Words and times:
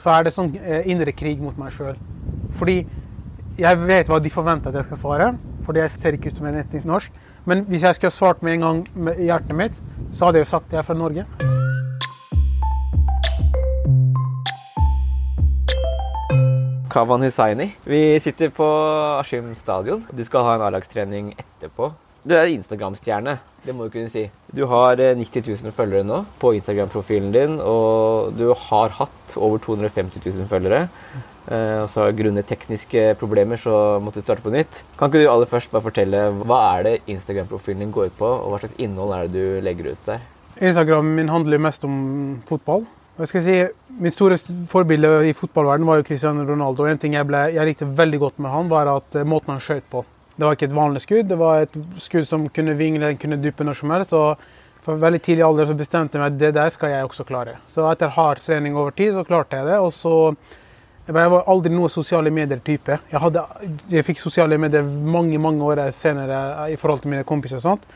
så 0.00 0.14
er 0.14 0.26
det 0.26 0.32
sånn 0.34 0.50
eh, 0.56 0.88
indre 0.90 1.12
krig 1.12 1.40
mot 1.42 1.56
meg 1.60 1.74
sjøl. 1.74 1.98
Fordi 2.56 2.78
jeg 3.60 3.80
vet 3.84 4.08
hva 4.08 4.20
de 4.22 4.32
forventer 4.32 4.72
at 4.72 4.80
jeg 4.80 4.88
skal 4.88 5.00
svare, 5.02 5.30
fordi 5.66 5.82
jeg 5.82 5.92
ser 5.98 6.16
ikke 6.16 6.32
ut 6.32 6.40
som 6.40 6.48
en 6.48 6.60
etnisk 6.62 6.88
norsk. 6.88 7.22
Men 7.48 7.64
hvis 7.68 7.84
jeg 7.84 7.96
skulle 7.98 8.14
svart 8.14 8.42
med 8.44 8.56
en 8.56 8.66
gang 8.66 8.82
med 8.94 9.20
hjertet 9.20 9.56
mitt, 9.56 9.80
så 10.14 10.28
hadde 10.28 10.40
jeg 10.40 10.46
jo 10.46 10.52
sagt 10.54 10.70
at 10.70 10.78
jeg 10.78 10.82
er 10.82 10.88
fra 10.88 10.96
Norge. 10.96 11.26
Kavan 16.90 17.22
Hussaini. 17.22 17.68
Vi 17.86 18.18
sitter 18.18 18.50
på 18.50 18.66
Askim 19.20 19.52
stadion. 19.54 20.02
Du 20.10 20.24
skal 20.26 20.42
ha 20.48 20.56
en 20.56 20.64
A-lagstrening 20.66 21.34
etterpå. 21.38 21.92
Du 22.20 22.34
er 22.36 22.50
Instagram-stjerne, 22.52 23.38
det 23.64 23.72
må 23.72 23.86
du 23.86 23.94
kunne 23.94 24.10
si. 24.12 24.26
Du 24.52 24.66
har 24.68 25.00
eh, 25.00 25.16
90 25.16 25.46
000 25.64 25.72
følgere 25.72 26.04
nå 26.04 26.18
på 26.40 26.52
Instagram-profilen 26.58 27.30
din, 27.32 27.54
og 27.64 28.34
du 28.36 28.50
har 28.52 28.92
hatt 28.98 29.36
over 29.40 29.62
250 29.64 30.20
000 30.26 30.48
følgere. 30.50 30.82
Eh, 31.48 31.78
og 31.80 31.88
så 31.88 32.10
Grunnet 32.16 32.44
tekniske 32.50 33.14
problemer 33.20 33.60
så 33.60 33.96
måtte 34.04 34.20
du 34.20 34.26
starte 34.26 34.44
på 34.44 34.52
nytt. 34.52 34.82
Kan 35.00 35.08
ikke 35.08 35.24
du 35.24 35.30
aller 35.32 35.48
først 35.48 35.72
bare 35.72 35.86
fortelle 35.88 36.26
hva 36.44 36.60
er 36.74 36.86
det 36.86 36.94
Instagram-profilen 37.16 37.86
din 37.86 37.96
går 37.96 38.12
ut 38.12 38.20
på, 38.20 38.28
og 38.28 38.52
hva 38.52 38.60
slags 38.66 38.76
innhold 38.76 39.16
er 39.16 39.24
det 39.24 39.32
du 39.40 39.64
legger 39.64 39.94
ut 39.94 40.06
der? 40.12 40.22
Instagram 40.60 41.14
min 41.16 41.32
handler 41.32 41.56
jo 41.56 41.66
mest 41.70 41.88
om 41.88 41.98
fotball. 42.52 42.84
Og 43.16 43.24
jeg 43.24 43.32
skal 43.32 43.48
si, 43.48 43.58
Mitt 44.00 44.14
store 44.16 44.36
forbilde 44.68 45.08
i 45.28 45.32
fotballverden 45.36 45.88
var 45.88 45.98
jo 46.00 46.06
Cristiano 46.08 46.44
Ronaldo. 46.44 46.84
En 46.84 47.00
ting 47.00 47.16
jeg, 47.16 47.26
ble, 47.28 47.46
jeg 47.56 47.68
likte 47.68 47.88
veldig 47.88 48.20
godt 48.28 48.38
med 48.40 48.52
han, 48.52 48.68
var 48.68 48.92
at 48.92 49.16
eh, 49.16 49.28
måten 49.28 49.56
han 49.56 49.64
skjøt 49.64 49.88
på. 49.92 50.04
Det 50.40 50.46
var 50.46 50.56
ikke 50.56 50.70
et 50.70 50.76
vanlig 50.76 51.02
skudd, 51.04 51.26
det 51.28 51.36
var 51.36 51.66
et 51.66 51.74
skudd 52.00 52.24
som 52.24 52.46
kunne 52.48 52.72
vingle, 52.78 53.12
kunne 53.20 53.36
duppe 53.42 53.64
når 53.66 53.76
som 53.76 53.90
helst. 53.92 54.14
og 54.16 54.40
For 54.80 54.96
veldig 54.96 55.20
tidlig 55.20 55.44
alder 55.44 55.66
så 55.68 55.74
bestemte 55.76 56.16
jeg 56.16 56.22
meg 56.22 56.32
at 56.32 56.38
det 56.40 56.54
der 56.56 56.70
skal 56.72 56.94
jeg 56.94 57.04
også 57.04 57.26
klare. 57.28 57.58
Så 57.68 57.84
etter 57.90 58.08
hard 58.14 58.40
trening 58.40 58.76
over 58.76 58.94
tid, 58.96 59.12
så 59.12 59.24
klarte 59.28 59.60
jeg 59.60 59.68
det. 59.68 59.78
Og 59.78 59.92
så 59.92 60.34
Jeg 61.10 61.14
var 61.14 61.48
aldri 61.48 61.72
noe 61.74 61.88
sosiale 61.90 62.30
medier-type. 62.30 62.98
Jeg, 63.10 63.44
jeg 63.90 64.04
fikk 64.06 64.20
sosiale 64.20 64.58
medier 64.58 64.82
mange 64.82 65.38
mange 65.38 65.64
år 65.64 65.90
senere 65.90 66.70
i 66.70 66.76
forhold 66.76 67.00
til 67.00 67.10
mine 67.10 67.24
kompiser. 67.24 67.56
og 67.56 67.62
sånt. 67.62 67.86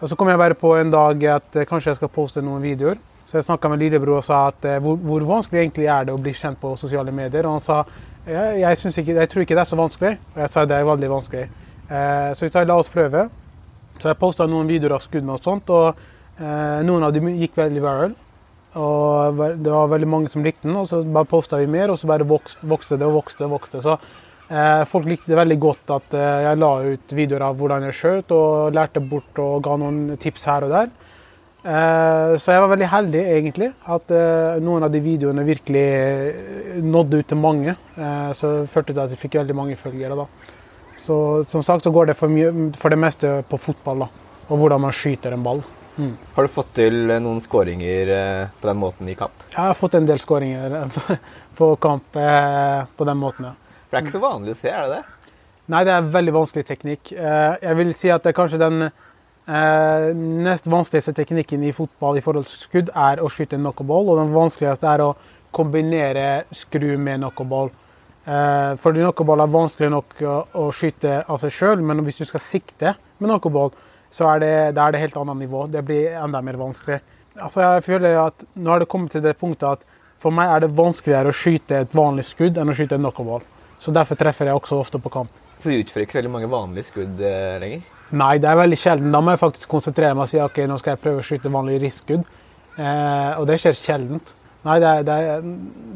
Og 0.00 0.08
Så 0.08 0.16
kom 0.16 0.28
jeg 0.28 0.38
bare 0.38 0.54
på 0.54 0.74
en 0.76 0.90
dag 0.90 1.24
at 1.24 1.56
eh, 1.56 1.66
kanskje 1.66 1.90
jeg 1.90 1.96
skal 1.96 2.08
poste 2.08 2.42
noen 2.42 2.62
videoer. 2.62 2.96
Så 3.26 3.36
jeg 3.36 3.44
snakka 3.44 3.68
med 3.68 3.78
lillebror 3.78 4.16
og 4.16 4.24
sa 4.24 4.48
at 4.48 4.64
eh, 4.64 4.80
hvor, 4.80 4.96
hvor, 4.96 5.20
vanskelig 5.20 5.60
egentlig 5.60 5.86
er 5.86 6.04
det 6.04 6.14
å 6.14 6.18
bli 6.20 6.32
kjent 6.32 6.58
på 6.60 6.74
sosiale 6.76 7.12
medier. 7.12 7.46
Og 7.46 7.58
han 7.58 7.60
sa 7.60 7.84
jeg, 8.26 8.60
jeg, 8.60 8.80
ikke, 8.90 9.20
jeg 9.20 9.28
tror 9.28 9.42
ikke 9.42 9.54
det 9.54 9.62
er 9.62 9.70
så 9.70 9.76
vanskelig. 9.78 10.16
Og 10.34 10.40
jeg 10.42 10.52
sa 10.52 10.64
det 10.64 10.78
er 10.78 10.88
veldig 10.88 11.10
vanskelig. 11.10 11.46
Eh, 11.88 12.32
så 12.32 12.46
vi 12.46 12.50
sa 12.52 12.64
la 12.64 12.76
oss 12.80 12.92
prøve. 12.92 13.28
Så 14.00 14.10
jeg 14.10 14.18
posta 14.18 14.46
noen 14.50 14.68
videoer 14.70 14.96
av 14.96 15.04
skuddene 15.04 15.36
og 15.36 15.44
sånt, 15.44 15.70
og 15.70 15.94
eh, 16.40 16.80
noen 16.86 17.06
av 17.06 17.14
dem 17.14 17.30
gikk 17.36 17.58
veldig 17.60 17.84
viral. 17.84 18.14
Og 18.74 19.42
det 19.62 19.70
var 19.70 19.92
veldig 19.92 20.10
mange 20.10 20.30
som 20.32 20.42
likte 20.42 20.66
den, 20.66 20.76
og 20.80 20.88
så 20.90 21.04
bare 21.04 21.30
posta 21.30 21.60
vi 21.60 21.70
mer, 21.70 21.92
og 21.92 22.00
så 22.00 22.10
bare 22.10 22.26
vokste, 22.26 22.98
det 22.98 23.06
og 23.06 23.20
vokste 23.20 23.46
og 23.46 23.54
vokste. 23.54 23.82
Så 23.84 23.94
eh, 24.48 24.82
folk 24.90 25.06
likte 25.06 25.30
det 25.30 25.38
veldig 25.38 25.58
godt 25.62 25.94
at 25.94 26.16
jeg 26.18 26.58
la 26.58 26.72
ut 26.82 27.14
videoer 27.14 27.46
av 27.50 27.60
hvordan 27.60 27.86
jeg 27.86 27.98
skjøt, 28.00 28.34
og 28.34 28.74
lærte 28.74 29.04
bort 29.04 29.42
og 29.44 29.62
ga 29.68 29.78
noen 29.78 30.18
tips 30.18 30.48
her 30.50 30.66
og 30.66 30.78
der. 30.78 30.94
Så 31.64 32.52
jeg 32.52 32.60
var 32.60 32.68
veldig 32.74 32.88
heldig, 32.92 33.20
egentlig, 33.38 33.70
at 33.88 34.10
noen 34.60 34.84
av 34.84 34.90
de 34.92 35.00
videoene 35.00 35.46
virkelig 35.46 35.84
nådde 36.84 37.22
ut 37.22 37.30
til 37.30 37.40
mange. 37.40 37.72
så 38.36 38.50
det 38.50 38.68
førte 38.74 38.92
til 38.92 39.00
at 39.00 39.14
jeg 39.14 39.22
fikk 39.22 39.38
veldig 39.38 39.56
mange 39.56 39.78
følgere. 39.80 40.18
da. 40.18 40.26
Så 41.04 41.44
som 41.52 41.62
sagt 41.62 41.84
så 41.84 41.92
går 41.92 42.10
det 42.10 42.16
for, 42.16 42.32
mye, 42.32 42.50
for 42.80 42.92
det 42.92 42.98
meste 43.00 43.38
på 43.48 43.60
fotball, 43.60 44.06
da. 44.06 44.28
Og 44.48 44.60
hvordan 44.60 44.84
man 44.86 44.94
skyter 44.96 45.34
en 45.36 45.44
ball. 45.44 45.60
Mm. 45.96 46.14
Har 46.34 46.46
du 46.46 46.50
fått 46.50 46.72
til 46.74 46.96
noen 47.22 47.38
skåringer 47.44 48.10
eh, 48.10 48.46
på 48.60 48.66
den 48.66 48.78
måten 48.80 49.08
i 49.08 49.14
kamp? 49.18 49.44
Jeg 49.52 49.60
har 49.60 49.76
fått 49.78 49.94
en 49.94 50.08
del 50.08 50.18
skåringer 50.18 50.78
eh, 50.80 50.96
på 51.58 51.68
kamp 51.82 52.16
eh, 52.18 52.80
på 52.96 53.06
den 53.06 53.20
måten, 53.20 53.50
ja. 53.50 53.78
For 53.84 53.94
det 53.94 54.00
er 54.00 54.06
ikke 54.06 54.16
så 54.16 54.22
vanlig 54.24 54.56
å 54.56 54.58
se, 54.58 54.72
er 54.72 54.88
det 54.88 54.96
det? 54.96 55.34
Nei, 55.70 55.82
det 55.86 55.92
er 55.94 56.08
veldig 56.16 56.32
vanskelig 56.34 56.64
teknikk. 56.68 57.12
Jeg 57.14 57.76
vil 57.78 57.92
si 57.96 58.10
at 58.12 58.24
det 58.24 58.32
er 58.32 58.36
kanskje 58.36 58.58
den 58.60 58.82
nest 60.44 60.66
vanskeligste 60.68 61.14
teknikken 61.16 61.62
i 61.64 61.70
fotball 61.72 62.18
i 62.18 62.24
forhold 62.24 62.48
til 62.50 62.58
skudd, 62.66 62.90
er 62.92 63.22
å 63.24 63.30
skyte 63.32 63.56
en. 63.56 63.70
Og 63.70 64.10
den 64.18 64.34
vanskeligste 64.34 64.90
er 64.90 65.04
å 65.06 65.14
kombinere 65.56 66.26
skru 66.52 66.98
med 66.98 67.22
knockball. 67.22 67.72
Eh, 68.24 68.74
fordi 68.80 69.02
knockball 69.04 69.42
er 69.44 69.52
vanskelig 69.52 69.90
nok 69.92 70.14
å, 70.24 70.68
skyte 70.72 71.18
av 71.28 71.40
seg 71.42 71.52
sjøl, 71.52 71.82
men 71.84 72.00
hvis 72.06 72.22
du 72.22 72.24
skal 72.28 72.40
sikte 72.40 72.94
med 73.18 73.28
knockball, 73.28 73.74
så 74.14 74.30
er 74.32 74.40
det, 74.40 74.54
det 74.76 74.80
er 74.80 74.94
det 74.94 75.02
helt 75.02 75.18
annet 75.20 75.42
nivå. 75.42 75.66
Det 75.68 75.82
blir 75.84 76.14
enda 76.22 76.40
mer 76.44 76.56
vanskelig. 76.60 77.00
Altså 77.34 77.64
jeg 77.64 77.82
føler 77.82 78.20
at 78.22 78.44
Nå 78.54 78.70
har 78.70 78.78
det 78.78 78.86
kommet 78.86 79.10
til 79.10 79.24
det 79.24 79.32
punktet 79.40 79.80
at 79.80 79.88
for 80.22 80.32
meg 80.32 80.52
er 80.52 80.62
det 80.62 80.76
vanskeligere 80.78 81.32
å 81.32 81.36
skyte 81.36 81.80
et 81.82 81.96
vanlig 81.96 82.24
skudd 82.28 82.60
enn 82.60 82.70
å 82.70 82.76
skyte 82.76 82.96
en 82.96 83.02
knockball. 83.04 83.42
Så 83.82 83.92
derfor 83.92 84.16
treffer 84.16 84.48
jeg 84.48 84.56
også 84.56 84.78
ofte 84.80 85.00
på 85.02 85.12
kamp. 85.12 85.42
Så 85.58 85.72
du 85.72 85.82
utfører 85.82 86.06
ikke 86.06 86.20
veldig 86.20 86.32
mange 86.32 86.48
vanlige 86.50 86.88
skudd 86.88 87.20
eh, 87.20 87.58
lenger? 87.60 87.82
Nei, 88.14 88.36
det 88.40 88.48
er 88.48 88.58
veldig 88.60 88.78
sjelden. 88.78 89.12
Da 89.12 89.20
må 89.20 89.34
jeg 89.34 89.42
faktisk 89.42 89.68
konsentrere 89.68 90.14
meg 90.14 90.26
og 90.26 90.32
si 90.32 90.40
ok, 90.40 90.62
nå 90.70 90.78
skal 90.80 90.94
jeg 90.94 91.02
prøve 91.02 91.20
å 91.20 91.26
skyte 91.26 91.52
vanlig 91.52 91.80
riskskudd. 91.82 92.24
Eh, 92.78 93.32
og 93.40 93.44
det 93.50 93.58
skjer 93.60 93.76
sjeldent. 93.78 94.32
Nei, 94.64 94.78
det 94.80 94.90
er, 94.90 95.04
det 95.04 95.18
er 95.20 95.44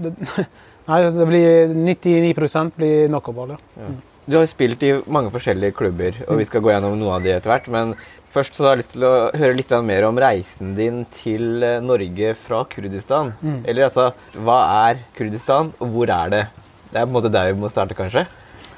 det, 0.04 0.12
Nei, 0.88 1.02
det 1.12 1.26
blir 1.28 1.74
99 1.74 2.70
blir 2.76 3.08
knockoutball. 3.10 3.56
Ja. 3.76 3.88
Mm. 3.88 3.98
Du 4.28 4.36
har 4.36 4.44
spilt 4.48 4.82
i 4.84 4.92
mange 5.08 5.30
forskjellige 5.32 5.72
klubber, 5.76 6.16
og 6.28 6.36
vi 6.36 6.44
skal 6.44 6.60
gå 6.60 6.68
gjennom 6.68 6.98
noe 7.00 7.14
av 7.16 7.24
de 7.24 7.32
etter 7.32 7.48
hvert. 7.48 7.68
Men 7.72 7.94
først 8.32 8.56
så 8.56 8.66
har 8.66 8.74
jeg 8.74 8.82
lyst 8.82 8.92
til 8.92 9.06
å 9.08 9.12
høre 9.32 9.56
litt 9.56 9.72
mer 9.88 10.04
om 10.04 10.20
reisen 10.20 10.74
din 10.76 11.06
til 11.16 11.64
eh, 11.64 11.78
Norge 11.80 12.34
fra 12.36 12.60
Kurdistan. 12.68 13.32
Mm. 13.40 13.62
Eller 13.64 13.86
altså, 13.88 14.10
hva 14.36 14.58
er 14.88 15.00
Kurdistan, 15.16 15.72
og 15.80 15.94
hvor 15.94 16.12
er 16.12 16.34
det? 16.34 16.42
Det 16.90 17.00
er 17.00 17.06
på 17.06 17.08
en 17.08 17.16
måte 17.16 17.32
der 17.32 17.52
vi 17.52 17.60
må 17.60 17.72
starte, 17.72 17.96
kanskje? 17.96 18.26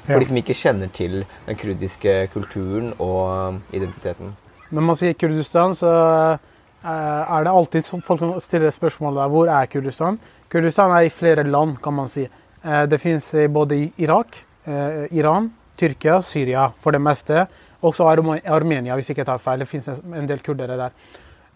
For 0.05 0.15
ja. 0.15 0.19
de 0.23 0.29
som 0.31 0.39
ikke 0.39 0.55
kjenner 0.57 0.91
til 0.95 1.21
den 1.47 1.59
kurdiske 1.59 2.15
kulturen 2.33 2.93
og 2.97 3.19
um, 3.27 3.61
identiteten. 3.75 4.33
Når 4.71 4.87
man 4.87 4.99
sier 4.99 5.19
Kurdistan, 5.19 5.75
så 5.75 5.91
eh, 6.31 6.87
er 6.87 7.47
det 7.47 7.55
alltid 7.55 7.91
folk 8.07 8.23
som 8.23 8.37
stiller 8.43 8.71
spørsmål 8.71 9.19
der. 9.19 9.35
hvor 9.35 9.51
er 9.51 9.71
Kurdistan 9.71 10.19
Kurdistan 10.51 10.91
er 10.91 11.07
i 11.07 11.13
flere 11.13 11.45
land, 11.47 11.77
kan 11.83 11.95
man 11.95 12.09
si. 12.11 12.25
Eh, 12.25 12.83
det 12.83 12.99
finnes 12.99 13.27
både 13.49 13.75
i 13.75 13.91
Irak, 14.03 14.35
eh, 14.65 15.07
Iran, 15.15 15.51
Tyrkia, 15.79 16.21
Syria 16.21 16.71
for 16.79 16.91
det 16.91 16.99
meste. 17.01 17.47
Også 17.81 18.05
Armenia, 18.05 18.95
hvis 18.95 19.09
ikke 19.09 19.23
jeg 19.23 19.29
tar 19.31 19.39
feil. 19.41 19.59
Det 19.59 19.69
finnes 19.69 19.87
en 19.87 20.27
del 20.27 20.39
kurdere 20.43 20.77
der. 20.77 20.91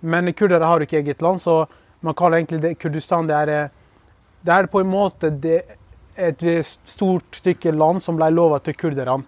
Men 0.01 0.31
kurdere 0.33 0.65
har 0.65 0.79
ikke 0.79 1.01
eget 1.01 1.21
land, 1.21 1.41
så 1.41 1.65
man 2.01 2.13
kaller 2.13 2.37
egentlig 2.37 2.61
det 2.61 2.79
Kurdistan 2.79 3.27
det 3.27 3.35
er, 3.35 3.49
eh, 3.49 3.69
det 4.45 4.53
er 4.53 4.67
på 4.67 4.79
en 4.79 4.89
måte 4.89 5.33
et 6.17 6.65
stort 6.85 7.35
stykke 7.35 7.75
land 7.75 8.01
som 8.01 8.15
ble 8.15 8.29
lova 8.31 8.59
til 8.59 8.73
kurderne 8.73 9.23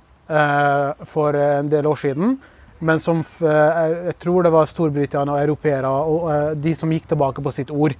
for 1.06 1.34
en 1.34 1.69
del 1.69 1.86
år 1.86 1.96
siden. 1.96 2.40
men 2.80 3.00
som 3.00 3.24
jeg 3.42 4.14
tror 4.19 4.44
det 4.44 4.52
var 4.52 4.66
Storbritannia 4.66 5.34
og 5.34 5.42
europeere 5.42 5.88
og 5.88 6.62
de 6.62 6.75
som 6.75 6.90
gikk 6.90 7.08
tilbake 7.08 7.42
på 7.42 7.52
sitt 7.52 7.72
ord 7.72 7.96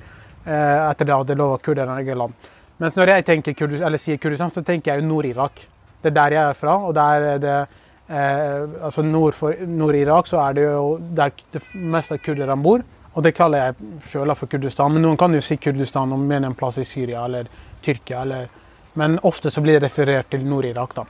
etter 0.48 1.08
det 1.08 1.16
hadde 1.16 1.36
lova 1.36 1.58
kurderne 1.60 1.98
eget 2.02 2.18
land. 2.18 2.48
Mens 2.78 2.96
når 2.98 3.12
jeg 3.12 3.26
tenker 3.26 3.56
Kurdis, 3.58 3.82
eller 3.82 4.02
sier 4.02 4.20
Kurdistan, 4.22 4.54
så 4.54 4.62
tenker 4.66 4.94
jeg 4.94 5.02
jo 5.02 5.10
Nord-Irak. 5.10 5.64
Det 6.04 6.12
er 6.12 6.16
der 6.16 6.36
jeg 6.36 6.44
er 6.44 6.58
fra, 6.58 6.76
og 6.86 6.94
der 6.96 7.26
er 7.32 7.40
det 7.42 7.56
eh, 8.08 8.86
altså 8.86 9.02
nord 9.02 9.34
for 9.36 9.66
Nord-Irak 9.66 10.30
så 10.30 10.44
er 10.46 10.54
det 10.54 10.68
jo 10.68 10.84
der 11.18 11.34
det 11.54 11.64
meste 11.74 12.18
av 12.18 12.24
kurderne 12.24 12.58
bor. 12.62 12.86
Og 13.18 13.26
det 13.26 13.34
kaller 13.34 13.64
jeg 13.64 14.02
sjøl 14.12 14.36
for 14.38 14.52
Kurdistan. 14.52 14.94
Men 14.94 15.08
noen 15.08 15.18
kan 15.18 15.34
jo 15.34 15.42
si 15.42 15.58
Kurdistan 15.58 16.14
og 16.14 16.22
mener 16.22 16.52
en 16.52 16.58
plass 16.58 16.78
i 16.78 16.86
Syria 16.86 17.24
eller 17.26 17.50
Tyrkia. 17.82 18.22
Eller, 18.22 18.52
men 18.94 19.18
ofte 19.26 19.50
så 19.50 19.64
blir 19.66 19.80
det 19.80 19.88
referert 19.88 20.30
til 20.30 20.46
Nord-Irak, 20.46 20.94
da. 21.00 21.08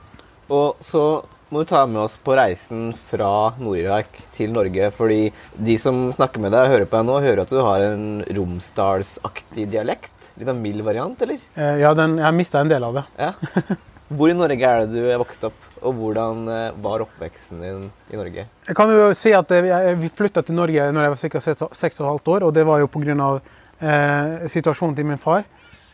Og 0.55 0.79
så 0.79 1.03
må 1.49 1.63
du 1.63 1.69
ta 1.69 1.85
med 1.87 2.01
oss 2.01 2.17
på 2.19 2.35
reisen 2.35 2.89
fra 3.09 3.53
Nord-Irak 3.59 4.19
til 4.35 4.51
Norge. 4.55 4.89
Fordi 4.95 5.19
de 5.55 5.77
som 5.79 6.07
snakker 6.15 6.43
med 6.43 6.53
deg 6.55 6.67
og 6.67 6.73
hører 6.75 6.89
på 6.89 6.99
deg 6.99 7.07
nå, 7.07 7.19
hører 7.23 7.43
at 7.43 7.53
du 7.53 7.59
har 7.63 7.83
en 7.85 8.07
romsdalsaktig 8.37 9.67
dialekt. 9.71 10.31
Litt 10.37 10.51
av 10.51 10.57
mild 10.59 10.83
variant, 10.85 11.21
eller? 11.23 11.39
Eh, 11.55 11.77
ja, 11.81 11.93
den, 11.97 12.17
jeg 12.21 12.37
mista 12.37 12.61
en 12.61 12.71
del 12.71 12.83
av 12.87 12.99
det. 12.99 13.05
Ja. 13.19 13.31
Hvor 14.17 14.31
i 14.31 14.35
Norge 14.37 14.63
er 14.63 14.85
det 14.85 15.01
du 15.03 15.07
er 15.11 15.19
vokst 15.19 15.41
opp, 15.43 15.55
og 15.81 15.97
hvordan 15.97 16.45
eh, 16.47 16.75
var 16.83 17.03
oppveksten 17.03 17.63
din 17.63 17.81
i 18.13 18.19
Norge? 18.19 18.45
Jeg 18.69 18.77
kan 18.77 18.91
jo 18.93 19.09
si 19.17 19.33
at 19.35 19.51
eh, 19.55 19.89
vi 19.99 20.11
flytta 20.19 20.43
til 20.47 20.55
Norge 20.55 20.85
når 20.95 21.07
jeg 21.07 21.13
var 21.13 21.23
ca. 21.23 21.41
seks 21.75 21.99
og 21.99 22.05
et 22.05 22.11
halvt 22.11 22.31
år. 22.35 22.45
Og 22.47 22.53
det 22.55 22.67
var 22.67 22.83
jo 22.83 22.91
pga. 22.91 23.31
Eh, 23.77 24.47
situasjonen 24.49 24.95
til 24.97 25.05
min 25.05 25.19
far. 25.21 25.43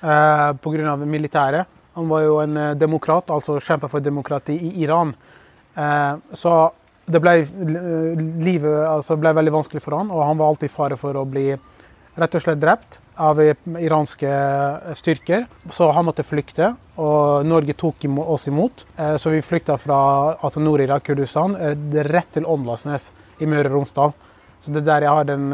Eh, 0.01 0.49
pga. 0.61 0.95
militæret. 1.05 1.79
Han 1.93 2.07
var 2.09 2.21
jo 2.25 2.37
en 2.41 2.55
demokrat, 2.77 3.29
altså 3.29 3.59
kjempa 3.61 3.85
for 3.89 4.01
demokrati 4.01 4.55
i 4.57 4.71
Iran. 4.81 5.13
Eh, 5.75 6.15
så 6.37 6.71
det 7.05 7.19
ble, 7.19 7.33
livet 8.45 8.87
altså 8.87 9.17
ble 9.19 9.33
veldig 9.35 9.53
vanskelig 9.57 9.81
for 9.83 9.97
han, 9.97 10.11
og 10.13 10.23
han 10.23 10.39
var 10.39 10.53
alltid 10.53 10.69
i 10.69 10.73
fare 10.73 10.97
for 10.99 11.17
å 11.19 11.25
bli 11.27 11.49
rett 12.15 12.35
og 12.37 12.43
slett 12.45 12.61
drept 12.61 12.99
av 13.17 13.39
iranske 13.41 14.29
styrker. 14.99 15.47
Så 15.73 15.89
han 15.93 16.05
måtte 16.07 16.25
flykte, 16.25 16.73
og 17.01 17.45
Norge 17.49 17.73
tok 17.77 18.05
oss 18.23 18.47
imot. 18.47 18.85
Eh, 18.97 19.15
Så 19.17 19.33
vi 19.33 19.41
flykta 19.41 19.77
fra 19.77 20.37
altså 20.41 20.61
Nord-Irak, 20.61 21.03
Kurdistan, 21.09 21.55
eh, 21.55 21.75
rett 22.07 22.31
til 22.33 22.45
Åndalsnes 22.45 23.11
i 23.41 23.45
Møre 23.45 23.67
og 23.67 23.79
Romsdal. 23.79 24.13
Så 24.63 24.71
det 24.71 24.83
er 24.83 24.87
der 24.93 25.01
jeg 25.01 25.09
har 25.11 25.23
den 25.27 25.49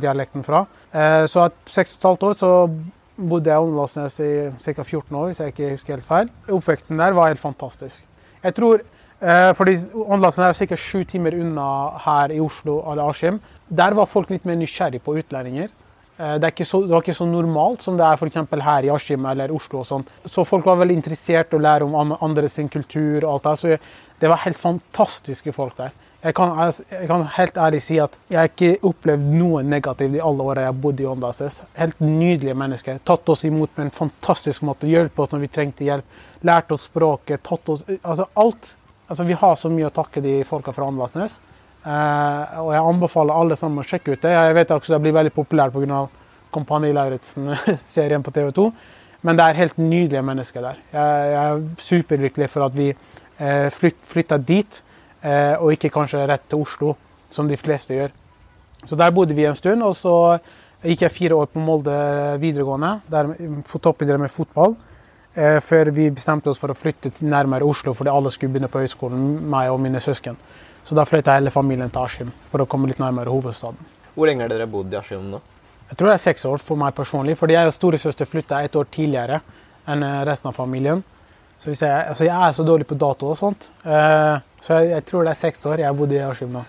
dialekten 0.00 0.42
fra. 0.42 0.64
Så 1.30 1.44
at 1.44 1.52
seks 1.70 1.92
og 1.94 1.98
et 2.00 2.06
halvt 2.08 2.22
år 2.26 2.34
så 2.40 2.48
bodde 3.14 3.46
jeg 3.46 3.54
i 3.54 3.66
Åndalsnes 3.68 4.16
i 4.18 4.30
ca. 4.74 4.82
14 4.82 5.14
år, 5.14 5.26
hvis 5.28 5.38
jeg 5.38 5.52
ikke 5.52 5.70
husker 5.76 5.94
helt 5.94 6.08
feil. 6.08 6.30
Oppveksten 6.48 6.98
der 6.98 7.14
var 7.14 7.28
helt 7.28 7.38
fantastisk. 7.38 8.02
Jeg 8.42 8.54
tror 8.56 8.82
fordi 9.58 9.74
Åndalsen 9.98 10.44
er 10.46 10.54
ca. 10.54 10.76
sju 10.78 11.04
timer 11.04 11.34
unna 11.34 11.68
her 12.04 12.30
i 12.30 12.40
Oslo 12.40 12.78
eller 12.86 13.10
Askim. 13.10 13.40
Der 13.68 13.96
var 13.98 14.06
folk 14.06 14.30
litt 14.30 14.46
mer 14.46 14.56
nysgjerrig 14.60 15.02
på 15.02 15.16
utlendinger. 15.18 15.72
Eh, 16.18 16.34
det, 16.34 16.66
så, 16.66 16.80
det 16.82 16.90
var 16.90 17.04
ikke 17.04 17.14
så 17.14 17.26
normalt 17.26 17.84
som 17.84 17.96
det 17.98 18.06
er 18.06 18.18
for 18.18 18.62
her 18.62 18.86
i 18.86 18.90
Askim 18.90 19.26
eller 19.26 19.52
Oslo. 19.54 19.80
og 19.80 19.86
sånn. 19.86 20.06
Så 20.26 20.44
folk 20.44 20.66
var 20.66 20.80
veldig 20.80 20.96
interessert 20.98 21.52
i 21.52 21.56
å 21.56 21.62
lære 21.62 21.86
om 21.86 22.16
andres 22.20 22.58
kultur. 22.72 23.24
og 23.24 23.32
alt 23.32 23.44
det. 23.44 23.58
Så 23.58 24.20
det 24.20 24.28
var 24.28 24.42
helt 24.44 24.58
fantastiske 24.58 25.52
folk 25.52 25.76
der. 25.76 25.92
Jeg 26.22 26.34
kan, 26.34 26.72
jeg, 26.90 27.06
kan 27.06 27.22
helt 27.36 27.56
ærlig 27.56 27.82
si 27.82 27.98
at 28.02 28.16
jeg 28.28 28.38
har 28.38 28.48
ikke 28.50 28.80
opplevd 28.82 29.22
noe 29.38 29.62
negativt 29.62 30.16
i 30.16 30.20
alle 30.20 30.42
årene 30.42 30.64
jeg 30.64 30.72
har 30.72 30.80
bodd 30.82 31.00
i 31.00 31.06
Åndalsnes. 31.06 31.60
Helt 31.78 32.00
nydelige 32.00 32.56
mennesker. 32.58 32.98
Tatt 33.06 33.28
oss 33.28 33.44
imot 33.46 33.70
på 33.76 33.84
en 33.84 33.94
fantastisk 33.94 34.64
måte. 34.66 34.90
Hjulpet 34.90 35.22
oss 35.22 35.30
når 35.30 35.44
vi 35.44 35.52
trengte 35.54 35.86
hjelp. 35.86 36.18
Lært 36.42 36.74
oss 36.74 36.88
språket. 36.90 37.44
tatt 37.46 37.68
oss, 37.68 37.84
altså 38.02 38.26
alt. 38.34 38.74
Altså, 39.08 39.24
vi 39.24 39.36
har 39.40 39.56
så 39.56 39.70
mye 39.72 39.88
å 39.88 39.94
takke 39.94 40.20
de 40.24 40.42
folka 40.44 40.74
fra 40.76 40.88
Åndalsnes. 40.88 41.38
Eh, 41.88 42.58
og 42.60 42.72
jeg 42.74 42.84
anbefaler 42.84 43.40
alle 43.40 43.56
sammen 43.56 43.80
å 43.80 43.88
sjekke 43.88 44.14
ut 44.14 44.24
det. 44.24 44.34
Jeg 44.34 44.56
vet 44.58 44.74
også 44.74 44.94
det 44.94 45.02
blir 45.06 45.16
veldig 45.16 45.34
populært 45.36 45.76
pga. 45.76 46.06
Kompani 46.52 46.94
Lauritzen-serien 46.96 48.22
på 48.26 48.32
TV 48.32 48.52
2. 48.56 48.66
Men 49.26 49.38
det 49.38 49.44
er 49.44 49.58
helt 49.58 49.80
nydelige 49.80 50.24
mennesker 50.24 50.64
der. 50.64 50.78
Jeg, 50.92 51.32
jeg 51.32 51.40
er 51.42 51.64
superlykkelig 51.84 52.48
for 52.52 52.68
at 52.68 52.76
vi 52.76 52.86
eh, 52.92 53.66
flyt, 53.74 53.98
flytta 54.08 54.38
dit, 54.40 54.80
eh, 55.20 55.56
og 55.58 55.74
ikke 55.74 55.92
kanskje 55.92 56.24
rett 56.30 56.46
til 56.48 56.62
Oslo, 56.64 56.94
som 57.32 57.50
de 57.50 57.58
fleste 57.60 57.96
gjør. 57.96 58.14
Så 58.86 58.96
der 58.96 59.12
bodde 59.12 59.36
vi 59.36 59.44
en 59.48 59.58
stund, 59.58 59.84
og 59.84 59.96
så 59.98 60.14
gikk 60.84 61.04
jeg 61.04 61.16
fire 61.16 61.40
år 61.40 61.50
på 61.52 61.60
Molde 61.60 61.98
videregående, 62.40 62.94
der 63.10 63.32
toppidrett 63.74 64.22
med 64.22 64.32
fotball. 64.32 64.76
Eh, 65.38 65.60
før 65.62 65.92
vi 65.94 66.08
bestemte 66.10 66.50
oss 66.50 66.58
for 66.58 66.72
å 66.72 66.74
flytte 66.74 67.12
til 67.14 67.28
nærmere 67.30 67.66
Oslo, 67.66 67.92
fordi 67.94 68.10
alle 68.10 68.30
skulle 68.34 68.50
begynne 68.56 68.70
på 68.72 68.80
høyskolen, 68.82 69.26
meg 69.46 69.70
og 69.70 69.78
mine 69.84 70.00
søsken. 70.02 70.34
Så 70.88 70.96
da 70.98 71.04
flytta 71.06 71.36
hele 71.36 71.52
familien 71.54 71.92
til 71.94 72.02
Askim 72.02 72.32
for 72.50 72.64
å 72.64 72.66
komme 72.66 72.88
litt 72.90 72.98
nærmere 72.98 73.30
hovedstaden. 73.30 73.78
Hvor 74.16 74.26
lenge 74.26 74.42
har 74.42 74.50
dere 74.50 74.66
bodd 74.66 74.90
i 74.90 74.96
Askim 74.98 75.28
nå? 75.30 75.38
Jeg 75.92 75.98
tror 76.00 76.10
det 76.10 76.16
er 76.16 76.24
seks 76.24 76.46
år 76.48 76.64
for 76.64 76.80
meg 76.80 76.96
personlig, 76.96 77.36
fordi 77.38 77.54
jeg 77.54 77.70
og 77.70 77.76
storesøster 77.76 78.26
flytta 78.26 78.64
et 78.66 78.74
år 78.80 78.88
tidligere 78.90 79.38
enn 79.86 80.02
eh, 80.02 80.24
resten 80.26 80.50
av 80.50 80.58
familien. 80.58 81.04
Så 81.62 81.70
jeg, 81.70 81.86
altså 81.86 82.26
jeg 82.26 82.34
er 82.34 82.56
så 82.56 82.66
dårlig 82.66 82.88
på 82.90 82.98
dato 82.98 83.30
og 83.30 83.38
sånt, 83.38 83.68
eh, 83.84 84.40
så 84.64 84.80
jeg, 84.80 84.90
jeg 84.96 85.06
tror 85.06 85.22
det 85.22 85.36
er 85.36 85.40
seks 85.44 85.62
år 85.70 85.84
jeg 85.84 85.86
har 85.86 86.00
bodd 86.00 86.16
i 86.16 86.18
Askim 86.24 86.50
nå. 86.56 86.64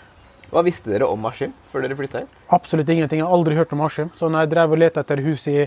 Hva 0.50 0.64
visste 0.66 0.94
dere 0.94 1.10
om 1.10 1.26
Askim 1.30 1.56
før 1.74 1.86
dere 1.86 1.98
flytta 1.98 2.22
hit? 2.22 2.38
Absolutt 2.54 2.90
ingenting. 2.90 3.22
Jeg 3.22 3.26
har 3.26 3.34
aldri 3.34 3.58
hørt 3.58 3.74
om 3.74 3.82
Askim. 3.86 4.14
Så 4.18 4.30
når 4.30 4.46
jeg 4.46 4.54
drev 4.54 4.72
og 4.74 4.82
lette 4.82 5.02
etter 5.02 5.22
hus 5.26 5.44
i 5.50 5.58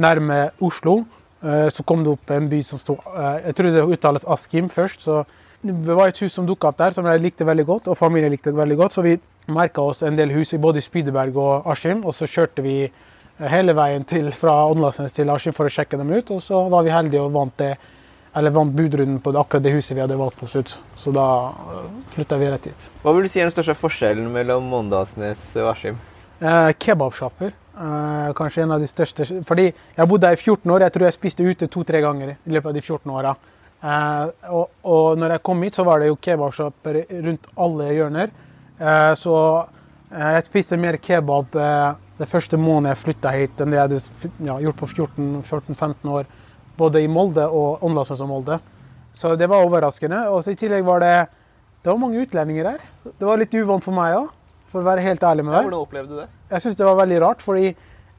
nærme 0.00 0.38
Oslo, 0.64 1.02
så 1.72 1.84
kom 1.88 2.04
det 2.04 2.12
opp 2.12 2.30
en 2.34 2.48
by 2.50 2.62
som 2.66 2.80
sto 2.80 2.98
eh, 3.14 3.46
Jeg 3.46 3.56
tror 3.56 3.70
det 3.72 3.84
uttales 3.96 4.26
Askim 4.28 4.68
først. 4.68 5.02
så 5.02 5.24
Det 5.62 5.94
var 5.96 6.08
et 6.08 6.18
hus 6.18 6.32
som 6.32 6.46
dukka 6.46 6.68
opp 6.68 6.78
der, 6.78 6.92
som 6.92 7.06
jeg 7.06 7.20
likte 7.20 7.44
veldig 7.44 7.66
godt, 7.66 7.88
og 7.88 7.98
familien 7.98 8.32
likte 8.32 8.52
veldig 8.52 8.76
godt. 8.76 8.92
Så 8.92 9.02
vi 9.02 9.18
merka 9.48 9.80
oss 9.80 10.02
en 10.02 10.16
del 10.16 10.30
hus 10.30 10.52
i 10.52 10.58
både 10.58 10.80
Spydeberg 10.80 11.36
og 11.36 11.66
Askim, 11.66 12.04
og 12.04 12.14
så 12.14 12.28
kjørte 12.28 12.62
vi 12.62 12.76
eh, 12.84 13.48
hele 13.48 13.72
veien 13.76 14.04
til, 14.04 14.32
fra 14.32 14.66
Åndalsnes 14.70 15.12
til 15.16 15.30
Askim 15.30 15.56
for 15.56 15.68
å 15.68 15.72
sjekke 15.72 15.96
dem 16.00 16.12
ut. 16.12 16.30
Og 16.30 16.42
så 16.42 16.68
var 16.68 16.84
vi 16.84 16.92
heldige 16.94 17.22
og 17.22 17.32
vant 17.32 17.56
det 17.58 17.76
eller 18.36 18.50
vant 18.54 18.70
budrunden 18.76 19.18
på 19.20 19.32
det, 19.32 19.40
akkurat 19.40 19.64
det 19.64 19.72
huset 19.74 19.96
vi 19.96 20.02
hadde 20.04 20.18
valgt 20.18 20.38
på 20.38 20.46
slutt. 20.46 20.76
Så 20.96 21.10
da 21.10 21.24
flytta 22.14 22.38
vi 22.38 22.50
rett 22.52 22.68
hit. 22.70 22.90
Hva 23.02 23.14
vil 23.16 23.26
du 23.26 23.32
si 23.32 23.40
er 23.40 23.48
den 23.48 23.54
største 23.56 23.74
forskjellen 23.74 24.28
mellom 24.30 24.68
Åndalsnes 24.84 25.48
og 25.58 25.72
Askim? 25.72 25.98
Eh, 26.40 26.70
Kebabsjapper. 26.78 27.50
Eh, 27.80 28.32
kanskje 28.36 28.62
en 28.62 28.74
av 28.74 28.80
de 28.80 28.88
største. 28.88 29.24
Fordi 29.48 29.70
jeg 29.70 30.08
bodde 30.08 30.26
der 30.26 30.36
i 30.36 30.40
14 30.40 30.70
år. 30.70 30.84
Jeg 30.84 30.92
tror 30.92 31.06
jeg 31.06 31.16
spiste 31.16 31.46
ute 31.46 31.68
to-tre 31.72 32.02
ganger 32.04 32.34
i 32.34 32.52
løpet 32.52 32.68
av 32.68 32.76
de 32.76 32.82
14 32.82 33.14
åra. 33.14 33.34
Uh, 33.80 34.26
og, 34.52 34.66
og 34.84 35.06
når 35.16 35.32
jeg 35.32 35.42
kom 35.48 35.62
hit, 35.64 35.78
så 35.78 35.86
var 35.88 36.02
det 36.02 36.10
jo 36.10 36.18
kebabsjapper 36.20 36.98
rundt 37.24 37.46
alle 37.56 37.86
hjørner. 37.96 38.34
Uh, 38.76 39.14
så 39.16 39.36
jeg 40.10 40.42
spiste 40.50 40.76
mer 40.76 40.98
kebab 41.00 41.54
det 41.54 42.28
første 42.28 42.58
måneden 42.60 42.90
jeg 42.90 43.00
flytta 43.00 43.32
hit, 43.32 43.60
enn 43.62 43.72
det 43.72 43.78
jeg 43.78 43.86
hadde 43.86 44.30
ja, 44.44 44.58
gjort 44.66 44.82
på 44.82 44.88
14-15 44.90 46.12
år. 46.12 46.28
Både 46.76 47.00
i 47.00 47.08
Molde 47.08 47.46
og 47.48 47.80
Åndalsnes 47.86 48.20
og 48.20 48.28
Molde. 48.28 48.58
Så 49.16 49.32
det 49.40 49.48
var 49.48 49.64
overraskende. 49.64 50.26
Og 50.28 50.44
i 50.50 50.58
tillegg 50.60 50.84
var 50.84 51.00
det 51.00 51.14
det 51.80 51.88
var 51.88 51.96
mange 52.02 52.20
utlendinger 52.20 52.74
her. 52.74 52.84
Det 53.08 53.24
var 53.24 53.40
litt 53.40 53.54
uvant 53.56 53.84
for 53.84 53.96
meg 53.96 54.18
òg, 54.18 54.28
for 54.70 54.80
å 54.82 54.86
være 54.86 55.04
helt 55.04 55.22
ærlig 55.26 55.44
med 55.44 55.54
deg. 55.54 55.66
hvordan 55.68 55.84
opplevde 55.86 56.14
du 56.14 56.20
det? 56.22 56.28
Jeg 56.50 56.64
syns 56.64 56.76
det 56.78 56.86
var 56.86 56.98
veldig 57.02 57.20
rart, 57.22 57.42
fordi 57.42 57.66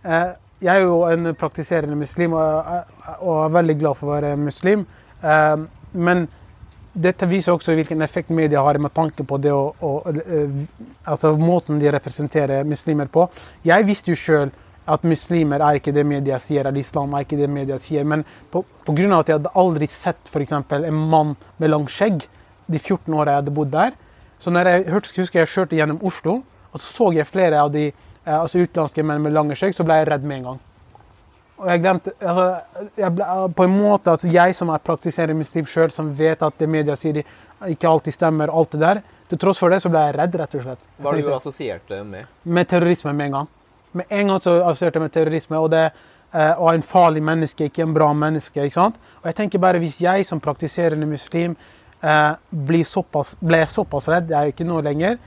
eh, 0.03 0.31
jeg 0.61 0.75
er 0.75 0.83
jo 0.85 1.01
en 1.09 1.31
praktiserende 1.35 1.95
muslim 1.97 2.33
og, 2.37 2.75
er- 2.75 3.17
og 3.21 3.45
er 3.45 3.55
veldig 3.57 3.77
glad 3.79 3.97
for 3.99 4.07
å 4.11 4.15
være 4.19 4.35
muslim. 4.37 4.85
Eh, 5.23 5.57
men 5.93 6.27
dette 6.93 7.27
viser 7.31 7.53
også 7.55 7.73
hvilken 7.77 8.01
effekt 8.03 8.29
media 8.35 8.61
har 8.61 8.77
med 8.83 8.91
tanke 8.93 9.23
på 9.23 9.37
det 9.39 9.51
å, 9.55 9.71
å 9.79 9.91
eh, 10.11 10.57
altså 11.07 11.31
måten 11.39 11.79
de 11.79 11.91
representerer 11.95 12.67
muslimer 12.67 13.07
på. 13.07 13.29
Jeg 13.63 13.87
visste 13.87 14.11
jo 14.11 14.19
sjøl 14.19 14.51
at 14.91 15.03
muslimer 15.07 15.61
er 15.63 15.77
ikke 15.79 15.93
det 15.95 16.03
media 16.05 16.39
sier, 16.41 16.65
eller 16.65 16.81
islam 16.81 17.13
er 17.15 17.23
ikke 17.23 17.37
det 17.39 17.49
media 17.49 17.77
sier. 17.79 18.03
Men 18.03 18.25
pga. 18.51 18.65
at 19.19 19.29
jeg 19.29 19.37
hadde 19.37 19.53
aldri 19.55 19.87
sett 19.87 20.31
eksempel 20.35 20.85
en 20.85 20.97
mann 21.13 21.35
med 21.61 21.69
langt 21.69 21.89
skjegg 21.93 22.25
de 22.67 22.79
14 22.79 23.13
åra 23.13 23.31
jeg 23.37 23.41
hadde 23.43 23.53
bodd 23.55 23.71
der. 23.71 23.93
Så 24.41 24.49
når 24.49 24.67
jeg 24.67 24.89
husker 24.89 25.39
jeg 25.39 25.51
kjørte 25.51 25.77
gjennom 25.77 26.01
Oslo, 26.05 26.41
og 26.71 26.81
så 26.81 26.87
så 26.89 27.11
jeg 27.13 27.29
flere 27.29 27.61
av 27.61 27.71
de 27.73 27.87
eh, 27.91 28.35
altså 28.35 28.63
utenlandske 28.63 29.05
menn 29.05 29.21
med 29.21 29.35
lange 29.35 29.55
skjegg, 29.57 29.75
så 29.77 29.85
ble 29.85 29.99
jeg 30.01 30.09
redd 30.09 30.25
med 30.25 30.39
en 30.39 30.49
gang. 30.49 30.59
Og 31.61 31.69
jeg 31.69 31.81
glemte, 31.83 32.11
altså, 32.25 32.45
jeg 32.97 33.13
ble, 33.13 33.25
på 33.53 33.65
en 33.67 33.73
måte, 33.75 34.11
altså 34.15 34.29
Jeg 34.33 34.55
som 34.57 34.71
er 34.73 34.81
praktiserende 34.81 35.37
muslim 35.37 35.67
sjøl, 35.69 35.91
som 35.93 36.09
vet 36.17 36.41
at 36.41 36.57
det 36.57 36.69
media 36.69 36.95
sier 36.97 37.19
de 37.19 37.25
ikke 37.69 37.89
alltid 37.89 38.15
stemmer, 38.15 38.49
alt 38.49 38.71
det 38.73 38.79
der, 38.81 39.01
til 39.29 39.39
tross 39.39 39.61
for 39.61 39.69
det 39.69 39.77
så 39.83 39.91
ble 39.93 40.01
jeg 40.07 40.15
redd, 40.17 40.37
rett 40.41 40.55
og 40.57 40.63
slett. 40.65 40.87
Hva 40.97 41.11
har 41.11 41.19
du 41.19 41.33
assosierte 41.35 41.93
assosiert 41.93 42.07
med? 42.07 42.31
med 42.43 42.67
terrorisme 42.71 43.13
med 43.13 43.29
en 43.29 43.35
gang. 43.37 43.51
Med 43.91 44.15
en 44.17 44.33
gang 44.33 44.41
så 44.41 44.55
assosierte 44.63 44.97
jeg 44.97 45.05
med 45.05 45.13
terrorisme, 45.13 45.59
og 45.59 45.69
det 45.71 45.83
eh, 45.85 46.55
og 46.57 46.73
en 46.73 46.83
farlig 46.83 47.21
menneske, 47.23 47.69
ikke 47.69 47.85
en 47.85 47.93
bra 47.93 48.09
menneske. 48.13 48.63
ikke 48.63 48.79
sant? 48.79 48.97
Og 49.21 49.29
jeg 49.29 49.35
tenker 49.35 49.59
bare 49.59 49.79
Hvis 49.79 50.01
jeg 50.01 50.25
som 50.25 50.39
praktiserende 50.39 51.05
muslim 51.05 51.55
eh, 52.01 52.33
blir 52.49 52.87
såpass, 52.87 53.35
ble 53.39 53.61
såpass 53.69 54.09
redd, 54.11 54.31
jeg 54.31 54.37
er 54.37 54.49
jo 54.49 54.55
ikke 54.55 54.67
nå 54.69 54.81
lenger, 54.85 55.17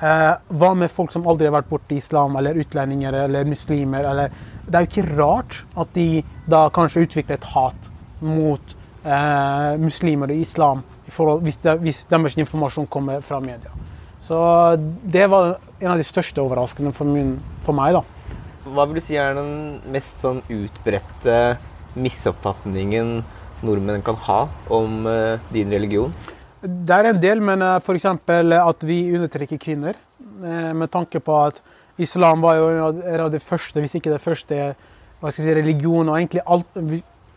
eh, 0.00 0.32
hva 0.58 0.72
med 0.78 0.92
folk 0.92 1.12
som 1.14 1.26
aldri 1.30 1.48
har 1.48 1.56
vært 1.56 1.70
borti 1.70 1.98
islam, 2.00 2.36
eller 2.36 2.58
utlendinger 2.60 3.16
eller 3.24 3.48
muslimer? 3.48 4.04
eller 4.10 4.30
Det 4.66 4.74
er 4.74 4.86
jo 4.86 4.92
ikke 4.92 5.16
rart 5.16 5.62
at 5.76 5.94
de 5.94 6.24
da 6.50 6.68
kanskje 6.70 7.06
utvikler 7.06 7.38
et 7.38 7.50
hat 7.54 7.90
mot 8.20 8.76
eh, 9.04 9.76
muslimer 9.80 10.32
og 10.32 10.40
islam 10.40 10.84
forhold, 11.08 11.42
hvis, 11.44 11.60
de, 11.62 11.76
hvis 11.84 12.04
deres 12.10 12.38
informasjon 12.40 12.88
kommer 12.90 13.20
fra 13.20 13.40
media. 13.40 13.70
Så 14.24 14.38
det 15.04 15.26
var 15.28 15.58
en 15.80 15.90
av 15.92 16.00
de 16.00 16.06
største 16.06 16.40
overraskelsene 16.40 16.94
for, 16.96 17.10
for 17.66 17.76
meg. 17.76 17.98
da. 17.98 18.02
Hva 18.64 18.86
vil 18.88 18.96
du 18.96 19.04
si 19.04 19.18
er 19.20 19.36
den 19.36 19.82
mest 19.92 20.22
sånn 20.22 20.40
utbredte 20.48 21.58
misoppfatningen 21.94 23.18
nordmenn 23.64 24.04
kan 24.04 24.18
ha 24.26 24.40
om 24.72 25.06
uh, 25.08 25.40
din 25.52 25.72
religion? 25.72 26.12
Det 26.64 26.96
er 26.96 27.10
en 27.10 27.20
del, 27.20 27.42
men 27.44 27.62
uh, 27.64 27.76
f.eks. 27.80 28.06
at 28.06 28.86
vi 28.86 28.98
undertrykker 29.14 29.60
kvinner. 29.60 29.98
Uh, 30.18 30.72
med 30.76 30.90
tanke 30.92 31.20
på 31.20 31.38
at 31.46 31.60
islam 31.98 32.42
var 32.44 32.58
jo 32.58 32.70
en 32.92 33.24
av 33.26 33.30
de 33.32 33.40
første, 33.40 33.80
hvis 33.80 33.96
ikke 33.98 34.12
det 34.12 34.22
første, 34.22 34.74
hva 35.20 35.30
skal 35.30 35.44
jeg 35.44 35.52
si, 35.52 35.58
religion 35.60 36.08
og 36.08 36.18
egentlig 36.18 36.42
alt 36.46 36.80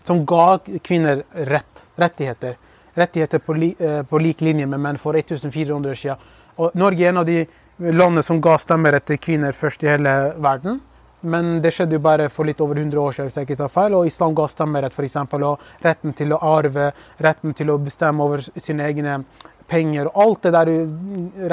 som 0.08 0.24
ga 0.28 0.58
kvinner 0.84 1.24
rett, 1.52 1.84
rettigheter. 2.00 2.58
Rettigheter 2.98 3.44
på, 3.44 3.54
li, 3.54 3.70
på 4.10 4.20
lik 4.24 4.42
linje 4.42 4.66
med 4.66 4.82
menn 4.82 4.98
for 4.98 5.14
1400 5.20 5.92
år 5.92 6.00
siden. 6.00 6.30
Og 6.58 6.74
Norge 6.80 7.04
er 7.06 7.12
en 7.12 7.22
av 7.22 7.28
de 7.28 7.44
landene 7.78 8.24
som 8.26 8.40
ga 8.42 8.56
stemmerett 8.58 9.06
til 9.06 9.20
kvinner 9.22 9.54
først 9.54 9.84
i 9.86 9.92
hele 9.92 10.14
verden. 10.42 10.80
Men 11.22 11.58
det 11.64 11.72
skjedde 11.74 11.98
jo 11.98 12.04
bare 12.04 12.28
for 12.30 12.46
litt 12.46 12.60
over 12.62 12.78
100 12.78 13.00
år 13.02 13.16
siden, 13.16 13.30
hvis 13.30 13.40
jeg 13.40 13.48
ikke 13.48 13.60
tar 13.64 13.74
feil. 13.74 13.96
Og 13.98 14.10
islam 14.10 14.36
ga 14.38 14.46
stemmerett, 14.52 14.94
f.eks. 14.94 15.18
Og 15.34 15.86
retten 15.86 16.14
til 16.18 16.36
å 16.36 16.42
arve, 16.46 16.92
retten 17.24 17.56
til 17.58 17.74
å 17.74 17.80
bestemme 17.82 18.26
over 18.26 18.44
sine 18.46 18.86
egne 18.86 19.22
penger. 19.70 20.12
Og 20.12 20.22
alt 20.24 20.46
det 20.46 20.54
der 20.54 20.74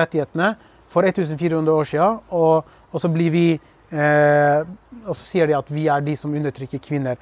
rettighetene 0.01 0.51
for 0.93 1.09
1400 1.09 1.73
år 1.73 1.89
siden. 1.89 2.21
Og, 2.37 2.75
og 2.93 3.03
så 3.03 3.11
blir 3.13 3.33
vi 3.35 3.47
eh, 3.55 4.61
Og 5.05 5.17
så 5.17 5.23
sier 5.23 5.49
de 5.49 5.57
at 5.57 5.71
vi 5.73 5.89
er 5.89 6.05
de 6.05 6.17
som 6.17 6.35
undertrykker 6.35 6.83
kvinner. 6.85 7.17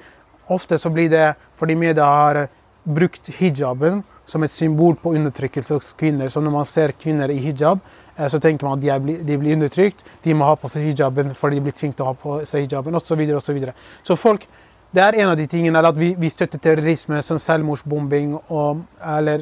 Ofte 0.51 0.77
så 0.79 0.91
blir 0.91 1.09
det 1.11 1.33
fordi 1.59 1.75
media 1.79 2.05
har 2.05 2.45
brukt 2.83 3.29
hijaben 3.39 4.01
som 4.27 4.43
et 4.43 4.51
symbol 4.51 4.95
på 4.99 5.13
undertrykkelse 5.15 5.75
hos 5.75 5.93
kvinner. 5.99 6.29
Så 6.29 6.41
når 6.43 6.51
man 6.51 6.67
ser 6.67 6.95
kvinner 6.99 7.31
i 7.31 7.39
hijab, 7.43 7.79
så 8.17 8.39
tenker 8.39 8.67
man 8.67 8.77
at 8.77 8.83
de, 8.83 8.99
blir, 9.01 9.23
de 9.25 9.37
blir 9.37 9.55
undertrykt, 9.57 10.03
de 10.23 10.33
må 10.37 10.45
ha 10.45 10.57
på 10.59 10.69
seg 10.69 10.89
hijaben 10.89 11.33
fordi 11.37 11.57
de 11.57 11.65
blir 11.67 11.77
tvunget 11.77 11.97
til 11.97 12.05
å 12.05 12.11
ha 12.11 12.17
på 12.19 12.35
seg 12.49 12.67
hijaben 12.67 12.99
osv. 12.99 13.07
Så, 13.07 13.17
videre, 13.19 13.39
og 13.39 13.45
så, 13.45 13.55
videre. 13.55 13.73
så 14.03 14.17
folk, 14.19 14.45
det 14.93 15.01
er 15.01 15.17
en 15.23 15.31
av 15.31 15.37
de 15.39 15.47
tingene 15.49 15.81
at 15.81 15.97
vi, 15.97 16.13
vi 16.19 16.29
støtter 16.29 16.61
terrorisme 16.61 17.21
som 17.25 17.41
selvmordsbombing 17.41 18.35
og 18.53 18.83
eller 19.15 19.41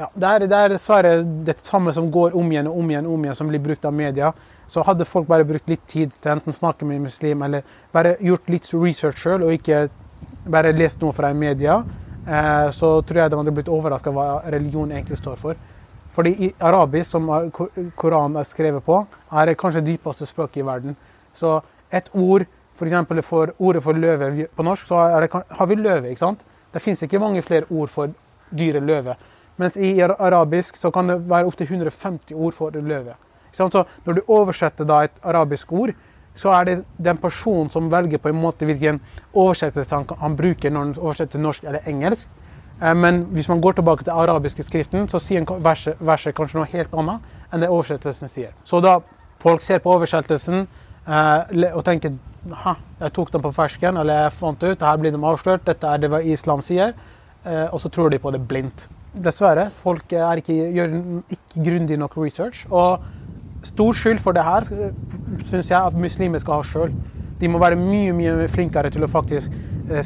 ja, 0.00 0.06
det, 0.14 0.28
er, 0.28 0.46
det 0.48 0.56
er 0.56 0.72
dessverre 0.72 1.14
det 1.46 1.56
samme 1.66 1.92
som 1.92 2.08
går 2.12 2.36
om 2.38 2.52
igjen 2.52 2.68
og 2.70 2.78
om 2.80 2.92
igjen, 2.92 3.08
om 3.10 3.24
igjen, 3.24 3.36
som 3.36 3.48
blir 3.50 3.60
brukt 3.60 3.84
av 3.84 3.92
media. 3.92 4.30
Så 4.70 4.84
hadde 4.86 5.04
folk 5.08 5.26
bare 5.28 5.44
brukt 5.44 5.68
litt 5.68 5.82
tid 5.90 6.14
til 6.22 6.32
enten 6.32 6.56
snakke 6.56 6.86
med 6.88 7.00
en 7.00 7.08
muslim 7.08 7.42
eller 7.44 7.66
bare 7.92 8.14
gjort 8.24 8.48
litt 8.48 8.68
research 8.72 9.20
sjøl, 9.20 9.44
og 9.44 9.56
ikke 9.56 9.88
bare 10.48 10.72
lest 10.72 11.02
noe 11.02 11.12
fra 11.16 11.32
media, 11.36 11.80
eh, 12.24 12.70
så 12.76 12.92
tror 13.02 13.22
jeg 13.22 13.32
de 13.32 13.40
hadde 13.42 13.54
blitt 13.58 13.72
overraska 13.72 14.12
hva 14.14 14.28
religion 14.54 14.92
egentlig 14.94 15.18
står 15.20 15.40
for. 15.42 15.60
Fordi 16.14 16.30
i 16.30 16.54
arabisk, 16.60 17.10
som 17.10 17.28
Koranen 17.96 18.36
er 18.36 18.48
skrevet 18.48 18.84
på, 18.84 19.04
er 19.32 19.46
det 19.46 19.58
kanskje 19.58 19.84
dypeste 19.86 20.26
språket 20.26 20.62
i 20.62 20.66
verden. 20.66 20.96
Så 21.34 21.60
et 21.92 22.10
ord, 22.14 22.46
f.eks. 22.78 22.94
For, 23.06 23.22
for 23.22 23.54
ordet 23.58 23.82
for 23.82 23.92
løve 23.92 24.46
på 24.56 24.66
norsk, 24.66 24.86
så 24.86 25.04
det, 25.22 25.30
har 25.32 25.66
vi 25.66 25.74
løve. 25.74 26.08
ikke 26.08 26.24
sant? 26.24 26.44
Det 26.74 26.82
fins 26.82 27.02
ikke 27.02 27.18
mange 27.18 27.42
flere 27.42 27.64
ord 27.70 27.88
for 27.88 28.10
dyret 28.58 28.82
løve. 28.82 29.14
Mens 29.56 29.76
i 29.76 30.00
arabisk 30.00 30.76
så 30.76 30.90
kan 30.90 31.08
det 31.08 31.18
være 31.30 31.46
opptil 31.46 31.66
150 31.66 32.32
ord 32.34 32.54
for 32.54 32.70
løve. 32.70 33.14
Så 33.52 33.84
når 34.04 34.12
du 34.12 34.20
oversetter 34.28 34.84
da 34.84 35.02
et 35.04 35.18
arabisk 35.22 35.72
ord, 35.72 35.90
så 36.34 36.52
er 36.54 36.64
det 36.64 36.84
den 36.96 37.18
personen 37.18 37.70
som 37.70 37.90
velger 37.90 38.18
på 38.18 38.28
en 38.28 38.40
måte 38.40 38.64
hvilken 38.64 39.00
oversettelse 39.34 39.94
han, 39.94 40.06
han 40.20 40.36
bruker 40.36 40.70
når 40.70 40.80
han 40.80 40.94
oversetter 40.98 41.38
norsk 41.38 41.64
eller 41.64 41.86
engelsk. 41.86 42.28
Eh, 42.80 42.94
men 42.94 43.24
hvis 43.34 43.48
man 43.48 43.60
går 43.60 43.72
tilbake 43.72 44.04
til 44.04 44.10
arabiske 44.12 44.62
skriften, 44.62 45.08
så 45.08 45.20
sier 45.20 45.44
verset, 45.60 46.00
verset 46.00 46.34
kanskje 46.36 46.60
noe 46.60 46.70
helt 46.72 46.94
annet 46.96 47.52
enn 47.52 47.64
det 47.64 47.70
oversettelsen 47.70 48.30
sier. 48.30 48.54
Så 48.64 48.80
da 48.80 48.98
folk 49.42 49.62
ser 49.64 49.82
på 49.84 49.92
oversettelsen 49.94 50.62
eh, 50.64 51.70
og 51.74 51.84
tenker 51.84 52.16
ha, 52.62 52.76
jeg 53.00 53.12
tok 53.12 53.32
den 53.34 53.44
på 53.44 53.52
fersken, 53.52 54.00
eller 54.00 54.24
jeg 54.24 54.36
fant 54.38 54.62
ut, 54.64 54.82
her 54.82 55.00
blir 55.00 55.12
de 55.12 55.20
avslørt, 55.20 55.66
dette 55.66 55.86
er 55.86 56.00
det 56.00 56.08
hva 56.12 56.22
islam 56.24 56.64
sier, 56.64 56.94
eh, 57.44 57.66
og 57.68 57.80
så 57.82 57.92
tror 57.92 58.10
de 58.10 58.20
på 58.22 58.32
det 58.32 58.40
blindt. 58.48 58.88
Dessverre. 59.10 59.70
Folk 59.82 60.12
ikke, 60.12 60.54
gjør 60.70 60.92
ikke 61.34 61.64
grundig 61.66 61.96
nok 61.98 62.14
research. 62.16 62.62
Og 62.70 63.00
stor 63.66 63.92
skyld 63.92 64.20
for 64.22 64.32
det 64.32 64.44
her 64.46 64.68
syns 65.48 65.70
jeg 65.70 65.76
at 65.80 65.96
muslimer 65.98 66.38
skal 66.40 66.60
ha 66.60 66.66
sjøl. 66.68 66.94
De 67.40 67.48
må 67.48 67.58
være 67.58 67.76
mye 67.80 68.14
mye 68.14 68.46
flinkere 68.52 68.92
til 68.94 69.04
å 69.04 69.10
faktisk 69.10 69.50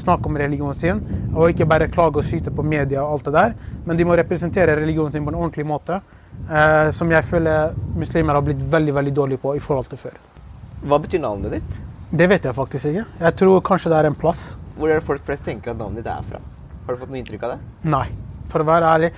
snakke 0.01 0.31
om 0.31 0.39
religionen 0.39 0.79
sin, 0.79 1.01
og 1.35 1.51
ikke 1.53 1.67
bare 1.69 1.89
klage 1.93 2.21
og 2.21 2.27
skyte 2.27 2.53
på 2.55 2.65
media 2.67 3.03
og 3.05 3.19
alt 3.19 3.29
det 3.29 3.35
der. 3.37 3.57
Men 3.87 3.99
de 3.99 4.07
må 4.09 4.17
representere 4.19 4.77
religionen 4.81 5.13
sin 5.13 5.25
på 5.25 5.33
en 5.33 5.41
ordentlig 5.41 5.67
måte, 5.69 6.01
eh, 6.49 6.91
som 6.97 7.11
jeg 7.13 7.25
føler 7.31 7.75
muslimer 7.97 8.39
har 8.39 8.47
blitt 8.47 8.63
veldig 8.73 8.95
veldig 8.95 9.15
dårlige 9.17 9.43
på 9.45 9.55
i 9.57 9.63
forhold 9.63 9.91
til 9.93 10.01
før. 10.07 10.19
Hva 10.85 11.01
betyr 11.01 11.23
navnet 11.23 11.59
ditt? 11.59 11.81
Det 12.15 12.29
vet 12.31 12.45
jeg 12.45 12.55
faktisk 12.55 12.91
ikke. 12.91 13.07
Jeg 13.21 13.37
tror 13.41 13.63
kanskje 13.67 13.91
det 13.93 14.01
er 14.01 14.11
en 14.11 14.19
plass. 14.19 14.43
Hvor 14.77 14.91
er 14.91 15.01
det 15.01 15.07
folk 15.07 15.25
flest 15.27 15.45
tenker 15.47 15.73
at 15.73 15.81
navnet 15.81 16.03
ditt 16.03 16.11
er 16.13 16.27
fra? 16.29 16.43
Har 16.85 16.95
du 16.95 17.01
fått 17.01 17.13
noe 17.13 17.23
inntrykk 17.23 17.47
av 17.47 17.55
det? 17.55 17.59
Nei, 17.95 18.07
for 18.53 18.63
å 18.63 18.69
være 18.69 18.91
ærlig. 18.91 19.11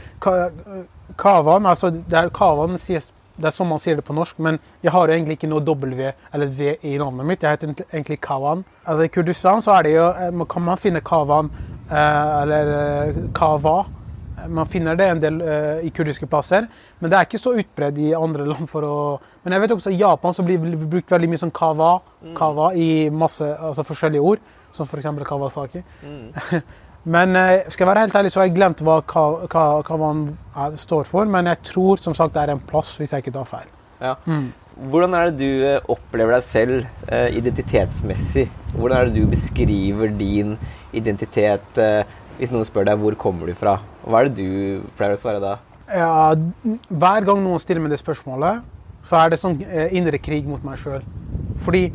Kavan, 1.16 1.66
altså 1.66 1.90
der 2.11 2.30
Kavan 2.35 2.78
sies 2.82 3.08
det 3.37 3.50
er 3.50 3.55
sånn 3.55 3.69
man 3.69 3.81
sier 3.83 3.99
det 3.99 4.05
på 4.07 4.16
norsk, 4.16 4.38
men 4.40 4.59
jeg 4.85 4.93
har 4.95 5.09
jo 5.09 5.16
egentlig 5.16 5.37
ikke 5.37 5.50
noe 5.50 5.64
W 5.64 6.07
eller 6.09 6.52
V 6.57 6.73
i 6.88 6.95
navnet 7.00 7.28
mitt. 7.28 7.45
Jeg 7.45 7.59
heter 7.59 7.85
egentlig 7.90 8.19
Kavan. 8.25 8.64
Altså, 8.85 9.05
I 9.05 9.12
Kurdistan 9.12 9.64
så 9.64 9.75
er 9.76 9.87
det 9.87 9.93
jo, 9.93 10.07
eh, 10.09 10.47
kan 10.49 10.64
man 10.64 10.81
finne 10.81 11.05
Kavan 11.05 11.50
eh, 11.90 12.43
eller 12.43 12.73
eh, 12.78 13.21
Kava. 13.37 13.76
Man 14.52 14.69
finner 14.71 14.97
det 14.97 15.07
en 15.11 15.21
del 15.21 15.38
i 15.83 15.90
kurdiske 15.90 16.28
plasser, 16.31 16.66
men 17.00 17.11
det 17.11 17.16
er 17.19 17.25
ikke 17.26 17.40
så 17.40 17.55
utbredt 17.57 17.97
i 17.99 18.12
andre 18.14 18.47
land. 18.52 18.69
for 18.71 18.85
å... 18.85 18.97
Men 19.45 19.57
jeg 19.57 19.64
vet 19.64 19.76
også 19.76 19.90
at 19.90 19.97
i 19.97 20.02
Japan 20.02 20.37
så 20.37 20.45
blir 20.47 20.61
det 20.62 20.88
brukt 20.93 21.12
veldig 21.12 21.31
mye 21.33 21.40
sånn 21.40 21.55
kava, 21.57 21.97
kava 22.37 22.73
i 22.76 23.09
masse 23.11 23.45
altså 23.45 23.85
forskjellige 23.88 24.33
ord, 24.33 24.45
som 24.76 24.88
f.eks. 24.88 25.09
Kawasaki. 25.28 25.83
Mm. 26.05 26.61
Men 27.06 27.38
eh, 27.38 27.68
skal 27.70 27.84
jeg 27.84 27.92
være 27.92 28.04
helt 28.06 28.16
ærlig, 28.18 28.32
så 28.34 28.40
har 28.40 28.48
jeg 28.48 28.56
glemt 28.56 28.80
hva, 28.82 28.98
hva, 29.06 29.64
hva 29.86 29.98
man 30.00 30.22
står 30.80 31.06
for. 31.06 31.28
Men 31.30 31.46
jeg 31.52 31.62
tror 31.68 32.02
som 32.02 32.16
sagt 32.18 32.34
det 32.34 32.42
er 32.42 32.56
en 32.56 32.62
plass, 32.72 32.96
hvis 32.98 33.14
jeg 33.14 33.22
ikke 33.22 33.36
tar 33.36 33.46
feil. 33.50 33.68
Ja. 34.00 34.16
Mm. 34.26 34.48
Hvordan 34.90 35.14
er 35.16 35.30
det 35.30 35.38
du 35.38 35.66
eh, 35.68 35.86
opplever 35.92 36.36
deg 36.36 36.44
selv 36.44 36.80
eh, 37.06 37.30
identitetsmessig? 37.38 38.48
Hvordan 38.75 38.96
er 38.98 39.08
det 39.08 39.22
du 39.22 39.30
beskriver 39.30 40.10
din 40.18 40.56
identitet 40.96 41.78
hvis 42.36 42.52
noen 42.52 42.66
spør 42.68 42.84
deg 42.88 43.00
hvor 43.00 43.14
kommer 43.20 43.48
du 43.48 43.54
fra? 43.56 43.78
Hva 44.04 44.20
er 44.20 44.28
det 44.28 44.42
du 44.42 44.90
pleier 44.98 45.14
å 45.16 45.20
svare 45.20 45.40
da? 45.40 45.54
Ja, 45.86 46.34
hver 46.90 47.25
gang 47.28 47.40
noen 47.44 47.62
stiller 47.62 47.84
meg 47.84 47.94
det 47.94 48.00
spørsmålet, 48.02 48.64
så 49.06 49.20
er 49.20 49.32
det 49.32 49.38
sånn 49.40 49.56
indre 49.94 50.18
krig 50.20 50.48
mot 50.48 50.64
meg 50.66 50.80
sjøl. 50.82 51.04
Fordi 51.64 51.86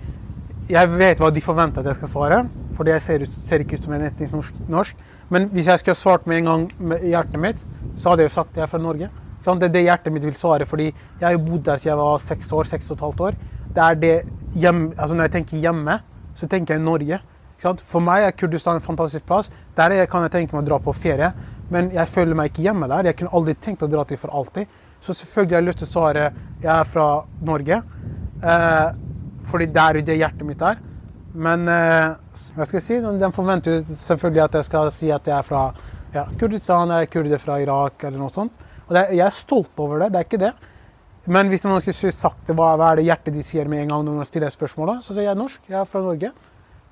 jeg 0.71 0.91
vet 0.95 1.21
hva 1.21 1.29
de 1.33 1.43
forventer 1.43 1.83
at 1.83 1.91
jeg 1.91 1.99
skal 1.99 2.13
svare 2.13 2.41
fordi 2.81 2.95
jeg 2.95 3.01
ser, 3.05 3.23
ut, 3.23 3.33
ser 3.45 3.61
ikke 3.61 3.77
ut 3.77 3.83
som 3.85 3.93
en 3.93 4.03
etnisk 4.07 4.53
norsk. 4.69 5.01
Men 5.29 5.45
hvis 5.53 5.67
jeg 5.69 5.79
skulle 5.79 5.99
svart 5.99 6.25
med 6.27 6.41
en 6.41 6.47
gang 6.49 6.63
med 6.81 7.03
hjertet 7.05 7.39
mitt, 7.39 7.59
så 8.01 8.09
hadde 8.09 8.25
jeg 8.25 8.31
jo 8.31 8.37
sagt 8.39 8.55
at 8.55 8.57
jeg 8.57 8.65
er 8.65 8.71
fra 8.71 8.81
Norge. 8.81 9.09
Det 9.45 9.67
er 9.67 9.73
det 9.73 9.83
hjertet 9.85 10.13
mitt 10.13 10.25
vil 10.25 10.37
svare, 10.37 10.65
fordi 10.65 10.87
jeg 10.89 11.25
har 11.25 11.35
jo 11.35 11.43
bodd 11.45 11.63
der 11.67 11.77
siden 11.77 11.91
jeg 11.91 11.99
var 12.01 12.23
seks 12.25 12.51
år. 12.51 12.69
seks 12.71 12.89
og 12.89 12.97
et 12.97 13.05
halvt 13.05 13.21
år. 13.27 13.37
Det 13.75 13.83
er 13.83 13.95
det 14.01 14.15
hjemme, 14.55 14.91
altså 14.97 15.15
Når 15.15 15.23
jeg 15.23 15.31
tenker 15.31 15.57
hjemme, 15.57 15.99
så 16.35 16.47
tenker 16.47 16.73
jeg 16.73 16.83
Norge. 16.83 17.21
For 17.61 18.01
meg 18.01 18.25
er 18.25 18.31
Kurdistan 18.31 18.75
en 18.75 18.81
fantastisk 18.81 19.25
plass. 19.25 19.51
Der 19.77 20.05
kan 20.05 20.23
jeg 20.23 20.31
tenke 20.31 20.55
meg 20.55 20.65
å 20.65 20.69
dra 20.69 20.79
på 20.81 20.93
ferie. 20.93 21.31
Men 21.69 21.91
jeg 21.93 22.09
føler 22.09 22.35
meg 22.35 22.49
ikke 22.49 22.65
hjemme 22.65 22.89
der. 22.89 23.05
Jeg 23.05 23.17
kunne 23.19 23.33
aldri 23.37 23.53
tenkt 23.53 23.83
å 23.85 23.87
dra 23.87 24.03
til 24.03 24.17
for 24.17 24.33
alltid. 24.33 24.65
Så 25.01 25.13
selvfølgelig 25.13 25.55
har 25.55 25.61
jeg 25.61 25.69
lyst 25.69 25.83
til 25.83 25.87
å 25.87 25.91
svare 25.91 26.31
jeg 26.61 26.73
er 26.73 26.83
fra 26.89 27.07
Norge. 27.41 27.81
Eh, 28.41 28.87
fordi 29.51 29.65
det 29.65 29.81
er 29.81 29.99
jo 29.99 30.07
det 30.09 30.17
hjertet 30.17 30.47
mitt 30.47 30.61
er. 30.61 30.81
Men 31.33 31.67
eh, 31.71 32.09
hva 32.55 32.67
skal 32.67 32.79
jeg 32.79 32.85
si, 32.87 32.99
de 33.01 33.31
forventer 33.35 33.83
selvfølgelig 34.07 34.43
at 34.43 34.57
jeg 34.59 34.67
skal 34.67 34.91
si 34.95 35.11
at 35.13 35.27
jeg 35.27 35.37
er 35.37 35.47
fra 35.47 35.69
ja, 36.11 36.25
Kurdistan, 36.39 36.91
jeg 36.91 37.07
er 37.07 37.11
kurder 37.13 37.39
fra 37.39 37.59
Irak 37.63 38.03
eller 38.03 38.19
noe 38.19 38.33
sånt. 38.35 38.67
Og 38.89 38.97
er, 38.97 39.13
jeg 39.15 39.25
er 39.25 39.37
stolt 39.37 39.79
over 39.79 40.03
det, 40.03 40.11
det 40.11 40.19
er 40.19 40.27
ikke 40.27 40.41
det. 40.41 40.51
Men 41.31 41.51
hvis 41.51 41.63
man 41.63 41.81
skulle 41.83 42.11
sagt 42.15 42.47
det, 42.49 42.55
hva, 42.57 42.73
hva 42.79 42.91
er 42.91 42.99
det 42.99 43.05
hjertet 43.07 43.35
de 43.37 43.43
sier 43.45 43.69
med 43.69 43.83
en 43.83 43.93
gang 43.93 44.07
når 44.07 44.17
man 44.23 44.27
stiller 44.27 44.51
spørsmålet, 44.51 45.05
så 45.05 45.13
sier 45.13 45.29
jeg 45.29 45.39
norsk, 45.39 45.61
jeg 45.69 45.79
er 45.79 45.87
fra 45.87 46.01
Norge. 46.03 46.31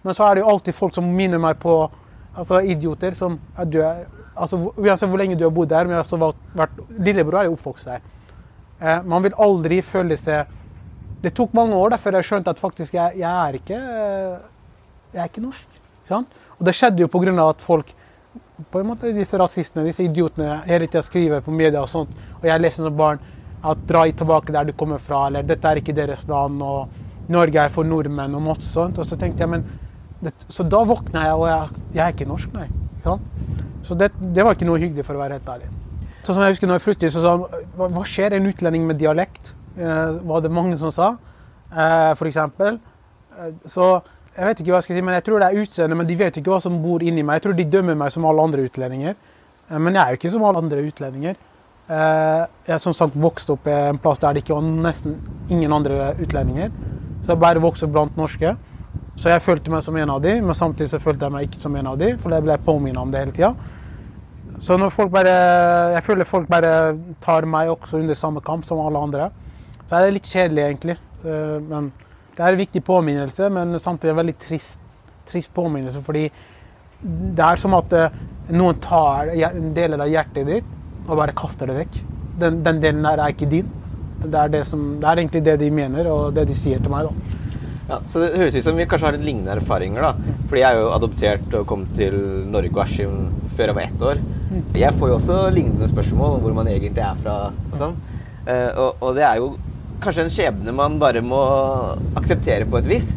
Men 0.06 0.16
så 0.16 0.28
er 0.28 0.38
det 0.38 0.46
jo 0.46 0.52
alltid 0.54 0.78
folk 0.78 0.96
som 0.96 1.10
minner 1.18 1.42
meg 1.42 1.58
på 1.60 1.82
altså 2.38 2.62
idioter 2.62 3.18
som 3.18 3.40
er 3.58 3.68
døde. 3.68 3.92
Altså, 4.40 4.60
uansett 4.78 5.10
hvor 5.12 5.20
lenge 5.20 5.36
du 5.36 5.44
har 5.44 5.52
bodd 5.52 5.72
der, 5.74 5.84
men 5.84 5.98
jeg 5.98 6.00
har 6.00 6.08
også 6.08 6.32
vært, 6.56 6.80
lillebror 6.96 7.42
er 7.42 7.50
jo 7.50 7.58
oppvokst 7.58 7.90
der. 7.90 8.06
Eh, 8.80 9.02
man 9.04 9.26
vil 9.26 9.36
aldri 9.36 9.82
føle 9.84 10.16
seg 10.20 10.48
det 11.24 11.34
tok 11.36 11.56
mange 11.58 11.76
år 11.76 11.94
da, 11.94 12.00
før 12.00 12.20
jeg 12.20 12.30
skjønte 12.30 12.54
at 12.54 12.62
faktisk 12.62 12.96
jeg, 12.96 13.20
jeg, 13.20 13.30
er 13.30 13.58
ikke 13.60 13.80
jeg 15.14 15.24
er 15.24 15.28
ikke 15.28 15.44
norsk. 15.44 15.80
Sant? 16.10 16.38
Og 16.60 16.68
det 16.68 16.76
skjedde 16.78 17.04
jo 17.04 17.10
pga. 17.12 17.34
at 17.50 17.62
folk, 17.62 17.92
på 18.72 18.80
en 18.80 18.88
måte 18.88 19.12
disse 19.16 19.38
rasistene, 19.40 19.86
disse 19.88 20.04
idiotene, 20.04 20.62
hele 20.68 20.88
tida 20.88 21.04
skriver 21.04 21.42
på 21.42 21.52
media 21.52 21.82
og 21.82 21.90
sånt. 21.90 22.10
Og 22.42 22.48
jeg 22.48 22.62
leser 22.62 22.84
som 22.84 22.96
barn 22.96 23.20
at 23.64 23.78
dra 23.88 24.06
tilbake 24.12 24.54
der 24.56 24.70
du 24.70 24.74
kommer 24.74 25.00
fra, 25.00 25.28
eller 25.28 25.44
dette 25.44 25.68
er 25.68 25.82
ikke 25.82 25.96
deres 25.96 26.26
land, 26.28 26.62
og 26.62 26.90
Norge 27.30 27.62
er 27.62 27.70
for 27.70 27.84
nordmenn 27.84 28.36
og 28.36 28.42
masse 28.42 28.72
sånt. 28.74 28.98
Og 28.98 29.06
så 29.06 29.18
tenkte 29.20 29.44
jeg, 29.44 29.50
men 29.50 29.66
det, 30.22 30.34
Så 30.50 30.64
da 30.64 30.84
våkna 30.84 31.26
jeg, 31.26 31.36
og 31.36 31.48
jeg, 31.48 31.84
jeg 31.94 32.06
er 32.06 32.16
ikke 32.16 32.28
norsk, 32.28 32.54
nei. 32.54 32.68
Sant? 33.04 33.22
Så 33.84 33.96
det, 33.96 34.12
det, 34.20 34.44
var 34.44 34.56
ikke 34.56 34.68
noe 34.68 34.80
hyggelig, 34.80 35.06
for 35.08 35.16
å 35.16 35.24
være 35.24 35.40
helt 35.40 35.50
ærlig. 35.50 35.70
Sånn 36.24 36.36
som 36.36 36.44
jeg 36.44 36.56
husker 36.56 36.68
når 36.68 36.80
jeg 36.80 36.86
flyttet, 36.86 37.14
så 37.14 37.24
sa 37.24 37.36
han 37.38 37.94
hva 37.96 38.04
skjer 38.08 38.36
en 38.36 38.50
utlending 38.50 38.88
med 38.88 39.00
dialekt? 39.00 39.54
Eh, 39.78 40.16
var 40.30 40.42
det 40.42 40.52
mange 40.52 40.78
som 40.78 40.92
sa, 40.92 41.16
eh, 41.72 42.12
f.eks. 42.16 42.38
Eh, 42.38 42.78
så 43.68 43.90
jeg 44.36 44.48
vet 44.48 44.62
ikke 44.62 44.72
hva 44.72 44.80
jeg 44.80 44.88
skal 44.88 44.98
si, 45.00 45.04
men 45.04 45.18
jeg 45.18 45.26
tror 45.28 45.42
det 45.42 45.50
er 45.50 45.62
utseendet, 45.62 45.98
men 46.00 46.08
de 46.08 46.18
vet 46.20 46.38
ikke 46.40 46.54
hva 46.54 46.62
som 46.64 46.80
bor 46.84 47.04
inni 47.04 47.24
meg. 47.24 47.40
Jeg 47.40 47.48
tror 47.48 47.58
de 47.58 47.68
dømmer 47.78 47.98
meg 48.00 48.14
som 48.14 48.26
alle 48.30 48.46
andre 48.48 48.66
utlendinger. 48.70 49.16
Men 49.70 49.94
jeg 49.94 50.02
er 50.02 50.14
jo 50.14 50.20
ikke 50.20 50.32
som 50.34 50.46
alle 50.48 50.62
andre 50.64 50.86
utlendinger. 50.88 51.36
Jeg 51.90 52.72
har 52.72 52.80
som 52.82 52.96
sagt 52.96 53.18
vokst 53.20 53.50
opp 53.52 53.68
i 53.68 53.74
en 53.74 54.00
plass 54.02 54.22
der 54.22 54.38
det 54.38 54.46
ikke 54.46 54.56
var 54.56 54.64
nesten 54.66 55.18
ingen 55.52 55.74
andre 55.76 56.14
utlendinger. 56.24 56.72
Så 57.26 57.34
jeg 57.34 57.42
bare 57.42 57.62
vokste 57.62 57.90
blant 57.92 58.16
norske. 58.18 58.56
Så 59.20 59.34
jeg 59.34 59.44
følte 59.44 59.74
meg 59.74 59.84
som 59.84 59.98
en 60.00 60.14
av 60.14 60.22
de, 60.24 60.38
men 60.40 60.56
samtidig 60.56 60.94
så 60.94 61.02
følte 61.04 61.28
jeg 61.28 61.36
meg 61.36 61.50
ikke 61.50 61.60
som 61.60 61.76
en 61.76 61.92
av 61.92 62.00
de, 62.00 62.14
for 62.22 62.32
jeg 62.32 62.46
ble 62.46 62.56
påminnet 62.64 63.02
om 63.02 63.12
det 63.12 63.26
hele 63.26 63.36
tida. 63.36 63.52
Så 64.64 64.78
når 64.80 64.92
folk 64.92 65.12
bare 65.12 65.34
Jeg 65.94 66.04
føler 66.04 66.28
folk 66.28 66.48
bare 66.48 66.98
tar 67.24 67.46
meg 67.46 67.70
også 67.70 68.00
under 68.00 68.16
samme 68.16 68.42
kamp 68.42 68.66
som 68.66 68.80
alle 68.80 69.00
andre. 69.00 69.30
Så 69.90 69.98
er 69.98 70.06
det 70.06 70.18
litt 70.20 70.30
kjedelig, 70.30 70.66
egentlig. 70.68 70.96
Eh, 71.26 71.58
men 71.66 71.90
det 72.36 72.44
er 72.46 72.54
en 72.54 72.62
viktig 72.62 72.84
påminnelse, 72.86 73.50
men 73.52 73.74
samtidig 73.82 74.14
en 74.14 74.22
veldig 74.22 74.36
trist, 74.40 74.78
trist 75.30 75.52
påminnelse. 75.56 76.04
Fordi 76.06 76.28
det 77.02 77.46
er 77.46 77.60
som 77.62 77.74
at 77.78 77.96
eh, 77.98 78.20
noen 78.54 78.78
tar 78.84 79.34
en 79.34 79.74
del 79.74 79.98
av 79.98 80.10
hjertet 80.12 80.48
ditt 80.48 80.78
og 81.08 81.18
bare 81.18 81.34
kaster 81.38 81.70
det 81.70 81.80
vekk. 81.82 82.00
Den, 82.40 82.62
den 82.64 82.80
delen 82.84 83.06
der 83.08 83.24
er 83.24 83.34
ikke 83.34 83.50
din. 83.50 83.68
Det 84.20 84.36
er, 84.36 84.52
det, 84.54 84.66
som, 84.68 84.86
det 85.02 85.08
er 85.10 85.22
egentlig 85.24 85.42
det 85.48 85.58
de 85.62 85.70
mener, 85.74 86.08
og 86.12 86.36
det 86.36 86.46
de 86.50 86.58
sier 86.58 86.82
til 86.84 86.92
meg. 86.94 87.10
da. 87.10 87.36
Ja, 87.90 87.98
så 88.06 88.22
Det 88.22 88.38
høres 88.38 88.56
ut 88.60 88.68
som 88.68 88.78
vi 88.78 88.86
kanskje 88.86 89.08
har 89.08 89.16
litt 89.18 89.26
lignende 89.26 89.56
erfaringer. 89.58 90.06
da. 90.06 90.36
Fordi 90.52 90.62
jeg 90.62 90.70
er 90.70 90.84
jo 90.84 90.92
adoptert 90.94 91.56
og 91.58 91.66
kom 91.72 91.88
til 91.98 92.20
Norge 92.52 92.76
og 92.76 92.84
Askim 92.84 93.16
før 93.58 93.72
jeg 93.72 93.80
var 93.80 93.88
ett 93.88 94.06
år. 94.12 94.22
Jeg 94.78 94.94
får 95.00 95.10
jo 95.10 95.18
også 95.18 95.40
lignende 95.56 95.90
spørsmål 95.90 96.38
om 96.38 96.46
hvor 96.46 96.54
man 96.60 96.70
egentlig 96.70 97.02
er 97.02 97.18
fra. 97.24 97.40
Og 97.72 97.82
sånn. 97.82 97.98
Eh, 98.46 98.70
og, 98.78 99.02
og 99.02 99.18
det 99.18 99.26
er 99.26 99.42
jo 99.42 99.50
kanskje 100.04 100.26
en 100.26 100.34
skjebne 100.34 100.76
man 100.76 101.00
bare 101.02 101.24
må 101.26 101.42
akseptere 102.20 102.68
på 102.70 102.80
et 102.80 102.90
vis. 102.90 103.10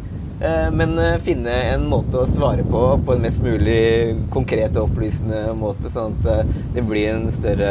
Eh, 0.43 0.69
men 0.75 0.97
eh, 0.99 1.19
finne 1.23 1.51
en 1.71 1.85
måte 1.87 2.19
å 2.19 2.27
svare 2.27 2.65
på 2.67 2.79
på 3.05 3.13
en 3.15 3.21
mest 3.23 3.39
mulig 3.43 4.15
konkret 4.33 4.75
og 4.75 4.89
opplysende 4.89 5.53
måte, 5.55 5.91
sånn 5.93 6.17
at 6.17 6.29
eh, 6.33 6.55
det 6.75 6.83
blir 6.87 7.13
en 7.13 7.29
større 7.31 7.69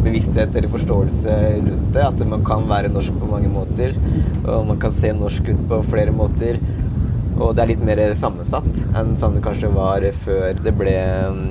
bevissthet 0.00 0.54
eller 0.54 0.72
forståelse 0.72 1.34
rundt 1.58 1.90
det. 1.96 2.06
At 2.06 2.22
man 2.30 2.46
kan 2.46 2.64
være 2.70 2.92
norsk 2.94 3.18
på 3.20 3.28
mange 3.28 3.50
måter, 3.52 3.96
og 4.46 4.70
man 4.70 4.80
kan 4.80 4.94
se 4.96 5.12
norsk 5.16 5.50
ut 5.50 5.66
på 5.72 5.82
flere 5.90 6.14
måter. 6.14 6.62
Og 7.40 7.54
det 7.56 7.64
er 7.64 7.70
litt 7.72 7.84
mer 7.84 8.02
sammensatt 8.18 8.68
enn 8.96 9.14
sånn 9.18 9.38
det 9.38 9.44
kanskje 9.44 9.70
var 9.72 10.04
før 10.24 10.58
det 10.60 10.74
ble 10.76 10.96
mm, 11.32 11.44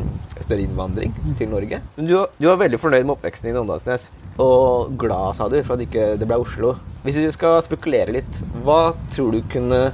større 0.43 0.65
innvandring 0.65 1.15
til 1.39 1.50
Norge. 1.51 1.81
Men 1.98 2.10
du, 2.10 2.15
du 2.38 2.46
var 2.50 2.60
veldig 2.62 2.79
fornøyd 2.81 3.08
med 3.08 3.15
oppveksten 3.17 3.50
i 3.50 3.58
Åndalsnes, 3.58 4.10
og 4.39 4.93
glad, 5.01 5.34
sa 5.38 5.50
du, 5.51 5.58
for 5.65 5.75
at 5.75 5.86
ikke 5.88 6.12
det 6.13 6.22
ikke 6.22 6.29
ble 6.29 6.43
Oslo. 6.46 6.75
Hvis 7.03 7.17
du 7.17 7.31
skal 7.34 7.60
spekulere 7.65 8.13
litt, 8.19 8.39
hva 8.63 8.93
tror 9.13 9.34
du 9.34 9.41
kunne 9.51 9.89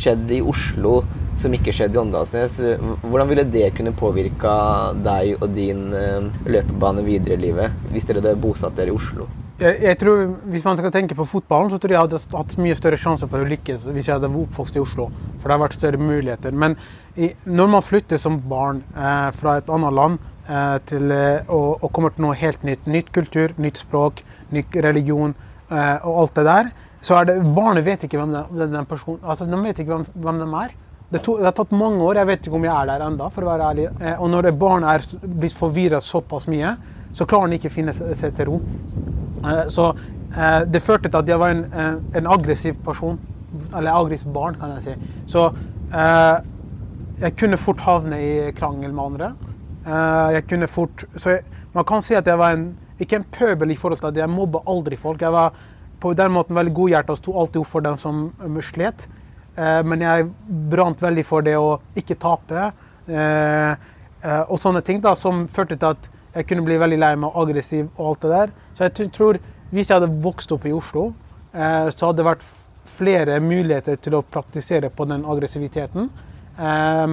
skjedd 0.00 0.32
i 0.34 0.40
Oslo 0.42 1.02
som 1.40 1.54
ikke 1.54 1.74
skjedde 1.74 1.98
i 1.98 2.02
Åndalsnes. 2.02 2.58
Hvordan 3.02 3.30
ville 3.30 3.46
det 3.50 3.72
kunne 3.76 3.94
påvirka 3.98 4.56
deg 5.04 5.40
og 5.40 5.48
din 5.54 5.88
eh, 5.98 6.28
løpebane 6.46 7.04
videre 7.06 7.38
i 7.38 7.46
livet 7.48 7.90
hvis 7.92 8.06
dere 8.08 8.22
hadde 8.22 8.38
bosatt 8.42 8.78
dere 8.78 8.94
i 8.94 8.94
Oslo? 8.94 9.28
Jeg, 9.60 9.78
jeg, 9.82 9.98
tror, 10.00 10.34
Hvis 10.50 10.64
man 10.66 10.78
skal 10.78 10.92
tenke 10.94 11.14
på 11.14 11.26
fotballen, 11.30 11.70
så 11.70 11.78
tror 11.78 11.92
jeg 11.92 11.98
jeg 11.98 12.08
hadde 12.08 12.36
hatt 12.36 12.54
mye 12.58 12.74
større 12.78 12.98
sjanse 12.98 13.28
for 13.30 13.42
å 13.42 13.48
lykkes 13.48 13.86
hvis 13.86 14.08
jeg 14.08 14.16
hadde 14.16 14.30
oppvokst 14.30 14.78
i 14.78 14.82
Oslo. 14.82 15.08
For 15.38 15.46
det 15.46 15.54
har 15.54 15.62
vært 15.62 15.76
større 15.78 16.00
muligheter. 16.00 16.54
Men 16.64 16.74
i, 17.14 17.30
når 17.46 17.70
man 17.76 17.84
flytter 17.86 18.18
som 18.18 18.40
barn 18.50 18.82
eh, 18.96 19.28
fra 19.38 19.58
et 19.60 19.70
annet 19.70 19.94
land 19.94 20.18
eh, 20.48 20.78
til, 20.90 21.06
eh, 21.14 21.46
og, 21.46 21.84
og, 21.84 21.92
kommer 21.94 22.14
til 22.14 22.26
noe 22.26 22.38
helt 22.40 22.66
nytt, 22.66 22.88
nytt 22.90 23.12
kultur, 23.14 23.54
nytt 23.62 23.78
språk, 23.78 24.24
ny 24.50 24.64
religion 24.74 25.36
eh, 25.70 26.02
og 26.02 26.24
alt 26.24 26.40
det 26.40 26.46
der, 26.50 26.72
så 27.04 27.20
er 27.20 27.28
det 27.28 27.36
Barnet 27.54 27.86
vet 27.86 28.06
ikke 28.06 28.18
hvem 28.18 28.32
den, 28.34 28.72
den 28.72 28.88
personen 28.88 29.20
altså 29.22 29.46
De 29.46 29.58
vet 29.60 29.82
ikke 29.82 29.92
hvem, 29.92 30.08
hvem 30.24 30.40
de 30.40 30.48
er. 30.64 30.74
Det, 31.12 31.20
to, 31.22 31.36
det, 31.38 31.46
har 31.46 31.54
tatt 31.54 31.74
mange 31.76 32.02
år. 32.02 32.18
Jeg 32.18 32.30
vet 32.32 32.46
ikke 32.48 32.58
om 32.58 32.66
jeg 32.66 32.74
er 32.74 32.90
der 32.90 33.06
enda, 33.06 33.30
for 33.30 33.46
å 33.46 33.52
være 33.52 33.70
ærlig. 33.70 33.86
Eh, 34.00 34.18
og 34.18 34.34
når 34.34 34.50
et 34.50 34.58
barn 34.58 34.86
er 34.88 35.04
blitt 35.22 35.54
forvirra 35.54 36.02
såpass 36.02 36.48
mye, 36.50 36.74
så 37.14 37.26
klarer 37.26 37.46
han 37.46 37.56
ikke 37.56 37.70
å 37.70 37.74
finne 37.74 37.94
seg 37.94 38.34
til 38.34 38.48
ro. 38.50 38.60
Eh, 39.44 39.64
så 39.72 39.88
eh, 40.34 40.60
det 40.66 40.82
førte 40.82 41.08
til 41.10 41.20
at 41.20 41.30
jeg 41.30 41.40
var 41.40 41.54
en, 41.54 41.64
eh, 41.70 41.96
en, 42.18 42.30
aggressiv 42.36 42.76
person. 42.84 43.18
Eller 43.70 43.94
aggressivt 43.94 44.32
barn, 44.34 44.56
kan 44.58 44.74
jeg 44.74 44.82
si. 44.82 45.12
Så 45.30 45.50
jeg 47.20 47.36
kunne 47.38 47.58
fort 47.60 47.84
havne 47.86 48.16
i 48.18 48.30
krangel 48.56 48.90
med 48.90 49.04
andre. 49.04 49.28
Jeg 50.34 50.42
kunne 50.48 50.66
fort 50.66 51.04
Så 51.14 51.36
jeg, 51.36 51.44
man 51.74 51.84
kan 51.86 52.02
si 52.02 52.16
at 52.18 52.26
jeg 52.26 52.38
var 52.40 52.56
en 52.56 52.72
ikke 52.98 53.20
en 53.20 53.26
pøbel 53.30 53.70
i 53.70 53.76
forhold 53.78 54.00
til 54.00 54.08
at 54.08 54.18
jeg 54.18 54.30
mobba 54.32 54.64
aldri 54.66 54.96
folk. 54.98 55.22
Jeg 55.22 55.30
var 55.30 55.54
på 56.02 56.12
den 56.18 56.32
måten 56.34 56.56
veldig 56.56 56.74
godhjerta 56.74 57.14
og 57.14 57.20
sto 57.20 57.36
alltid 57.38 57.60
opp 57.60 57.70
for 57.70 57.86
dem 57.86 57.96
som 57.96 58.32
slet. 58.62 59.06
Eh, 59.54 59.82
men 59.86 60.02
jeg 60.02 60.26
brant 60.72 61.02
veldig 61.02 61.24
for 61.28 61.46
det 61.46 61.54
å 61.54 61.78
ikke 61.94 62.18
tape. 62.18 62.72
Og 64.48 64.58
sånne 64.58 64.80
ting 64.82 65.02
da, 65.04 65.14
som 65.14 65.44
førte 65.46 65.76
til 65.76 65.92
at 65.92 66.10
jeg 66.34 66.48
kunne 66.48 66.64
bli 66.66 66.78
veldig 66.80 66.98
lei 66.98 67.12
meg 67.16 67.30
og 67.30 67.44
aggressiv 67.44 67.86
og 67.94 68.08
alt 68.08 68.24
det 68.24 68.32
der. 68.34 68.52
Så 68.74 68.88
jeg 68.88 69.10
tror 69.14 69.38
hvis 69.70 69.90
jeg 69.90 69.98
hadde 70.00 70.22
vokst 70.22 70.52
opp 70.54 70.66
i 70.66 70.74
Oslo, 70.74 71.08
så 71.54 72.08
hadde 72.08 72.18
det 72.20 72.26
vært 72.26 72.44
flere 72.94 73.38
muligheter 73.42 73.98
til 74.02 74.18
å 74.18 74.22
praktisere 74.22 74.90
på 74.90 75.06
den 75.10 75.24
aggressiviteten. 75.30 76.10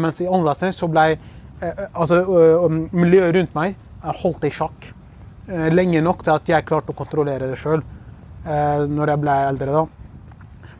Mens 0.02 0.22
i 0.22 0.30
Åndalsnes 0.30 0.78
så 0.78 0.90
ble 0.90 1.06
altså, 1.94 2.20
miljøet 2.94 3.38
rundt 3.38 3.56
meg 3.58 3.78
holdt 4.22 4.46
i 4.50 4.54
sjakk 4.54 4.92
lenge 5.74 6.02
nok 6.02 6.26
til 6.26 6.34
at 6.36 6.50
jeg 6.50 6.68
klarte 6.70 6.94
å 6.94 6.98
kontrollere 6.98 7.50
det 7.50 7.58
sjøl. 7.62 7.82
Eh, 8.42 8.84
når 8.90 9.14
jeg 9.14 9.22
ble 9.22 9.34
eldre. 9.48 9.72
da. 9.72 9.86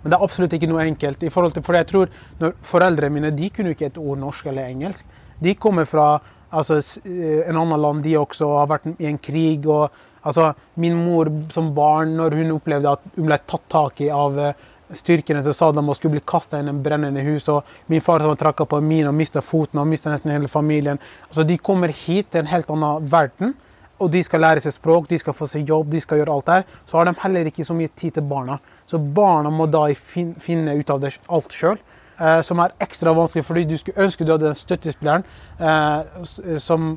Men 0.02 0.12
det 0.12 0.18
er 0.18 0.24
absolutt 0.26 0.54
ikke 0.54 0.70
noe 0.70 0.86
enkelt. 0.86 1.24
i 1.24 1.30
forhold 1.30 1.54
til, 1.54 1.64
For 1.64 1.74
jeg 1.76 1.88
tror 1.88 2.10
når 2.40 2.54
Foreldrene 2.62 3.14
mine 3.14 3.32
de 3.32 3.50
kunne 3.50 3.72
ikke 3.72 3.86
et 3.86 3.98
ord 3.98 4.18
norsk 4.18 4.46
eller 4.46 4.64
engelsk. 4.64 5.06
De 5.40 5.54
kommer 5.56 5.86
fra 5.86 6.22
altså, 6.52 6.82
en 7.06 7.58
annen 7.58 7.82
land, 7.82 8.04
de 8.06 8.18
også, 8.20 8.50
har 8.60 8.70
vært 8.72 8.90
i 8.98 9.08
en 9.10 9.20
krig. 9.22 9.66
og 9.68 9.90
altså, 10.24 10.52
Min 10.76 11.00
mor 11.06 11.32
som 11.54 11.72
barn, 11.76 12.16
når 12.20 12.38
hun 12.40 12.54
opplevde 12.58 12.92
at 12.92 13.08
hun 13.16 13.30
ble 13.30 13.40
tatt 13.48 13.66
tak 13.72 14.04
i 14.06 14.12
av 14.14 14.38
eh, 14.40 14.68
styrkene 14.92 15.44
til 15.44 15.56
Saddam 15.56 15.90
og 15.90 15.98
skulle 15.98 16.18
bli 16.18 16.28
kasta 16.28 16.60
inn 16.60 16.68
i 16.68 16.74
en 16.76 16.84
brennende 16.84 17.24
hus, 17.24 17.48
og 17.50 17.64
min 17.92 18.04
far 18.04 18.24
som 18.24 18.36
trakka 18.38 18.68
på 18.68 18.82
min 18.84 19.08
og 19.08 19.16
mista 19.16 19.44
foten 19.44 19.80
og 19.80 19.88
mista 19.88 20.12
nesten 20.12 20.34
hele 20.36 20.52
familien. 20.52 21.00
Altså, 21.30 21.48
De 21.48 21.58
kommer 21.58 21.94
hit 21.96 22.32
til 22.32 22.44
en 22.44 22.52
helt 22.52 22.72
annen 22.72 23.12
verden 23.12 23.56
og 24.02 24.10
de 24.10 24.22
skal 24.26 24.42
lære 24.42 24.64
seg 24.64 24.74
språk, 24.74 25.08
de 25.10 25.20
skal 25.22 25.36
få 25.38 25.48
seg 25.50 25.70
jobb, 25.70 25.92
de 25.94 26.02
skal 26.02 26.22
gjøre 26.22 26.34
alt 26.34 26.50
der, 26.50 26.64
så 26.90 26.98
har 26.98 27.08
de 27.08 27.14
heller 27.22 27.50
ikke 27.50 27.66
så 27.68 27.76
mye 27.78 27.92
tid 28.00 28.16
til 28.18 28.26
barna. 28.26 28.58
Så 28.90 28.98
barna 28.98 29.52
må 29.54 29.68
da 29.70 29.86
finne 29.94 30.76
ut 30.80 30.90
av 30.90 31.04
det 31.04 31.14
alt 31.30 31.54
sjøl. 31.56 31.78
Eh, 32.22 32.42
som 32.46 32.60
er 32.62 32.74
ekstra 32.84 33.16
vanskelig, 33.18 33.46
fordi 33.48 33.64
du 33.66 33.78
skulle 33.80 34.04
ønske 34.04 34.26
du 34.26 34.30
hadde 34.36 34.46
den 34.52 34.58
støttespilleren 34.58 35.24
eh, 35.58 36.60
som 36.62 36.92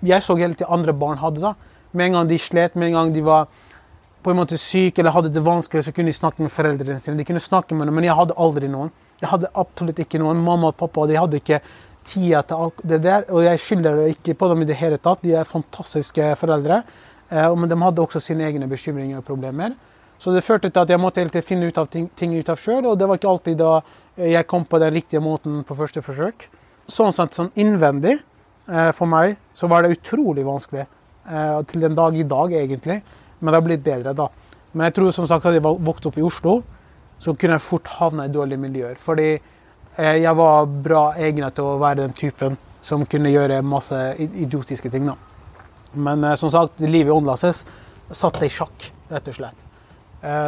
jeg 0.00 0.24
så 0.24 0.36
hele 0.38 0.56
tiden 0.56 0.72
andre 0.72 0.94
barn 0.96 1.20
hadde. 1.20 1.42
da. 1.42 1.52
Med 1.92 2.06
en 2.06 2.16
gang 2.16 2.30
de 2.30 2.38
slet, 2.38 2.76
med 2.76 2.88
en 2.88 2.96
gang 2.96 3.12
de 3.12 3.24
var 3.26 3.50
på 4.24 4.32
en 4.32 4.38
måte 4.40 4.56
syke 4.60 5.02
eller 5.02 5.12
hadde 5.12 5.32
det 5.34 5.42
vanskelig, 5.44 5.84
så 5.84 5.92
kunne 5.92 6.08
de 6.08 6.16
snakke 6.16 6.40
med 6.42 6.52
foreldrene 6.54 7.00
sine. 7.00 7.18
De 7.18 7.26
kunne 7.28 7.40
snakke 7.40 7.74
med 7.74 7.86
dem, 7.86 7.94
Men 7.94 8.04
jeg 8.04 8.16
hadde 8.16 8.36
aldri 8.36 8.68
noen. 8.68 8.90
Jeg 9.20 9.28
hadde 9.28 9.52
absolutt 9.54 9.98
ikke 9.98 10.18
noen. 10.18 10.40
Mamma 10.40 10.72
og 10.72 10.76
pappa 10.76 11.06
de 11.06 11.18
hadde 11.18 11.36
ikke 11.36 11.60
tida 12.04 12.42
til 12.42 12.72
det 12.88 13.02
der. 13.02 13.28
Og 13.28 13.44
jeg 13.44 13.60
skylder 13.60 13.96
det 13.96 14.08
ikke 14.16 14.34
på 14.34 14.48
dem 14.48 14.62
i 14.62 14.64
det 14.64 14.76
hele 14.76 14.96
tatt. 14.96 15.22
De 15.22 15.34
er 15.34 15.44
fantastiske 15.44 16.34
foreldre. 16.40 16.82
Eh, 17.28 17.54
men 17.56 17.68
de 17.68 17.80
hadde 17.82 18.00
også 18.00 18.20
sine 18.20 18.48
egne 18.48 18.68
bekymringer 18.68 19.20
og 19.20 19.24
problemer. 19.24 19.76
Så 20.20 20.32
det 20.32 20.44
førte 20.44 20.68
til 20.70 20.80
at 20.80 20.90
jeg 20.90 21.00
måtte 21.00 21.20
hele 21.20 21.42
finne 21.42 21.68
ut 21.68 21.78
av 21.78 21.88
ting, 21.88 22.10
ting 22.16 22.32
ut 22.36 22.48
av 22.48 22.60
sjøl, 22.60 22.84
og 22.84 22.98
det 22.98 23.08
var 23.08 23.16
ikke 23.16 23.28
alltid 23.28 23.56
da 23.56 23.80
jeg 24.28 24.46
kom 24.50 24.64
på 24.68 24.80
den 24.82 24.94
riktige 24.94 25.22
måten 25.24 25.62
på 25.66 25.76
første 25.78 26.02
forsøk. 26.04 26.48
Sånn 26.90 27.14
sett 27.14 27.36
sånn 27.36 27.52
innvendig 27.60 28.16
eh, 28.18 28.90
for 28.96 29.10
meg 29.10 29.36
så 29.56 29.70
var 29.70 29.84
det 29.84 29.94
utrolig 29.96 30.44
vanskelig. 30.46 30.86
Eh, 31.30 31.60
til 31.70 31.84
den 31.84 31.96
dag 31.98 32.16
i 32.16 32.26
dag, 32.26 32.52
egentlig. 32.52 33.00
Men 33.40 33.52
det 33.52 33.60
har 33.60 33.68
blitt 33.68 33.86
bedre, 33.86 34.16
da. 34.16 34.28
Men 34.72 34.88
jeg 34.88 34.98
tror 34.98 35.14
som 35.14 35.28
sagt 35.30 35.46
at 35.46 35.56
jeg 35.56 35.64
vokste 35.64 36.10
opp 36.10 36.18
i 36.18 36.26
Oslo, 36.26 36.60
så 37.20 37.34
kunne 37.36 37.56
jeg 37.58 37.66
fort 37.66 37.88
havne 37.98 38.26
i 38.26 38.32
dårlige 38.32 38.60
miljøer. 38.60 39.00
Fordi 39.00 39.34
Eh, 40.00 40.16
jeg 40.22 40.36
var 40.38 40.68
bra 40.84 41.00
egnet 41.18 41.56
til 41.56 41.66
å 41.66 41.78
være 41.80 42.04
den 42.04 42.14
typen 42.16 42.56
som 42.84 43.02
kunne 43.10 43.32
gjøre 43.32 43.60
masse 43.66 43.96
idiotiske 44.18 44.90
ting. 44.90 45.06
da. 45.06 45.16
Men 45.94 46.24
som 46.36 46.50
sagt, 46.50 46.80
livet 46.80 47.10
i 47.10 47.16
Åndlases 47.16 47.64
satte 48.12 48.46
i 48.46 48.48
sjakk, 48.48 48.90
rett 49.10 49.28
og 49.28 49.34
slett. 49.34 49.66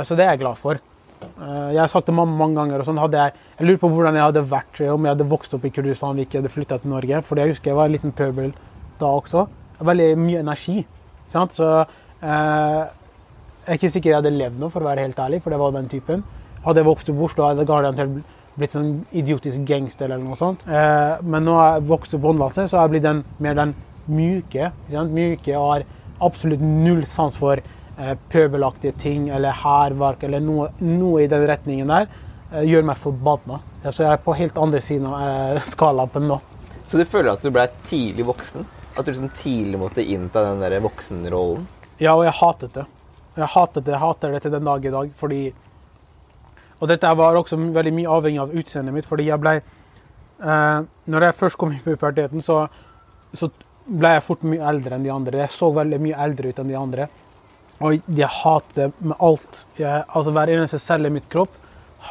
Så 0.07 0.15
det 0.17 0.25
er 0.25 0.37
jeg 0.37 0.43
glad 0.45 0.57
for. 0.57 0.79
Jeg 1.43 1.81
har 1.81 1.91
sagt 1.91 2.09
det 2.09 2.15
mange 2.17 2.55
ganger 2.57 2.83
og 2.83 2.89
sånn 2.89 3.01
hadde 3.01 3.21
jeg, 3.21 3.35
jeg 3.59 3.69
lurer 3.69 3.81
på 3.83 3.91
hvordan 3.93 4.19
jeg 4.19 4.27
hadde 4.29 4.45
vært 4.51 4.81
om 4.93 5.07
jeg 5.07 5.15
hadde 5.15 5.29
vokst 5.31 5.55
opp 5.57 5.65
i 5.67 5.73
Kurdistan 5.75 6.17
og 6.17 6.25
ikke 6.25 6.41
hadde 6.41 6.53
flytta 6.53 6.79
til 6.83 6.93
Norge. 6.95 7.23
For 7.27 7.41
jeg 7.41 7.55
husker 7.55 7.73
jeg 7.73 7.79
var 7.79 7.91
en 7.91 7.97
liten 7.97 8.15
pøbel 8.17 8.53
da 9.01 9.11
også. 9.11 9.47
Veldig 9.83 10.11
mye 10.21 10.43
energi. 10.43 10.83
Sant? 11.33 11.57
Så 11.57 11.69
eh, 11.83 12.83
jeg 13.63 13.71
er 13.71 13.79
ikke 13.79 13.93
sikker 13.95 14.11
jeg 14.11 14.21
hadde 14.21 14.35
levd 14.35 14.61
nå, 14.61 14.71
for 14.75 14.83
å 14.83 14.91
være 14.91 15.07
helt 15.07 15.19
ærlig, 15.23 15.43
for 15.43 15.55
det 15.55 15.61
var 15.63 15.75
den 15.77 15.91
typen. 15.91 16.25
Hadde 16.65 16.83
jeg 16.83 16.89
vokst 16.89 17.11
opp 17.11 17.19
i 17.19 17.27
Oslo, 17.27 17.49
hadde 17.49 17.93
jeg 17.99 18.23
blitt 18.59 18.75
sånn 18.77 18.91
idiotisk 19.17 19.63
gangster 19.69 20.11
eller 20.11 20.23
noe 20.23 20.39
sånt. 20.41 20.65
Eh, 20.69 21.23
men 21.25 21.47
nå 21.47 21.57
har 21.59 21.77
jeg 21.77 21.89
vokst 21.91 22.17
opp 22.19 22.27
håndvalse, 22.29 22.67
så 22.69 22.79
har 22.79 22.89
jeg 22.89 22.97
blitt 22.97 23.07
den, 23.07 23.23
mer 23.43 23.59
den 23.59 23.75
myke. 24.11 24.73
Myke 24.91 25.55
og 25.57 25.69
har 25.71 25.87
absolutt 26.23 26.63
null 26.63 27.05
sans 27.11 27.39
for 27.39 27.59
eh, 27.59 27.82
pøbelaktige 28.33 28.93
ting 28.99 29.29
eller 29.29 29.53
hærverk 29.53 30.23
eller 30.25 30.41
noe, 30.41 30.71
noe 30.81 31.25
i 31.25 31.29
den 31.31 31.45
retningen 31.49 31.93
der, 31.93 32.09
eh, 32.53 32.65
gjør 32.69 32.87
meg 32.89 33.01
forbanna. 33.03 33.61
Så 33.91 34.05
jeg 34.05 34.13
er 34.13 34.23
på 34.23 34.37
helt 34.39 34.59
andre 34.59 34.81
siden 34.81 35.07
av 35.11 35.27
eh, 35.57 35.67
skalaen 35.75 36.29
nå. 36.29 36.41
Så 36.87 37.01
du 37.01 37.05
føler 37.09 37.33
at 37.33 37.45
du 37.45 37.51
ble 37.51 37.67
tidlig 37.89 38.27
voksen? 38.29 38.67
At 38.97 39.07
du 39.07 39.13
liksom 39.13 39.31
tidlig 39.37 39.79
måtte 39.81 40.05
innta 40.05 40.43
den 40.45 40.61
der 40.61 40.81
voksenrollen? 40.85 41.65
Ja, 41.99 42.15
og 42.15 42.27
jeg 42.27 42.35
hatet 42.37 42.75
det. 42.75 42.85
Jeg 43.37 43.49
hatet 43.49 43.87
det, 43.87 43.95
jeg 43.95 44.03
hater 44.03 44.35
det 44.35 44.43
til 44.45 44.53
den 44.53 44.67
dag 44.69 44.85
i 44.85 44.93
dag. 44.93 45.13
fordi 45.17 45.43
Og 46.81 46.89
dette 46.89 47.15
var 47.17 47.37
også 47.39 47.57
veldig 47.57 47.93
mye 47.95 48.09
avhengig 48.11 48.41
av 48.41 48.55
utseendet 48.55 48.95
mitt. 48.95 49.07
fordi 49.07 49.29
jeg 49.31 49.41
ble 49.41 49.55
eh, 49.57 50.81
Når 51.07 51.23
jeg 51.23 51.35
først 51.35 51.57
kom 51.57 51.73
i 51.73 51.81
puberteten, 51.81 52.43
så, 52.43 52.67
så 53.33 53.49
ble 53.87 54.15
jeg 54.17 54.25
fort 54.27 54.43
mye 54.43 54.69
eldre 54.69 54.97
enn 54.97 55.05
de 55.07 55.11
andre. 55.11 55.39
Jeg 55.39 55.51
så 55.51 55.71
veldig 55.73 56.01
mye 56.01 56.19
eldre 56.27 56.49
ut 56.49 56.59
enn 56.59 56.69
de 56.69 56.77
andre. 56.79 57.09
Og 57.83 58.17
jeg 58.17 58.29
hater 58.31 58.79
det 58.79 58.89
med 59.01 59.17
alt. 59.19 59.65
Jeg, 59.79 60.05
altså 60.09 60.35
Hver 60.35 60.53
eneste 60.55 60.81
celle 60.83 61.11
i 61.11 61.15
mitt 61.15 61.29
kropp 61.33 61.59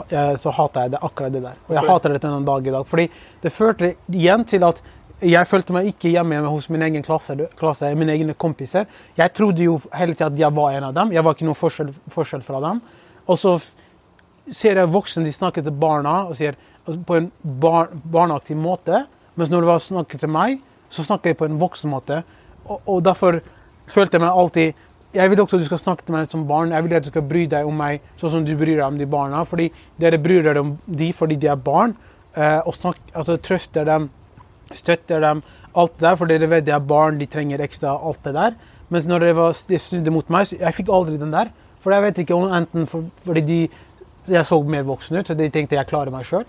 jeg, 0.09 0.37
så 0.39 0.53
hater 0.55 0.85
jeg 0.85 0.93
det 0.93 1.01
akkurat 1.03 1.33
det 1.33 1.43
der. 1.43 1.59
Og 1.67 1.75
jeg 1.75 1.87
hater 1.87 2.13
det 2.13 2.21
til 2.23 2.31
den 2.31 2.47
dag 2.47 2.67
i 2.67 2.73
dag. 2.75 2.87
Fordi 2.87 3.07
det 3.43 3.53
førte 3.53 3.93
igjen 4.11 4.45
til 4.47 4.63
at 4.67 4.81
jeg 5.21 5.45
følte 5.45 5.75
meg 5.75 5.91
ikke 5.91 6.09
hjemme 6.15 6.39
hos 6.47 6.67
min 6.73 6.81
egen 6.81 7.03
klasse, 7.05 7.35
klasse 7.59 7.91
mine 7.97 8.15
egne 8.15 8.33
kompiser. 8.33 8.87
Jeg 9.17 9.33
trodde 9.37 9.61
jo 9.61 9.77
hele 9.93 10.15
tida 10.15 10.31
at 10.31 10.39
jeg 10.39 10.55
var 10.55 10.77
en 10.77 10.87
av 10.89 10.95
dem. 10.97 11.11
Jeg 11.13 11.23
var 11.25 11.35
ikke 11.35 11.45
noe 11.49 11.59
forskjell, 11.59 11.91
forskjell 12.13 12.43
fra 12.45 12.61
dem. 12.63 12.81
Og 13.29 13.37
så 13.37 13.57
ser 14.51 14.79
jeg 14.81 14.91
voksne 14.91 15.25
de 15.27 15.33
snakker 15.35 15.65
til 15.65 15.75
barna 15.77 16.23
og 16.25 16.37
sier 16.39 16.57
altså 16.81 17.03
på 17.05 17.19
en 17.19 17.29
bar, 17.61 17.91
barneaktig 17.93 18.57
måte. 18.57 19.05
Mens 19.37 19.51
når 19.51 19.67
de 19.67 19.77
snakker 19.85 20.23
til 20.23 20.31
meg, 20.31 20.61
så 20.91 21.05
snakker 21.05 21.31
jeg 21.31 21.39
på 21.39 21.47
en 21.47 21.59
voksen 21.61 21.91
måte. 21.91 22.23
Og, 22.65 22.81
og 22.87 23.03
derfor 23.05 23.39
følte 23.91 24.17
jeg 24.17 24.25
meg 24.25 24.41
alltid 24.41 24.87
jeg 25.13 25.29
vil 25.29 25.41
også 25.43 25.57
at 25.57 25.63
du 25.63 25.67
skal 25.67 25.81
snakke 25.81 26.05
til 26.05 26.15
meg 26.15 26.29
som 26.31 26.45
barn. 26.47 26.71
Jeg 26.71 26.85
vil 26.85 26.95
at 26.95 27.03
du 27.03 27.11
skal 27.11 27.25
bry 27.27 27.43
deg 27.51 27.67
om 27.67 27.75
meg 27.75 28.03
sånn 28.19 28.31
som 28.37 28.45
du 28.47 28.53
bryr 28.55 28.77
deg 28.77 28.85
om 28.85 28.99
de 28.99 29.07
barna. 29.09 29.43
Fordi 29.47 29.67
dere 29.99 30.19
bryr 30.21 30.45
dere 30.45 30.63
om 30.63 30.75
de 30.87 31.11
fordi 31.15 31.37
de 31.41 31.49
er 31.51 31.59
barn. 31.59 31.97
Eh, 32.35 32.59
og 32.63 32.75
snak, 32.77 33.01
altså, 33.13 33.35
trøster 33.43 33.87
dem, 33.87 34.09
støtter 34.71 35.19
dem, 35.23 35.43
alt 35.75 35.97
det 35.97 36.07
der. 36.07 36.15
For 36.19 36.31
dere 36.31 36.49
vet 36.53 36.67
de 36.67 36.75
er 36.75 36.87
barn, 36.93 37.19
de 37.19 37.27
trenger 37.27 37.63
ekstra 37.63 37.97
alt 37.97 38.23
det 38.23 38.35
der. 38.37 38.55
Mens 38.91 39.07
når 39.07 39.25
det 39.25 39.35
var, 39.35 39.59
de 39.67 39.79
snudde 39.79 40.15
mot 40.15 40.31
meg, 40.31 40.55
jeg 40.55 40.79
fikk 40.79 40.91
aldri 40.91 41.19
den 41.19 41.35
der. 41.35 41.51
For 41.83 41.95
jeg 41.95 42.07
vet 42.07 42.23
ikke 42.23 42.37
om 42.37 42.51
enten 42.53 42.87
for, 42.87 43.07
fordi 43.25 43.43
de, 43.47 43.61
jeg 44.31 44.47
så 44.47 44.59
mer 44.63 44.83
voksen 44.87 45.17
ut, 45.17 45.27
så 45.27 45.35
de 45.35 45.49
tenkte 45.51 45.75
jeg 45.75 45.89
klarer 45.89 46.13
meg 46.13 46.27
sjøl. 46.27 46.45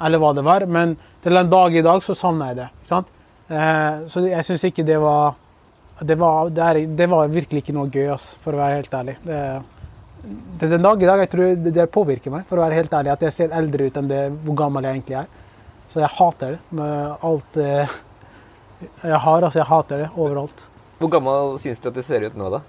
Eller 0.00 0.20
hva 0.20 0.32
det 0.36 0.44
var. 0.46 0.64
Men 0.68 0.96
til 1.24 1.36
en 1.36 1.50
dag 1.52 1.74
i 1.76 1.84
dag 1.84 2.04
så 2.04 2.16
savner 2.16 2.52
jeg 2.52 2.62
det. 2.62 2.68
ikke 2.80 2.92
sant? 2.94 3.12
Eh, 3.48 4.06
så 4.12 4.24
jeg 4.24 4.48
syns 4.48 4.64
ikke 4.70 4.84
det 4.86 5.00
var 5.04 5.36
det 6.00 6.14
var, 6.20 6.50
det, 6.50 6.62
er, 6.62 6.86
det 6.86 7.06
var, 7.08 7.28
virkelig 7.32 7.62
ikke 7.62 7.74
noe 7.76 7.88
gøy, 7.88 8.10
altså, 8.12 8.36
for 8.44 8.56
å 8.56 8.60
være 8.60 8.80
helt 8.82 8.94
ærlig. 8.98 9.16
Det, 9.24 9.40
det, 10.26 10.68
den 10.68 10.84
dag 10.84 11.02
i 11.02 11.08
dag 11.08 11.22
jeg 11.24 11.30
tror 11.32 11.54
det, 11.56 11.72
det, 11.72 11.86
påvirker 11.94 12.34
meg, 12.34 12.44
for 12.48 12.60
å 12.60 12.66
være 12.66 12.80
helt 12.82 12.96
ærlig, 12.98 13.14
at 13.14 13.24
jeg 13.24 13.36
ser 13.36 13.56
eldre 13.56 13.88
ut 13.88 13.96
enn 14.00 14.10
det, 14.10 14.22
hvor 14.44 14.58
gammel 14.60 14.84
jeg 14.84 14.98
egentlig 14.98 15.18
er. 15.22 15.30
Så 15.92 16.02
jeg 16.02 16.12
hater 16.18 16.56
det 16.56 16.76
med 16.76 17.24
alt 17.24 17.60
eh, 17.62 17.98
jeg 19.06 19.20
har. 19.24 19.42
altså 19.42 19.62
Jeg 19.62 19.70
hater 19.70 20.02
det 20.04 20.08
overalt. 20.14 20.66
Hvor 20.98 21.12
gammel 21.12 21.56
syns 21.62 21.80
du 21.80 21.88
at 21.88 21.96
du 21.96 22.02
ser 22.04 22.26
ut 22.26 22.36
nå, 22.36 22.50
da? 22.52 22.62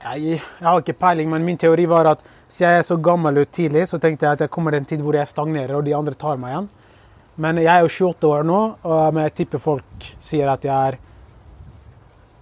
Jeg, 0.00 0.38
jeg, 0.38 0.64
har 0.64 0.78
ikke 0.80 0.98
peiling, 1.00 1.30
men 1.32 1.44
min 1.44 1.58
teori 1.60 1.84
var 1.90 2.14
at 2.14 2.22
siden 2.50 2.76
jeg 2.76 2.84
er 2.84 2.86
så 2.86 2.96
gammel 3.02 3.42
ut 3.42 3.50
tidlig, 3.52 3.88
så 3.90 3.98
tenkte 4.00 4.26
jeg 4.26 4.38
at 4.38 4.44
jeg 4.46 4.52
kommer 4.52 4.74
til 4.74 4.84
en 4.84 4.88
tid 4.92 5.02
hvor 5.04 5.18
jeg 5.18 5.28
stagnerer, 5.28 5.74
og 5.76 5.84
de 5.86 5.96
andre 5.96 6.14
tar 6.18 6.38
meg 6.40 6.54
igjen. 6.54 6.70
Men 7.40 7.60
jeg 7.60 7.72
er 7.72 7.84
jo 7.84 7.92
28 8.12 8.30
år 8.30 8.46
nå, 8.46 8.60
og 8.84 9.20
jeg 9.24 9.34
tipper 9.38 9.62
folk 9.62 10.10
sier 10.24 10.50
at 10.52 10.64
jeg 10.66 10.92
er 10.92 10.98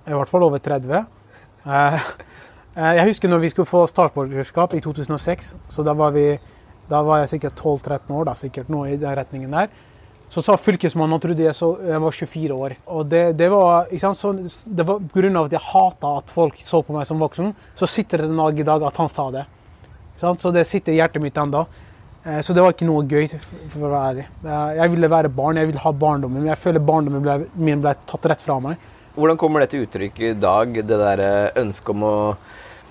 i 0.09 0.17
hvert 0.17 0.31
fall 0.31 0.47
over 0.47 0.63
30. 0.63 1.05
Eh, 1.69 1.99
eh, 2.77 2.95
jeg 2.99 3.11
husker 3.11 3.33
når 3.33 3.43
vi 3.45 3.51
skulle 3.53 3.69
få 3.69 3.85
statsborgerskap 3.91 4.75
i 4.75 4.81
2006. 4.85 5.55
så 5.69 5.85
Da 5.85 5.95
var, 5.95 6.15
vi, 6.17 6.39
da 6.89 7.03
var 7.03 7.23
jeg 7.23 7.35
sikkert 7.37 7.61
12-13 7.61 8.15
år, 8.15 8.25
da, 8.31 8.35
sikkert 8.35 8.73
noe 8.73 8.89
i 8.93 8.97
den 8.97 9.17
retningen 9.19 9.53
der. 9.53 9.69
Så 10.29 10.43
sa 10.45 10.59
fylkesmannen 10.61 11.17
han 11.17 11.21
trodde 11.23 11.45
jeg, 11.45 11.57
jeg 11.57 12.01
var 12.05 12.13
24 12.13 12.57
år. 12.57 12.75
Og 12.93 13.07
det, 13.09 13.23
det 13.39 13.49
var 13.49 13.89
så, 14.15 14.33
det 14.65 14.85
var 14.85 15.01
pga. 15.01 15.45
at 15.45 15.53
jeg 15.57 15.69
hata 15.73 16.17
at 16.19 16.31
folk 16.31 16.59
så 16.65 16.83
på 16.83 16.93
meg 16.93 17.07
som 17.09 17.21
voksen. 17.21 17.55
Så 17.77 17.89
sitter 17.89 18.19
det 18.19 18.29
en 18.29 18.43
dag 18.43 18.59
i 18.59 18.67
dag 18.67 18.83
at 18.83 18.97
han 19.01 19.09
sa 19.09 19.31
det. 19.33 19.47
Så 20.21 20.51
det 20.53 20.67
sitter 20.67 20.93
i 20.93 20.99
hjertet 20.99 21.23
mitt 21.23 21.37
ennå. 21.37 21.65
Eh, 22.25 22.41
så 22.45 22.53
det 22.53 22.61
var 22.61 22.75
ikke 22.75 22.89
noe 22.89 23.07
gøy. 23.09 23.29
for 23.73 23.87
å 23.87 23.89
være 23.89 24.05
ærlig. 24.11 24.27
Jeg 24.77 24.91
ville 24.91 25.11
være 25.11 25.33
barn, 25.33 25.57
jeg 25.57 25.67
ville 25.67 25.81
ha 25.81 25.93
barndommen. 25.93 26.43
Men 26.43 26.53
jeg 26.53 26.61
føler 26.61 26.81
barndommen 26.81 27.49
min 27.57 27.81
ble 27.81 27.95
tatt 28.07 28.29
rett 28.29 28.45
fra 28.45 28.61
meg. 28.61 28.77
Hvordan 29.19 29.39
kommer 29.41 29.65
det 29.65 29.73
til 29.73 29.83
uttrykk 29.83 30.21
i 30.23 30.35
dag, 30.39 30.77
det 30.79 30.99
der 31.01 31.21
eh, 31.25 31.57
ønsket 31.59 31.91
om 31.91 32.05
å 32.07 32.19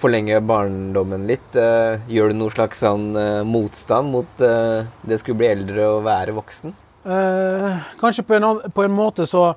forlenge 0.01 0.41
barndommen 0.43 1.23
litt? 1.29 1.55
Eh, 1.55 2.03
gjør 2.11 2.33
du 2.33 2.41
noe 2.41 2.51
slags 2.51 2.83
sånn 2.83 3.13
eh, 3.15 3.45
motstand 3.47 4.11
mot 4.11 4.43
det 4.43 5.21
skulle 5.21 5.39
bli 5.39 5.47
eldre 5.53 5.87
og 5.93 6.03
være 6.09 6.35
voksen? 6.35 6.75
Eh, 7.07 7.79
kanskje 8.01 8.25
på 8.27 8.35
en, 8.35 8.59
på 8.75 8.83
en, 8.83 8.91
måte 8.91 9.23
så 9.29 9.53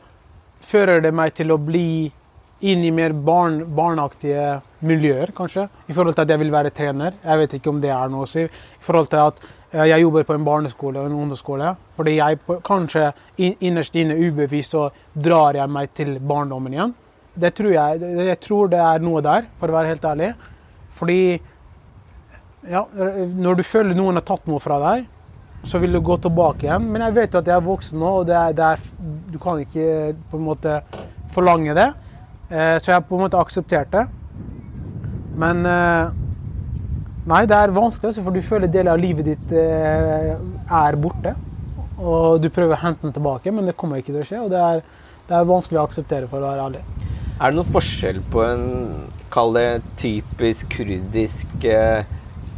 fører 0.63 1.03
det 1.03 1.11
meg 1.17 1.35
til 1.35 1.51
å 1.51 1.59
bli 1.59 2.07
inn 2.61 2.85
i 2.85 2.93
mer 2.95 3.17
barn, 3.17 3.65
barneaktige 3.75 4.61
miljøer, 4.87 5.33
kanskje. 5.35 5.67
I 5.89 5.97
forhold 5.97 6.15
til 6.15 6.29
at 6.29 6.35
jeg 6.35 6.43
vil 6.45 6.55
være 6.55 6.71
trener. 6.77 7.17
Jeg 7.25 7.41
vet 7.43 7.57
ikke 7.59 7.73
om 7.73 7.81
det 7.83 7.91
er 7.97 8.13
noe 8.13 8.29
å 8.29 8.31
si. 8.31 8.45
I 8.47 8.85
forhold 8.87 9.11
til 9.11 9.25
at 9.25 9.43
jeg 9.73 10.03
jobber 10.03 10.25
på 10.27 10.35
en 10.35 10.45
barneskole 10.45 10.99
og 10.99 11.07
en 11.07 11.19
ungdomsskole. 11.19 11.75
Fordi 11.97 12.17
jeg 12.17 12.39
kanskje 12.67 13.11
innerst 13.39 13.97
inne 13.97 14.19
ubevisst 14.19 14.75
så 14.75 14.89
drar 15.15 15.59
jeg 15.59 15.71
meg 15.71 15.93
til 15.95 16.17
barndommen 16.19 16.75
igjen. 16.75 16.97
Det 17.41 17.53
tror 17.55 17.71
jeg, 17.73 18.01
jeg 18.27 18.41
tror 18.43 18.73
det 18.73 18.81
er 18.83 19.05
noe 19.05 19.23
der, 19.23 19.47
for 19.61 19.71
å 19.71 19.79
være 19.79 19.93
helt 19.93 20.05
ærlig. 20.11 20.33
Fordi 20.99 21.21
ja, 22.69 22.85
når 22.91 23.61
du 23.61 23.65
føler 23.65 23.97
noen 23.97 24.19
har 24.19 24.27
tatt 24.27 24.49
noe 24.51 24.61
fra 24.61 24.81
deg, 24.83 25.07
så 25.71 25.79
vil 25.81 25.93
du 25.95 26.01
gå 26.05 26.17
tilbake 26.25 26.67
igjen. 26.67 26.89
Men 26.91 27.07
jeg 27.07 27.17
vet 27.17 27.35
jo 27.35 27.43
at 27.43 27.51
jeg 27.51 27.57
er 27.57 27.67
voksen 27.69 28.01
nå, 28.01 28.15
og 28.23 28.27
det 28.29 28.37
er, 28.37 28.57
det 28.57 28.71
er, 28.73 28.85
du 29.31 29.39
kan 29.41 29.61
ikke 29.63 29.87
på 30.31 30.41
en 30.41 30.47
måte 30.49 30.81
forlange 31.35 31.77
det. 31.77 31.91
Eh, 32.51 32.77
så 32.81 32.91
jeg 32.91 32.97
har 32.97 33.07
på 33.07 33.17
en 33.17 33.25
måte 33.27 33.41
akseptert 33.41 33.93
det. 33.95 34.07
Men 35.41 35.63
eh, 35.69 36.11
Nei, 37.31 37.45
det 37.47 37.55
er 37.55 37.71
vanskelig, 37.71 38.11
altså, 38.11 38.25
for 38.27 38.35
du 38.35 38.43
føler 38.43 38.71
deler 38.73 38.97
av 38.97 38.99
livet 38.99 39.29
ditt 39.29 39.53
eh, 39.55 40.33
er 40.35 40.97
borte. 40.99 41.37
Og 42.01 42.41
du 42.43 42.49
prøver 42.51 42.75
å 42.75 42.81
hente 42.81 43.05
den 43.05 43.15
tilbake, 43.15 43.53
men 43.55 43.69
det 43.69 43.77
kommer 43.79 44.01
ikke 44.01 44.11
til 44.11 44.23
å 44.23 44.27
skje. 44.27 44.41
Og 44.43 44.51
det 44.51 44.59
er, 44.59 44.81
det 45.29 45.37
er 45.37 45.47
vanskelig 45.47 45.79
å 45.79 45.85
akseptere, 45.87 46.31
for 46.31 46.43
å 46.43 46.49
være 46.49 46.65
ærlig. 46.67 46.83
Er 47.39 47.53
det 47.53 47.57
noen 47.61 47.73
forskjell 47.77 48.19
på 48.33 48.43
en, 48.45 48.65
kall 49.31 49.55
det 49.55 49.67
typisk 50.01 50.73
kurdisk 50.75 51.67
eh, 51.71 52.03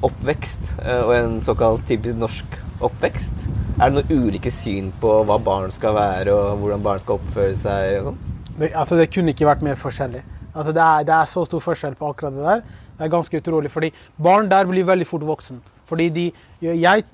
oppvekst 0.02 0.70
eh, 0.80 1.02
og 1.02 1.12
en 1.18 1.34
såkalt 1.44 1.84
typisk 1.90 2.16
norsk 2.22 2.56
oppvekst? 2.88 3.44
Er 3.76 3.92
det 3.92 3.98
noen 3.98 4.24
ulike 4.24 4.52
syn 4.54 4.88
på 5.02 5.18
hva 5.28 5.36
barn 5.42 5.74
skal 5.74 5.98
være, 5.98 6.32
og 6.32 6.62
hvordan 6.62 6.86
barn 6.86 7.02
skal 7.02 7.20
oppføre 7.20 7.58
seg? 7.60 7.98
og 7.98 8.08
sånn? 8.08 8.22
Det, 8.56 8.72
altså, 8.72 8.96
det 8.96 9.10
kunne 9.12 9.36
ikke 9.36 9.50
vært 9.50 9.66
mer 9.68 9.76
forskjellig. 9.80 10.24
Altså, 10.54 10.72
det, 10.72 10.86
er, 10.86 11.04
det 11.08 11.18
er 11.18 11.28
så 11.28 11.44
stor 11.48 11.60
forskjell 11.64 11.98
på 12.00 12.08
akkurat 12.08 12.38
det 12.38 12.48
der. 12.48 12.64
Det 12.98 13.06
er 13.06 13.12
ganske 13.12 13.40
utrolig. 13.42 13.70
fordi 13.70 13.92
barn 14.22 14.48
der 14.48 14.64
blir 14.66 14.84
veldig 14.84 15.06
fort 15.06 15.26
voksen. 15.26 15.60
Fordi 15.86 16.08
de, 16.08 16.32
jeg, 16.62 17.04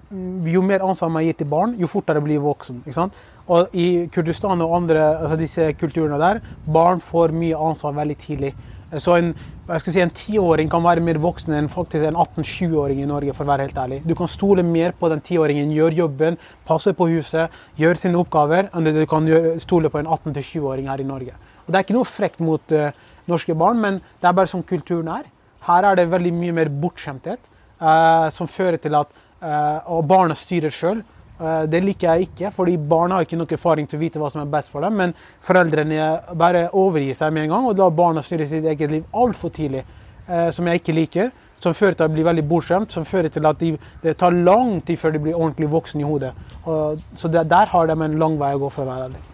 Jo 0.53 0.63
mer 0.63 0.85
ansvar 0.87 1.09
man 1.09 1.25
gir 1.25 1.35
til 1.35 1.47
barn, 1.47 1.75
jo 1.79 1.87
fortere 1.87 2.21
blir 2.21 2.39
voksen. 2.39 2.83
ikke 2.87 2.95
sant? 2.95 3.13
Og 3.49 3.69
i 3.73 4.09
Kurdistan 4.13 4.61
og 4.61 4.77
andre 4.77 5.19
altså 5.19 5.37
disse 5.37 5.73
kulturene 5.81 6.19
der, 6.21 6.41
barn 6.67 7.01
får 7.01 7.33
mye 7.33 7.57
ansvar 7.57 7.93
veldig 7.97 8.17
tidlig. 8.19 8.55
Så 8.97 9.19
en, 9.19 9.35
jeg 9.69 9.83
skal 9.83 9.93
si 9.93 10.01
en 10.01 10.13
tiåring 10.17 10.71
kan 10.73 10.85
være 10.85 11.03
mer 11.05 11.19
voksen 11.21 11.53
enn 11.53 11.67
faktisk 11.69 12.07
en 12.09 12.17
18-20-åring 12.17 13.03
i 13.03 13.09
Norge. 13.09 13.35
for 13.37 13.45
å 13.45 13.51
være 13.51 13.67
helt 13.67 13.77
ærlig. 13.77 14.01
Du 14.09 14.15
kan 14.17 14.29
stole 14.29 14.63
mer 14.63 14.93
på 14.97 15.11
den 15.13 15.21
tiåringen, 15.21 15.73
gjør 15.73 15.93
jobben, 15.93 16.39
passe 16.65 16.95
på 16.97 17.09
huset, 17.09 17.53
gjør 17.77 18.01
sine 18.01 18.17
oppgaver, 18.17 18.71
enn 18.73 18.85
det 18.85 18.95
du 18.97 19.05
kan 19.07 19.29
stole 19.61 19.91
på 19.93 20.01
en 20.01 20.07
18-20-åring 20.07 20.89
her 20.89 21.01
i 21.01 21.05
Norge. 21.05 21.35
Og 21.67 21.73
Det 21.73 21.77
er 21.77 21.85
ikke 21.85 21.99
noe 21.99 22.09
frekt 22.09 22.41
mot 22.41 22.73
uh, 22.73 22.93
norske 23.29 23.55
barn, 23.55 23.81
men 23.81 24.01
det 24.21 24.29
er 24.29 24.33
bare 24.33 24.49
sånn 24.49 24.65
kulturen 24.65 25.09
er. 25.19 25.29
Her 25.69 25.91
er 25.91 25.99
det 25.99 26.09
veldig 26.11 26.33
mye 26.33 26.57
mer 26.57 26.73
bortskjemthet, 26.73 27.41
eh, 27.81 28.27
som 28.35 28.49
fører 28.49 28.81
til 28.81 28.97
at 28.97 29.15
eh, 29.43 29.91
Og 29.93 30.07
barna 30.09 30.35
styrer 30.35 30.73
sjøl. 30.75 31.05
Eh, 31.39 31.65
det 31.71 31.83
liker 31.85 32.09
jeg 32.09 32.29
ikke, 32.29 32.51
fordi 32.57 32.77
barna 32.77 33.19
har 33.19 33.27
ikke 33.27 33.39
noe 33.39 33.55
erfaring 33.55 33.87
til 33.87 33.99
å 33.99 34.03
vite 34.03 34.19
hva 34.19 34.31
som 34.33 34.43
er 34.43 34.51
best 34.51 34.73
for 34.73 34.83
dem. 34.83 34.97
Men 34.99 35.15
foreldrene 35.45 36.09
bare 36.35 36.69
overgir 36.73 37.15
seg 37.19 37.33
med 37.33 37.47
en 37.47 37.55
gang 37.55 37.69
og 37.69 37.79
lar 37.79 37.95
barna 37.95 38.25
styre 38.27 38.49
sitt 38.51 38.67
eget 38.67 38.91
liv 38.91 39.05
altfor 39.13 39.55
tidlig. 39.55 39.85
Eh, 40.29 40.51
som 40.53 40.67
jeg 40.67 40.83
ikke 40.83 40.97
liker. 40.97 41.31
Som 41.59 41.75
fører 41.75 41.97
til 41.97 42.05
at 42.05 42.13
de 42.13 42.15
blir 42.15 42.27
veldig 42.29 42.45
bortskjemt, 42.47 42.93
som 42.95 43.07
fører 43.09 43.33
til 43.35 43.47
at 43.49 43.59
de, 43.59 43.73
det 44.03 44.13
tar 44.21 44.31
lang 44.31 44.77
tid 44.87 45.01
før 45.01 45.17
de 45.17 45.23
blir 45.25 45.35
ordentlig 45.35 45.71
voksen 45.73 46.01
i 46.01 46.07
hodet. 46.07 46.31
Og, 46.65 47.01
så 47.19 47.31
det, 47.33 47.49
der 47.51 47.73
har 47.73 47.91
de 47.91 47.97
en 47.99 48.19
lang 48.21 48.39
vei 48.39 48.53
å 48.55 48.61
gå, 48.63 48.71
for 48.71 48.85
å 48.85 48.93
være 48.93 49.09
ærlig. 49.09 49.28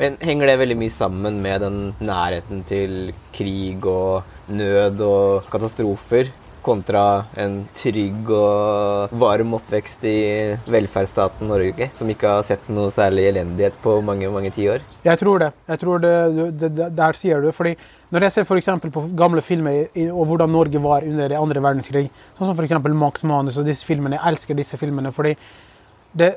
Men 0.00 0.14
Henger 0.24 0.48
det 0.48 0.60
veldig 0.62 0.78
mye 0.80 0.92
sammen 0.92 1.42
med 1.44 1.60
den 1.60 1.80
nærheten 2.00 2.62
til 2.64 3.10
krig 3.36 3.84
og 3.84 4.22
nød 4.48 5.02
og 5.04 5.50
katastrofer? 5.52 6.30
Kontra 6.64 7.02
en 7.40 7.54
trygg 7.76 8.28
og 8.36 9.12
varm 9.20 9.54
oppvekst 9.56 10.02
i 10.08 10.16
velferdsstaten 10.72 11.48
Norge, 11.48 11.88
som 11.96 12.08
ikke 12.12 12.32
har 12.34 12.44
sett 12.44 12.66
noe 12.72 12.92
særlig 12.92 13.30
elendighet 13.30 13.76
på 13.84 13.94
mange 14.04 14.28
mange 14.32 14.52
tiår? 14.56 14.84
Jeg 15.04 15.20
tror 15.20 15.40
det. 15.44 15.52
Jeg 15.68 15.82
tror 15.84 16.04
det, 16.04 16.16
det, 16.60 16.90
Der 16.96 17.16
sier 17.16 17.40
du 17.40 17.52
fordi 17.52 17.76
Når 18.10 18.22
jeg 18.26 18.32
ser 18.32 18.44
for 18.44 18.90
på 18.90 19.06
gamle 19.16 19.42
filmer 19.42 19.86
og 20.10 20.26
hvordan 20.26 20.50
Norge 20.50 20.82
var 20.82 21.04
under 21.04 21.36
andre 21.38 21.60
verdenskrig, 21.62 22.08
sånn 22.38 22.48
som 22.48 22.56
f.eks. 22.56 22.72
Max 22.94 23.22
Manus 23.22 23.58
og 23.58 23.68
disse 23.68 23.84
filmene, 23.86 24.16
jeg 24.16 24.32
elsker 24.32 24.54
disse 24.54 24.76
filmene 24.76 25.12
fordi 25.12 25.36
det 26.16 26.34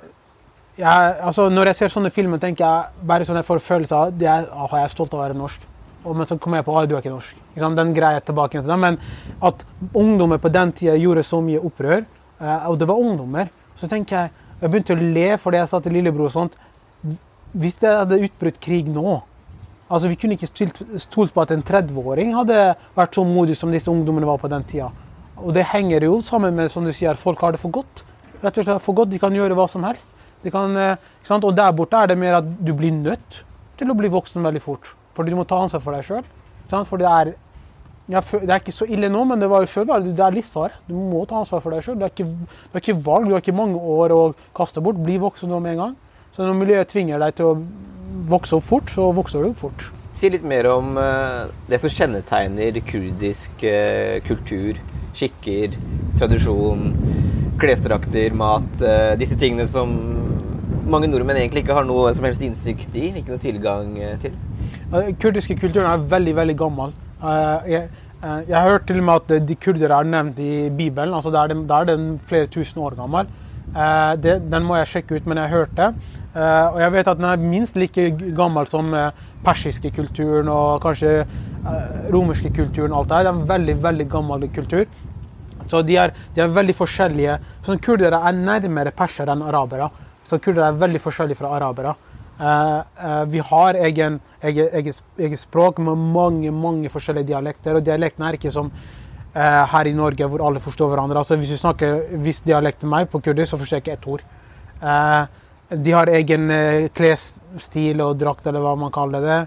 jeg, 0.77 1.15
altså 1.21 1.49
Når 1.53 1.69
jeg 1.69 1.75
ser 1.75 1.91
sånne 1.93 2.09
filmer, 2.13 2.39
tenker 2.41 2.65
jeg 2.65 3.07
bare 3.07 3.25
sånn 3.27 3.37
jeg 3.37 3.45
får 3.45 3.61
følelsen 3.61 3.97
av 3.97 4.21
jeg, 4.21 4.47
ah, 4.49 4.71
jeg 4.73 4.87
er 4.87 4.93
stolt 4.93 5.13
av 5.13 5.19
å 5.19 5.23
være 5.23 5.37
norsk. 5.37 5.67
Og 6.03 6.17
men 6.17 6.27
så 6.27 6.37
kommer 6.41 6.59
jeg 6.59 6.67
på 6.67 6.77
at 6.79 6.89
du 6.89 6.95
er 6.95 7.03
ikke 7.03 7.13
norsk. 7.13 7.35
Sant? 7.61 7.77
Den 7.77 7.93
jeg 7.95 8.23
tilbake 8.25 8.61
til. 8.61 8.77
Men 8.77 8.97
at 9.41 9.61
ungdommer 9.93 10.41
på 10.41 10.51
den 10.51 10.73
tida 10.75 10.95
gjorde 10.99 11.23
så 11.23 11.39
mye 11.41 11.61
opprør, 11.63 12.03
eh, 12.41 12.65
og 12.69 12.79
det 12.79 12.87
var 12.89 12.99
ungdommer, 12.99 13.51
så 13.77 13.87
tenker 13.87 14.17
jeg 14.17 14.31
Jeg 14.63 14.71
begynte 14.71 14.93
å 14.95 15.01
le 15.01 15.37
fordi 15.41 15.57
jeg 15.57 15.67
sa 15.67 15.79
til 15.83 15.91
lillebror 15.91 16.29
og 16.29 16.31
sånt 16.31 16.53
Hvis 17.51 17.73
det 17.81 17.89
hadde 17.89 18.19
utbrutt 18.23 18.59
krig 18.61 18.87
nå 18.87 19.17
Altså, 19.89 20.07
Vi 20.07 20.15
kunne 20.15 20.37
ikke 20.37 20.47
stolt 21.01 21.33
på 21.33 21.41
at 21.41 21.51
en 21.51 21.63
30-åring 21.63 22.31
hadde 22.33 22.75
vært 22.95 23.17
så 23.17 23.25
modig 23.27 23.57
som 23.59 23.73
disse 23.73 23.91
ungdommene 23.91 24.25
var 24.25 24.39
på 24.41 24.49
den 24.49 24.63
tida. 24.63 24.87
Og 25.37 25.53
det 25.53 25.67
henger 25.69 26.07
jo 26.07 26.21
sammen 26.21 26.55
med 26.55 26.71
som 26.71 26.85
du 26.85 26.93
sier, 26.95 27.19
folk 27.19 27.41
har 27.41 27.51
det 27.51 27.59
for 27.61 27.69
godt. 27.69 28.01
Rett 28.41 28.57
og 28.57 28.65
slett 28.65 28.81
for 28.81 28.97
godt, 28.97 29.11
De 29.11 29.19
kan 29.19 29.35
gjøre 29.35 29.53
hva 29.53 29.67
som 29.69 29.83
helst. 29.83 30.07
Kan, 30.51 30.75
eh? 30.77 30.95
Og 31.31 31.55
der 31.55 31.71
borte 31.71 31.95
er 31.95 32.07
det 32.07 32.17
mer 32.17 32.39
at 32.41 32.49
du 32.65 32.73
blir 32.73 32.91
nødt 32.91 33.43
til 33.77 33.89
å 33.91 33.95
bli 33.95 34.09
voksen 34.11 34.43
veldig 34.43 34.61
fort. 34.61 34.91
Fordi 35.15 35.31
du 35.31 35.37
må 35.37 35.45
ta 35.47 35.61
ansvar 35.61 35.81
for 35.83 35.93
deg 35.95 36.03
sjøl. 36.07 36.23
Det 36.69 37.07
er, 37.07 37.33
det 38.09 38.49
er 38.51 38.59
ikke 38.59 38.73
så 38.75 38.87
ille 38.89 39.07
nå, 39.09 39.23
men 39.29 39.39
det 39.39 39.47
var 39.49 39.63
jo 39.63 39.71
før 39.71 39.85
var 39.87 40.03
det, 40.03 40.19
er 40.19 40.35
livsfare. 40.35 40.73
Du 40.89 40.95
må 40.97 41.23
ta 41.29 41.39
ansvar 41.39 41.61
for 41.63 41.71
deg 41.71 41.85
sjøl. 41.85 41.95
Du, 41.99 42.03
har 42.03 42.11
ikke- 42.11 43.03
valg, 43.03 43.27
du 43.27 43.35
har 43.35 43.41
ikke 43.41 43.55
mange 43.55 43.79
år 43.79 44.11
å 44.11 44.21
kaste 44.55 44.81
bort. 44.81 44.99
Bli 45.03 45.17
voksen 45.21 45.49
nå 45.49 45.61
med 45.61 45.73
en 45.77 45.77
gang. 45.77 45.95
Så 46.35 46.43
når 46.43 46.57
miljøet 46.59 46.89
tvinger 46.89 47.19
deg 47.19 47.35
til 47.35 47.45
å 47.45 47.57
vokse 48.29 48.55
opp 48.57 48.63
fort, 48.63 48.89
så 48.89 49.13
vokser 49.13 49.43
du 49.43 49.51
opp 49.51 49.61
fort. 49.61 49.85
Si 50.13 50.29
litt 50.29 50.43
mer 50.43 50.67
om 50.69 50.97
eh, 50.97 51.47
det 51.69 51.79
som 51.81 51.89
kjennetegner 51.89 52.75
kurdisk 52.85 53.63
eh, 53.63 54.19
kultur, 54.25 54.77
skikker, 55.13 55.73
tradisjon, 56.19 56.91
klesdrakter, 57.61 58.33
mat. 58.33 58.65
disse 59.17 59.37
tingene 59.37 59.65
som 59.69 59.93
mange 60.89 61.09
nordmenn 61.09 61.39
egentlig 61.39 61.63
ikke 61.63 61.75
har 61.77 61.85
noe 61.87 62.11
som 62.15 62.25
helst 62.27 62.43
innsikt 62.45 62.95
i, 62.99 63.09
ikke 63.19 63.33
noe 63.33 63.41
tilgang 63.41 63.93
eh, 63.99 64.15
til. 64.21 64.35
Den 64.93 65.15
kurdiske 65.21 65.57
kulturen 65.59 65.89
er 65.89 66.07
veldig 66.11 66.33
veldig 66.39 66.55
gammel. 66.59 66.93
Eh, 67.23 67.77
eh, 67.77 68.01
jeg 68.47 68.55
har 68.55 68.69
hørt 68.69 68.87
til 68.87 69.01
og 69.01 69.07
med 69.07 69.21
at 69.21 69.47
de 69.47 69.55
kurdere 69.59 69.99
er 69.99 70.09
nevnt 70.09 70.39
i 70.39 70.69
Bibelen. 70.69 71.13
altså 71.13 71.31
Da 71.31 71.43
er 71.43 71.53
den, 71.53 71.65
er 71.69 72.19
flere 72.27 72.47
tusen 72.47 72.81
år 72.81 72.95
gammel. 72.95 73.27
Den 73.73 74.63
må 74.63 74.77
jeg 74.77 74.91
sjekke 74.91 75.17
ut, 75.17 75.25
men 75.27 75.37
jeg 75.37 75.49
har 75.49 75.57
hørt 75.57 75.75
det. 75.75 75.89
Eh, 76.35 76.67
Og 76.73 76.79
jeg 76.79 76.91
vet 76.93 77.07
at 77.07 77.17
den 77.17 77.25
er 77.29 77.37
minst 77.37 77.75
like 77.75 78.11
gammel 78.35 78.67
som 78.67 78.93
persiske 79.43 79.91
kulturen 79.91 80.47
og 80.47 80.81
kanskje 80.81 81.25
romerske 82.13 82.53
kulturen. 82.55 82.93
alt. 82.93 83.09
Det 83.09 83.17
er 83.17 83.29
en 83.31 83.47
veldig 83.47 83.83
veldig 83.83 84.09
gammel 84.09 84.47
kultur. 84.55 84.85
Så 85.67 85.81
de 85.81 85.95
er, 85.97 86.11
de 86.35 86.41
er 86.41 86.47
veldig 86.47 86.75
forskjellige. 86.75 87.37
Sånn, 87.63 87.79
kurdere 87.79 88.19
er 88.19 88.33
nærmere 88.35 88.91
persere 88.91 89.31
enn 89.31 89.43
arabere. 89.43 89.89
Så 90.23 90.39
kurdere 90.39 90.71
er 90.71 90.81
veldig 90.81 91.01
forskjellige 91.03 91.41
fra 91.41 91.55
arabere. 91.57 91.95
Eh, 92.39 92.79
eh, 93.05 93.25
vi 93.25 93.39
har 93.39 93.73
egen, 93.73 94.19
egen, 94.41 94.69
egen, 94.73 94.93
egen 95.17 95.37
språk 95.37 95.77
med 95.77 95.97
mange 95.97 96.51
mange 96.51 96.89
forskjellige 96.89 97.29
dialekter. 97.29 97.77
Og 97.77 97.85
dialektene 97.85 98.29
er 98.29 98.39
ikke 98.39 98.53
som 98.53 98.71
eh, 98.73 99.61
her 99.73 99.89
i 99.89 99.93
Norge, 99.93 100.27
hvor 100.27 100.45
alle 100.47 100.63
forstår 100.63 100.93
hverandre. 100.93 101.21
Altså, 101.21 101.37
hvis 101.37 101.53
du 101.53 101.59
snakker 101.61 102.01
viss 102.25 102.41
dialekt 102.45 102.81
til 102.81 102.91
meg 102.93 103.09
på 103.11 103.21
kurdisk, 103.21 103.53
så 103.53 103.61
forstår 103.61 103.79
jeg 103.79 103.85
ikke 103.85 103.97
ett 103.99 104.11
ord. 104.15 104.27
De 105.73 105.93
har 105.95 106.09
egen 106.11 106.51
klesstil 106.93 108.01
og 108.03 108.17
drakt, 108.19 108.45
eller 108.49 108.61
hva 108.61 108.73
man 108.77 108.91
kaller 108.93 109.23
det. 109.23 109.37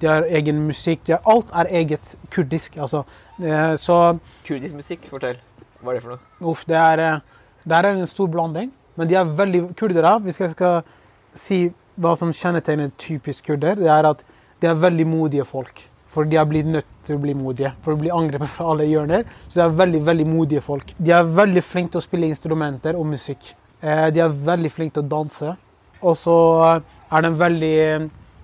De 0.00 0.08
har 0.08 0.24
egen 0.40 0.64
musikk. 0.66 1.12
Har, 1.12 1.20
alt 1.28 1.52
er 1.60 1.70
eget 1.82 2.14
kurdisk. 2.32 2.78
Altså, 2.80 3.04
så 3.78 3.98
Kurdisk 4.46 4.74
musikk, 4.74 5.04
fortell. 5.10 5.36
Hva 5.82 5.92
er 5.92 5.98
det 5.98 6.02
for 6.06 6.14
noe? 6.14 6.24
Uff, 6.40 6.64
det 6.66 6.78
er, 6.80 7.20
det 7.68 7.78
er 7.78 7.90
en 7.92 8.08
stor 8.10 8.30
blanding. 8.32 8.72
Men 8.96 9.08
de 9.08 9.16
er 9.16 9.24
veldig 9.38 9.62
kurdere. 9.78 10.18
Hvis 10.24 10.40
jeg 10.40 10.52
skal 10.54 10.82
si 11.38 11.62
hva 12.00 12.14
som 12.18 12.32
kjennetegner 12.32 12.92
typisk 13.00 13.46
kurder, 13.48 13.76
det 13.80 13.88
er 13.92 14.08
at 14.10 14.22
de 14.60 14.68
er 14.70 14.78
veldig 14.78 15.06
modige 15.08 15.44
folk. 15.48 15.82
For 16.12 16.28
de 16.28 16.36
er 16.36 16.44
blitt 16.44 16.68
nødt 16.68 16.88
til 17.06 17.16
å 17.16 17.22
bli 17.22 17.32
modige. 17.34 17.72
For 17.84 17.94
å 17.94 18.00
bli 18.00 18.12
angrepet 18.12 18.50
fra 18.52 18.68
alle 18.72 18.84
hjørner. 18.84 19.24
Så 19.48 19.56
de 19.58 19.64
er 19.64 19.76
veldig 19.78 20.02
veldig 20.06 20.26
modige 20.28 20.60
folk. 20.64 20.92
De 20.98 21.12
er 21.16 21.28
veldig 21.40 21.62
flinke 21.64 21.94
til 21.94 22.02
å 22.02 22.04
spille 22.04 22.28
instrumenter 22.28 22.98
og 23.00 23.06
musikk. 23.14 23.54
Eh, 23.80 24.10
De 24.12 24.20
er 24.20 24.28
veldig 24.50 24.72
flinke 24.72 24.98
til 24.98 25.06
å 25.06 25.12
danse. 25.14 25.54
Og 26.02 26.16
så 26.18 26.36
er 27.12 27.22
de 27.22 27.30
veldig, 27.38 27.76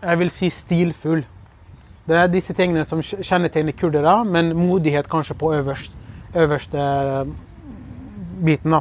jeg 0.02 0.18
vil 0.18 0.30
si, 0.30 0.48
stilfull. 0.50 1.24
Det 2.08 2.16
er 2.16 2.30
disse 2.32 2.54
tingene 2.56 2.86
som 2.88 3.02
kjennetegner 3.02 3.76
kurdere, 3.76 4.24
men 4.24 4.54
modighet 4.56 5.08
kanskje 5.12 5.36
på 5.36 5.52
øverst, 5.58 5.92
øverste 6.34 6.80
biten. 8.44 8.70
da. 8.70 8.80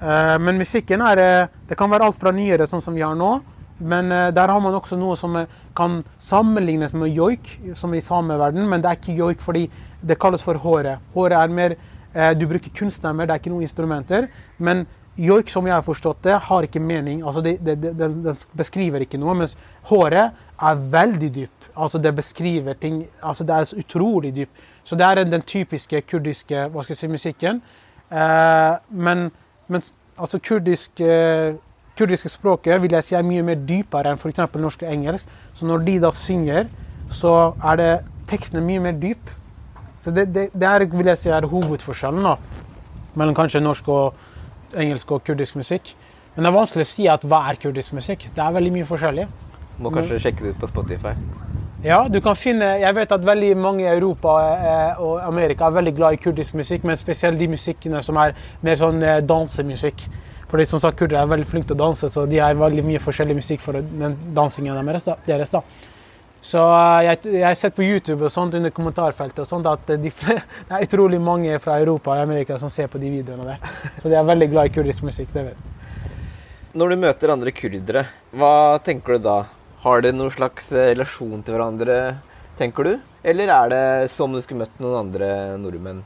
Eh, 0.00 0.38
Men 0.38 0.56
musikken 0.58 1.02
er 1.04 1.20
eh, 1.20 1.48
Det 1.68 1.76
kan 1.76 1.90
være 1.90 2.06
alt 2.08 2.20
fra 2.20 2.32
nyere, 2.32 2.66
sånn 2.66 2.82
som 2.82 2.96
vi 2.96 3.04
har 3.04 3.16
nå. 3.18 3.34
Men 3.80 4.12
eh, 4.12 4.30
der 4.32 4.48
har 4.48 4.60
man 4.60 4.76
også 4.76 4.96
noe 5.00 5.16
som 5.16 5.36
kan 5.76 6.00
sammenlignes 6.18 6.94
med 6.96 7.12
joik, 7.16 7.50
som 7.76 7.94
i 7.94 8.00
sameverden. 8.04 8.66
Men 8.68 8.80
det 8.80 8.90
er 8.90 9.00
ikke 9.00 9.18
joik 9.18 9.44
fordi 9.44 9.66
det 10.00 10.18
kalles 10.20 10.42
for 10.42 10.56
håret. 10.60 11.00
Håret 11.14 11.38
er 11.40 11.56
mer 11.60 11.76
Du 12.34 12.42
bruker 12.50 12.72
kunststemmer, 12.74 13.22
det 13.22 13.30
er 13.30 13.38
ikke 13.38 13.52
noen 13.52 13.62
instrumenter. 13.62 14.24
Men 14.58 14.80
joik, 15.14 15.46
som 15.48 15.66
jeg 15.68 15.76
har 15.76 15.84
forstått 15.86 16.24
det, 16.24 16.32
har 16.42 16.64
ikke 16.66 16.80
mening. 16.82 17.20
Altså 17.22 17.40
det, 17.44 17.52
det, 17.62 17.76
det, 17.84 17.94
det 18.00 18.32
beskriver 18.58 19.04
ikke 19.04 19.20
noe. 19.22 19.36
Mens 19.38 19.54
håret 19.86 20.32
er 20.58 20.80
veldig 20.90 21.28
dyp. 21.36 21.68
Altså 21.76 22.00
det 22.02 22.10
beskriver 22.16 22.74
ting 22.74 23.04
altså 23.22 23.46
Det 23.46 23.54
er 23.54 23.84
utrolig 23.84 24.34
dyp. 24.40 24.50
Så 24.82 24.98
det 24.98 25.06
er 25.06 25.22
den 25.22 25.46
typiske 25.46 26.02
kurdiske 26.10 26.66
hva 26.66 26.82
skal 26.82 26.96
jeg 26.96 27.02
si, 27.04 27.12
musikken. 27.14 27.62
Men, 28.10 29.30
men 29.70 29.82
altså 30.18 30.40
kurdisk, 30.42 31.00
eh, 31.00 31.54
kurdiske 31.98 32.28
språket 32.28 32.82
vil 32.82 32.94
jeg 32.96 33.06
si 33.06 33.14
er 33.14 33.26
mye 33.26 33.44
mer 33.46 33.60
dypere 33.68 34.12
enn 34.12 34.20
f.eks. 34.20 34.40
norsk 34.56 34.82
og 34.82 34.92
engelsk. 34.92 35.36
Så 35.54 35.68
når 35.68 35.84
de 35.86 35.98
da 36.02 36.10
synger, 36.16 36.70
så 37.14 37.52
er 37.72 37.80
det 37.80 37.90
tekstene 38.30 38.62
mye 38.64 38.82
mer 38.82 38.98
dyp. 38.98 39.30
Så 40.04 40.12
det, 40.16 40.28
det, 40.34 40.48
det 40.54 40.68
er, 40.68 40.86
vil 40.90 41.12
jeg 41.12 41.20
si 41.20 41.32
er 41.32 41.46
hovedforskjellen 41.46 42.24
da, 42.24 42.36
mellom 43.14 43.36
kanskje 43.36 43.62
norsk 43.62 43.88
og 43.92 44.78
engelsk 44.78 45.12
og 45.12 45.24
kurdisk 45.26 45.58
musikk. 45.60 45.94
Men 46.34 46.44
det 46.46 46.50
er 46.50 46.56
vanskelig 46.56 46.86
å 46.86 46.90
si 46.90 47.06
at 47.10 47.26
hva 47.26 47.42
er 47.50 47.58
kurdisk 47.60 47.94
musikk. 47.96 48.28
Det 48.34 48.42
er 48.42 48.54
veldig 48.56 48.74
mye 48.78 48.88
forskjellig. 48.88 49.26
Må 49.80 49.92
kanskje 49.94 50.20
sjekke 50.22 50.46
det 50.46 50.54
ut 50.54 50.62
på 50.62 50.70
Spotify. 50.70 51.14
Ja, 51.80 52.02
du 52.12 52.18
kan 52.20 52.36
finne 52.36 52.74
Jeg 52.76 52.92
vet 52.92 53.12
at 53.14 53.22
veldig 53.24 53.54
mange 53.56 53.86
i 53.86 53.88
Europa 53.88 54.34
eh, 54.52 54.98
og 55.00 55.22
Amerika 55.24 55.64
er 55.64 55.78
veldig 55.78 55.92
glad 55.96 56.16
i 56.16 56.18
kurdisk 56.20 56.58
musikk, 56.58 56.82
men 56.84 56.98
spesielt 57.00 57.38
de 57.40 57.46
musikkene 57.48 58.02
som 58.04 58.18
er 58.20 58.34
mer 58.60 58.76
sånn 58.76 59.00
eh, 59.00 59.22
dansemusikk. 59.24 60.02
Fordi 60.50 60.66
som 60.66 60.82
sagt, 60.82 60.98
Kurdere 60.98 61.22
er 61.24 61.30
veldig 61.30 61.46
flinke 61.48 61.70
til 61.70 61.78
å 61.78 61.86
danse, 61.86 62.10
så 62.12 62.26
de 62.28 62.40
har 62.42 62.58
veldig 62.58 62.82
mye 62.84 63.00
forskjellig 63.00 63.36
musikk 63.38 63.62
for 63.64 63.78
den 63.80 64.16
dansingen 64.36 64.76
deres. 64.84 65.06
da. 65.54 65.62
Så 66.44 66.60
eh, 66.60 67.06
jeg, 67.06 67.20
jeg 67.38 67.46
har 67.46 67.56
sett 67.56 67.78
på 67.78 67.86
YouTube 67.86 68.28
og 68.28 68.34
sånt 68.34 68.58
under 68.58 68.74
kommentarfeltet 68.76 69.40
og 69.46 69.48
sånt 69.48 69.70
at 69.70 69.94
de, 69.94 70.12
det 70.26 70.36
er 70.68 70.84
utrolig 70.84 71.20
mange 71.22 71.56
fra 71.64 71.78
Europa 71.80 72.12
og 72.12 72.26
Amerika 72.26 72.58
som 72.60 72.68
ser 72.68 72.92
på 72.92 73.00
de 73.00 73.14
videoene 73.14 73.54
der. 73.54 73.72
Så 74.02 74.12
de 74.12 74.18
er 74.20 74.28
veldig 74.28 74.50
glad 74.52 74.68
i 74.68 74.74
kurdisk 74.74 75.06
musikk. 75.08 75.32
det 75.32 75.46
vet 75.48 75.56
jeg. 75.56 76.12
Når 76.76 76.92
du 76.92 77.00
møter 77.06 77.32
andre 77.32 77.56
kurdere, 77.56 78.04
hva 78.36 78.52
tenker 78.84 79.16
du 79.16 79.24
da? 79.30 79.38
Har 79.80 80.02
dere 80.04 80.12
noen 80.12 80.32
slags 80.32 80.66
eh, 80.74 80.90
relasjon 80.90 81.40
til 81.40 81.54
hverandre, 81.56 81.94
tenker 82.58 82.84
du? 82.84 82.96
Eller 83.24 83.48
er 83.54 83.70
det 83.72 83.84
som 84.12 84.28
om 84.28 84.36
du 84.36 84.44
skulle 84.44 84.66
møtt 84.66 84.80
noen 84.82 85.06
andre 85.06 85.28
nordmenn? 85.56 86.02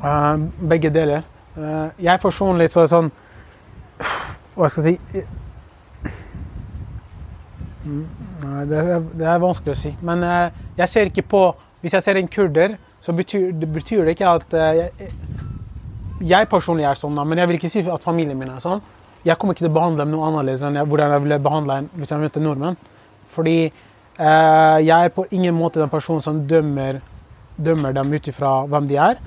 Uh, 0.00 0.46
begge 0.70 0.88
deler. 0.94 1.26
Uh, 1.52 1.92
jeg 2.00 2.22
personlig 2.22 2.70
så 2.72 2.86
er 2.86 2.88
sånn 2.88 3.10
Hva 4.54 4.68
skal 4.70 4.86
jeg 4.86 5.00
si 5.10 5.22
Nei, 7.90 8.62
det 8.70 8.78
er, 8.78 9.02
det 9.18 9.26
er 9.26 9.42
vanskelig 9.42 9.74
å 9.74 9.80
si. 9.82 9.92
Men 10.06 10.24
uh, 10.24 10.62
jeg 10.78 10.92
ser 10.92 11.10
ikke 11.10 11.26
på 11.32 11.42
Hvis 11.82 11.96
jeg 11.98 12.06
ser 12.06 12.20
en 12.20 12.30
kurder, 12.30 12.78
så 13.04 13.12
betyr 13.16 13.50
det, 13.60 13.68
betyr 13.74 14.08
det 14.08 14.14
ikke 14.16 14.32
at 14.38 14.56
jeg, 14.56 15.10
jeg 16.28 16.48
personlig 16.48 16.84
er 16.88 16.96
sånn, 17.00 17.16
da, 17.16 17.24
men 17.24 17.40
jeg 17.40 17.48
vil 17.48 17.56
ikke 17.58 17.72
si 17.72 17.84
at 17.84 18.04
familien 18.04 18.36
min 18.36 18.52
er 18.52 18.60
sånn. 18.64 18.80
Jeg 19.24 19.36
kommer 19.40 19.56
ikke 19.56 19.64
til 19.64 19.72
å 19.72 19.76
behandle 19.76 20.04
dem 20.04 20.12
noe 20.12 20.28
annerledes 20.28 20.64
enn 20.64 20.76
jeg, 20.76 20.88
hvordan 20.88 21.14
jeg 21.16 21.24
ville 21.24 21.38
behandla 21.44 21.78
en 21.80 21.88
hvis 21.96 22.12
jeg 22.12 22.20
møtte 22.20 22.44
nordmenn. 22.44 22.76
Fordi 23.34 23.56
eh, 23.66 24.78
jeg 24.84 24.96
er 24.96 25.14
på 25.14 25.26
ingen 25.30 25.54
måte 25.56 25.80
den 25.82 25.92
personen 25.92 26.22
som 26.24 26.42
dømmer, 26.50 27.00
dømmer 27.60 27.94
dem 27.96 28.12
ut 28.12 28.28
ifra 28.30 28.60
hvem 28.70 28.88
de 28.90 28.98
er. 29.00 29.20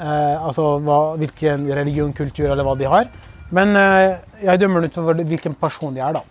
Eh, 0.00 0.36
altså 0.40 0.78
hva, 0.84 1.00
hvilken 1.20 1.66
religion, 1.76 2.12
kultur 2.16 2.48
eller 2.50 2.64
hva 2.66 2.76
de 2.80 2.88
har. 2.88 3.10
Men 3.54 3.74
eh, 3.76 4.18
jeg 4.46 4.62
dømmer 4.62 4.84
dem 4.84 4.92
ut 4.92 5.00
fra 5.00 5.16
hvilken 5.20 5.56
person 5.60 5.94
de 5.96 6.00
er. 6.04 6.18
da. 6.20 6.24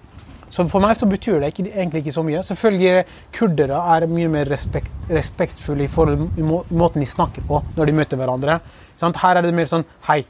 Så 0.49 0.65
for 0.71 0.81
meg 0.81 0.97
så 0.97 1.05
betyr 1.05 1.37
det 1.43 1.51
ikke, 1.53 1.67
egentlig 1.69 2.01
ikke 2.03 2.15
så 2.15 2.23
mye. 2.25 2.41
Selvfølgelig 2.45 3.03
kurdere 3.37 3.79
er 3.95 4.07
mye 4.09 4.29
mer 4.33 4.49
respekt, 4.49 4.89
respektfulle 5.09 5.85
i 5.85 5.91
forhold 5.91 6.25
i 6.39 6.45
må, 6.45 6.63
i 6.65 6.77
måten 6.77 7.03
de 7.03 7.09
snakker 7.09 7.45
på 7.45 7.61
når 7.77 7.91
de 7.91 7.97
møter 7.99 8.17
hverandre. 8.17 8.59
Her 8.99 9.37
er 9.37 9.45
det 9.45 9.53
mer 9.55 9.69
sånn 9.69 9.85
hei, 10.09 10.23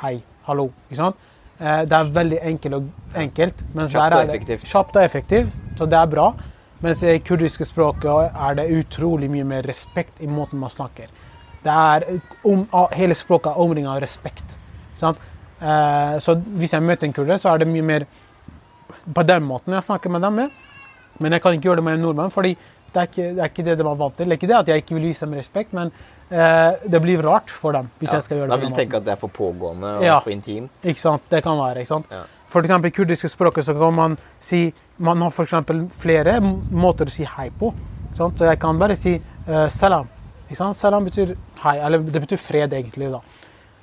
hei, 0.00 0.14
hallo. 0.46 0.70
Eh, 0.94 1.82
det 1.88 1.98
er 1.98 2.12
veldig 2.14 2.38
enkelt 2.52 2.78
og 2.78 3.18
enkelt. 3.26 3.64
Mens 3.74 3.90
Kjapt 3.92 4.14
og 4.14 4.20
det- 4.20 4.28
effektivt. 4.28 4.68
Kjapt 4.70 4.96
og 4.96 5.02
effektivt, 5.02 5.52
så 5.78 5.86
det 5.86 5.98
er 5.98 6.06
bra. 6.12 6.30
Mens 6.84 7.02
i 7.02 7.18
kurdiske 7.24 7.64
språket 7.64 8.34
er 8.36 8.58
det 8.58 8.66
utrolig 8.76 9.30
mye 9.32 9.44
mer 9.48 9.62
respekt 9.68 10.20
i 10.20 10.26
måten 10.28 10.60
man 10.60 10.70
snakker. 10.72 11.08
Det 11.64 11.72
er, 11.72 12.04
om, 12.46 12.66
hele 12.92 13.14
språket 13.16 13.52
er 13.52 13.62
omringet 13.64 13.90
av 13.94 14.00
respekt. 14.04 14.56
Sant? 15.00 15.18
Eh, 15.60 16.18
så 16.20 16.36
hvis 16.60 16.72
jeg 16.76 16.84
møter 16.84 17.08
en 17.08 17.12
kurder, 17.16 17.40
så 17.40 17.54
er 17.54 17.58
det 17.64 17.68
mye 17.70 17.82
mer 17.82 18.04
på 19.16 19.24
den 19.26 19.42
måten 19.48 19.72
jeg 19.74 19.82
snakker 19.86 20.12
med 20.12 20.22
dem. 20.22 20.34
med. 20.34 20.50
Men 21.18 21.32
jeg 21.32 21.42
kan 21.42 21.56
ikke 21.56 21.70
gjøre 21.70 21.80
det 21.80 21.84
med 21.84 21.94
en 21.96 22.04
nordmann, 22.04 22.30
fordi 22.30 22.52
det 22.92 23.00
er, 23.02 23.08
ikke, 23.08 23.24
det 23.34 23.40
er 23.42 23.48
ikke 23.50 23.64
det 23.64 23.78
de 23.78 23.84
er 23.88 23.96
vant 23.98 24.16
til. 24.16 24.26
Det 24.28 24.32
er 24.36 24.38
ikke 24.40 24.48
det 24.52 24.56
at 24.56 24.68
jeg 24.68 24.82
ikke 24.84 24.94
vil 24.98 25.08
vise 25.08 25.26
dem 25.26 25.34
respekt, 25.36 25.72
men 25.76 25.90
eh, 26.30 26.76
det 26.86 27.00
blir 27.04 27.22
rart 27.24 27.50
for 27.50 27.72
dem. 27.76 27.88
hvis 27.98 28.10
Ja, 28.12 28.16
jeg 28.20 28.22
skal 28.28 28.36
gjøre 28.38 28.48
da 28.52 28.56
det 28.56 28.60
vil 28.62 28.68
på 28.68 28.70
du 28.70 28.74
den 28.76 28.80
tenke 28.84 28.96
at 29.00 29.04
det 29.08 29.12
er 29.16 29.20
for 29.20 29.28
pågående 29.32 29.96
og 29.98 30.04
Ja. 30.04 30.18
for 30.20 30.30
intimt. 30.30 30.70
Ikke 30.84 31.00
sant? 31.00 31.22
Det 31.30 31.42
kan 31.42 31.58
være. 31.58 31.80
ikke 31.82 31.88
sant? 31.94 32.06
Ja. 32.12 32.22
For 32.56 32.64
eksempel 32.64 32.88
i 32.88 32.94
kurdiske 32.96 33.28
språket 33.28 33.66
så 33.66 33.74
kan 33.76 33.94
man 33.94 34.14
si 34.40 34.72
Man 34.96 35.20
har 35.20 35.30
for 35.30 35.44
eksempel 35.44 35.82
flere 36.00 36.38
måter 36.40 37.10
å 37.10 37.12
si 37.12 37.26
hei 37.28 37.50
på. 37.52 37.68
Sant? 38.16 38.38
Så 38.38 38.46
jeg 38.48 38.56
kan 38.62 38.78
bare 38.80 38.96
si 38.96 39.12
uh, 39.20 39.66
salam. 39.68 40.08
Salam 40.56 41.04
betyr 41.04 41.34
hei, 41.60 41.74
eller 41.84 42.00
det 42.00 42.22
betyr 42.22 42.40
fred, 42.40 42.72
egentlig. 42.72 43.10
da. 43.12 43.20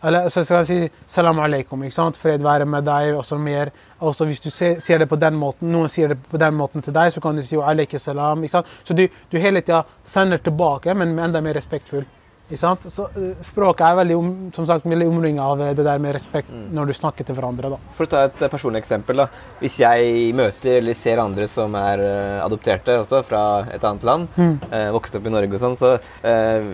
Eller 0.02 0.30
så 0.34 0.42
skal 0.44 0.64
jeg 0.64 0.66
si 0.66 1.06
salam 1.06 1.44
aleikum. 1.44 1.84
ikke 1.84 1.94
sant? 2.00 2.18
Fred 2.18 2.42
være 2.42 2.66
med 2.66 2.90
deg. 2.90 3.14
og 3.14 3.26
så 3.26 3.38
mer. 3.38 3.70
Også 4.00 4.26
hvis 4.26 4.42
du 4.42 4.50
sier 4.50 4.98
det 4.98 5.10
på 5.10 5.22
den 5.22 5.38
måten, 5.38 5.70
noen 5.72 5.88
sier 5.88 6.16
det 6.16 6.18
på 6.32 6.42
den 6.42 6.58
måten 6.58 6.82
til 6.82 6.98
deg, 6.98 7.14
så 7.14 7.22
kan 7.22 7.38
du 7.38 7.46
si 7.46 7.62
aleikum 7.62 8.00
salam. 8.02 8.42
ikke 8.42 8.58
sant? 8.58 8.74
Så 8.84 8.98
du, 8.98 9.06
du 9.30 9.38
hele 9.38 9.62
tida 9.62 9.84
sender 10.04 10.42
tilbake, 10.42 10.98
men 10.98 11.20
enda 11.20 11.46
mer 11.46 11.54
respektfull. 11.54 12.10
Så 12.58 13.08
eh, 13.18 13.34
Språket 13.46 13.86
er 13.88 13.98
veldig, 14.02 14.18
om, 14.20 14.30
som 14.56 14.68
sagt, 14.70 14.88
veldig 14.90 15.08
omringa 15.10 15.46
av 15.54 15.64
det 15.78 15.86
der 15.86 16.02
med 16.02 16.16
respekt 16.16 16.52
når 16.52 16.90
du 16.90 16.94
snakker 16.98 17.28
til 17.28 17.38
hverandre. 17.38 17.74
da. 17.74 17.80
For 17.98 18.08
å 18.08 18.12
ta 18.14 18.24
et 18.28 18.44
personlig 18.52 18.84
eksempel. 18.84 19.24
da. 19.24 19.28
Hvis 19.62 19.80
jeg 19.82 20.34
møter 20.38 20.80
eller 20.80 20.98
ser 20.98 21.22
andre 21.24 21.48
som 21.52 21.76
er 21.80 22.04
eh, 22.06 22.40
adopterte 22.44 22.98
også 23.02 23.24
fra 23.28 23.44
et 23.74 23.84
annet 23.84 24.08
land, 24.08 24.40
eh, 24.40 24.90
vokst 24.94 25.16
opp 25.20 25.30
i 25.30 25.34
Norge 25.34 25.58
og 25.58 25.64
sånn, 25.64 25.78
så 25.80 25.94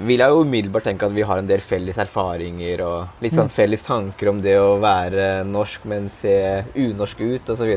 vil 0.06 0.22
jeg 0.22 0.32
jo 0.32 0.44
umiddelbart 0.46 0.86
tenke 0.88 1.08
at 1.08 1.14
vi 1.16 1.26
har 1.26 1.40
en 1.42 1.48
del 1.48 1.62
felles 1.64 1.98
erfaringer 2.00 2.82
og 2.86 3.22
litt 3.24 3.36
sånn 3.36 3.52
felles 3.52 3.84
tanker 3.86 4.30
om 4.32 4.42
det 4.44 4.56
å 4.60 4.78
være 4.82 5.44
norsk, 5.48 5.86
men 5.90 6.10
se 6.14 6.34
unorsk 6.76 7.22
ut 7.26 7.52
osv. 7.54 7.72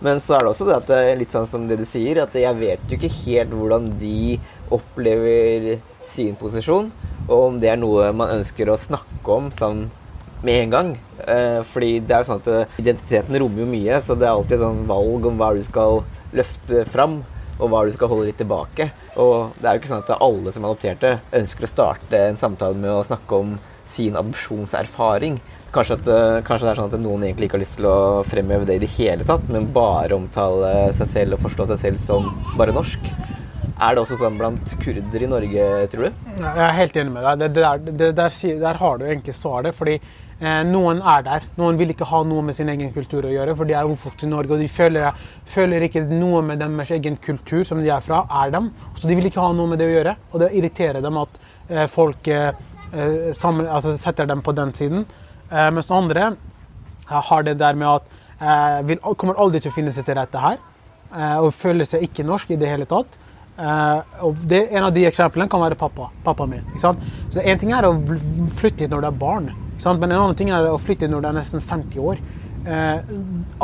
Men 0.00 0.20
så 0.24 0.36
er 0.36 0.44
det 0.44 0.52
også 0.54 0.66
det 0.68 0.76
at 0.78 0.88
det 0.88 1.00
litt 1.20 1.34
sånn 1.34 1.48
som 1.48 1.66
det 1.68 1.76
du 1.80 1.86
sier, 1.88 2.22
at 2.22 2.34
jeg 2.36 2.56
vet 2.56 2.84
jo 2.88 2.96
ikke 2.96 3.12
helt 3.20 3.52
hvordan 3.52 3.88
de 4.00 4.38
opplever 4.72 5.80
sin 6.10 6.36
posisjon, 6.38 6.90
og 7.28 7.36
om 7.38 7.58
det 7.62 7.72
er 7.72 7.80
noe 7.80 8.10
man 8.16 8.36
ønsker 8.38 8.70
å 8.70 8.78
snakke 8.80 9.36
om 9.36 9.50
sånn 9.58 9.88
med 10.42 10.62
en 10.62 10.70
gang. 10.70 10.94
Eh, 11.26 11.60
fordi 11.72 11.98
det 12.00 12.14
er 12.14 12.22
jo 12.22 12.30
sånn 12.30 12.40
at 12.42 12.48
eh, 12.52 12.78
identiteten 12.82 13.38
rommer 13.42 13.64
jo 13.64 13.68
mye, 13.70 14.00
så 14.04 14.16
det 14.16 14.28
er 14.28 14.34
alltid 14.34 14.62
sånn 14.62 14.86
valg 14.88 15.28
om 15.28 15.40
hva 15.40 15.52
du 15.56 15.62
skal 15.66 16.02
løfte 16.36 16.84
fram, 16.88 17.20
og 17.60 17.68
hva 17.68 17.84
du 17.84 17.92
skal 17.92 18.08
holde 18.08 18.30
litt 18.30 18.40
tilbake. 18.40 18.88
Og 19.20 19.56
det 19.60 19.68
er 19.68 19.76
jo 19.76 19.82
ikke 19.82 19.92
sånn 19.92 20.04
at 20.06 20.14
alle 20.16 20.54
som 20.54 20.64
er 20.64 20.72
adopterte, 20.72 21.14
ønsker 21.36 21.66
å 21.66 21.72
starte 21.74 22.22
en 22.30 22.40
samtale 22.40 22.78
med 22.78 22.94
å 22.94 23.06
snakke 23.06 23.40
om 23.42 23.56
sin 23.90 24.16
adopsjonserfaring. 24.16 25.40
Kanskje, 25.74 26.00
at, 26.00 26.08
eh, 26.08 26.40
kanskje 26.46 26.66
det 26.66 26.70
er 26.72 26.80
sånn 26.80 26.94
at 26.94 27.02
noen 27.02 27.26
egentlig 27.26 27.46
ikke 27.46 27.58
har 27.58 27.64
lyst 27.66 27.76
til 27.78 27.90
å 27.90 28.24
fremheve 28.26 28.66
det 28.66 28.80
i 28.80 28.84
det 28.86 28.94
hele 28.96 29.26
tatt, 29.26 29.44
men 29.48 29.68
bare 29.74 30.16
omtale 30.16 30.90
seg 30.96 31.06
selv 31.12 31.36
og 31.36 31.44
forstå 31.44 31.68
seg 31.70 31.84
selv 31.84 32.00
som 32.02 32.32
bare 32.56 32.74
norsk. 32.74 33.04
Er 33.80 33.96
det 33.96 34.02
også 34.02 34.18
sånn 34.20 34.36
blant 34.36 34.72
kurder 34.82 35.22
i 35.24 35.28
Norge, 35.30 35.66
tror 35.92 36.10
du? 36.10 36.18
Jeg 36.42 36.64
er 36.66 36.74
helt 36.76 36.96
enig 37.00 37.14
med 37.14 37.24
deg. 37.24 37.38
Det, 37.40 37.48
det 37.56 37.94
det 38.00 38.08
der, 38.18 38.34
der 38.60 38.80
har 38.82 38.98
du 39.00 39.06
egentlig 39.06 39.32
svaret. 39.32 39.74
fordi 39.74 39.94
eh, 39.96 40.60
noen 40.68 41.00
er 41.00 41.22
der. 41.24 41.46
Noen 41.56 41.78
vil 41.80 41.94
ikke 41.94 42.08
ha 42.10 42.20
noe 42.28 42.44
med 42.44 42.58
sin 42.58 42.68
egen 42.68 42.92
kultur 42.92 43.24
å 43.24 43.32
gjøre, 43.32 43.54
for 43.56 43.64
de 43.64 43.78
er 43.78 43.88
oppvokst 43.88 44.26
i 44.26 44.28
Norge. 44.28 44.52
Og 44.52 44.60
de 44.60 44.68
føler, 44.68 45.16
føler 45.48 45.86
ikke 45.86 46.04
noe 46.10 46.42
med 46.44 46.60
deres 46.60 46.92
egen 46.98 47.16
kultur 47.24 47.64
som 47.64 47.80
de 47.80 47.88
er 47.88 48.04
fra, 48.04 48.26
er 48.42 48.52
dem. 48.52 48.68
Så 49.00 49.08
de 49.08 49.16
vil 49.16 49.30
ikke 49.30 49.40
ha 49.40 49.54
noe 49.56 49.72
med 49.72 49.80
det 49.80 49.88
å 49.88 49.94
gjøre. 49.94 50.14
Og 50.34 50.44
det 50.44 50.50
irriterer 50.60 51.00
dem 51.00 51.22
at 51.22 51.40
eh, 51.70 51.86
folk 51.88 52.28
eh, 52.28 52.50
eh, 52.92 53.32
sammen, 53.32 53.64
altså 53.64 53.96
setter 53.96 54.28
dem 54.28 54.44
på 54.44 54.52
den 54.60 54.76
siden. 54.76 55.08
Eh, 55.50 55.70
mens 55.72 55.88
andre 55.90 56.28
eh, 56.34 57.16
har 57.30 57.48
det 57.48 57.56
der 57.58 57.80
med 57.80 57.88
at 57.96 58.12
eh, 58.44 58.76
vil, 58.92 59.00
kommer 59.16 59.40
aldri 59.40 59.64
til 59.64 59.72
å 59.72 59.78
finne 59.80 59.96
seg 59.96 60.04
til 60.06 60.20
rette 60.20 60.44
her. 60.44 60.60
og 61.10 61.48
føler 61.58 61.88
seg 61.90 62.04
ikke 62.06 62.22
norsk 62.22 62.52
i 62.54 62.56
det 62.60 62.68
hele 62.70 62.86
tatt. 62.86 63.16
Eh, 63.60 64.20
og 64.24 64.38
det, 64.48 64.62
en 64.72 64.86
av 64.86 64.92
de 64.94 65.04
eksemplene 65.08 65.50
kan 65.52 65.60
være 65.62 65.78
pappa. 65.78 66.08
Pappaen 66.24 66.54
min. 66.54 66.66
Ikke 66.72 66.84
sant? 66.86 67.08
Så 67.32 67.44
En 67.44 67.60
ting 67.60 67.72
er 67.76 67.88
å 67.88 67.94
flytte 68.56 68.86
hit 68.86 68.92
når 68.92 69.04
du 69.04 69.08
er 69.10 69.22
barn, 69.22 69.50
ikke 69.52 69.84
sant? 69.84 70.00
men 70.00 70.12
en 70.12 70.22
annen 70.24 70.38
ting 70.38 70.52
er 70.54 70.68
å 70.70 70.78
flytte 70.80 71.06
hit 71.06 71.12
når 71.12 71.24
du 71.24 71.30
er 71.30 71.40
nesten 71.40 71.64
50 71.64 72.06
år. 72.12 72.22
Uh, 72.60 73.00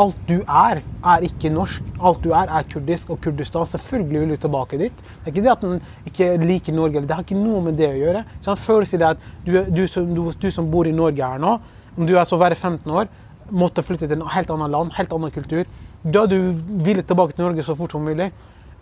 alt 0.01 0.21
du 0.25 0.39
er, 0.41 0.79
er 1.05 1.25
ikke 1.27 1.51
norsk. 1.53 1.85
Alt 2.01 2.23
du 2.25 2.31
er, 2.33 2.49
er 2.49 2.69
kurdisk 2.73 3.11
og 3.13 3.21
Kurdistan. 3.25 3.69
Selvfølgelig 3.69 4.23
vil 4.23 4.33
du 4.33 4.41
tilbake 4.41 4.79
dit. 4.81 5.03
Det 5.05 5.29
er 5.29 5.35
ikke 5.35 5.45
det 5.45 5.53
at 5.53 5.67
man 5.67 5.83
ikke 6.09 6.29
liker 6.41 6.77
Norge. 6.77 7.03
Det 7.05 7.17
har 7.17 7.27
ikke 7.27 7.37
noe 7.37 7.61
med 7.67 7.77
det 7.77 7.91
å 7.91 7.99
gjøre. 7.99 8.25
Så 8.41 8.55
han 8.55 8.87
det 8.89 9.11
at 9.11 9.27
du, 9.45 9.53
du, 9.69 9.85
som, 9.93 10.09
du, 10.17 10.23
du 10.33 10.49
som 10.51 10.71
bor 10.73 10.89
i 10.89 10.97
Norge 10.97 11.29
her 11.29 11.41
nå, 11.43 11.59
om 11.97 12.09
du 12.09 12.17
er 12.17 12.25
så 12.25 12.41
være 12.41 12.57
15 12.57 12.89
år, 12.89 13.13
måtte 13.53 13.85
flytte 13.85 14.09
til 14.09 14.17
et 14.17 14.33
helt 14.33 14.51
annet 14.51 14.73
land, 14.73 14.97
helt 14.97 15.13
annen 15.13 15.33
kultur. 15.35 15.69
Da 16.03 16.25
du 16.27 16.39
ville 16.85 17.05
tilbake 17.05 17.37
til 17.37 17.45
Norge 17.45 17.65
så 17.69 17.77
fort 17.77 17.93
som 17.93 18.05
mulig. 18.05 18.33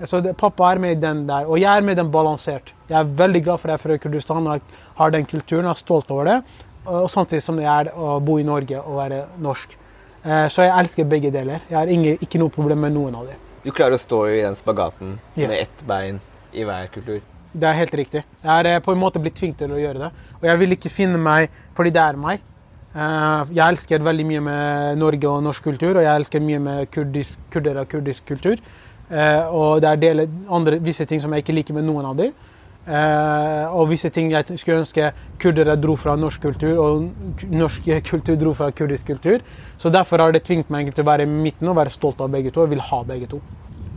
Så 0.02 0.20
det, 0.24 0.32
pappa 0.36 0.72
er 0.74 0.78
med 0.82 0.96
i 0.96 1.00
den 1.00 1.20
der, 1.28 1.46
og 1.46 1.58
jeg 1.62 1.70
er 1.78 1.84
med 1.86 1.94
i 1.94 2.00
den 2.02 2.10
balansert. 2.10 2.72
Jeg 2.90 2.98
er 2.98 3.04
veldig 3.16 3.42
glad 3.46 3.60
for 3.62 3.68
at 3.70 3.76
jeg 3.76 3.78
er 3.78 3.82
fra 3.84 3.98
Kurdistan 4.02 4.48
og 4.50 4.60
har 4.98 5.10
den 5.14 5.24
kulturen, 5.30 5.64
jeg 5.68 5.70
er 5.70 5.78
stolt 5.78 6.10
over 6.10 6.24
det. 6.24 6.38
Og 6.84 7.06
samtidig 7.08 7.42
som 7.42 7.56
det 7.56 7.64
er 7.70 7.92
å 7.94 8.18
bo 8.20 8.36
i 8.38 8.44
Norge 8.44 8.80
og 8.82 8.96
være 8.98 9.22
norsk. 9.40 9.76
Eh, 10.24 10.48
Så 10.48 10.62
jeg 10.66 10.72
elsker 10.78 11.04
begge 11.08 11.30
deler. 11.32 11.60
Jeg 11.70 11.78
har 11.78 11.86
ingen, 11.86 12.18
ikke 12.20 12.38
noe 12.42 12.50
problem 12.50 12.80
med 12.80 12.92
noen 12.92 13.14
av 13.14 13.26
dem. 13.30 13.36
Du 13.64 13.70
klarer 13.70 13.94
å 13.96 14.00
stå 14.02 14.18
i 14.34 14.42
den 14.42 14.54
spagaten 14.58 15.18
Yes. 15.36 15.50
med 15.50 15.60
ett 15.62 15.86
bein 15.86 16.20
i 16.52 16.64
hver 16.64 16.88
kultur. 16.92 17.20
Det 17.54 17.68
er 17.68 17.72
helt 17.78 17.94
riktig. 17.94 18.24
Jeg 18.42 18.50
er 18.50 18.66
eh, 18.74 18.80
på 18.80 18.92
en 18.92 18.98
måte 18.98 19.20
blitt 19.22 19.36
tvunget 19.38 19.58
til 19.62 19.70
å 19.72 19.78
gjøre 19.78 19.98
det. 19.98 20.10
Og 20.42 20.48
jeg 20.50 20.58
vil 20.58 20.72
ikke 20.76 20.90
finne 20.90 21.18
meg 21.18 21.48
fordi 21.76 21.90
det 21.94 22.02
er 22.02 22.16
meg. 22.16 22.40
Eh, 22.94 23.44
Jeg 23.54 23.68
elsker 23.68 23.98
veldig 24.02 24.26
mye 24.26 24.40
med 24.42 24.98
Norge 24.98 25.24
og 25.30 25.42
norsk 25.42 25.62
kultur, 25.62 25.96
og 25.96 26.02
jeg 26.02 26.14
elsker 26.20 26.40
mye 26.40 26.58
med 26.58 26.90
kurdisk, 26.90 27.38
kurder 27.50 27.78
og 27.80 27.88
kurdisk 27.88 28.26
kultur. 28.26 28.56
Eh, 29.10 29.46
Og 29.52 29.80
det 29.82 29.88
er 29.90 29.96
deler, 30.00 30.28
andre, 30.48 30.78
visse 30.80 31.04
ting 31.06 31.20
som 31.20 31.32
jeg 31.32 31.44
ikke 31.44 31.56
liker 31.60 31.74
med 31.74 31.84
noen 31.84 32.04
av 32.08 32.16
dem. 32.16 32.32
Eh, 32.84 33.64
og 33.72 33.88
visse 33.88 34.10
ting 34.12 34.30
jeg 34.30 34.58
skulle 34.60 34.82
ønske 34.82 35.10
kurdere 35.40 35.76
dro 35.80 35.94
fra 35.96 36.16
norsk 36.20 36.42
kultur, 36.42 36.76
og 36.78 37.44
norsk 37.48 37.86
kultur 38.10 38.36
dro 38.36 38.52
fra 38.56 38.70
kurdisk 38.76 39.06
kultur. 39.12 39.44
Så 39.78 39.92
derfor 39.92 40.20
har 40.20 40.32
det 40.32 40.44
tvingt 40.44 40.70
meg 40.72 40.92
til 40.94 41.04
å 41.04 41.08
være 41.08 41.24
i 41.24 41.30
midten 41.30 41.68
og 41.72 41.78
være 41.80 41.92
stolt 41.94 42.20
av 42.20 42.32
begge 42.32 42.52
to. 42.52 42.62
og 42.64 42.70
vil 42.74 42.80
ha 42.84 43.02
begge 43.08 43.30
to. 43.32 43.40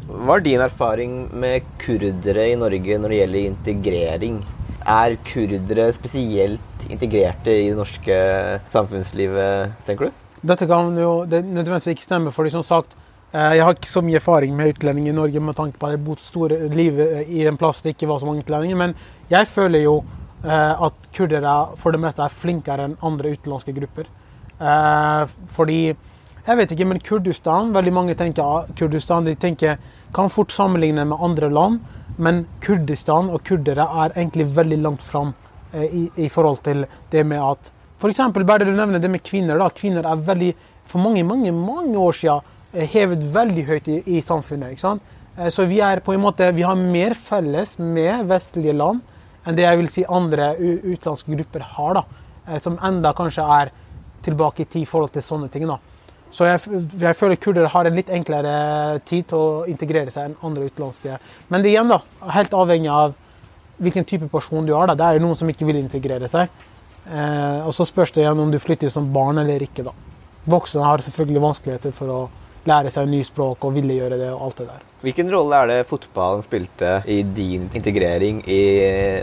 Hva 0.08 0.38
er 0.38 0.46
din 0.46 0.62
erfaring 0.64 1.16
med 1.36 1.66
kurdere 1.84 2.46
i 2.54 2.56
Norge 2.56 2.96
når 3.00 3.12
det 3.12 3.18
gjelder 3.20 3.50
integrering? 3.50 4.38
Er 4.88 5.18
kurdere 5.28 5.90
spesielt 5.92 6.86
integrerte 6.88 7.52
i 7.52 7.66
det 7.68 7.76
norske 7.76 8.20
samfunnslivet, 8.72 9.74
tenker 9.88 10.08
du? 10.08 10.24
Dette 10.48 10.68
kan 10.70 10.96
jo 10.96 11.26
det 11.28 11.42
nødvendigvis 11.44 11.90
ikke 11.92 12.06
stemme, 12.08 12.32
fordi 12.32 12.54
som 12.56 12.64
sagt, 12.64 12.96
jeg 13.34 13.64
har 13.64 13.76
ikke 13.76 13.90
så 13.92 14.02
mye 14.06 14.20
erfaring 14.22 14.54
med 14.56 14.76
utlendinger 14.76 15.12
i 15.12 15.16
Norge 15.18 15.42
med 15.44 15.56
tanke 15.58 15.78
på 15.78 15.88
at 15.88 15.94
jeg 15.94 16.00
har 16.00 16.06
bodd 16.06 16.22
store 16.24 16.60
livet 16.72 17.28
i 17.28 17.44
en 17.50 17.58
plass 17.60 17.82
det 17.84 17.96
ikke 17.96 18.08
var 18.08 18.22
så 18.22 18.30
mange 18.30 18.46
utlendinger, 18.46 18.80
men 18.80 18.94
jeg 19.30 19.50
føler 19.52 19.84
jo 19.84 19.98
eh, 20.46 20.84
at 20.88 21.10
kurdere 21.16 21.56
for 21.82 21.92
det 21.92 22.02
meste 22.02 22.24
er 22.24 22.38
flinkere 22.44 22.88
enn 22.88 22.96
andre 23.04 23.34
utenlandske 23.36 23.76
grupper. 23.76 24.08
Eh, 24.58 25.36
fordi 25.58 25.82
jeg 26.48 26.58
vet 26.58 26.72
ikke, 26.72 26.86
men 26.88 27.02
Kurdistan 27.04 27.74
Veldig 27.76 27.92
mange 27.94 28.14
tenker 28.16 28.62
at 28.62 28.70
Kurdistan 28.80 29.28
de 29.28 29.36
tenker, 29.36 29.76
kan 30.16 30.32
fort 30.32 30.54
sammenligne 30.56 31.04
med 31.06 31.20
andre 31.20 31.50
land, 31.52 31.82
men 32.18 32.46
Kurdistan 32.64 33.28
og 33.30 33.44
kurdere 33.46 33.84
er 33.84 34.16
egentlig 34.16 34.48
veldig 34.56 34.78
langt 34.86 35.04
fram 35.04 35.34
eh, 35.74 35.84
i, 35.84 36.06
i 36.16 36.30
forhold 36.32 36.64
til 36.64 36.86
det 37.12 37.26
med 37.28 37.44
at 37.44 37.74
eksempel, 38.08 38.46
bare 38.46 38.66
du 38.66 38.72
nevner 38.72 39.02
det 39.02 39.10
med 39.12 39.24
kvinner. 39.26 39.58
da, 39.58 39.70
Kvinner 39.70 40.06
er 40.06 40.16
veldig, 40.16 40.54
for 40.86 41.04
mange 41.04 41.24
mange, 41.24 41.52
mange 41.52 41.98
år 41.98 42.14
siden 42.14 42.40
eh, 42.40 42.57
hevet 42.74 43.24
veldig 43.34 43.66
høyt 43.68 43.88
i, 43.88 44.02
i 44.18 44.22
samfunnet. 44.22 44.72
ikke 44.72 44.82
sant? 44.86 45.02
Eh, 45.38 45.50
Så 45.50 45.66
vi 45.68 45.80
er 45.80 46.00
på 46.00 46.14
en 46.14 46.22
måte, 46.22 46.54
vi 46.54 46.66
har 46.68 46.76
mer 46.76 47.14
felles 47.14 47.78
med 47.80 48.26
vestlige 48.28 48.76
land 48.76 49.02
enn 49.48 49.56
det 49.56 49.64
jeg 49.64 49.78
vil 49.80 49.88
si 49.90 50.04
andre 50.04 50.56
utenlandske 50.60 51.36
grupper 51.36 51.62
har. 51.62 51.94
da, 51.94 52.04
eh, 52.48 52.60
Som 52.60 52.78
enda 52.84 53.14
kanskje 53.14 53.44
er 53.62 53.72
tilbake 54.24 54.62
i 54.62 54.66
tid 54.66 54.82
i 54.82 54.86
forhold 54.86 55.12
til 55.14 55.22
sånne 55.22 55.50
ting. 55.52 55.68
da. 55.68 55.78
Så 56.32 56.44
jeg, 56.44 56.60
jeg 57.00 57.16
føler 57.16 57.36
kurdere 57.40 57.70
har 57.70 57.86
en 57.86 57.96
litt 57.96 58.10
enklere 58.10 59.00
tid 59.06 59.28
til 59.30 59.38
å 59.38 59.68
integrere 59.68 60.12
seg 60.12 60.26
enn 60.26 60.36
andre 60.44 60.68
utenlandske. 60.68 61.20
Men 61.50 61.62
det 61.64 61.72
igjen 61.72 61.88
da, 61.88 62.02
helt 62.36 62.52
avhengig 62.52 62.92
av 62.92 63.14
hvilken 63.80 64.04
type 64.06 64.28
person 64.30 64.66
du 64.66 64.74
har. 64.74 64.88
da. 64.88 64.96
Det 64.96 65.06
er 65.06 65.14
jo 65.20 65.26
noen 65.26 65.38
som 65.38 65.48
ikke 65.48 65.66
vil 65.66 65.78
integrere 65.80 66.28
seg. 66.28 66.50
Eh, 67.08 67.62
og 67.66 67.72
så 67.74 67.86
spørs 67.88 68.12
det 68.12 68.26
igjen 68.26 68.40
om 68.40 68.52
du 68.52 68.60
flytter 68.60 68.90
som 68.92 69.08
barn 69.14 69.38
eller 69.38 69.64
ikke. 69.64 69.86
da. 69.86 69.92
Voksne 70.46 70.84
har 70.84 70.98
selvfølgelig 70.98 71.42
vanskeligheter 71.42 71.94
for 71.94 72.08
å 72.12 72.30
lære 72.68 72.92
seg 72.94 73.08
nye 73.10 73.26
språk 73.26 73.66
og 73.66 73.74
ville 73.78 73.96
gjøre 73.98 74.20
det. 74.20 74.30
og 74.34 74.48
alt 74.48 74.62
det 74.62 74.68
der. 74.68 74.86
Hvilken 75.06 75.30
rolle 75.30 75.58
er 75.62 75.70
det 75.70 75.88
fotballen 75.90 76.42
spilte 76.42 76.96
i 77.06 77.20
din 77.22 77.68
integrering 77.78 78.42
i 78.50 78.62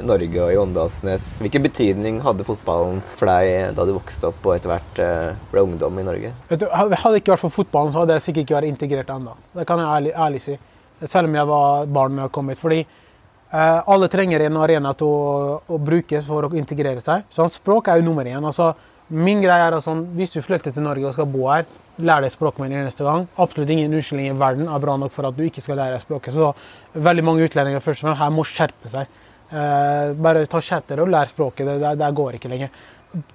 Norge 0.07 0.43
og 0.45 0.53
i 0.55 0.59
Åndalsnes? 0.61 1.27
Hvilken 1.43 1.65
betydning 1.67 2.21
hadde 2.25 2.47
fotballen 2.47 3.03
for 3.19 3.31
deg 3.31 3.75
da 3.77 3.87
du 3.87 3.95
vokste 3.97 4.31
opp 4.31 4.47
og 4.47 4.55
etter 4.55 4.71
hvert 4.71 5.03
eh, 5.03 5.47
ble 5.51 5.65
ungdom 5.67 5.99
i 5.99 6.07
Norge? 6.07 6.33
Vet 6.53 6.63
du, 6.63 6.69
hadde 6.71 6.95
det 6.95 7.25
ikke 7.25 7.35
vært 7.35 7.45
for 7.45 7.57
fotballen, 7.59 7.95
så 7.95 8.05
hadde 8.05 8.19
jeg 8.19 8.27
sikkert 8.29 8.47
ikke 8.47 8.59
vært 8.61 8.71
integrert 8.71 9.11
ennå. 9.17 9.35
Det 9.59 9.67
kan 9.69 9.83
jeg 9.83 9.91
ærlig, 9.99 10.15
ærlig 10.29 10.45
si. 10.47 10.59
selv 11.05 11.29
om 11.29 11.35
jeg 11.41 11.51
var 11.51 11.91
barn 11.99 12.17
da 12.21 12.29
jeg 12.29 12.35
kom 12.39 12.55
hit. 12.55 12.63
Fordi 12.63 12.81
eh, 12.81 13.81
alle 13.97 14.11
trenger 14.15 14.47
en 14.47 14.63
arena 14.63 14.95
til 14.95 15.11
å, 15.11 15.61
å 15.67 15.83
bruke 15.91 16.23
for 16.25 16.47
å 16.49 16.55
integrere 16.55 17.03
seg. 17.03 17.27
Så 17.35 17.51
språk 17.59 17.91
er 17.91 17.99
jo 18.01 18.09
nummer 18.09 18.31
én. 18.31 18.39
Altså, 18.41 18.73
min 19.09 19.43
greie 19.43 19.67
er 19.69 19.77
at 19.77 19.85
sånn, 19.85 20.07
Hvis 20.17 20.33
du 20.33 20.41
flytter 20.43 20.73
til 20.73 20.85
Norge 20.85 21.07
og 21.07 21.13
skal 21.13 21.29
bo 21.29 21.49
her, 21.51 21.67
lær 21.99 22.25
deg 22.25 22.33
språkmelding 22.33 22.87
neste 22.87 23.05
gang. 23.05 23.29
Absolutt 23.39 23.71
ingen 23.71 23.93
unnskyldning 23.93 24.33
i 24.33 24.39
verden 24.39 24.67
er 24.69 24.83
bra 24.83 24.97
nok 24.97 25.13
for 25.15 25.29
at 25.29 25.37
du 25.37 25.45
ikke 25.45 25.63
skal 25.63 25.79
lære 25.79 25.95
deg 25.95 26.03
språket. 26.03 26.35
Så 26.35 26.51
veldig 26.95 27.25
mange 27.25 27.45
utlendinger 27.47 27.85
først 27.85 28.03
og 28.03 28.09
fremst 28.09 28.23
her 28.25 28.35
må 28.35 28.47
skjerpe 28.49 28.91
seg. 28.91 29.21
Eh, 29.53 30.15
bare 30.19 30.47
ta 30.51 30.63
skjerp 30.65 30.89
dere 30.89 31.05
og 31.05 31.13
lær 31.13 31.31
språket. 31.31 31.69
Det, 31.69 31.77
det, 31.85 31.95
det 32.01 32.11
går 32.17 32.39
ikke 32.39 32.51
lenger. 32.51 32.75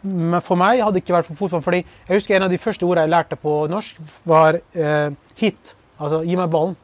Men 0.03 0.41
for 0.43 0.59
meg 0.59 0.81
hadde 0.81 0.97
det 0.97 1.05
ikke 1.05 1.15
vært 1.15 1.29
for 1.29 1.39
fotball. 1.45 1.63
fordi 1.63 1.83
jeg 1.85 2.17
husker 2.17 2.35
En 2.35 2.47
av 2.49 2.51
de 2.51 2.59
første 2.59 2.85
ordene 2.85 3.05
jeg 3.07 3.13
lærte 3.13 3.39
på 3.39 3.55
norsk, 3.71 4.01
var 4.27 4.59
eh, 4.73 5.09
hit. 5.39 5.75
Altså 5.99 6.23
gi 6.25 6.35
meg 6.35 6.51
ballen. 6.51 6.75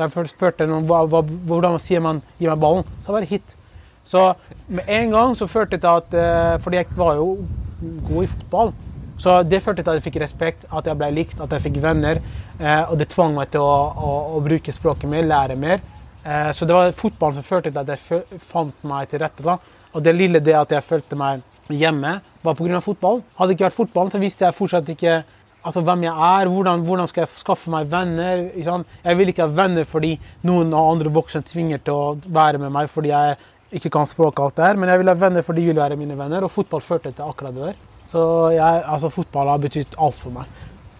Jeg 0.00 0.30
spurte 0.30 0.66
noen 0.66 0.86
hva, 0.88 1.04
hva, 1.10 1.20
hvordan 1.22 1.78
sier 1.82 2.00
man 2.00 2.22
'gi 2.38 2.48
meg 2.48 2.60
ballen', 2.62 2.86
så 3.04 3.12
var 3.12 3.20
det 3.20 3.28
hit. 3.28 3.56
Så 4.04 4.32
med 4.66 4.88
en 4.88 5.10
gang 5.10 5.34
så 5.36 5.46
førte 5.46 5.76
det 5.76 5.82
til 5.82 5.98
at 6.00 6.14
eh, 6.14 6.58
Fordi 6.62 6.76
jeg 6.76 6.86
var 6.96 7.14
jo 7.20 7.36
god 7.80 8.24
i 8.24 8.30
fotball. 8.30 8.72
Så 9.20 9.42
det 9.44 9.60
førte 9.60 9.82
til 9.82 9.92
at 9.92 9.98
jeg 10.00 10.06
fikk 10.08 10.20
respekt, 10.22 10.64
at 10.72 10.86
jeg 10.88 10.96
ble 10.96 11.10
likt, 11.12 11.40
at 11.44 11.52
jeg 11.52 11.66
fikk 11.66 11.80
venner. 11.84 12.22
Eh, 12.56 12.84
og 12.86 12.96
det 13.00 13.10
tvang 13.12 13.34
meg 13.36 13.50
til 13.52 13.64
å, 13.64 13.74
å, 13.92 14.12
å 14.38 14.44
bruke 14.44 14.72
språket 14.72 15.10
mer, 15.12 15.26
lære 15.28 15.58
mer. 15.60 15.82
Eh, 16.24 16.48
så 16.56 16.68
det 16.68 16.76
var 16.76 16.96
fotballen 16.96 17.36
som 17.36 17.44
førte 17.44 17.72
til 17.72 17.82
at 17.82 17.92
jeg 17.92 18.40
fant 18.40 18.88
meg 18.88 19.10
til 19.10 19.20
rette. 19.20 19.44
da. 19.44 19.58
Og 19.92 20.04
det 20.04 20.16
lille 20.16 20.40
det 20.40 20.56
at 20.56 20.72
jeg 20.72 20.86
følte 20.86 21.18
meg 21.20 21.44
hjemme, 21.68 22.16
var 22.42 22.56
pga. 22.56 22.80
fotball. 22.80 23.22
Hadde 23.36 23.52
det 23.52 23.58
ikke 23.58 23.68
vært 23.68 23.80
fotball, 23.82 24.10
så 24.10 24.22
visste 24.22 24.46
jeg 24.46 24.56
fortsatt 24.56 24.88
ikke 24.94 25.20
altså, 25.62 25.82
hvem 25.84 26.04
jeg 26.08 26.14
er. 26.14 26.48
Hvordan, 26.48 26.84
hvordan 26.86 27.08
skal 27.10 27.26
jeg 27.26 27.40
skaffe 27.42 27.70
meg 27.72 27.90
venner? 27.92 28.48
Jeg 28.56 29.20
vil 29.20 29.32
ikke 29.32 29.46
ha 29.46 29.54
venner 29.62 29.84
fordi 29.88 30.16
noen 30.48 30.72
av 30.72 30.94
andre 30.94 31.12
voksne 31.12 31.44
tvinger 31.46 31.82
til 31.84 31.96
å 31.96 32.16
være 32.24 32.62
med 32.62 32.72
meg 32.74 32.90
fordi 32.92 33.12
jeg 33.12 33.36
ikke 33.72 33.92
kan 33.92 34.08
språket 34.10 34.42
alt 34.44 34.58
det 34.58 34.66
her. 34.66 34.80
Men 34.80 34.92
jeg 34.92 35.02
vil 35.02 35.12
ha 35.12 35.18
venner 35.18 35.46
fordi 35.46 35.64
de 35.64 35.72
vil 35.72 35.82
være 35.82 36.00
mine 36.00 36.18
venner, 36.18 36.46
og 36.46 36.52
fotball 36.54 36.84
førte 36.84 37.12
til 37.12 37.26
akkurat 37.26 37.56
det 37.56 37.70
der. 37.70 37.78
Så 38.10 38.22
jeg, 38.56 38.82
altså, 38.90 39.12
fotball 39.14 39.52
har 39.52 39.62
betydd 39.62 39.96
alt 40.02 40.18
for 40.18 40.34
meg. 40.34 40.50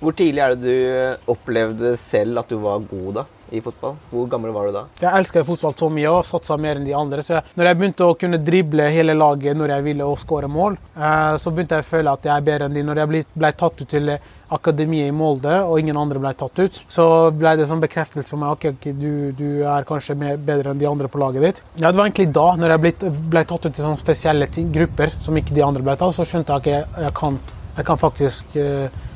Hvor 0.01 0.15
tidlig 0.17 0.41
er 0.41 0.55
det 0.57 0.63
du 0.65 1.33
opplevde 1.35 1.97
selv 2.01 2.41
at 2.41 2.49
du 2.49 2.57
var 2.63 2.81
god 2.89 3.21
da? 3.21 3.27
i 3.51 3.61
fotball? 3.61 3.97
Hvor 4.11 4.29
gammel 4.31 4.53
var 4.55 4.69
du 4.69 4.75
da? 4.75 4.85
Jeg 5.03 5.11
elska 5.11 5.43
fotball 5.47 5.75
så 5.77 5.89
mye 5.93 6.13
og 6.13 6.27
satsa 6.27 6.57
mer 6.61 6.79
enn 6.79 6.87
de 6.87 6.95
andre. 6.97 7.25
Så 7.27 7.41
når 7.59 7.71
jeg 7.71 7.79
begynte 7.81 8.07
å 8.07 8.17
kunne 8.19 8.41
drible 8.47 8.89
hele 8.95 9.17
laget 9.17 9.59
når 9.59 9.75
jeg 9.75 9.87
ville 9.91 10.11
skåre 10.21 10.51
mål, 10.51 10.79
eh, 10.95 11.35
så 11.43 11.53
begynte 11.55 11.79
jeg 11.81 11.87
å 11.87 11.91
føle 11.91 12.15
at 12.15 12.29
jeg 12.29 12.35
er 12.37 12.47
bedre 12.47 12.69
enn 12.69 12.79
de. 12.79 12.87
Når 12.87 13.03
jeg 13.03 13.25
ble 13.35 13.53
tatt 13.65 13.83
ut 13.83 13.91
til 13.91 14.15
akademiet 14.55 15.11
i 15.11 15.15
Molde, 15.15 15.53
og 15.63 15.79
ingen 15.81 15.99
andre 15.99 16.21
ble 16.23 16.33
tatt 16.39 16.59
ut, 16.59 16.79
så 16.91 17.05
ble 17.35 17.55
det 17.59 17.69
sånn 17.71 17.83
bekreftelse 17.83 18.39
meg 18.41 18.57
ok, 18.57 18.67
okay 18.75 18.95
du, 18.99 19.11
du, 19.39 19.47
er 19.63 19.87
kanskje 19.89 20.17
bedre 20.19 20.73
enn 20.73 20.81
de 20.81 20.89
andre 20.91 21.11
på 21.11 21.21
laget 21.23 21.47
ditt. 21.47 21.63
Ja, 21.77 21.91
Det 21.91 22.01
var 22.01 22.09
egentlig 22.09 22.31
da, 22.37 22.49
når 22.59 22.75
jeg 22.75 22.85
ble, 22.85 23.13
ble 23.35 23.45
tatt 23.47 23.69
ut 23.69 23.71
til 23.71 23.87
sånne 23.87 24.01
spesielle 24.01 24.51
ting, 24.51 24.73
grupper 24.75 25.15
som 25.21 25.39
ikke 25.39 25.57
de 25.57 25.65
andre 25.67 25.87
ble 25.87 25.97
tatt, 26.01 26.17
så 26.17 26.27
skjønte 26.27 26.57
jeg 26.57 26.65
at 26.65 26.73
jeg, 26.73 27.05
jeg, 27.07 27.15
kan, 27.21 27.39
jeg 27.77 27.89
kan 27.91 28.01
faktisk 28.01 28.59
uh, 28.59 29.07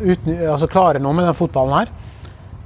uten, 0.00 0.38
altså 0.46 0.70
klare 0.70 1.02
noe 1.02 1.16
med 1.16 1.28
den 1.28 1.38
fotballen 1.38 1.80
her. 1.80 1.92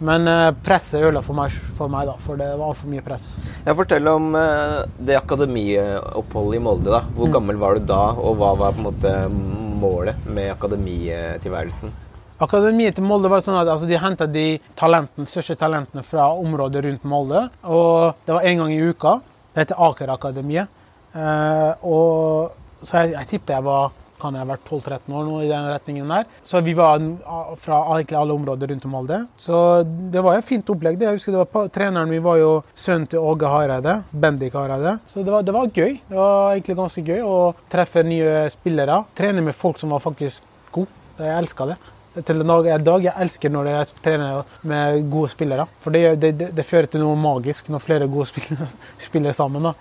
Men 0.03 0.27
uh, 0.27 0.51
presset 0.65 1.03
ødela 1.03 1.23
for 1.23 1.37
for 1.77 1.93
meg, 1.93 2.09
da, 2.09 2.15
for 2.19 2.41
det 2.41 2.49
var 2.59 2.73
altfor 2.73 2.91
mye 2.91 3.05
press. 3.05 3.35
Jeg 3.65 3.77
Fortell 3.79 4.09
om 4.11 4.33
uh, 4.35 4.83
det 4.99 5.17
akademioppholdet 5.21 6.59
i 6.59 6.63
Molde. 6.63 6.91
da. 6.91 7.05
Hvor 7.15 7.31
mm. 7.31 7.35
gammel 7.37 7.61
var 7.61 7.79
du 7.79 7.87
da, 7.87 8.03
og 8.19 8.41
hva 8.41 8.55
var 8.59 8.75
på 8.75 8.83
en 8.83 8.89
måte 8.89 9.15
målet 9.81 10.27
med 10.27 10.51
akademitilværelsen? 10.55 11.95
Akademiet 12.43 12.97
til 12.99 13.07
Molde 13.07 13.31
var 13.31 13.45
sånn 13.47 13.61
at 13.61 13.71
altså, 13.71 13.87
de 13.87 14.01
henta 14.01 14.27
de 14.27 14.59
talentene, 14.77 15.29
største 15.31 15.55
talentene 15.61 16.03
fra 16.03 16.33
området 16.35 16.83
rundt 16.89 17.05
Molde. 17.07 17.47
og 17.63 18.19
Det 18.27 18.35
var 18.35 18.49
én 18.51 18.59
gang 18.59 18.73
i 18.75 18.83
uka. 18.83 19.21
Det 19.55 19.63
heter 19.63 19.85
Aker-akademiet. 19.89 20.81
Uh, 21.15 21.71
og 21.87 22.83
så 22.83 23.05
jeg, 23.05 23.15
jeg 23.15 23.29
tipper 23.31 23.55
jeg 23.55 23.65
var 23.69 23.93
kan 24.25 24.37
jeg 24.37 24.45
ha 24.45 24.49
vært 24.49 24.65
12-13 24.71 25.13
år 25.19 25.27
nå 25.29 25.39
i 25.45 25.51
den 25.51 25.69
retningen 25.69 26.13
der. 26.15 26.29
Så 26.49 26.63
vi 26.65 26.75
var 26.79 27.03
fra 27.61 27.81
egentlig 27.97 28.19
alle 28.21 28.37
områder 28.39 28.73
rundt 28.73 28.87
om 28.89 28.95
Molde. 28.97 29.21
Så 29.41 29.59
det 29.85 30.23
var 30.25 30.39
et 30.39 30.49
fint 30.49 30.71
opplegg. 30.73 30.99
Det. 31.01 31.09
Jeg 31.09 31.19
husker 31.21 31.37
det 31.37 31.43
var, 31.45 31.71
Treneren 31.75 32.13
min 32.13 32.25
var 32.25 32.41
jo 32.41 32.53
sønnen 32.79 33.09
til 33.11 33.25
Åge 33.25 33.51
Hareide, 33.51 33.99
Bendik 34.13 34.57
Hareide. 34.57 34.99
Så 35.13 35.25
det 35.25 35.35
var, 35.35 35.45
det 35.47 35.57
var, 35.57 35.73
gøy. 35.75 35.99
Det 36.09 36.19
var 36.19 36.55
egentlig 36.55 36.79
ganske 36.81 37.05
gøy 37.05 37.25
å 37.27 37.39
treffe 37.73 38.05
nye 38.07 38.47
spillere. 38.55 39.03
Trene 39.19 39.45
med 39.45 39.59
folk 39.59 39.81
som 39.83 39.93
var 39.95 40.05
faktisk 40.05 40.45
gode. 40.75 40.93
Jeg 41.19 41.37
elska 41.39 41.69
det. 41.73 41.81
Til 42.25 42.45
en 42.45 42.53
dag, 42.87 43.03
jeg 43.03 43.15
elsker 43.25 43.51
når 43.51 43.73
jeg 43.73 44.03
trener 44.05 44.45
med 44.63 45.09
gode 45.11 45.33
spillere. 45.33 45.67
For 45.83 45.95
det, 45.95 46.05
det, 46.23 46.53
det 46.55 46.67
fører 46.67 46.87
til 46.91 47.03
noe 47.03 47.19
magisk 47.19 47.73
når 47.75 47.83
flere 47.83 48.09
gode 48.11 48.31
spillere 48.31 48.71
spiller 49.09 49.35
sammen. 49.35 49.71
da. 49.71 49.75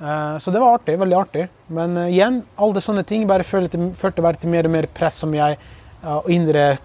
Eh, 0.00 0.38
så 0.38 0.50
det 0.50 0.60
var 0.60 0.74
artig. 0.74 0.98
Veldig 0.98 1.16
artig. 1.16 1.48
Men 1.66 1.96
uh, 1.96 2.06
igjen, 2.08 2.42
alle 2.56 2.82
sånne 2.82 3.04
ting 3.06 3.26
bare 3.28 3.46
førte 3.46 4.22
bare 4.22 4.38
til 4.38 4.52
mer 4.52 4.68
og 4.68 4.74
mer 4.76 4.88
press 4.94 5.18
som 5.24 5.34
jeg, 5.34 5.58
uh, 6.04 6.20
og 6.20 6.30
indre 6.32 6.78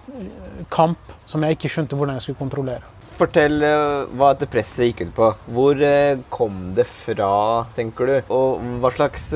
kamp 0.74 1.14
som 1.30 1.45
jeg 1.45 1.57
ikke 1.57 1.72
skjønte 1.72 1.97
hvordan 1.97 2.18
jeg 2.18 2.26
skulle 2.26 2.41
kontrollere. 2.41 2.89
Fortell 3.14 3.61
hva 3.61 4.32
dette 4.34 4.47
presset 4.49 4.88
gikk 4.88 5.03
ut 5.03 5.11
på. 5.14 5.28
Hvor 5.53 5.82
kom 6.34 6.55
det 6.74 6.88
fra, 6.89 7.34
tenker 7.78 8.09
du? 8.09 8.32
Og 8.34 8.64
hva 8.82 8.89
slags 8.95 9.28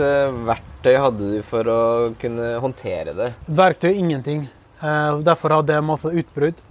verktøy 0.47 0.95
hadde 0.97 1.27
du 1.35 1.35
for 1.45 1.69
å 1.69 1.81
kunne 2.17 2.55
håndtere 2.63 3.13
det? 3.13 3.27
Verktøy 3.45 3.91
ingenting. 3.91 4.47
Derfor 4.81 5.59
hadde 5.59 5.77
jeg 5.77 5.85
masse 5.85 6.09
utbrudd. 6.09 6.63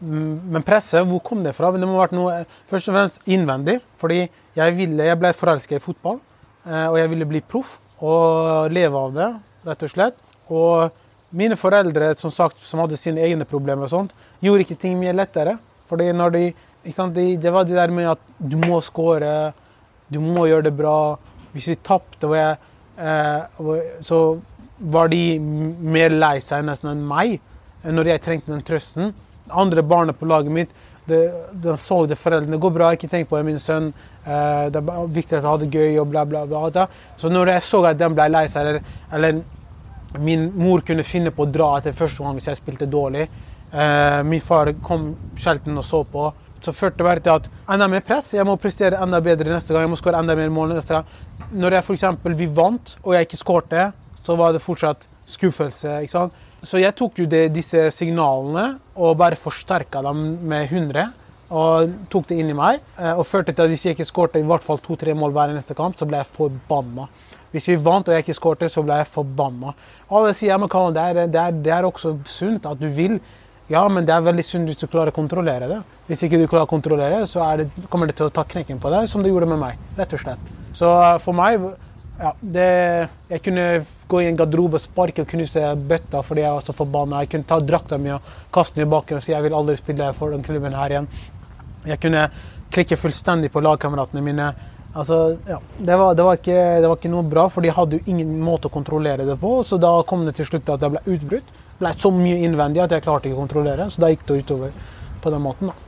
Men 0.00 0.62
presset, 0.62 1.02
hvor 1.08 1.22
kom 1.24 1.42
det 1.42 1.56
fra? 1.56 1.72
Det 1.74 1.86
må 1.86 1.96
ha 1.96 2.04
vært 2.04 2.14
noe 2.14 2.42
først 2.70 2.90
og 2.90 2.94
fremst 2.94 3.20
innvendig. 3.26 3.80
fordi 3.98 4.28
jeg, 4.58 4.74
ville, 4.76 5.04
jeg 5.04 5.18
ble 5.18 5.32
forelska 5.34 5.78
i 5.78 5.82
fotball, 5.82 6.20
eh, 6.66 6.86
og 6.86 6.98
jeg 6.98 7.10
ville 7.12 7.28
bli 7.30 7.42
proff 7.42 7.76
og 8.02 8.72
leve 8.74 8.98
av 8.98 9.14
det, 9.14 9.28
rett 9.66 9.84
og 9.86 9.92
slett. 9.92 10.18
Og 10.54 11.34
mine 11.38 11.58
foreldre, 11.58 12.12
som 12.18 12.32
sagt, 12.34 12.62
som 12.64 12.82
hadde 12.82 12.98
sine 12.98 13.22
egne 13.26 13.46
problemer, 13.48 13.86
og 13.86 13.92
sånt, 13.92 14.14
gjorde 14.42 14.66
ikke 14.66 14.78
ting 14.80 14.96
mye 15.00 15.14
lettere. 15.14 15.56
Fordi 15.90 16.10
når 16.12 16.34
de, 16.34 16.44
de, 16.84 17.26
Det 17.36 17.52
var 17.52 17.64
det 17.64 17.76
der 17.76 17.90
med 17.90 18.10
at 18.10 18.20
du 18.38 18.56
må 18.66 18.80
score, 18.80 19.52
du 20.08 20.20
må 20.20 20.46
gjøre 20.46 20.70
det 20.70 20.76
bra. 20.76 21.16
Hvis 21.52 21.68
vi 21.68 21.74
tapte, 21.74 22.56
eh, 22.98 23.40
så 24.00 24.40
var 24.78 25.08
de 25.08 25.38
mer 25.38 26.10
lei 26.14 26.38
seg 26.40 26.64
nesten 26.64 26.92
enn 26.92 27.06
meg 27.06 27.40
når 27.82 28.12
jeg 28.12 28.22
trengte 28.22 28.52
den 28.52 28.62
trøsten. 28.62 29.14
Andre 29.50 29.82
barna 29.82 30.12
på 30.12 30.28
laget 30.28 30.52
mitt 30.52 30.76
de 31.08 31.76
så 31.78 32.06
det 32.06 32.16
foreldrene. 32.16 32.56
Det 32.56 32.62
går 32.62 32.74
bra, 32.74 32.92
ikke 32.92 33.08
tenk 33.10 33.28
på 33.28 33.38
det, 33.38 33.46
min 33.48 33.60
sønn. 33.62 33.92
Eh, 34.24 34.64
det 34.72 34.80
er 34.80 35.12
viktig 35.14 35.36
at 35.36 35.42
jeg 35.42 35.48
har 35.48 35.60
det 35.62 35.70
gøy 35.72 36.00
og 36.02 36.10
bla, 36.12 36.24
bla, 36.28 36.44
bla. 36.46 36.88
Så 37.20 37.30
når 37.32 37.54
jeg 37.54 37.66
så 37.68 37.82
at 37.88 38.00
den 38.00 38.16
ble 38.16 38.28
lei 38.32 38.44
seg, 38.50 38.66
eller, 38.66 38.98
eller, 39.12 39.40
min 40.24 40.46
mor 40.56 40.80
kunne 40.88 41.04
finne 41.04 41.30
på 41.36 41.44
å 41.44 41.52
dra 41.52 41.74
etter 41.76 41.92
første 41.92 42.24
gang 42.24 42.38
hvis 42.38 42.46
jeg 42.48 42.56
spilte 42.56 42.86
dårlig 42.88 43.26
eh, 43.26 44.22
Min 44.24 44.40
far 44.40 44.70
kom 44.80 45.10
sjelden 45.36 45.76
og 45.76 45.84
så 45.84 46.00
på. 46.08 46.30
Så 46.64 46.72
førte 46.72 47.02
det 47.02 47.06
bare 47.06 47.22
til 47.22 47.34
at 47.34 47.50
enda 47.74 47.90
mer 47.92 48.04
press. 48.06 48.32
Jeg 48.32 48.48
må 48.48 48.56
prestere 48.60 48.98
enda 49.04 49.20
bedre 49.22 49.52
neste 49.52 49.74
gang. 49.74 49.84
Jeg 49.84 49.92
må 49.92 50.00
skåre 50.00 50.22
enda 50.22 50.36
mer 50.38 50.48
mål 50.52 50.72
neste 50.74 50.96
gang. 50.96 51.12
Når 51.52 51.76
jeg 51.76 51.84
f.eks. 51.84 52.06
vi 52.40 52.48
vant, 52.56 52.96
og 53.04 53.14
jeg 53.14 53.28
ikke 53.28 53.40
skårte, 53.40 53.84
så 54.24 54.36
var 54.36 54.56
det 54.56 54.64
fortsatt 54.64 55.06
skuffelse. 55.28 56.00
ikke 56.02 56.16
sant? 56.16 56.47
Så 56.66 56.80
jeg 56.82 56.94
tok 56.98 57.20
jo 57.22 57.28
det, 57.30 57.48
disse 57.54 57.86
signalene 57.94 58.78
og 58.98 59.16
bare 59.20 59.38
forsterka 59.38 60.02
dem 60.02 60.24
med 60.50 60.66
100. 60.66 61.12
Og 61.48 61.92
tok 62.12 62.26
det 62.28 62.40
inn 62.42 62.50
i 62.52 62.56
meg. 62.56 62.82
Eh, 62.98 63.14
og 63.14 63.26
førte 63.26 63.54
til 63.54 63.64
at 63.64 63.72
hvis 63.72 63.86
jeg 63.86 63.96
ikke 63.96 64.08
skårte 64.08 64.42
i 64.42 64.46
hvert 64.46 64.64
fall 64.64 64.80
to-tre 64.84 65.14
mål 65.16 65.32
hver 65.36 65.54
eneste 65.54 65.76
kamp, 65.78 65.96
så 65.96 66.08
ble 66.08 66.20
jeg 66.20 66.32
forbanna. 66.34 67.08
Hvis 67.54 67.70
vi 67.70 67.78
vant 67.80 68.08
og 68.08 68.12
jeg 68.12 68.26
ikke 68.26 68.36
skårte, 68.36 68.68
så 68.68 68.84
ble 68.84 68.98
jeg 69.00 69.08
forbanna. 69.14 69.72
Alle 70.12 70.34
sier 70.36 70.52
ja, 70.52 70.58
det 70.92 71.04
er, 71.04 71.20
det, 71.32 71.46
det 71.64 71.72
er 71.72 71.88
også 71.88 72.18
sunt 72.28 72.68
at 72.68 72.80
du 72.80 72.88
vil. 72.92 73.16
Ja, 73.68 73.86
men 73.88 74.04
det 74.08 74.12
er 74.14 74.24
veldig 74.24 74.44
sunt 74.44 74.68
hvis 74.68 74.80
du 74.80 74.86
klarer 74.88 75.12
å 75.12 75.16
kontrollere 75.16 75.68
det. 75.68 75.80
Hvis 76.08 76.24
ikke 76.24 76.40
du 76.40 76.46
klarer 76.48 76.68
å 76.68 76.70
kontrollere 76.70 77.22
det, 77.22 77.28
så 77.28 77.44
det, 77.60 77.68
kommer 77.92 78.08
det 78.08 78.16
til 78.16 78.28
å 78.28 78.32
ta 78.32 78.44
knekken 78.48 78.80
på 78.80 78.92
deg, 78.92 79.08
som 79.08 79.24
det 79.24 79.32
gjorde 79.32 79.48
med 79.48 79.60
meg. 79.60 79.80
rett 79.96 80.12
og 80.16 80.22
slett. 80.24 80.52
Så 80.76 80.88
eh, 80.88 81.16
for 81.24 81.36
meg 81.36 81.64
ja, 82.18 82.32
det, 82.40 83.08
Jeg 83.30 83.42
kunne 83.44 83.64
gå 84.10 84.20
i 84.22 84.28
en 84.28 84.38
garderobe 84.38 84.78
og 84.78 84.82
sparke 84.82 85.22
og 85.22 85.30
knuse 85.30 85.62
bøtta 85.90 86.22
fordi 86.26 86.42
jeg 86.42 86.56
var 86.56 86.66
så 86.66 86.74
forbanna. 86.74 87.22
Jeg 87.22 87.32
kunne 87.34 87.48
ta 87.50 87.60
drakta 87.62 87.98
mi 87.98 88.10
og 88.14 88.32
kaste 88.54 88.80
den 88.80 88.88
i 88.88 88.90
bakken 88.90 89.20
og 89.20 89.24
si 89.24 89.34
jeg 89.34 89.44
vil 89.44 89.54
aldri 89.54 89.76
spille 89.78 90.10
for 90.16 90.34
den 90.34 90.42
klubben 90.46 90.74
her 90.74 90.94
igjen. 90.94 91.08
Jeg 91.86 92.02
kunne 92.02 92.26
klikke 92.74 92.98
fullstendig 92.98 93.52
på 93.54 93.62
lagkameratene 93.64 94.24
mine. 94.24 94.50
Altså, 94.98 95.36
ja, 95.46 95.60
det, 95.78 95.96
var, 96.00 96.14
det, 96.16 96.24
var 96.26 96.38
ikke, 96.40 96.58
det, 96.82 96.88
var, 96.88 96.96
ikke, 96.98 97.12
noe 97.12 97.22
bra, 97.28 97.46
for 97.52 97.62
de 97.62 97.72
hadde 97.72 98.00
jo 98.00 98.10
ingen 98.10 98.32
måte 98.42 98.66
å 98.66 98.74
kontrollere 98.74 99.26
det 99.28 99.36
på. 99.40 99.60
Så 99.64 99.78
da 99.80 99.92
kom 100.08 100.26
det 100.26 100.34
til 100.38 100.48
slutt 100.48 100.72
at 100.74 100.82
jeg 100.82 100.96
ble 100.96 101.04
utbrutt. 101.14 101.52
Ble 101.78 101.92
så 101.94 102.10
mye 102.10 102.40
innvendig 102.42 102.82
at 102.82 102.96
jeg 102.96 103.04
klarte 103.06 103.28
ikke 103.28 103.38
å 103.38 103.44
kontrollere. 103.44 103.86
Så 103.92 104.02
da 104.02 104.10
gikk 104.10 104.26
det 104.26 104.40
utover 104.42 104.74
på 105.22 105.30
den 105.34 105.44
måten. 105.44 105.70
da. 105.70 105.87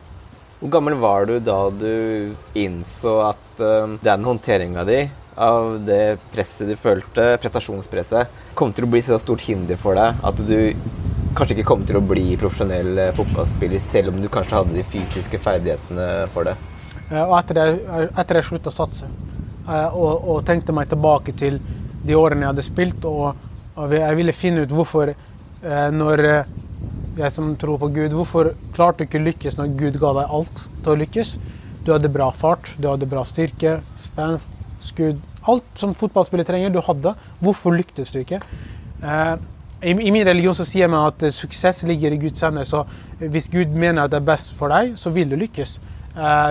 Hvor 0.60 0.74
gammel 0.74 0.98
var 1.00 1.24
du 1.24 1.38
da 1.40 1.58
du 1.72 2.34
innså 2.58 3.14
at 3.30 3.62
uh, 3.64 3.96
den 4.04 4.26
håndteringa 4.28 4.84
di 4.84 4.98
av 5.40 5.78
det 5.86 6.18
presset 6.34 6.68
du 6.68 6.74
følte, 6.76 7.38
prestasjonspresset, 7.40 8.28
kom 8.58 8.74
til 8.76 8.84
å 8.84 8.90
bli 8.92 9.00
så 9.04 9.16
stort 9.22 9.46
hinder 9.46 9.78
for 9.80 9.96
deg 9.96 10.20
at 10.26 10.42
du 10.44 10.74
kanskje 11.36 11.56
ikke 11.56 11.68
kom 11.70 11.84
til 11.88 11.96
å 12.00 12.04
bli 12.04 12.34
profesjonell 12.40 12.98
eh, 12.98 13.12
fotballspiller, 13.16 13.80
selv 13.80 14.12
om 14.12 14.20
du 14.20 14.28
kanskje 14.32 14.58
hadde 14.58 14.76
de 14.76 14.84
fysiske 14.84 15.40
ferdighetene 15.40 16.08
for 16.34 16.50
det? 16.50 16.56
Eh, 17.08 17.22
og 17.22 17.36
etter 17.38 17.60
jeg, 17.60 18.08
etter 18.20 18.40
slutta 18.44 18.72
å 18.72 18.74
satse 18.74 19.06
eh, 19.06 19.88
og, 19.94 20.26
og, 20.26 20.40
tenkte 20.48 20.74
meg 20.76 20.90
tilbake 20.90 21.36
til 21.38 21.60
de 22.04 22.18
årene 22.18 22.44
jeg 22.44 22.52
hadde 22.52 22.66
spilt, 22.66 23.06
og, 23.08 23.46
og 23.76 23.94
jeg 23.94 24.18
ville 24.18 24.36
finne 24.36 24.64
ut 24.64 24.74
hvorfor, 24.74 25.12
når 25.92 26.20
jeg 27.20 27.34
som 27.34 27.54
tror 27.60 27.80
på 27.80 27.90
Gud, 27.94 28.14
hvorfor 28.16 28.52
klarte 28.76 29.04
du 29.04 29.08
ikke 29.08 29.24
lykkes 29.24 29.58
når 29.58 29.74
Gud 29.80 29.98
ga 30.02 30.12
deg 30.20 30.36
alt 30.38 30.62
til 30.82 30.92
å 30.92 31.00
lykkes? 31.00 31.34
Du 31.86 31.92
hadde 31.94 32.12
bra 32.12 32.28
fart, 32.36 32.72
du 32.80 32.88
hadde 32.90 33.08
bra 33.08 33.24
styrke, 33.28 33.78
spenst, 34.00 34.52
skudd 34.84 35.20
Alt 35.48 35.64
som 35.80 35.94
fotballspiller 35.96 36.44
trenger, 36.44 36.72
du 36.72 36.82
hadde. 36.84 37.14
Hvorfor 37.40 37.72
lyktes 37.72 38.12
du 38.12 38.20
ikke? 38.20 38.42
I, 39.00 39.92
I 39.94 40.12
min 40.12 40.26
religion 40.28 40.56
så 40.56 40.66
sier 40.68 40.90
man 40.92 41.08
at 41.08 41.24
suksess 41.32 41.80
ligger 41.88 42.12
i 42.12 42.18
Guds 42.20 42.44
hender. 42.44 42.66
Så 42.68 42.82
hvis 43.20 43.48
Gud 43.48 43.72
mener 43.72 44.04
at 44.04 44.12
det 44.12 44.20
er 44.20 44.28
best 44.28 44.52
for 44.58 44.72
deg, 44.72 44.98
så 45.00 45.12
vil 45.14 45.32
du 45.32 45.38
lykkes. 45.40 45.78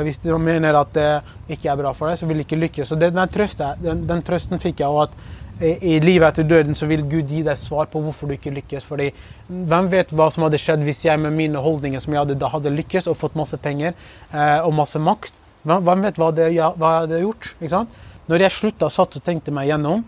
Hvis 0.05 0.22
du 0.24 0.32
mener 0.41 0.78
at 0.80 0.93
det 0.95 1.09
ikke 1.53 1.70
er 1.70 1.78
bra 1.78 1.93
for 1.93 2.09
deg, 2.09 2.17
så 2.17 2.26
vil 2.26 2.41
du 2.41 2.45
ikke 2.47 2.61
lykkes. 2.63 2.89
Så 2.89 2.97
det, 2.97 3.11
den, 3.13 3.30
trøsten, 3.30 3.78
den, 3.84 4.01
den, 4.09 4.26
trøsten 4.26 4.61
fikk 4.61 4.82
jeg. 4.82 4.89
og 4.89 5.05
at 5.05 5.39
i, 5.60 5.97
livet 5.99 6.30
etter 6.30 6.47
døden 6.47 6.78
så 6.78 6.88
vil 6.88 7.03
Gud 7.10 7.32
gi 7.32 7.41
deg 7.43 7.57
svar 7.60 7.89
på 7.91 7.99
hvorfor 8.03 8.30
du 8.30 8.36
ikke 8.38 8.53
lykkes. 8.55 8.86
fordi 8.88 9.10
hvem 9.47 9.89
vet 9.91 10.14
hva 10.16 10.30
som 10.32 10.45
hadde 10.45 10.60
skjedd 10.62 10.86
hvis 10.88 11.03
jeg 11.05 11.20
med 11.20 11.36
mine 11.36 11.60
holdninger 11.60 11.99
som 11.99 12.14
jeg 12.14 12.22
hadde, 12.24 12.39
da 12.39 12.51
hadde 12.53 12.72
lykkes 12.72 13.10
og 13.12 13.18
fått 13.20 13.36
masse 13.36 13.57
penger 13.57 13.91
eh, 14.32 14.60
og 14.64 14.74
masse 14.78 14.99
makt? 14.99 15.36
Hvem 15.68 16.05
vet 16.07 16.18
hva, 16.18 16.32
det, 16.32 16.53
ja, 16.55 16.72
hva 16.72 16.93
jeg 16.93 17.05
hadde 17.07 17.22
gjort? 17.26 17.51
ikke 17.60 17.74
sant? 17.74 17.99
Når 18.30 18.45
jeg 18.45 18.55
slutta 18.55 18.89
satt 18.93 19.20
og 19.20 19.26
tenkte 19.26 19.51
meg 19.51 19.68
gjennom, 19.68 20.05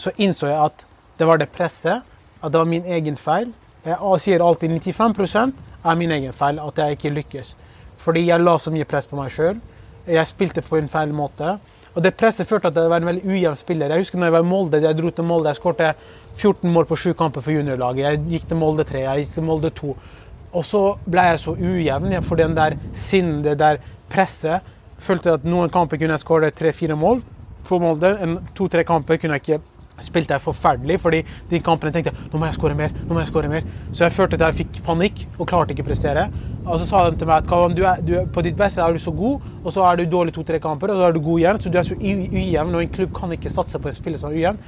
så 0.00 0.12
innså 0.18 0.50
jeg 0.50 0.60
at 0.60 0.84
det 1.20 1.28
var 1.28 1.40
det 1.40 1.48
presset 1.54 2.04
at 2.40 2.52
det 2.52 2.60
var 2.60 2.68
min 2.68 2.86
egen 2.88 3.16
feil. 3.20 3.50
Jeg 3.84 4.20
sier 4.20 4.44
alltid 4.44 4.72
95% 4.76 5.66
er 5.84 5.96
min 5.96 6.12
egen 6.12 6.32
feil 6.36 6.60
at 6.60 6.78
jeg 6.80 6.98
ikke 6.98 7.12
lykkes. 7.16 7.54
Fordi 8.00 8.26
jeg 8.26 8.40
la 8.40 8.56
så 8.58 8.72
mye 8.72 8.88
press 8.88 9.08
på 9.08 9.16
meg 9.16 9.32
sjøl. 9.32 9.60
Jeg 10.08 10.28
spilte 10.28 10.64
på 10.64 10.76
en 10.80 10.88
feil 10.88 11.12
måte. 11.16 11.58
Og 11.94 12.02
det 12.04 12.14
presset 12.14 12.46
førte 12.46 12.70
til 12.70 12.78
at 12.78 12.86
jeg 12.86 12.92
var 12.92 13.02
en 13.02 13.08
veldig 13.10 13.26
ujevn 13.26 13.58
spiller. 13.58 13.90
Jeg 13.90 14.04
husker 14.04 14.20
når 14.20 14.30
jeg 14.30 14.34
var 14.36 14.44
i 14.44 14.50
Molde, 14.50 14.82
jeg 14.84 14.98
dro 14.98 15.10
til 15.10 15.26
Molde, 15.26 15.50
jeg 15.50 15.58
skåret 15.58 16.04
14 16.38 16.70
mål 16.70 16.86
på 16.86 16.98
sju 17.02 17.12
kamper 17.18 17.42
for 17.42 17.54
juniorlaget. 17.54 18.04
Jeg 18.04 18.20
gikk 18.34 18.46
til 18.48 18.60
Molde 18.60 18.86
3, 18.86 19.02
jeg 19.06 19.24
gikk 19.24 19.32
til 19.34 19.46
Molde 19.48 19.72
2. 19.80 19.96
Og 20.50 20.66
så 20.66 20.82
ble 21.10 21.24
jeg 21.32 21.42
så 21.42 21.56
ujevn 21.56 22.14
for 22.26 22.38
den 22.38 22.54
der 22.54 22.78
sinnen, 22.94 23.42
det 23.42 23.58
der 23.58 23.82
presset. 24.10 24.66
Følte 25.00 25.34
at 25.38 25.46
noen 25.48 25.72
kamper 25.72 25.98
kunne 25.98 26.14
jeg 26.14 26.22
skåre 26.22 26.52
tre-fire 26.54 26.98
mål 26.98 27.24
for 27.66 27.82
Molde. 27.82 28.14
To-tre 28.58 28.86
kamper 28.86 29.18
kunne 29.18 29.38
jeg 29.38 29.46
ikke 29.46 29.62
spilte 30.00 30.32
jeg 30.32 30.40
forferdelig, 30.40 30.96
fordi 31.00 31.18
de 31.50 31.60
kampene 31.60 31.92
tenkte 31.92 32.12
jeg 32.12 32.30
nå 32.32 32.38
må 32.40 32.48
jeg 32.48 32.56
skåre 32.56 32.76
mer. 32.78 32.94
nå 33.04 33.12
må 33.12 33.20
jeg 33.20 33.28
skåre 33.28 33.50
mer. 33.52 33.66
Så 33.92 34.06
jeg 34.06 34.16
følte 34.16 34.38
at 34.38 34.46
jeg 34.48 34.62
fikk 34.62 34.80
panikk 34.86 35.24
og 35.36 35.48
klarte 35.48 35.74
ikke 35.74 35.84
å 35.84 35.90
prestere. 35.90 36.30
Og 36.66 36.76
så 36.80 36.86
sa 36.86 37.02
de 37.08 37.16
til 37.16 37.28
meg 37.28 37.48
at 37.48 37.74
du 37.76 37.82
er, 37.88 38.02
du 38.04 38.14
på 38.32 38.42
ditt 38.44 38.58
beste 38.58 38.82
er 38.84 38.92
du 38.92 39.00
så 39.00 39.12
god, 39.16 39.40
og 39.64 39.72
så 39.72 39.84
er 39.88 39.96
du 39.96 40.10
dårlig 40.10 40.34
to-tre 40.36 40.60
kamper, 40.60 40.92
og 40.92 41.00
så 41.00 41.08
er 41.08 41.16
du 41.16 41.20
god 41.24 41.40
igjen. 41.40 41.60
Så 41.60 41.72
du 41.72 41.78
er 41.78 41.88
så 41.88 41.96
ujevn, 41.96 42.74
og 42.74 42.82
en 42.82 42.94
klubb 42.98 43.14
kan 43.16 43.32
ikke 43.32 43.52
satse 43.52 43.80
på 43.80 43.88
en 43.88 43.96
spille 43.96 44.20
som 44.20 44.30
er 44.30 44.38
ujevn. 44.40 44.60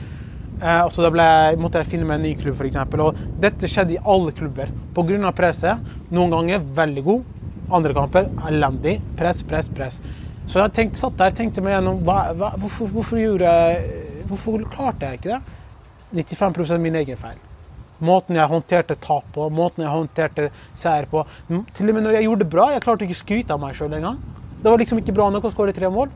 Eh, 0.63 0.81
og 0.87 0.93
så 0.95 1.05
da 1.05 1.11
ble, 1.13 1.29
måtte 1.61 1.83
jeg 1.83 1.91
finne 1.93 2.09
meg 2.09 2.21
en 2.21 2.27
ny 2.29 2.33
klubb, 2.41 2.57
f.eks. 2.57 2.81
Og 3.05 3.21
dette 3.43 3.71
skjedde 3.71 3.97
i 3.97 4.03
alle 4.15 4.33
klubber. 4.37 4.73
Pga. 4.97 5.33
presset. 5.37 5.95
Noen 6.11 6.33
ganger 6.33 6.65
veldig 6.81 7.05
god, 7.05 7.25
andre 7.71 7.95
kamper 7.99 8.31
elendig. 8.49 8.99
Press, 9.19 9.43
press, 9.43 9.69
press. 9.69 10.01
Så 10.47 10.61
jeg 10.61 10.75
tenkte, 10.77 10.99
satt 10.99 11.19
der 11.21 11.37
tenkte 11.37 11.63
meg 11.65 11.77
gjennom 11.77 12.01
hva, 12.07 12.33
hva, 12.37 12.55
hvorfor, 12.59 12.91
hvorfor 12.95 13.21
gjorde 13.21 13.53
Hvorfor 14.33 14.63
klarte 14.71 15.11
jeg 15.11 15.19
ikke 15.19 15.35
det? 15.35 16.25
95 16.39 16.79
min 16.81 16.95
egen 17.03 17.19
feil. 17.21 17.41
Måten 18.03 18.35
jeg 18.39 18.51
håndterte 18.51 18.97
tap 18.99 19.27
på, 19.35 19.47
måten 19.55 19.85
jeg 19.85 19.93
håndterte 19.93 20.49
seier 20.75 21.07
på. 21.11 21.23
Til 21.49 21.89
og 21.93 21.95
med 21.95 22.03
når 22.03 22.19
jeg 22.19 22.27
gjorde 22.27 22.43
det 22.43 22.51
bra, 22.51 22.69
jeg 22.75 22.83
klarte 22.83 23.07
ikke 23.07 23.15
å 23.15 23.23
skryte 23.23 23.55
av 23.55 23.63
meg 23.63 23.77
sjøl 23.79 23.95
engang. 23.95 24.19
Det 24.63 24.71
var 24.71 24.83
liksom 24.83 24.99
ikke 24.99 25.15
bra 25.15 25.29
nok 25.31 25.47
å 25.47 25.53
skåre 25.55 25.75
tre 25.77 25.91
mål. 25.91 26.11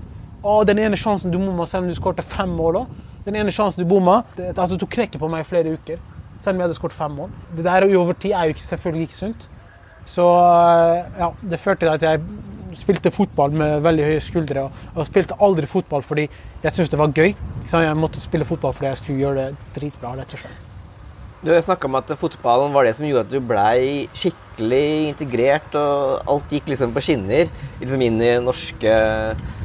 Og 0.46 0.66
den 0.68 0.78
ene 0.82 0.98
sjansen 0.98 1.32
du 1.32 1.38
bomma 1.38 1.66
selv 1.66 1.86
om 1.86 1.90
du 1.90 1.98
skåret 1.98 2.26
fem 2.26 2.50
mål 2.58 2.82
òg. 2.82 2.98
Den 3.26 3.38
ene 3.38 3.54
sjansen 3.54 3.82
du 3.82 3.88
bomma, 3.90 4.20
det, 4.36 4.52
altså, 4.54 4.78
tok 4.78 4.92
knekken 4.94 5.22
på 5.22 5.30
meg 5.30 5.42
i 5.42 5.48
flere 5.48 5.72
uker. 5.74 6.02
Selv 6.42 6.54
om 6.54 6.60
jeg 6.60 6.68
hadde 6.68 6.78
skåret 6.78 6.98
fem 6.98 7.16
mål. 7.18 7.32
Det 7.56 7.64
der 7.66 7.86
over 7.98 8.14
tid 8.14 8.36
er 8.36 8.46
jo 8.46 8.54
ikke, 8.54 8.66
selvfølgelig 8.66 9.08
ikke 9.08 9.18
sunt. 9.18 9.48
Så 10.06 10.26
ja, 11.18 11.32
det 11.42 11.58
førte 11.62 11.82
til 11.82 11.90
at 11.94 12.06
jeg 12.06 12.22
spilte 12.78 13.10
fotball 13.10 13.54
med 13.56 13.80
veldig 13.86 14.06
høye 14.10 14.22
skuldre. 14.22 14.68
Og 14.94 15.08
spilte 15.08 15.38
aldri 15.42 15.66
fotball 15.70 16.06
fordi 16.06 16.28
jeg 16.28 16.70
syntes 16.72 16.92
det 16.92 17.02
var 17.02 17.14
gøy. 17.14 17.34
Jeg 17.72 17.98
måtte 17.98 18.22
spille 18.22 18.46
fotball 18.46 18.76
fordi 18.76 18.92
jeg 18.92 19.02
skulle 19.02 19.18
gjøre 19.24 19.42
det 19.48 19.74
dritbra. 19.80 20.14
rett 20.20 20.38
og 20.38 20.44
slett. 20.44 20.65
Du 21.44 21.50
har 21.52 21.60
snakka 21.60 21.84
om 21.86 21.98
at 21.98 22.08
fotballen 22.16 22.72
var 22.72 22.86
det 22.86 22.94
som 22.96 23.04
gjorde 23.04 23.26
at 23.26 23.32
du 23.32 23.44
blei 23.44 24.06
skikkelig 24.16 24.86
integrert, 25.10 25.74
og 25.76 26.30
alt 26.32 26.54
gikk 26.54 26.70
liksom 26.72 26.94
på 26.96 27.02
skinner 27.04 27.50
liksom 27.82 28.04
inn 28.06 28.16
i 28.22 28.30
det 28.30 28.40
norske 28.44 28.94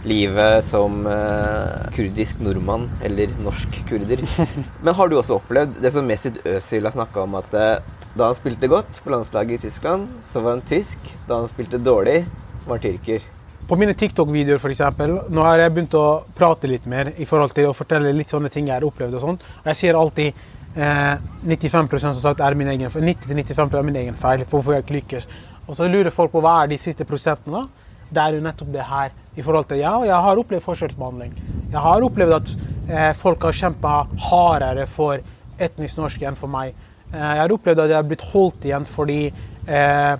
livet 0.03 0.65
som 0.67 1.05
uh, 1.07 1.87
kurdisk 1.95 2.41
nordmann, 2.43 2.89
eller 3.07 3.31
norsk 3.45 3.79
kurder. 3.87 4.25
Men 4.83 4.97
har 4.97 5.09
du 5.09 5.15
også 5.17 5.39
opplevd 5.39 5.79
det 5.81 5.93
som 5.95 6.07
Mesut 6.09 6.41
Özil 6.43 6.89
har 6.89 6.95
snakka 6.97 7.23
om, 7.23 7.39
at 7.39 7.55
uh, 7.55 7.99
da 8.19 8.27
han 8.27 8.35
spilte 8.35 8.67
godt 8.67 8.99
på 9.05 9.13
landslaget 9.13 9.61
i 9.61 9.69
Tyskland, 9.69 10.09
så 10.27 10.43
var 10.43 10.57
han 10.57 10.65
tysk. 10.67 10.99
Da 11.29 11.39
han 11.39 11.51
spilte 11.51 11.79
dårlig, 11.79 12.25
var 12.65 12.81
han 12.81 12.83
tyrker. 12.83 13.23
På 13.69 13.77
mine 13.79 13.93
TikTok-videoer 13.95 14.59
for 14.59 14.73
eksempel, 14.73 15.13
nå 15.31 15.43
har 15.47 15.61
jeg 15.61 15.71
begynt 15.71 15.93
å 15.95 16.07
prate 16.35 16.67
litt 16.67 16.83
mer 16.91 17.13
i 17.15 17.27
forhold 17.29 17.53
til 17.55 17.69
å 17.69 17.75
fortelle 17.77 18.11
litt 18.11 18.33
sånne 18.33 18.51
ting 18.51 18.67
jeg 18.67 18.75
har 18.75 18.83
opplevd. 18.83 19.15
og 19.15 19.23
sånt. 19.23 19.45
Og 19.61 19.69
Jeg 19.71 19.79
sier 19.79 19.95
alltid 19.95 20.33
eh, 20.75 21.15
95% 21.45 21.99
som 21.99 22.21
sagt 22.21 22.41
er 22.41 22.55
min 22.55 22.71
egen, 22.73 22.89
90-95% 22.89 23.77
er 23.77 23.87
min 23.87 23.99
egen 24.03 24.19
feil. 24.19 24.45
Hvorfor 24.49 24.75
jeg 24.75 24.85
ikke 24.85 24.99
lykkes. 24.99 25.27
Og 25.67 25.77
så 25.77 25.87
lurer 25.87 26.11
folk 26.13 26.33
på 26.33 26.41
hva 26.43 26.61
er 26.63 26.71
de 26.71 26.79
siste 26.81 27.05
prosentene. 27.07 27.67
Det 28.11 28.19
er 28.19 28.35
jo 28.35 28.43
nettopp 28.43 28.71
det 28.73 28.87
her. 28.87 29.11
i 29.35 29.41
forhold 29.41 29.65
til 29.65 29.77
ja, 29.77 29.93
Jeg 30.03 30.15
har 30.15 30.37
opplevd 30.37 30.63
forskjellsbehandling. 30.63 31.33
Jeg 31.71 31.79
har 31.79 32.03
opplevd 32.03 32.33
at 32.33 32.49
eh, 32.89 33.13
folk 33.15 33.43
har 33.43 33.55
kjempa 33.55 33.91
hardere 34.19 34.87
for 34.87 35.21
etnisk 35.57 35.97
norsk 35.97 36.21
enn 36.21 36.35
for 36.35 36.51
meg. 36.51 36.73
Eh, 37.13 37.15
jeg 37.15 37.39
har 37.39 37.53
opplevd 37.55 37.79
at 37.79 37.93
jeg 37.93 37.95
har 37.95 38.09
blitt 38.09 38.25
holdt 38.33 38.67
igjen 38.67 38.85
fordi 38.85 39.21
eh, 39.67 40.17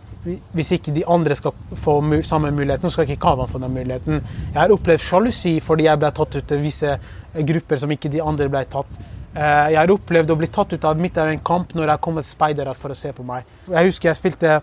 hvis 0.56 0.72
ikke 0.78 0.94
de 0.96 1.04
andre 1.04 1.36
skal 1.36 1.52
få 1.84 1.98
samme 2.24 2.52
muligheten, 2.56 2.92
skal 2.92 3.10
ikke 3.10 3.20
Kavan 3.26 3.52
få 3.52 3.60
den 3.60 3.74
muligheten. 3.74 4.22
Jeg 4.54 4.62
har 4.62 4.72
opplevd 4.72 5.04
sjalusi 5.04 5.58
fordi 5.60 5.90
jeg 5.90 6.00
ble 6.00 6.12
tatt 6.16 6.38
ut 6.38 6.48
til 6.48 6.64
visse 6.64 6.96
grupper 7.36 7.82
som 7.82 7.92
ikke 7.92 8.12
de 8.14 8.24
andre 8.24 8.48
ble 8.52 8.64
tatt. 8.72 9.00
Eh, 9.32 9.68
jeg 9.72 9.80
har 9.80 9.92
opplevd 9.94 10.34
å 10.34 10.38
bli 10.42 10.48
tatt 10.52 10.74
ut 10.76 10.86
av 10.88 11.00
midt 11.00 11.18
av 11.22 11.30
en 11.32 11.40
kamp 11.40 11.72
når 11.72 11.86
jeg 11.86 11.94
har 11.94 12.04
kommet 12.04 12.28
speidere 12.28 12.74
for 12.76 12.92
å 12.92 12.98
se 12.98 13.14
på 13.16 13.24
meg. 13.24 13.48
Jeg 13.72 13.88
husker 13.88 14.10
jeg 14.10 14.20
spilte, 14.20 14.58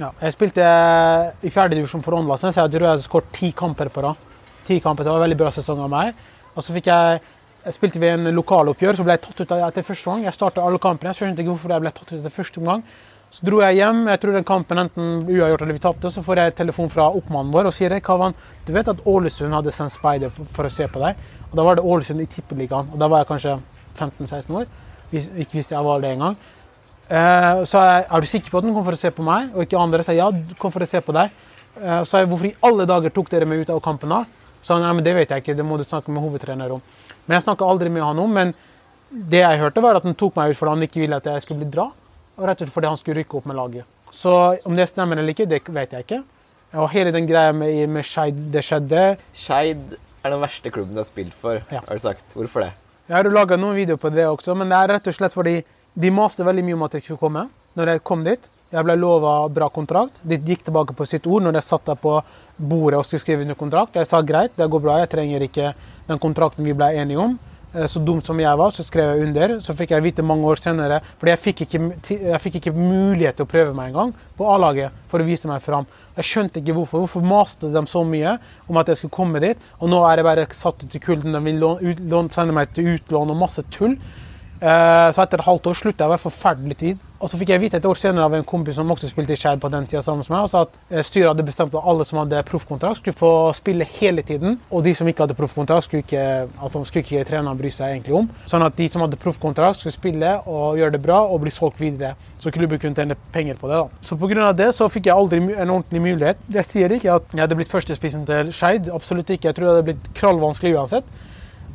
ja, 0.00 0.10
jeg 0.22 0.32
spilte 0.32 0.68
i 1.44 1.52
fjerdedivisjon 1.52 2.04
for 2.04 2.16
Åndalsen, 2.16 2.54
så 2.54 2.64
jeg 2.64 2.76
tror 2.76 2.88
jeg 2.88 3.04
skåret 3.04 3.32
ti 3.36 3.50
kamper 3.56 3.92
på 3.92 4.06
rad. 4.06 4.22
Ti 4.66 4.80
kamper, 4.80 5.04
Det 5.04 5.12
var 5.12 5.20
en 5.20 5.28
veldig 5.28 5.38
bra 5.44 5.50
sesong 5.52 5.82
av 5.84 5.90
meg. 5.92 6.14
Og 6.56 6.64
så 6.64 6.72
fikk 6.72 6.88
jeg 6.88 7.20
jeg 7.66 7.74
spilte 7.74 7.98
ved 7.98 8.12
en 8.14 8.30
lokaloppgjør, 8.30 8.94
så 8.94 9.02
ble 9.02 9.16
jeg 9.16 9.22
tatt 9.24 9.40
ut 9.42 9.52
av 9.52 9.62
etter 9.66 9.82
første 9.82 10.06
gang. 10.06 10.24
Jeg 10.24 10.34
starta 10.36 10.62
alle 10.62 10.78
kampene. 10.78 11.10
Jeg 11.10 11.18
skjønte 11.18 11.42
ikke 11.42 11.50
hvorfor 11.50 11.72
jeg 11.74 11.82
ble 11.82 11.90
tatt 11.90 12.12
ut 12.12 12.18
etter 12.20 12.30
første 12.30 12.60
omgang. 12.62 12.84
Så 13.34 13.42
dro 13.42 13.58
jeg 13.58 13.80
hjem. 13.80 14.04
Jeg 14.06 14.20
tror 14.22 14.36
den 14.36 14.46
kampen 14.46 14.78
enten 14.78 15.08
uavgjort 15.26 15.64
eller 15.64 15.74
vi 15.74 15.82
tapte. 15.82 16.12
Så 16.14 16.22
får 16.22 16.40
jeg 16.40 16.54
telefon 16.60 16.92
fra 16.94 17.08
oppmannen 17.10 17.50
vår 17.50 17.66
og 17.66 17.74
sier 17.74 17.98
Kavan, 17.98 18.36
du 18.64 18.70
vet 18.72 18.86
at 18.86 19.02
Ålesund 19.02 19.52
hadde 19.52 19.74
sendt 19.74 19.96
speider 19.96 20.30
for 20.30 20.68
å 20.68 20.70
se 20.70 20.86
på 20.86 21.02
deg. 21.02 21.18
Og 21.50 21.56
Da 21.58 21.64
var 21.66 21.74
det 21.74 21.82
Ålesund 21.82 22.22
i 22.22 22.28
Tippeligaen. 22.30 22.92
Og 22.94 23.02
da 23.02 23.10
var 23.10 23.24
jeg 23.24 23.32
kanskje 23.34 23.56
15-16 23.98 24.60
år. 24.60 24.68
Ikke 25.12 25.58
hvis 25.58 25.72
jeg 25.72 25.84
var 25.86 26.02
det 26.02 26.12
engang. 26.16 26.38
Uh, 27.06 27.62
så 27.68 27.82
jeg, 27.86 28.06
er 28.10 28.22
du 28.22 28.26
sikker 28.26 28.50
på 28.50 28.58
at 28.58 28.66
den 28.66 28.74
kom 28.74 28.86
for 28.86 28.96
å 28.96 28.98
se 28.98 29.12
på 29.14 29.26
meg, 29.26 29.52
og 29.54 29.62
ikke 29.62 29.78
andre? 29.78 30.02
Så 30.02 30.14
jeg, 30.16 30.24
ja, 30.24 30.54
kom 30.58 30.74
for 30.74 30.82
å 30.82 30.88
se 30.90 31.02
på 31.04 31.14
deg. 31.14 31.34
Uh, 31.76 32.00
så 32.08 32.22
jeg, 32.22 32.30
hvorfor 32.30 32.48
i 32.48 32.56
alle 32.66 32.86
dager 32.88 33.14
tok 33.14 33.30
dere 33.30 33.46
meg 33.48 33.62
ut 33.62 33.74
av 33.74 33.82
kampen 33.84 34.10
da? 34.10 34.24
Så 34.66 34.74
han, 34.74 34.82
ja, 34.82 34.94
men 34.96 35.06
det 35.06 35.14
vet 35.14 35.30
jeg 35.30 35.44
ikke, 35.44 35.54
det 35.54 35.66
må 35.66 35.78
du 35.78 35.84
snakke 35.86 36.10
med 36.10 36.24
hovedtrener 36.24 36.72
om. 36.74 36.82
Men 37.26 37.38
jeg 37.38 37.46
snakka 37.46 37.68
aldri 37.70 37.92
med 37.92 38.02
han 38.02 38.18
om. 38.18 38.32
Men 38.34 38.54
det 39.10 39.44
jeg 39.44 39.60
hørte, 39.60 39.84
var 39.84 39.98
at 39.98 40.06
han 40.06 40.16
tok 40.18 40.34
meg 40.38 40.50
ut 40.50 40.58
fordi 40.58 40.72
han 40.74 40.86
ikke 40.88 41.02
ville 41.04 41.20
at 41.20 41.28
jeg 41.30 41.44
skulle 41.44 41.62
bli 41.62 41.70
dra. 41.76 41.90
Og 42.36 42.48
rett 42.48 42.58
og 42.58 42.66
slett 42.66 42.74
fordi 42.74 42.90
han 42.90 42.98
skulle 42.98 43.20
rykke 43.20 43.38
opp 43.38 43.46
med 43.46 43.58
laget. 43.60 43.92
Så 44.14 44.32
om 44.66 44.74
det 44.78 44.88
stemmer 44.90 45.20
eller 45.20 45.34
ikke, 45.34 45.46
det 45.50 45.62
vet 45.70 45.94
jeg 45.94 46.06
ikke. 46.06 46.22
Og 46.76 46.90
hele 46.90 47.12
den 47.14 47.28
greia 47.28 47.54
med, 47.54 47.86
med 47.94 48.04
Skeid, 48.04 48.40
det 48.52 48.64
skjedde 48.66 49.04
Skeid 49.38 49.94
er 50.26 50.34
den 50.34 50.42
verste 50.42 50.72
klubben 50.74 50.96
du 50.96 51.04
har 51.04 51.08
spilt 51.08 51.36
for, 51.38 51.62
ja. 51.70 51.84
har 51.86 52.00
du 52.00 52.02
sagt. 52.02 52.26
Hvorfor 52.34 52.66
det? 52.66 52.72
Jeg 53.06 53.14
har 53.14 53.28
laga 53.30 53.54
noen 53.54 53.76
videoer 53.78 54.00
på 54.02 54.10
det 54.10 54.24
også, 54.26 54.54
men 54.58 54.72
det 54.72 54.78
er 54.82 54.90
rett 54.96 55.08
og 55.10 55.14
slett 55.14 55.34
fordi 55.34 55.60
de 55.94 56.08
maste 56.10 56.42
veldig 56.42 56.64
mye 56.66 56.74
om 56.74 56.84
at 56.88 56.96
jeg 56.96 57.04
skulle 57.04 57.20
komme. 57.20 57.44
Når 57.78 57.92
jeg 57.92 58.02
kom 58.08 58.24
dit, 58.26 58.48
jeg 58.74 58.82
ble 58.82 58.96
lova 58.98 59.34
bra 59.52 59.68
kontrakt. 59.70 60.16
De 60.26 60.38
gikk 60.42 60.64
tilbake 60.66 60.96
på 60.96 61.06
sitt 61.06 61.26
ord 61.30 61.44
når 61.44 61.60
jeg 61.60 61.68
satt 61.68 61.86
der 61.86 62.00
på 62.02 62.16
bordet 62.56 62.98
og 62.98 63.06
skulle 63.06 63.22
skrive 63.22 63.46
under 63.46 63.58
kontrakt. 63.58 63.94
Jeg 63.94 64.10
sa 64.10 64.18
greit, 64.26 64.56
det 64.58 64.66
går 64.72 64.82
bra, 64.82 64.98
jeg 65.04 65.12
trenger 65.12 65.44
ikke 65.46 65.70
den 66.08 66.22
kontrakten 66.24 66.66
vi 66.66 66.74
ble 66.74 66.88
enige 66.98 67.22
om. 67.22 67.36
Eh, 67.74 67.86
så 67.90 68.00
dumt 68.00 68.26
som 68.26 68.38
jeg 68.40 68.58
var, 68.58 68.72
så 68.74 68.84
skrev 68.86 69.12
jeg 69.12 69.28
under. 69.28 69.56
Så 69.64 69.74
fikk 69.76 69.94
jeg 69.94 70.04
vite 70.04 70.24
mange 70.26 70.46
år 70.48 70.60
senere 70.62 71.00
fordi 71.18 71.32
jeg 71.32 71.42
fikk 71.42 71.62
ikke, 71.66 71.80
jeg 72.14 72.42
fikk 72.42 72.60
ikke 72.60 72.74
mulighet 72.76 73.38
til 73.38 73.46
å 73.46 73.50
prøve 73.50 73.74
meg 73.76 73.92
engang 73.92 74.12
på 74.38 74.48
A-laget 74.52 74.94
for 75.10 75.22
å 75.22 75.28
vise 75.28 75.50
meg 75.50 75.64
fram. 75.64 75.88
Jeg 76.16 76.30
skjønte 76.30 76.62
ikke 76.62 76.76
hvorfor. 76.78 77.04
Hvorfor 77.04 77.26
maste 77.26 77.72
de 77.72 77.82
så 77.90 78.04
mye 78.06 78.36
om 78.70 78.78
at 78.80 78.92
jeg 78.92 79.00
skulle 79.00 79.16
komme 79.16 79.42
dit? 79.44 79.66
Og 79.80 79.92
nå 79.92 80.02
er 80.08 80.20
jeg 80.20 80.28
bare 80.28 80.46
satt 80.56 80.84
ut 80.84 80.96
i 80.96 81.02
kulden. 81.02 81.36
De 81.36 81.42
vil 81.44 82.30
sende 82.34 82.56
meg 82.56 82.72
til 82.76 82.94
utlån 82.96 83.34
og 83.34 83.42
masse 83.42 83.64
tull. 83.74 83.98
Eh, 84.56 85.08
så 85.12 85.24
etter 85.24 85.42
et 85.42 85.48
halvt 85.50 85.68
år 85.68 85.76
slutta 85.76 86.04
jeg 86.04 86.08
å 86.08 86.16
være 86.16 86.26
forferdelig 86.28 86.80
tid. 86.80 87.05
Og 87.16 87.30
så 87.32 87.38
fikk 87.40 87.48
jeg 87.54 87.62
vite 87.62 87.78
et 87.80 87.86
år 87.88 87.96
senere 87.96 88.26
av 88.28 88.34
en 88.36 88.44
kompis 88.44 88.76
som 88.76 88.90
også 88.92 89.08
spilte 89.08 89.32
i 89.32 89.38
Skeid 89.40 89.60
på 89.62 89.70
den 89.72 89.86
tida 89.88 90.02
sammen 90.04 90.20
med 90.26 90.34
meg, 90.34 90.44
og 90.44 90.50
sa 90.52 90.64
at 90.66 90.74
eh, 90.90 91.04
styret 91.06 91.30
hadde 91.30 91.46
bestemt 91.46 91.76
at 91.76 91.88
alle 91.88 92.04
som 92.04 92.20
hadde 92.20 92.42
proffkontrakt, 92.48 93.00
skulle 93.00 93.16
få 93.16 93.30
spille 93.56 93.86
hele 93.96 94.24
tiden. 94.26 94.58
Og 94.68 94.84
de 94.84 94.92
som 94.96 95.08
ikke 95.08 95.24
hadde 95.24 95.36
proffkontrakt, 95.38 95.86
skulle 95.86 96.04
ikke, 96.04 96.24
altså, 96.60 96.82
skulle 96.84 97.06
ikke 97.06 97.24
treneren 97.30 97.56
bry 97.56 97.70
seg 97.72 97.94
egentlig 97.94 98.18
om. 98.18 98.28
Sånn 98.50 98.64
at 98.66 98.76
de 98.76 98.88
som 98.92 99.04
hadde 99.04 99.20
proffkontrakt, 99.22 99.80
skulle 99.80 99.96
spille 99.96 100.34
og 100.44 100.76
gjøre 100.80 100.96
det 100.98 101.00
bra 101.06 101.22
og 101.24 101.40
bli 101.46 101.54
solgt 101.54 101.80
videre. 101.80 102.12
Så 102.42 102.52
klubben 102.52 102.82
kunne 102.82 102.98
tjene 102.98 103.16
penger 103.32 103.56
på 103.60 103.72
det. 103.72 103.80
da. 103.80 104.04
Så 104.04 104.18
pga. 104.20 104.50
det 104.52 104.68
så 104.76 104.90
fikk 104.92 105.08
jeg 105.08 105.16
aldri 105.16 105.40
en 105.40 105.72
ordentlig 105.72 106.02
mulighet. 106.04 106.44
Jeg 106.52 106.68
sier 106.68 106.92
ikke 106.92 107.16
at 107.16 107.32
jeg 107.32 107.46
hadde 107.46 107.56
blitt 107.56 107.72
førstespissen 107.72 108.28
til 108.28 108.52
Skeid, 108.52 108.92
absolutt 108.92 109.32
ikke. 109.32 109.48
Jeg 109.48 109.56
tror 109.56 109.70
det 109.70 109.74
hadde 109.74 109.88
blitt 109.88 110.12
krallvanskelig 110.20 110.76
uansett. 110.76 111.08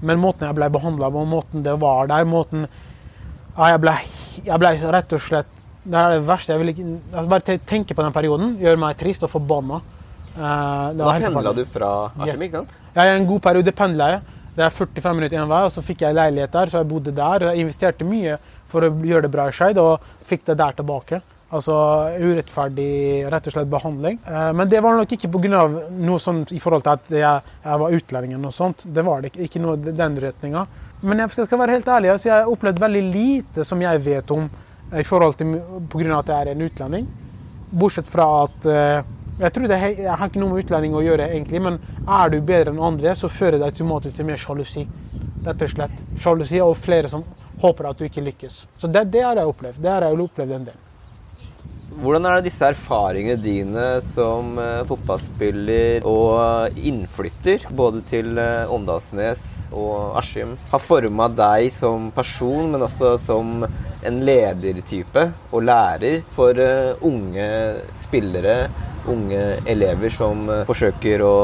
Men 0.05 0.21
måten 0.21 0.47
jeg 0.47 0.57
ble 0.57 0.69
behandla 0.73 1.09
på, 1.13 1.25
måten 1.29 1.65
det 1.65 1.75
var 1.81 2.07
der, 2.09 2.25
måten 2.29 2.69
ja, 3.57 3.71
jeg 3.73 3.81
ble, 3.83 3.95
jeg 4.45 4.61
ble 4.63 4.71
rett 4.95 5.15
og 5.15 5.23
slett 5.23 5.57
Det 5.83 5.97
er 5.97 6.13
det 6.13 6.21
verste. 6.27 6.53
Jeg 6.53 6.61
vil 6.61 6.71
ikke, 6.75 6.83
altså 7.09 7.31
bare 7.31 7.57
tenke 7.67 7.95
på 7.97 8.05
den 8.05 8.13
perioden 8.13 8.53
gjør 8.61 8.77
meg 8.83 8.99
trist 8.99 9.25
og 9.25 9.31
forbanna. 9.33 9.81
Uh, 10.31 10.93
da 10.95 11.15
pendla 11.19 11.51
du 11.51 11.65
fra 11.67 11.89
Askim, 12.15 12.45
ikke 12.45 12.61
sant? 12.61 12.77
Ja, 12.95 13.07
i 13.09 13.15
en 13.17 13.25
god 13.27 13.41
periode 13.43 13.73
pendla 13.75 14.11
jeg. 14.13 14.21
Det 14.55 14.63
er 14.65 14.73
45 14.75 15.17
minutter 15.17 15.39
én 15.39 15.49
vei, 15.49 15.61
og 15.65 15.71
så 15.73 15.83
fikk 15.83 16.03
jeg 16.05 16.15
leilighet 16.15 16.53
der, 16.53 16.71
så 16.71 16.81
jeg 16.81 16.89
bodde 16.91 17.13
der. 17.15 17.47
Jeg 17.49 17.65
investerte 17.65 18.07
mye 18.07 18.37
for 18.71 18.85
å 18.85 18.91
gjøre 18.91 19.25
det 19.25 19.33
bra 19.33 19.47
i 19.49 19.55
Skeid, 19.55 19.79
og 19.81 20.05
fikk 20.27 20.45
det 20.51 20.57
der 20.61 20.77
tilbake. 20.77 21.21
Altså 21.51 21.75
urettferdig 22.21 23.25
rett 23.31 23.49
og 23.49 23.55
slett 23.55 23.71
behandling. 23.71 24.21
Uh, 24.27 24.51
men 24.55 24.69
det 24.71 24.79
var 24.85 24.95
nok 24.95 25.17
ikke 25.17 25.31
pga. 25.33 25.65
noe 25.97 26.21
sånn 26.21 26.45
i 26.55 26.61
forhold 26.63 26.85
til 26.85 26.93
at 26.93 27.11
jeg, 27.11 27.57
jeg 27.65 27.83
var 27.83 27.97
utlending 27.97 28.37
eller 28.37 28.45
noe 28.45 28.55
sånt. 28.55 28.85
Det 28.85 29.03
var 29.07 29.23
det 29.25 29.33
ikke, 29.33 29.49
ikke 29.49 29.65
noe 29.65 29.81
den 29.81 30.19
retninga. 30.23 30.67
Men 31.01 31.23
jeg 31.23 31.47
skal 31.47 31.59
være 31.59 31.79
helt 31.79 31.87
ærlig, 31.89 32.11
altså 32.13 32.29
jeg 32.29 32.35
har 32.35 32.51
opplevd 32.51 32.81
veldig 32.81 33.01
lite 33.09 33.65
som 33.65 33.81
jeg 33.81 34.03
vet 34.05 34.31
om 34.35 34.45
i 34.93 35.03
forhold 35.07 35.33
til 35.39 35.55
pga. 35.89 36.19
at 36.19 36.29
jeg 36.29 36.37
er 36.37 36.51
en 36.51 36.61
utlending. 36.61 37.07
Bortsett 37.71 38.07
fra 38.11 38.27
at 38.43 38.67
eh, 38.67 39.03
jeg 39.41 39.53
tror 39.55 39.67
det 39.67 39.79
jeg 39.81 40.13
har 40.13 40.27
ikke 40.27 40.41
noe 40.43 40.51
med 40.51 40.65
utlending 40.65 40.93
å 40.93 41.01
gjøre, 41.01 41.29
egentlig, 41.31 41.61
men 41.61 41.79
er 42.05 42.29
du 42.29 42.41
bedre 42.41 42.73
enn 42.73 42.83
andre, 42.83 43.15
så 43.15 43.31
fører 43.31 43.57
det 43.57 43.71
automatisk 43.71 44.19
til 44.19 44.27
mer 44.27 44.37
sjalusi. 44.37 44.85
Rett 45.45 45.65
og 45.65 45.71
slett. 45.71 46.03
Sjalusi 46.21 46.61
og 46.61 46.75
flere 46.77 47.09
som 47.09 47.23
håper 47.63 47.89
at 47.89 47.97
du 47.97 48.05
ikke 48.05 48.21
lykkes. 48.21 48.65
Så 48.77 48.89
det, 48.91 49.07
det 49.13 49.23
har 49.25 49.39
jeg 49.39 49.49
opplevd. 49.49 49.81
Det 49.81 49.89
har 49.89 50.05
jeg 50.05 50.21
opplevd 50.27 50.57
en 50.59 50.69
del. 50.69 50.79
Hvordan 51.99 52.23
er 52.23 52.37
det 52.39 52.47
disse 52.47 52.69
erfaringene 52.71 53.35
dine 53.43 53.85
som 54.05 54.53
uh, 54.55 54.83
fotballspiller 54.87 56.05
og 56.07 56.77
innflytter, 56.79 57.65
både 57.75 57.99
til 58.07 58.39
uh, 58.39 58.71
Åndalsnes 58.71 59.43
og 59.75 60.15
Askim, 60.21 60.53
har 60.71 60.83
forma 60.83 61.27
deg 61.35 61.67
som 61.75 62.07
person, 62.15 62.71
men 62.71 62.85
også 62.87 63.17
som 63.19 63.65
en 63.67 64.21
ledertype 64.23 65.25
og 65.51 65.67
lærer 65.67 66.23
for 66.31 66.57
unge 67.05 67.49
spillere, 67.99 68.55
unge 69.11 69.43
elever 69.69 70.13
som 70.13 70.47
forsøker 70.67 71.23
å 71.25 71.35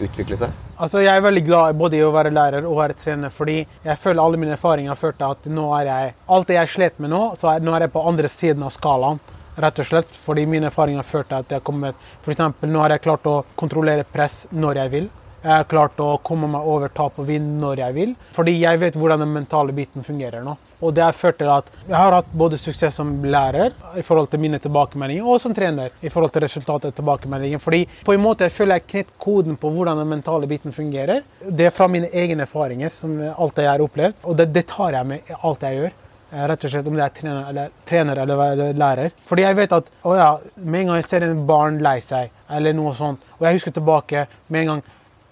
utvikle 0.00 0.38
seg? 0.40 0.56
Altså, 0.80 1.02
jeg 1.04 1.12
er 1.12 1.20
veldig 1.20 1.42
glad 1.44 1.76
både 1.76 1.98
i 1.98 2.04
å 2.06 2.12
være 2.14 2.32
lærer 2.32 2.64
og 2.64 2.78
være 2.78 2.96
trener, 2.96 3.32
fordi 3.34 3.58
jeg 3.84 4.00
føler 4.00 4.22
alle 4.22 4.40
mine 4.40 4.56
erfaringer 4.56 4.94
har 4.94 5.00
ført 5.00 5.18
til 5.20 5.34
at 5.34 5.50
nå 5.52 5.66
er 5.76 5.90
jeg 5.90 6.14
Alt 6.32 6.48
det 6.48 6.56
jeg 6.56 6.72
slet 6.72 7.02
med 7.04 7.12
nå, 7.12 7.20
så 7.40 7.50
er, 7.52 7.60
nå 7.60 7.74
er 7.76 7.84
jeg 7.84 7.92
på 7.92 8.06
andre 8.08 8.30
siden 8.32 8.64
av 8.64 8.72
skalaen. 8.72 9.20
Rett 9.60 9.80
og 9.82 9.88
slett 9.90 10.20
fordi 10.24 10.46
mine 10.48 10.70
erfaringer 10.70 11.02
har 11.02 11.08
ført 11.08 11.28
til 11.28 11.40
at 11.42 11.50
jeg 11.52 11.60
har 11.60 11.66
kommet 11.66 11.96
F.eks. 12.24 12.44
nå 12.64 12.80
har 12.80 12.94
jeg 12.94 13.04
klart 13.04 13.26
å 13.28 13.40
kontrollere 13.60 14.06
press 14.08 14.46
når 14.50 14.84
jeg 14.84 14.94
vil. 14.94 15.10
Jeg 15.40 15.52
har 15.54 15.64
klart 15.64 16.00
å 16.04 16.18
komme 16.20 16.48
meg 16.52 16.66
over 16.68 16.90
tap 16.92 17.16
og 17.20 17.24
vinn 17.30 17.54
når 17.60 17.80
jeg 17.80 17.96
vil. 17.96 18.10
Fordi 18.36 18.52
jeg 18.60 18.80
vet 18.82 18.96
hvordan 19.00 19.22
den 19.22 19.32
mentale 19.32 19.72
biten 19.72 20.04
fungerer 20.04 20.44
nå. 20.44 20.56
Og 20.84 20.92
det 20.96 21.04
har 21.04 21.16
ført 21.16 21.38
til 21.40 21.48
at 21.52 21.68
jeg 21.86 21.96
har 21.96 22.12
hatt 22.12 22.28
både 22.42 22.58
suksess 22.60 22.96
som 23.00 23.12
lærer 23.24 23.72
i 24.00 24.04
forhold 24.04 24.30
til 24.32 24.40
mine 24.40 24.60
tilbakemeldinger, 24.60 25.24
og 25.24 25.40
som 25.40 25.54
trener 25.56 25.92
i 26.00 26.12
forhold 26.12 26.32
til 26.34 26.44
resultatet 26.44 26.92
av 26.92 26.96
tilbakemeldingen. 26.96 27.60
Fordi 27.60 27.82
på 28.04 28.16
en 28.16 28.24
måte 28.24 28.48
jeg 28.48 28.56
føler 28.56 28.80
jeg 28.80 28.88
knekt 28.92 29.16
koden 29.20 29.56
på 29.60 29.72
hvordan 29.72 30.00
den 30.00 30.12
mentale 30.12 30.48
biten 30.48 30.76
fungerer. 30.76 31.24
Det 31.40 31.68
er 31.68 31.74
fra 31.76 31.88
mine 31.88 32.12
egne 32.12 32.44
erfaringer, 32.44 32.92
som 32.92 33.16
alt 33.30 33.60
jeg 33.60 33.68
har 33.68 33.84
opplevd. 33.84 34.20
Og 34.24 34.36
det, 34.40 34.50
det 34.56 34.66
tar 34.72 34.96
jeg 34.96 35.12
med 35.12 35.34
alt 35.40 35.68
jeg 35.68 35.80
gjør. 35.80 35.98
Eh, 36.32 36.46
rett 36.46 36.64
og 36.64 36.70
slett 36.70 36.86
om 36.86 36.94
det 36.94 37.02
er 37.02 37.14
trener 37.14 37.48
eller, 37.50 37.70
trener 37.88 38.20
eller 38.22 38.74
lærer. 38.78 39.14
Fordi 39.26 39.42
jeg 39.42 39.56
vet 39.58 39.72
at 39.74 39.88
å 40.06 40.12
ja, 40.14 40.28
med 40.62 40.84
en 40.84 40.92
gang 40.92 41.00
jeg 41.00 41.08
ser 41.10 41.26
en 41.26 41.40
barn 41.46 41.80
lei 41.82 41.96
seg, 42.04 42.30
eller 42.54 42.76
noe 42.78 42.92
sånt, 42.94 43.24
og 43.38 43.46
jeg 43.48 43.58
husker 43.58 43.74
tilbake 43.74 44.26
med 44.48 44.62
en 44.62 44.74
gang 44.74 44.88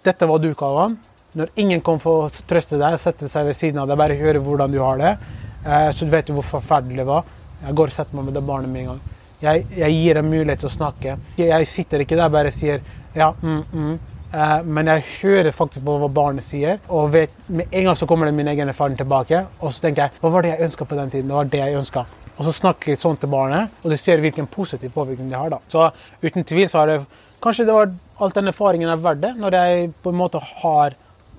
Dette 0.06 0.24
var 0.30 0.38
du, 0.40 0.52
Kavan. 0.56 0.94
Når 1.36 1.50
ingen 1.60 1.80
kom 1.84 1.98
for 2.00 2.24
å 2.24 2.44
trøste 2.48 2.78
deg 2.80 2.94
og 2.96 3.00
sette 3.02 3.28
seg 3.28 3.48
ved 3.48 3.56
siden 3.58 3.80
av 3.82 3.90
deg, 3.90 3.98
bare 3.98 4.16
høre 4.16 4.40
hvordan 4.40 4.72
du 4.72 4.78
har 4.80 4.96
det, 4.96 5.10
så 5.92 6.06
du 6.06 6.12
vet 6.14 6.30
du 6.30 6.32
hvor 6.36 6.46
forferdelig 6.46 7.02
det 7.02 7.06
var. 7.08 7.26
Jeg 7.64 7.74
går 7.76 7.90
og 7.90 7.96
setter 7.96 8.16
meg 8.16 8.28
med 8.28 8.38
det 8.38 8.44
barnet 8.46 8.72
med 8.72 8.84
en 8.84 8.92
gang. 8.92 9.00
Jeg, 9.42 9.66
jeg 9.76 9.96
gir 9.98 10.20
dem 10.20 10.30
mulighet 10.30 10.62
til 10.62 10.70
å 10.70 10.72
snakke. 10.72 11.16
Jeg 11.42 11.68
sitter 11.68 12.06
ikke 12.06 12.16
der 12.16 12.30
bare 12.32 12.54
sier 12.54 12.80
ja, 13.18 13.32
mm, 13.42 13.60
mm. 13.74 13.98
Eh, 14.28 14.62
men 14.64 14.90
jeg 14.92 15.04
hører 15.22 15.54
faktisk 15.56 15.84
på 15.86 15.96
hva 16.02 16.08
barnet 16.12 16.44
sier, 16.44 16.80
og 16.92 17.12
vet, 17.14 17.32
med 17.48 17.72
en 17.72 17.88
gang 17.88 17.96
så 17.96 18.08
kommer 18.08 18.28
det 18.28 18.36
min 18.36 18.50
egen 18.52 18.68
erfaring 18.68 18.98
tilbake. 18.98 19.44
Og 19.62 19.72
så 19.72 19.86
tenker 19.86 20.06
jeg 20.06 20.22
hva 20.22 20.32
var 20.34 20.44
det 20.44 20.54
jeg 20.54 20.68
ønska 20.68 20.88
på 20.88 20.98
den 20.98 21.14
tiden? 21.14 21.30
Det 21.30 21.38
var 21.38 21.52
det 21.54 21.62
jeg 21.62 21.78
ønska. 21.80 22.04
Og 22.38 22.46
så 22.46 22.54
snakker 22.54 22.92
jeg 22.92 23.00
sånn 23.02 23.16
til 23.18 23.32
barnet, 23.32 23.72
og 23.82 23.90
du 23.90 23.96
ser 23.98 24.20
hvilken 24.22 24.46
positiv 24.50 24.92
påvirkning 24.94 25.30
det 25.32 25.38
har. 25.38 25.50
da. 25.50 25.58
Så 25.72 25.88
uten 26.22 26.46
tvil 26.46 26.68
så 26.68 26.84
har 26.84 26.92
det 26.92 27.00
Kanskje 27.38 27.68
det 27.68 27.74
var 27.74 27.92
alt 28.18 28.34
den 28.34 28.50
erfaringen 28.50 28.90
er 28.90 28.98
verdt 28.98 29.20
det, 29.22 29.28
når 29.38 29.54
jeg 29.54 29.90
på 30.02 30.10
en 30.10 30.16
måte 30.18 30.40
har 30.42 30.96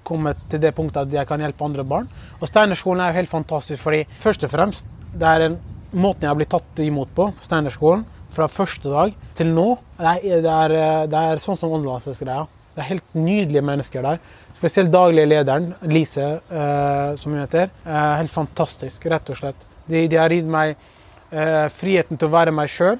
kommet 0.08 0.38
til 0.48 0.62
det 0.64 0.72
punktet 0.78 1.02
at 1.02 1.16
jeg 1.18 1.28
kan 1.28 1.42
hjelpe 1.44 1.66
andre 1.66 1.84
barn. 1.84 2.08
Og 2.40 2.48
Steinerskolen 2.48 3.04
er 3.04 3.12
jo 3.12 3.18
helt 3.18 3.32
fantastisk, 3.34 3.82
fordi 3.84 4.06
først 4.24 4.46
og 4.48 4.54
fremst 4.54 4.88
det 5.12 5.28
er 5.28 5.44
en 5.50 5.58
måten 5.92 6.24
jeg 6.24 6.32
har 6.32 6.40
blitt 6.40 6.54
tatt 6.54 6.80
imot 6.86 7.12
på, 7.18 7.28
Steinerskolen, 7.44 8.06
fra 8.32 8.48
første 8.48 8.94
dag 8.94 9.12
til 9.36 9.52
nå. 9.52 9.68
Det 10.00 10.14
er, 10.14 10.40
det 10.46 10.56
er, 10.56 10.78
det 11.12 11.26
er 11.34 11.44
sånn 11.44 11.60
som 11.60 11.76
åndelandsgreia. 11.76 12.46
Det 12.80 12.86
er 12.86 12.94
helt 12.94 13.16
nydelige 13.20 13.62
mennesker 13.68 14.06
der. 14.06 14.20
Spesielt 14.56 14.92
daglig 14.94 15.26
lederen, 15.28 15.74
Lise, 15.92 16.40
eh, 16.48 17.16
som 17.20 17.34
hun 17.34 17.42
heter. 17.42 17.68
Eh, 17.84 18.14
helt 18.22 18.32
fantastisk, 18.32 19.04
rett 19.12 19.30
og 19.30 19.36
slett. 19.36 19.66
De, 19.90 20.06
de 20.08 20.16
har 20.16 20.32
gitt 20.32 20.48
meg 20.48 20.78
eh, 21.32 21.66
friheten 21.76 22.16
til 22.16 22.30
å 22.30 22.32
være 22.38 22.54
meg 22.56 22.72
sjøl. 22.72 22.96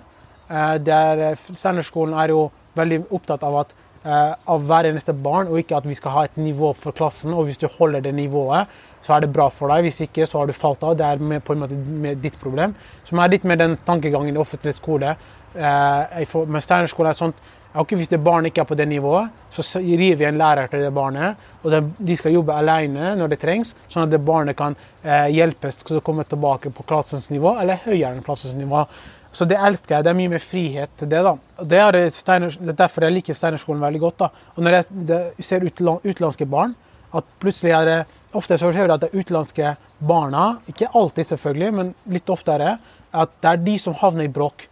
Eh, 0.52 1.38
Steinerskolen 1.54 2.18
er 2.20 2.34
jo 2.34 2.42
veldig 2.76 3.06
opptatt 3.16 3.46
av 3.48 3.56
at 3.62 3.72
eh, 4.04 4.34
av 4.52 4.66
hver 4.68 4.90
eneste 4.90 5.16
barn, 5.16 5.48
og 5.48 5.62
ikke 5.62 5.78
at 5.80 5.88
vi 5.88 5.96
skal 5.96 6.16
ha 6.18 6.24
et 6.28 6.36
nivå 6.36 6.74
for 6.76 6.98
klassen. 6.98 7.32
Og 7.32 7.48
hvis 7.48 7.62
du 7.62 7.70
holder 7.78 8.04
det 8.04 8.14
nivået, 8.18 8.68
så 9.06 9.16
er 9.16 9.24
det 9.24 9.32
bra 9.32 9.48
for 9.48 9.72
deg. 9.72 9.88
Hvis 9.88 10.02
ikke, 10.10 10.28
så 10.28 10.42
har 10.42 10.52
du 10.52 10.58
falt 10.58 10.84
av. 10.84 10.98
Det 11.00 11.08
er 11.08 11.40
på 11.40 11.56
en 11.56 11.64
måte 11.64 11.80
ditt 12.20 12.36
problem. 12.44 12.76
Som 13.08 13.24
er 13.24 13.32
litt 13.32 13.48
med 13.48 13.64
den 13.64 13.80
tankegangen 13.88 14.36
i 14.36 14.44
offentlig 14.44 14.76
skole. 14.76 15.16
Eh, 15.56 16.36
med 16.36 16.68
Steinerskolen 16.68 17.14
er 17.14 17.22
sånt 17.24 17.40
Ok, 17.78 17.94
Hvis 17.94 18.10
det 18.10 18.18
barnet 18.18 18.50
ikke 18.50 18.64
er 18.64 18.70
på 18.72 18.76
det 18.76 18.88
nivået, 18.90 19.30
så 19.54 19.82
gir 19.84 20.16
vi 20.18 20.26
en 20.26 20.40
lærer 20.42 20.68
til 20.72 20.82
det 20.82 20.94
barnet. 20.94 21.38
Og 21.62 21.94
de 22.00 22.16
skal 22.18 22.34
jobbe 22.34 22.56
alene 22.58 23.14
når 23.20 23.30
det 23.30 23.40
trengs, 23.44 23.76
sånn 23.88 24.08
at 24.08 24.14
det 24.16 24.22
barnet 24.26 24.58
kan 24.58 24.74
eh, 25.04 25.28
hjelpes 25.36 25.84
til 25.84 26.00
å 26.00 26.02
komme 26.02 26.26
tilbake 26.26 26.72
på 26.74 26.86
klassens 26.90 27.30
nivå, 27.30 27.54
eller 27.62 27.84
høyere 27.86 28.16
enn 28.16 28.26
klassens 28.26 28.58
nivå. 28.58 28.88
Så 29.32 29.46
det 29.46 29.60
elsker 29.62 30.00
jeg. 30.00 30.08
Det 30.08 30.10
er 30.10 30.18
mye 30.18 30.34
mer 30.34 30.42
frihet 30.42 30.96
til 30.98 31.12
det. 31.12 31.22
da. 31.22 31.36
Det 31.62 31.82
er, 31.84 32.00
Steiner, 32.16 32.56
det 32.58 32.74
er 32.74 32.80
derfor 32.80 33.06
jeg 33.06 33.20
liker 33.20 33.38
Steinerskolen 33.38 33.86
veldig 33.86 34.02
godt. 34.02 34.18
da. 34.24 34.32
Og 34.56 34.64
Når 34.66 34.80
jeg 34.80 35.46
ser 35.46 35.68
utenlandske 35.70 36.50
barn, 36.50 36.74
at 37.14 37.30
plutselig 37.42 37.74
er 37.74 37.86
det 37.86 38.00
Ofte 38.38 38.60
så 38.62 38.70
ser 38.70 38.86
vi 38.86 38.94
at 38.94 39.02
det 39.02 39.08
er 39.10 39.24
utenlandske 39.24 39.70
barna, 40.06 40.60
ikke 40.70 40.92
alltid 40.94 41.32
selvfølgelig, 41.32 41.70
men 41.74 41.88
litt 42.14 42.30
oftere, 42.30 42.76
at 43.10 43.32
det 43.42 43.50
er 43.50 43.64
de 43.66 43.74
som 43.82 43.96
havner 43.98 44.28
i 44.28 44.30
bråk 44.30 44.68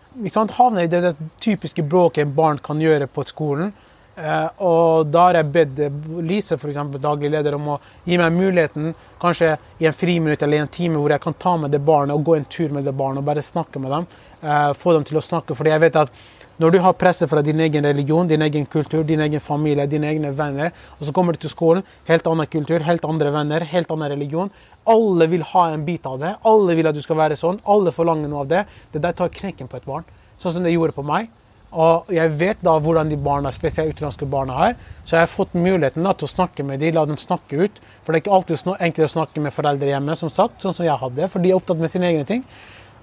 havner 0.58 0.84
i 0.84 0.88
det, 0.88 1.02
det 1.02 1.16
typiske 1.40 1.84
bråket 1.84 2.26
en 2.26 2.34
barn 2.36 2.58
kan 2.58 2.82
gjøre 2.82 3.08
på 3.08 3.26
skolen. 3.28 3.74
Eh, 4.18 4.48
og 4.66 5.12
da 5.14 5.28
har 5.28 5.38
jeg 5.38 5.52
bedt 5.54 5.82
Lise, 6.26 6.58
for 6.58 6.72
eksempel, 6.72 7.02
daglig 7.02 7.30
leder, 7.36 7.54
om 7.54 7.76
å 7.76 7.80
gi 8.04 8.18
meg 8.18 8.34
muligheten, 8.34 8.96
kanskje 9.22 9.58
i 9.78 9.86
en 9.86 9.94
friminutt 9.94 10.42
eller 10.42 10.58
i 10.58 10.64
en 10.64 10.74
time, 10.74 10.98
hvor 10.98 11.14
jeg 11.14 11.22
kan 11.22 11.38
ta 11.38 11.54
med 11.62 11.72
det 11.72 11.84
barnet 11.86 12.18
og 12.18 12.26
gå 12.26 12.38
en 12.38 12.50
tur 12.50 12.74
med 12.74 12.88
det 12.88 12.96
barnet 12.98 13.22
og 13.22 13.30
bare 13.30 13.46
snakke 13.46 13.82
med 13.84 13.94
dem. 13.94 14.08
Eh, 14.42 14.74
få 14.74 14.96
dem 14.98 15.06
til 15.06 15.20
å 15.22 15.26
snakke. 15.26 15.58
Fordi 15.58 15.74
jeg 15.74 15.86
vet 15.86 16.02
at 16.02 16.26
når 16.58 16.74
du 16.74 16.80
har 16.82 16.96
presset 16.98 17.30
fra 17.30 17.44
din 17.46 17.60
egen 17.62 17.86
religion, 17.86 18.28
din 18.28 18.42
egen 18.42 18.66
kultur, 18.66 19.04
din 19.06 19.22
egen 19.22 19.42
familie, 19.44 19.86
dine 19.88 20.10
egne 20.10 20.32
venner, 20.34 20.74
og 20.98 21.06
så 21.06 21.14
kommer 21.14 21.34
du 21.34 21.44
til 21.44 21.54
skolen, 21.54 21.86
helt 22.10 22.28
annen 22.28 22.50
kultur, 22.50 22.82
helt 22.86 23.06
andre 23.06 23.32
venner, 23.34 23.66
helt 23.74 23.92
annen 23.94 24.12
religion. 24.14 24.50
Alle 24.88 25.28
vil 25.30 25.44
ha 25.54 25.68
en 25.74 25.84
bit 25.86 26.06
av 26.08 26.20
det. 26.22 26.36
Alle 26.48 26.78
vil 26.78 26.88
at 26.90 26.96
du 26.96 27.04
skal 27.04 27.20
være 27.20 27.38
sånn. 27.38 27.60
Alle 27.68 27.94
forlanger 27.94 28.32
noe 28.32 28.46
av 28.46 28.54
det. 28.54 28.64
Det 28.94 29.04
der 29.04 29.18
tar 29.18 29.34
knekken 29.34 29.68
på 29.70 29.78
et 29.78 29.86
barn. 29.86 30.08
Sånn 30.40 30.56
som 30.56 30.64
det 30.66 30.72
gjorde 30.74 30.96
på 30.96 31.06
meg. 31.06 31.28
Og 31.76 32.08
jeg 32.16 32.32
vet 32.40 32.62
da 32.64 32.78
hvordan 32.80 33.10
de 33.12 33.18
barna, 33.20 33.52
spesielt 33.52 33.92
utenlandske 33.92 34.26
barna 34.32 34.56
her, 34.56 34.76
Så 35.06 35.16
jeg 35.16 35.20
har 35.20 35.28
fått 35.28 35.54
muligheten 35.54 36.04
da, 36.04 36.14
til 36.14 36.28
å 36.28 36.32
snakke 36.32 36.64
med 36.64 36.80
dem, 36.80 36.94
la 36.96 37.06
dem 37.06 37.18
snakke 37.18 37.64
ut. 37.64 37.80
For 38.04 38.12
det 38.12 38.18
er 38.18 38.24
ikke 38.24 38.36
alltid 38.36 38.72
enkelt 38.80 39.06
å 39.06 39.14
snakke 39.14 39.40
med 39.42 39.54
foreldre 39.54 39.88
hjemme, 39.88 40.16
som 40.16 40.30
sagt, 40.30 40.62
sånn 40.62 40.76
som 40.76 40.86
jeg 40.86 40.98
hadde. 41.00 41.30
For 41.30 41.40
de 41.40 41.52
er 41.52 41.56
opptatt 41.56 41.80
med 41.80 41.92
sine 41.92 42.10
egne 42.10 42.26
ting. 42.28 42.44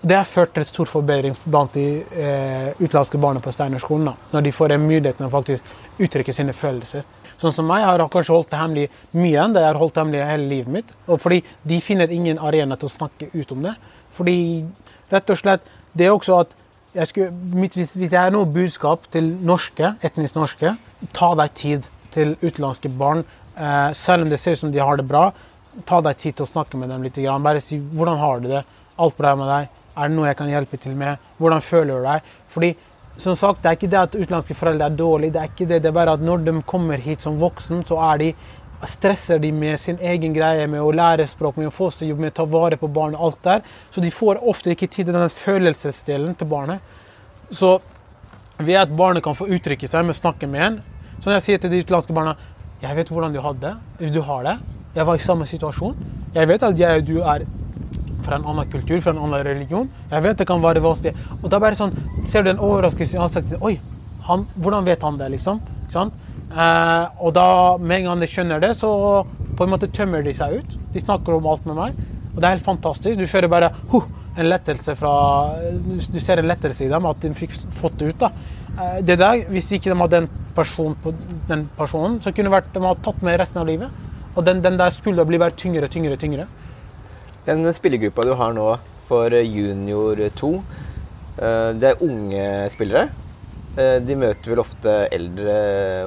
Det 0.05 0.17
har 0.19 0.27
ført 0.29 0.53
til 0.53 0.67
stor 0.69 0.89
forbedring 0.91 1.33
blant 1.49 1.73
de 1.73 2.03
eh, 2.05 2.73
utenlandske 2.77 3.17
barna 3.17 3.41
på 3.41 3.53
Steinerskolen. 3.55 4.11
Når 4.35 4.43
de 4.45 4.51
får 4.53 4.75
en 4.75 4.83
muligheten 4.85 5.25
å 5.25 5.33
faktisk 5.33 6.03
uttrykke 6.05 6.33
sine 6.37 6.53
følelser. 6.53 7.07
Sånn 7.41 7.55
som 7.57 7.65
meg 7.69 7.81
jeg 7.81 7.89
har 7.89 8.03
kanskje 8.13 8.35
holdt 8.35 8.51
det 8.53 8.59
hemmelig 8.61 8.85
mye 9.17 9.39
enn 9.41 9.55
det 9.55 9.63
jeg 9.65 9.71
har 9.71 9.79
holdt 9.81 9.95
det 9.97 10.03
hemmelig 10.03 10.27
hele 10.29 10.51
livet 10.51 10.75
mitt. 10.75 10.91
Og 11.09 11.23
fordi 11.23 11.39
de 11.65 11.79
finner 11.81 12.13
ingen 12.13 12.37
arena 12.37 12.77
til 12.77 12.91
å 12.91 12.93
snakke 12.93 13.31
ut 13.33 13.55
om 13.57 13.65
det. 13.65 13.73
Fordi 14.19 14.37
rett 15.15 15.33
og 15.33 15.41
slett 15.41 15.73
det 15.97 16.07
er 16.07 16.13
også 16.13 16.37
at 16.43 16.53
jeg 16.95 17.11
skulle, 17.11 17.31
hvis 17.65 17.97
jeg 18.05 18.19
har 18.19 18.35
noe 18.35 18.47
budskap 18.47 19.09
til 19.15 19.31
norske, 19.43 19.95
etnisk 20.05 20.37
norske, 20.37 20.75
ta 21.17 21.31
deg 21.41 21.55
tid 21.57 21.89
til 22.15 22.37
utenlandske 22.43 22.93
barn. 23.01 23.25
Eh, 23.57 23.89
selv 23.97 24.27
om 24.27 24.31
det 24.31 24.39
ser 24.43 24.59
ut 24.59 24.67
som 24.67 24.75
de 24.75 24.85
har 24.85 25.01
det 25.01 25.09
bra, 25.09 25.31
ta 25.89 26.03
deg 26.05 26.21
tid 26.21 26.37
til 26.37 26.45
å 26.45 26.53
snakke 26.53 26.77
med 26.77 26.93
dem 26.93 27.03
litt. 27.03 27.17
Bare 27.17 27.65
si 27.65 27.81
'hvordan 27.81 28.19
har 28.19 28.41
du 28.41 28.49
det', 28.49 28.65
alt 28.99 29.17
bra 29.17 29.35
med 29.35 29.49
deg, 29.49 29.69
er 29.97 30.09
det 30.09 30.17
noe 30.17 30.27
jeg 30.27 30.37
kan 30.37 30.51
hjelpe 30.51 30.81
til 30.81 30.97
med, 30.99 31.23
hvordan 31.39 31.63
føler 31.63 32.01
du 32.01 32.09
deg? 32.09 32.35
Fordi 32.55 32.75
som 33.17 33.37
sagt, 33.39 33.63
Det 33.63 33.69
er 33.69 33.77
ikke 33.77 33.91
det 33.91 33.99
at 33.99 34.15
utenlandske 34.15 34.55
foreldre 34.55 34.87
er 34.87 34.97
dårlige, 34.97 35.33
det 35.33 35.41
er 35.41 35.45
ikke 35.45 35.69
det, 35.71 35.83
det 35.83 35.89
er 35.89 35.93
bare 35.93 36.13
at 36.13 36.21
når 36.21 36.45
de 36.45 36.63
kommer 36.63 36.97
hit 36.99 37.23
som 37.23 37.39
voksen, 37.41 37.85
så 37.87 37.99
er 38.13 38.19
de 38.19 38.35
stresser 38.87 39.39
de 39.39 39.53
med 39.53 39.79
sin 39.79 39.99
egen 40.03 40.35
greie 40.35 40.67
med 40.67 40.83
å 40.83 40.93
lære 40.93 41.27
språk, 41.29 41.57
med 41.57 41.71
å 41.71 41.75
få 41.75 41.91
seg 41.95 42.09
jobb, 42.09 42.19
med 42.25 42.33
å 42.33 42.37
ta 42.41 42.45
vare 42.45 42.77
på 42.77 42.91
barn 42.93 43.15
og 43.15 43.25
alt 43.29 43.43
der. 43.45 43.63
Så 43.95 44.03
de 44.03 44.11
får 44.11 44.43
ofte 44.43 44.75
ikke 44.75 44.89
tid 44.89 45.07
til 45.07 45.15
den 45.15 45.31
følelsesdelen 45.31 46.35
til 46.35 46.51
barnet. 46.51 46.83
Så 47.51 47.79
ved 48.59 48.77
at 48.83 48.97
barnet 48.97 49.25
kan 49.25 49.37
få 49.39 49.47
uttrykke 49.47 49.89
seg 49.89 50.05
med 50.05 50.17
å 50.17 50.21
snakke 50.21 50.51
med 50.51 50.67
en, 50.67 50.83
så 51.21 51.31
når 51.31 51.39
jeg 51.39 51.47
sier 51.47 51.63
til 51.63 51.73
de 51.73 51.85
utenlandske 51.85 52.13
barna 52.13 52.37
Jeg 52.83 52.97
vet 52.99 53.09
hvordan 53.09 53.33
du 53.33 53.39
hadde 53.41 53.71
det. 53.99 54.09
Du 54.13 54.21
har 54.21 54.43
det. 54.45 54.59
Jeg 54.95 55.07
var 55.07 55.17
i 55.17 55.23
samme 55.25 55.47
situasjon. 55.49 55.95
Jeg 56.35 56.49
vet 56.51 56.63
at 56.63 56.77
jeg, 56.77 57.07
du 57.07 57.23
er 57.23 57.47
fra 58.25 58.39
en 58.39 58.47
annen 58.51 58.71
kultur, 58.73 59.01
fra 59.05 59.15
en 59.15 59.23
annen 59.23 59.45
religion. 59.47 59.89
Jeg 60.11 60.25
vet 60.25 60.41
det 60.41 60.49
kan 60.49 60.63
være 60.63 60.83
vanskelig. 60.85 61.15
Og 61.43 61.49
da 61.53 61.61
bare 61.63 61.79
sånn, 61.79 61.95
ser 62.33 62.45
du 62.45 62.53
en 62.53 62.63
overraskelse 62.63 63.19
i 63.19 63.23
ansiktet. 63.23 63.63
Oi, 63.63 63.77
han, 64.29 64.47
hvordan 64.57 64.87
vet 64.89 65.05
han 65.05 65.21
det, 65.21 65.31
liksom? 65.37 65.61
Eh, 65.95 67.07
og 67.21 67.33
da, 67.35 67.47
med 67.79 68.01
en 68.01 68.11
gang 68.11 68.23
de 68.23 68.31
skjønner 68.31 68.63
det, 68.63 68.75
så 68.79 68.91
på 69.55 69.67
en 69.67 69.73
måte 69.73 69.91
tømmer 69.95 70.25
de 70.25 70.35
seg 70.37 70.61
ut. 70.61 70.77
De 70.95 71.03
snakker 71.03 71.37
om 71.37 71.49
alt 71.51 71.67
med 71.69 71.79
meg. 71.79 72.03
Og 72.35 72.41
det 72.41 72.49
er 72.49 72.57
helt 72.57 72.67
fantastisk. 72.67 73.19
Du 73.19 73.31
føler 73.31 73.51
bare 73.51 73.71
huh, 73.93 74.07
en 74.35 74.49
lettelse 74.51 74.97
fra 74.99 75.13
Du 75.87 76.19
ser 76.21 76.41
en 76.43 76.49
lettelse 76.51 76.87
i 76.87 76.91
dem, 76.91 77.07
at 77.07 77.21
de 77.23 77.31
fikk 77.39 77.55
fått 77.81 77.99
det 78.01 78.13
ut. 78.13 78.25
da. 78.25 78.33
Eh, 78.75 78.99
det 79.07 79.19
der, 79.19 79.45
Hvis 79.51 79.71
ikke 79.73 79.93
de 79.93 80.01
hadde 80.01 80.25
den, 80.25 80.33
person 80.55 80.95
på, 81.03 81.11
den 81.49 81.69
personen, 81.77 82.21
så 82.23 82.31
kunne 82.31 82.47
de 82.47 82.55
vært, 82.55 82.75
de 82.75 82.83
hadde 82.83 83.03
tatt 83.03 83.23
med 83.27 83.41
resten 83.41 83.59
av 83.59 83.67
livet. 83.67 83.91
Og 84.35 84.45
den, 84.47 84.63
den 84.63 84.79
der 84.79 84.91
skulle 84.95 85.25
blir 85.27 85.39
bare 85.43 85.55
tyngre, 85.59 85.89
tyngre, 85.91 86.17
tyngre. 86.17 86.47
Den 87.45 87.67
spillergruppa 87.77 88.25
du 88.25 88.33
har 88.41 88.55
nå 88.57 88.71
for 89.05 89.35
junior 89.37 90.17
2, 90.41 90.49
eh, 91.37 91.71
det 91.77 91.91
er 91.91 92.05
unge 92.05 92.45
spillere. 92.73 93.11
Eh, 93.77 93.99
de 94.01 94.17
møter 94.17 94.53
vel 94.55 94.63
ofte 94.63 94.95
eldre 95.13 95.57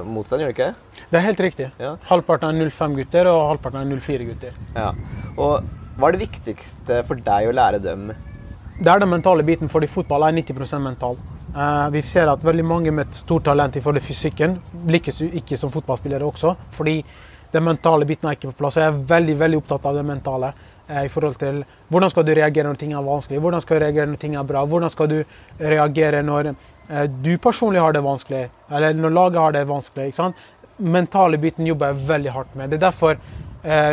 motstand, 0.08 0.42
gjør 0.42 0.50
de 0.50 0.56
ikke 0.56 0.70
det? 0.72 1.04
Det 1.12 1.20
er 1.20 1.26
helt 1.28 1.44
riktig. 1.46 1.68
Ja. 1.78 1.92
Halvparten 2.10 2.64
er 2.64 2.72
05-gutter, 2.72 3.30
og 3.30 3.52
halvparten 3.52 3.84
er 3.84 4.00
04-gutter. 4.02 4.58
Ja. 4.74 4.94
Og 5.38 5.68
hva 5.98 6.10
er 6.10 6.18
det 6.18 6.24
viktigste 6.26 7.04
for 7.06 7.22
deg 7.22 7.52
å 7.52 7.54
lære 7.54 7.84
dem? 7.86 8.10
Det 8.80 8.90
er 8.90 9.04
den 9.04 9.14
mentale 9.14 9.46
biten, 9.46 9.70
fordi 9.70 9.90
fotball 9.94 10.26
er 10.26 10.34
90% 10.40 10.82
mental. 10.82 11.22
Vi 11.94 12.02
ser 12.06 12.30
at 12.30 12.44
veldig 12.46 12.66
mange 12.66 12.92
med 12.94 13.14
stort 13.18 13.48
talent 13.48 13.78
i 13.78 13.82
forhold 13.82 14.02
til 14.02 14.10
fysikken 14.12 14.58
lykkes 14.94 15.24
ikke 15.40 15.58
som 15.58 15.72
fotballspillere 15.74 16.26
også. 16.28 16.54
Fordi 16.78 17.00
den 17.54 17.66
mentale 17.66 18.06
biten 18.06 18.30
er 18.30 18.38
ikke 18.38 18.52
på 18.52 18.60
plass. 18.60 18.78
Jeg 18.78 18.92
er 18.92 19.00
veldig 19.10 19.38
veldig 19.40 19.62
opptatt 19.64 19.88
av 19.90 19.98
det 19.98 20.06
mentale. 20.06 20.52
Uh, 20.88 21.04
i 21.04 21.10
forhold 21.12 21.36
til 21.42 21.64
Hvordan 21.92 22.10
skal 22.14 22.26
du 22.26 22.34
reagere 22.34 22.68
når 22.68 22.80
ting 22.80 22.94
er 22.94 23.04
vanskelig? 23.04 23.42
Hvordan 23.44 23.62
skal 23.62 23.76
du 23.76 23.86
reagere 23.86 24.12
når 24.12 24.22
ting 24.22 24.36
er 24.36 24.48
bra? 24.48 24.66
Hvordan 24.66 24.94
skal 24.94 25.10
du 25.12 25.18
reagere 25.60 26.24
når 26.24 26.54
uh, 26.54 27.04
du 27.24 27.38
personlig 27.38 27.82
har 27.84 27.94
det 27.94 28.04
vanskelig? 28.04 28.46
Eller 28.72 28.94
når 28.94 29.16
laget 29.20 29.42
har 29.42 29.52
det 29.52 29.68
vanskelig? 29.68 30.08
ikke 30.08 30.22
sant? 30.22 30.48
Mentale 30.78 31.38
biten 31.42 31.68
jobber 31.68 31.92
jeg 31.92 32.08
veldig 32.08 32.32
hardt 32.32 32.56
med. 32.56 32.70
Det 32.70 32.78
er 32.78 32.90
derfor 32.90 33.18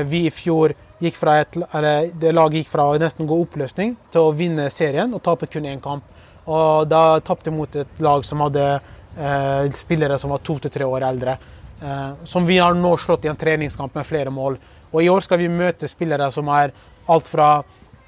vi 0.06 0.26
i 0.28 0.30
fjor 0.30 0.74
gikk 1.02 1.16
fra 1.18 1.38
et, 1.42 1.56
eller 1.74 2.10
det 2.20 2.32
laget 2.34 2.62
gikk 2.62 2.70
fra 2.72 2.86
å 2.90 2.98
nesten 3.00 3.26
gå 3.26 3.38
oppløsning 3.44 3.94
til 4.12 4.28
å 4.28 4.34
vinne 4.36 4.68
serien 4.70 5.14
og 5.16 5.22
tape 5.24 5.48
kun 5.50 5.66
én 5.68 5.82
kamp. 5.82 6.04
Og 6.44 6.88
da 6.90 7.20
tapte 7.24 7.52
mot 7.54 7.76
et 7.76 8.00
lag 8.04 8.24
som 8.26 8.42
hadde 8.44 8.64
eh, 8.74 9.72
spillere 9.76 10.18
som 10.20 10.34
var 10.34 10.42
to 10.44 10.58
til 10.60 10.72
tre 10.72 10.88
år 10.88 11.06
eldre. 11.08 11.36
Eh, 11.80 12.10
som 12.28 12.46
vi 12.46 12.58
har 12.60 12.76
nå 12.76 12.94
slått 13.00 13.24
i 13.24 13.32
en 13.32 13.40
treningskamp 13.40 13.94
med 13.96 14.06
flere 14.06 14.32
mål. 14.34 14.58
Og 14.94 15.02
i 15.02 15.10
år 15.10 15.24
skal 15.26 15.42
vi 15.42 15.50
møte 15.50 15.90
spillere 15.90 16.30
som 16.32 16.48
er 16.54 16.70
alt 17.10 17.26
fra 17.28 17.48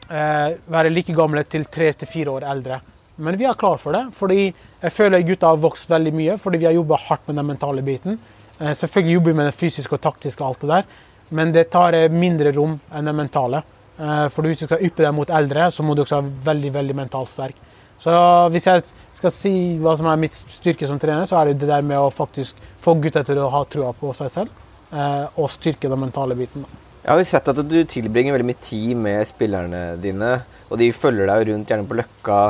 eh, 0.07 0.55
være 0.71 0.93
like 0.93 1.15
gamle 1.17 1.43
til 1.51 1.67
tre 1.73 1.91
til 1.99 2.09
fire 2.09 2.37
år 2.39 2.47
eldre. 2.53 2.81
Men 3.17 3.39
vi 3.41 3.47
er 3.49 3.57
klar 3.59 3.81
for 3.81 3.97
det, 3.97 4.05
fordi 4.15 4.41
jeg 4.47 4.93
føler 4.93 5.25
gutta 5.25 5.51
har 5.51 5.61
vokst 5.61 5.91
veldig 5.91 6.13
mye. 6.15 6.37
Fordi 6.41 6.61
vi 6.63 6.69
har 6.69 6.77
jobba 6.77 7.01
hardt 7.09 7.27
med 7.27 7.41
den 7.41 7.49
mentale 7.51 7.83
biten. 7.83 8.19
Eh, 8.61 8.73
selvfølgelig 8.73 9.19
jobber 9.19 9.33
vi 9.33 9.39
med 9.41 9.51
det 9.51 9.57
fysiske 9.59 9.97
og 9.99 10.05
taktiske 10.05 10.45
og 10.45 10.53
alt 10.53 10.61
det 10.63 10.75
der. 10.75 10.91
Men 11.37 11.55
det 11.55 11.71
tar 11.73 11.97
eh, 11.97 12.13
mindre 12.13 12.53
rom 12.55 12.77
enn 12.95 13.11
det 13.11 13.17
mentale. 13.17 13.63
Eh, 13.99 14.27
for 14.31 14.47
hvis 14.47 14.63
du 14.63 14.69
skal 14.69 14.85
yppe 14.87 15.03
deg 15.03 15.17
mot 15.17 15.33
eldre, 15.33 15.71
så 15.73 15.83
må 15.83 15.97
du 15.97 16.05
også 16.05 16.21
være 16.21 16.53
veldig 16.53 16.75
veldig 16.77 17.01
mentalt 17.03 17.33
sterk. 17.33 17.59
Så 17.99 18.13
hvis 18.53 18.69
jeg 18.69 18.85
skal 19.17 19.33
si 19.33 19.51
hva 19.81 19.97
som 19.97 20.07
er 20.13 20.21
mitt 20.21 20.37
styrke 20.37 20.87
som 20.87 21.01
trener, 21.01 21.25
så 21.27 21.41
er 21.41 21.51
det 21.51 21.63
det 21.63 21.71
der 21.73 21.83
med 21.83 21.99
å 21.99 22.13
faktisk 22.13 22.61
få 22.85 22.95
gutta 23.01 23.25
til 23.25 23.41
å 23.41 23.49
ha 23.51 23.65
trua 23.73 23.95
på 23.97 24.13
seg 24.15 24.31
selv 24.35 24.66
og 24.93 25.49
styrke 25.51 25.91
den 25.91 25.99
mentale 25.99 26.37
biten. 26.39 26.67
Jeg 27.07 27.13
har 27.13 27.21
jo 27.23 27.27
sett 27.31 27.49
at 27.53 27.59
du 27.63 27.77
tilbringer 27.87 28.35
veldig 28.35 28.47
mye 28.49 28.63
tid 28.67 28.97
med 28.99 29.27
spillerne 29.29 29.83
dine. 30.03 30.31
Og 30.71 30.81
de 30.81 30.89
følger 30.91 31.29
deg 31.31 31.45
rundt 31.51 31.71
gjerne 31.71 31.87
på 31.87 31.99
Løkka, 32.01 32.41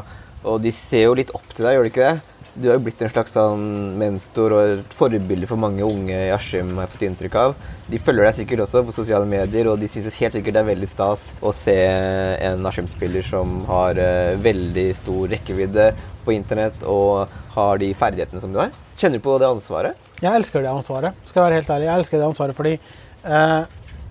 og 0.46 0.62
de 0.64 0.72
ser 0.72 1.06
jo 1.08 1.18
litt 1.18 1.32
opp 1.36 1.50
til 1.52 1.66
deg, 1.66 1.76
gjør 1.76 1.84
de 1.84 1.92
ikke 1.92 2.06
det? 2.06 2.32
Du 2.56 2.70
har 2.70 2.78
jo 2.78 2.84
blitt 2.86 3.02
en 3.04 3.10
slags 3.12 3.34
sånn 3.36 3.64
mentor 4.00 4.54
og 4.56 4.70
et 4.78 4.94
forbilde 4.96 5.48
for 5.50 5.60
mange 5.60 5.84
unge 5.84 6.14
i 6.14 6.30
Askim, 6.32 6.70
har 6.78 6.86
jeg 6.86 6.92
fått 6.94 7.04
inntrykk 7.10 7.36
av. 7.42 7.52
De 7.92 8.00
følger 8.00 8.24
deg 8.24 8.38
sikkert 8.38 8.62
også 8.64 8.80
på 8.86 8.94
sosiale 8.96 9.28
medier, 9.28 9.68
og 9.68 9.82
de 9.82 9.90
syns 9.92 10.16
helt 10.16 10.38
sikkert 10.38 10.56
det 10.56 10.62
er 10.62 10.70
veldig 10.70 10.88
stas 10.88 11.26
å 11.44 11.52
se 11.52 11.76
en 11.76 12.64
Askim-spiller 12.72 13.28
som 13.28 13.58
har 13.68 14.00
uh, 14.00 14.40
veldig 14.40 14.86
stor 15.02 15.28
rekkevidde 15.36 15.90
på 16.24 16.32
internett 16.38 16.88
og 16.88 17.36
har 17.58 17.84
de 17.84 17.92
ferdighetene 17.92 18.40
som 18.40 18.56
du 18.56 18.62
har. 18.64 18.72
Kjenner 18.96 19.20
du 19.20 19.24
på 19.26 19.36
det 19.40 19.48
ansvaret? 19.48 20.04
Jeg 20.22 20.32
elsker 20.32 20.64
det 20.64 20.72
ansvaret. 20.72 21.16
Skal 21.28 21.42
jeg 21.42 21.46
være 21.46 21.60
helt 21.60 21.70
ærlig. 21.74 21.86
Jeg 21.90 22.02
elsker 22.02 22.20
det 22.20 22.28
ansvaret 22.30 22.56
fordi 22.56 22.74
eh, 22.76 23.62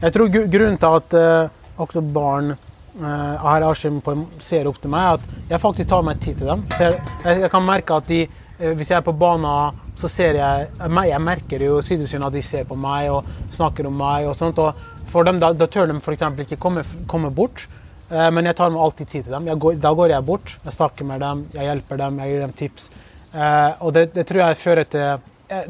jeg 0.04 0.14
tror 0.14 0.28
grunnen 0.30 0.78
til 0.78 0.98
at 1.00 1.16
eh, 1.18 1.54
også 1.82 2.02
barn 2.14 2.52
eh, 2.54 3.46
her 3.46 3.66
Askim 3.66 4.02
ser 4.44 4.68
opp 4.70 4.78
til 4.84 4.92
meg, 4.94 5.18
at 5.18 5.50
jeg 5.50 5.62
faktisk 5.64 5.90
tar 5.90 6.04
meg 6.06 6.20
tid 6.22 6.38
til 6.42 6.52
dem. 6.52 6.66
Jeg, 6.78 7.00
jeg, 7.26 7.50
kan 7.54 7.66
merke 7.66 7.98
at 7.98 8.12
de, 8.12 8.26
uh, 8.60 8.74
hvis 8.78 8.92
jeg 8.92 9.00
er 9.00 9.08
på 9.08 9.16
banen, 9.18 9.80
så 9.96 10.10
ser 10.12 10.38
jeg 10.38 10.68
Jeg 11.10 11.22
merker 11.24 11.64
jo 11.64 11.80
sidesynet 11.82 12.28
at 12.28 12.34
de 12.36 12.44
ser 12.44 12.68
på 12.68 12.76
meg 12.76 13.10
og 13.10 13.26
snakker 13.50 13.88
om 13.88 13.98
meg. 13.98 14.28
og 14.28 14.36
sånt, 14.36 14.60
og 14.60 14.76
For 15.10 15.24
dem, 15.24 15.40
da, 15.40 15.54
da 15.54 15.66
tør 15.66 15.88
de 15.88 15.98
f.eks. 16.00 16.24
ikke 16.44 16.58
komme, 16.58 16.84
komme 17.08 17.32
bort. 17.32 17.68
Uh, 18.12 18.30
men 18.30 18.46
jeg 18.46 18.56
tar 18.56 18.70
meg 18.70 18.82
alltid 18.82 19.08
tid 19.08 19.24
til 19.24 19.34
dem. 19.34 19.50
Går, 19.60 19.80
da 19.82 19.94
går 19.94 20.14
jeg 20.14 20.26
bort, 20.26 20.60
jeg 20.64 20.74
snakker 20.74 21.06
med 21.06 21.22
dem, 21.22 21.48
jeg 21.56 21.72
hjelper 21.72 21.98
dem, 21.98 22.20
jeg 22.20 22.30
gir 22.30 22.46
dem 22.46 22.54
tips. 22.54 22.90
Og 23.36 23.90
det, 23.92 24.06
det, 24.16 24.24
tror 24.28 24.40
jeg 24.40 24.58
fører 24.62 24.88
til 24.88 25.24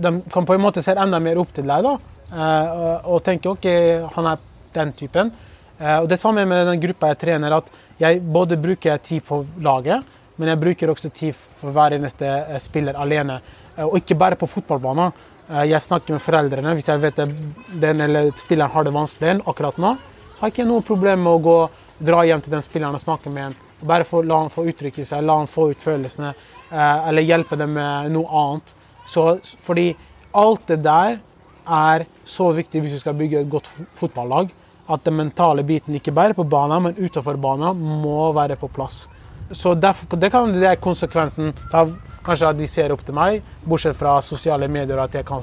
De 0.04 0.12
kan 0.30 0.46
på 0.46 0.54
en 0.54 0.62
måte 0.62 0.84
se 0.86 0.94
enda 0.94 1.18
mer 1.20 1.40
opp 1.42 1.54
til 1.56 1.66
deg 1.66 1.82
da, 1.82 1.94
og, 1.96 3.08
og 3.16 3.24
tenke 3.26 3.50
OK, 3.50 3.66
han 4.14 4.30
er 4.30 4.44
den 4.76 4.94
typen. 4.94 5.32
Eh, 5.80 5.98
og 6.00 6.10
Det 6.10 6.20
samme 6.20 6.46
med 6.46 6.68
den 6.68 6.82
gruppa 6.82 7.12
jeg 7.12 7.22
trener, 7.24 7.58
at 7.58 7.72
jeg 8.00 8.22
både 8.22 8.58
bruker 8.58 8.98
tid 8.98 9.24
på 9.28 9.44
laget, 9.60 10.04
men 10.38 10.52
jeg 10.52 10.60
bruker 10.60 10.92
også 10.92 11.10
tid 11.10 11.36
for 11.36 11.76
hver 11.76 11.96
eneste 11.98 12.26
eh, 12.26 12.60
spiller 12.60 13.00
alene. 13.00 13.40
Eh, 13.76 13.86
og 13.86 13.98
ikke 14.00 14.16
bare 14.20 14.40
på 14.40 14.48
fotballbanen. 14.48 15.12
Jeg 15.46 15.78
snakker 15.86 16.16
med 16.16 16.24
foreldrene 16.26 16.72
hvis 16.74 16.88
jeg 16.90 17.02
vet 17.04 17.20
den 17.22 18.00
eller 18.02 18.32
spilleren 18.40 18.72
har 18.74 18.86
det 18.88 18.94
vanskelig 18.96 19.44
akkurat 19.46 19.76
nå. 19.78 19.92
Så 20.32 20.40
har 20.40 20.50
jeg 20.50 20.56
ikke 20.56 20.66
noe 20.66 20.82
problem 20.82 21.22
med 21.22 21.36
å 21.36 21.44
gå, 21.46 21.58
dra 22.02 22.24
hjem 22.26 22.42
til 22.42 22.56
den 22.56 22.66
spilleren 22.66 22.98
og 22.98 23.04
snakke 23.04 23.30
med 23.30 23.44
han. 23.44 23.58
Bare 23.82 24.08
for, 24.08 24.24
la 24.24 24.40
han 24.44 24.54
få 24.54 24.66
uttrykke 24.70 25.06
seg, 25.06 25.24
la 25.26 25.40
han 25.42 25.50
få 25.52 25.70
ut 25.74 25.82
følelsene, 25.84 26.34
eller 26.72 27.26
hjelpe 27.26 27.58
dem 27.60 27.74
med 27.76 28.14
noe 28.14 28.42
annet. 28.42 28.76
Så, 29.12 29.26
fordi 29.66 29.90
alt 30.36 30.68
det 30.72 30.82
der 30.86 31.20
er 31.66 32.06
så 32.26 32.52
viktig 32.56 32.82
hvis 32.82 32.96
du 32.96 33.02
skal 33.02 33.18
bygge 33.18 33.42
et 33.42 33.52
godt 33.52 33.68
fotballag 33.98 34.54
at 34.92 35.06
den 35.06 35.18
mentale 35.18 35.64
biten, 35.66 35.96
ikke 35.98 36.14
bare 36.14 36.36
på 36.38 36.46
banen, 36.46 36.84
men 36.84 36.98
utenfor 36.98 37.40
banen, 37.42 37.80
må 38.04 38.32
være 38.34 38.58
på 38.60 38.70
plass. 38.70 39.08
Så 39.52 39.74
derfor, 39.76 40.18
Det 40.18 40.32
kan 40.32 40.54
det 40.54 40.68
er 40.68 40.76
konsekvensen 40.76 41.54
av 41.74 41.96
kanskje 42.26 42.50
at 42.50 42.58
de 42.58 42.68
ser 42.68 42.92
opp 42.92 43.04
til 43.06 43.14
meg, 43.14 43.42
bortsett 43.66 43.98
fra 43.98 44.22
sosiale 44.22 44.68
medier, 44.68 44.98
at 44.98 45.14
jeg 45.14 45.26
kan 45.26 45.42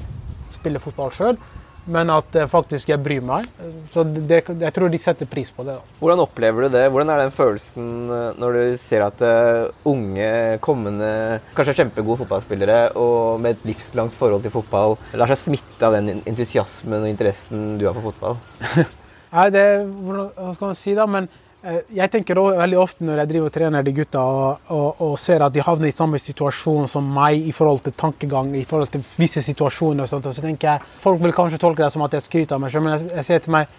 spille 0.51 0.79
fotball 0.79 1.11
sjøl. 1.11 1.37
Men 1.85 2.11
at 2.13 2.35
faktisk 2.47 2.93
jeg 2.93 3.01
bryr 3.03 3.23
meg. 3.25 3.47
Så 3.91 4.05
det, 4.07 4.43
jeg 4.47 4.75
tror 4.75 4.91
de 4.91 4.99
setter 5.01 5.27
pris 5.29 5.51
på 5.51 5.65
det. 5.67 5.75
Da. 5.75 5.97
Hvordan 5.99 6.23
opplever 6.23 6.65
du 6.65 6.77
det? 6.77 6.85
Hvordan 6.93 7.11
er 7.11 7.23
den 7.25 7.35
følelsen 7.35 7.89
eh, 8.07 8.39
når 8.39 8.57
du 8.57 8.77
ser 8.79 9.03
at 9.05 9.23
uh, 9.25 9.89
unge, 9.89 10.29
kommende, 10.63 11.11
kanskje 11.57 11.75
kjempegode 11.81 12.23
fotballspillere 12.23 12.79
og 12.99 13.43
med 13.43 13.57
et 13.57 13.69
livslangt 13.73 14.15
forhold 14.15 14.45
til 14.45 14.53
fotball 14.53 14.97
lar 15.19 15.31
seg 15.31 15.41
smitte 15.41 15.87
av 15.87 15.97
den 15.97 16.23
entusiasmen 16.29 17.03
og 17.03 17.11
interessen 17.11 17.73
du 17.81 17.87
har 17.89 17.97
for 17.97 18.11
fotball? 18.11 18.39
Nei, 19.33 19.47
det, 19.49 19.65
hva 20.05 20.51
skal 20.53 20.69
man 20.69 20.77
si 20.77 20.93
da, 20.97 21.07
men 21.09 21.27
eh, 21.27 21.42
jeg 21.63 22.11
tenker 22.11 22.39
også, 22.41 22.57
veldig 22.59 22.79
ofte 22.81 23.05
når 23.07 23.21
jeg 23.21 23.29
driver 23.29 23.47
og 23.47 23.55
trener 23.55 23.85
de 23.85 23.93
gutta 23.95 24.19
og, 24.19 24.65
og, 24.75 25.01
og, 25.05 25.13
ser 25.21 25.45
at 25.45 25.53
de 25.55 25.63
havner 25.63 25.87
i 25.87 25.95
samme 25.95 26.19
situasjon 26.19 26.89
som 26.91 27.07
meg 27.15 27.47
i 27.47 27.53
forhold 27.55 27.85
til 27.85 27.95
tankegang, 27.95 28.51
i 28.59 28.65
forhold 28.67 28.91
til 28.91 29.05
visse 29.15 29.43
situasjoner, 29.45 30.03
og 30.03 30.11
sånt, 30.11 30.27
og 30.27 30.35
så 30.35 30.43
tenker 30.43 30.73
jeg 30.73 30.99
folk 31.03 31.23
vil 31.23 31.35
kanskje 31.35 31.61
tolke 31.63 31.85
det 31.85 31.93
som 31.93 32.03
at 32.03 32.17
jeg 32.17 32.25
skryter 32.27 32.57
av 32.57 32.65
meg 32.65 32.73
selv, 32.73 32.87
men 32.87 32.97
jeg, 32.97 33.09
jeg 33.15 33.29
sier 33.29 33.45
til 33.45 33.55
meg 33.55 33.71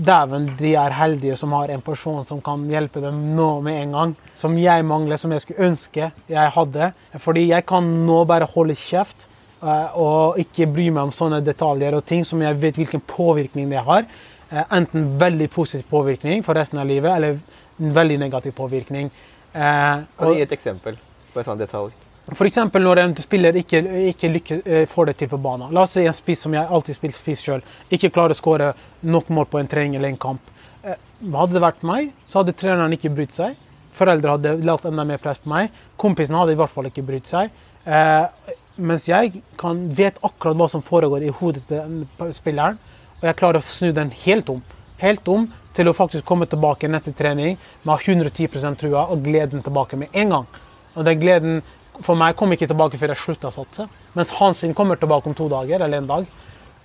dæven, 0.00 0.50
de 0.58 0.74
er 0.78 0.94
heldige 0.94 1.36
som 1.36 1.52
har 1.56 1.72
en 1.72 1.82
person 1.84 2.24
som 2.28 2.40
kan 2.44 2.62
hjelpe 2.70 3.02
dem 3.02 3.18
nå 3.36 3.48
med 3.64 3.80
en 3.82 3.96
gang. 3.96 4.14
Som 4.38 4.56
jeg 4.60 4.84
mangler, 4.86 5.20
som 5.20 5.32
jeg 5.32 5.44
skulle 5.44 5.70
ønske 5.70 6.10
jeg 6.30 6.54
hadde. 6.56 6.92
Fordi 7.18 7.48
jeg 7.50 7.66
kan 7.68 7.86
nå 8.06 8.22
bare 8.28 8.48
holde 8.54 8.76
kjeft 8.78 9.26
eh, 9.62 9.98
og 9.98 10.40
ikke 10.40 10.68
bry 10.70 10.88
meg 10.90 11.08
om 11.08 11.14
sånne 11.14 11.42
detaljer 11.44 11.96
og 11.96 12.06
ting 12.08 12.24
som 12.26 12.42
jeg 12.42 12.60
vet 12.62 12.80
hvilken 12.80 13.04
påvirkning 13.10 13.70
det 13.72 13.84
har. 13.86 14.06
Eh, 14.50 14.64
enten 14.70 15.18
veldig 15.18 15.50
positiv 15.54 15.86
påvirkning 15.90 16.42
for 16.42 16.58
resten 16.58 16.78
av 16.78 16.86
livet, 16.86 17.10
eller 17.16 17.38
en 17.78 17.92
veldig 17.94 18.18
negativ 18.18 18.52
påvirkning. 18.52 19.10
Kan 19.52 20.06
du 20.18 20.34
gi 20.34 20.42
et 20.42 20.52
eksempel 20.54 20.98
på 21.32 21.40
en 21.40 21.46
sånn 21.46 21.58
detalj? 21.58 21.94
F.eks. 22.30 22.58
når 22.74 23.00
en 23.02 23.14
spiller 23.18 23.56
ikke, 23.58 23.80
ikke 24.12 24.30
lykke, 24.30 24.58
eh, 24.64 24.84
får 24.86 25.10
det 25.10 25.16
til 25.18 25.30
på 25.32 25.38
banen. 25.42 25.72
La 25.74 25.82
oss 25.82 25.96
si 25.96 26.04
en 26.06 26.14
spiss 26.14 26.44
som 26.44 26.54
jeg 26.54 26.66
alltid 26.66 26.98
spilt 26.98 27.18
spiss 27.18 27.42
sjøl, 27.42 27.62
ikke 27.90 28.12
klarer 28.14 28.36
å 28.36 28.38
skåre 28.38 28.68
nok 29.02 29.32
mål 29.34 29.48
på 29.50 29.58
en 29.58 29.70
trening 29.70 29.96
eller 29.98 30.12
en 30.12 30.20
kamp. 30.20 30.52
Eh, 30.84 30.94
hadde 31.32 31.56
det 31.56 31.64
vært 31.64 31.82
meg, 31.82 32.12
så 32.26 32.40
hadde 32.40 32.54
treneren 32.54 32.94
ikke 32.94 33.10
brydd 33.16 33.34
seg. 33.34 33.56
Foreldre 33.98 34.36
hadde 34.36 34.54
lagt 34.64 34.86
enda 34.86 35.04
mer 35.04 35.18
press 35.18 35.42
på 35.42 35.50
meg. 35.50 35.74
Kompisen 35.98 36.38
hadde 36.38 36.54
i 36.54 36.60
hvert 36.60 36.70
fall 36.70 36.86
ikke 36.86 37.06
brydd 37.08 37.26
seg. 37.26 37.50
Eh, 37.84 38.54
mens 38.78 39.08
jeg 39.08 39.42
kan, 39.58 39.82
vet 39.96 40.20
akkurat 40.22 40.56
hva 40.56 40.70
som 40.70 40.84
foregår 40.86 41.26
i 41.26 41.34
hodet 41.34 41.66
til 41.68 42.06
spilleren, 42.36 42.78
og 43.20 43.26
jeg 43.28 43.36
klarer 43.36 43.60
å 43.60 43.68
snu 43.68 43.90
den 43.96 44.12
helt 44.24 44.48
om. 44.52 44.62
Helt 45.00 45.28
om 45.28 45.46
til 45.76 45.88
å 45.88 45.96
faktisk 45.96 46.24
komme 46.28 46.48
tilbake 46.50 46.88
neste 46.90 47.12
trening 47.16 47.58
med 47.86 48.06
110% 48.06 48.80
trua 48.80 49.06
og 49.12 49.22
gleden 49.24 49.62
tilbake 49.64 49.98
med 50.00 50.16
en 50.16 50.34
gang. 50.34 50.48
Og 50.96 51.06
den 51.06 51.20
gleden 51.20 51.60
for 52.04 52.18
meg 52.18 52.36
kom 52.38 52.52
ikke 52.52 52.68
tilbake 52.70 52.98
før 53.00 53.12
jeg 53.12 53.20
slutta 53.20 53.50
å 53.50 53.54
satse. 53.54 53.86
Mens 54.16 54.32
hans 54.38 54.64
sin 54.64 54.74
kommer 54.76 54.98
tilbake 55.00 55.30
om 55.30 55.36
to 55.36 55.48
dager 55.52 55.84
eller 55.84 56.00
en 56.00 56.10
dag. 56.10 56.26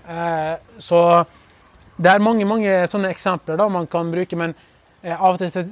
Eh, 0.07 0.53
så 0.79 0.99
det 1.95 2.11
er 2.11 2.23
mange 2.23 2.45
mange 2.45 2.71
sånne 2.91 3.11
eksempler 3.15 3.57
da 3.59 3.69
man 3.71 3.87
kan 3.87 4.11
bruke, 4.11 4.37
men 4.37 4.53
eh, 5.01 5.15
av 5.15 5.37
og 5.37 5.41
til 5.41 5.71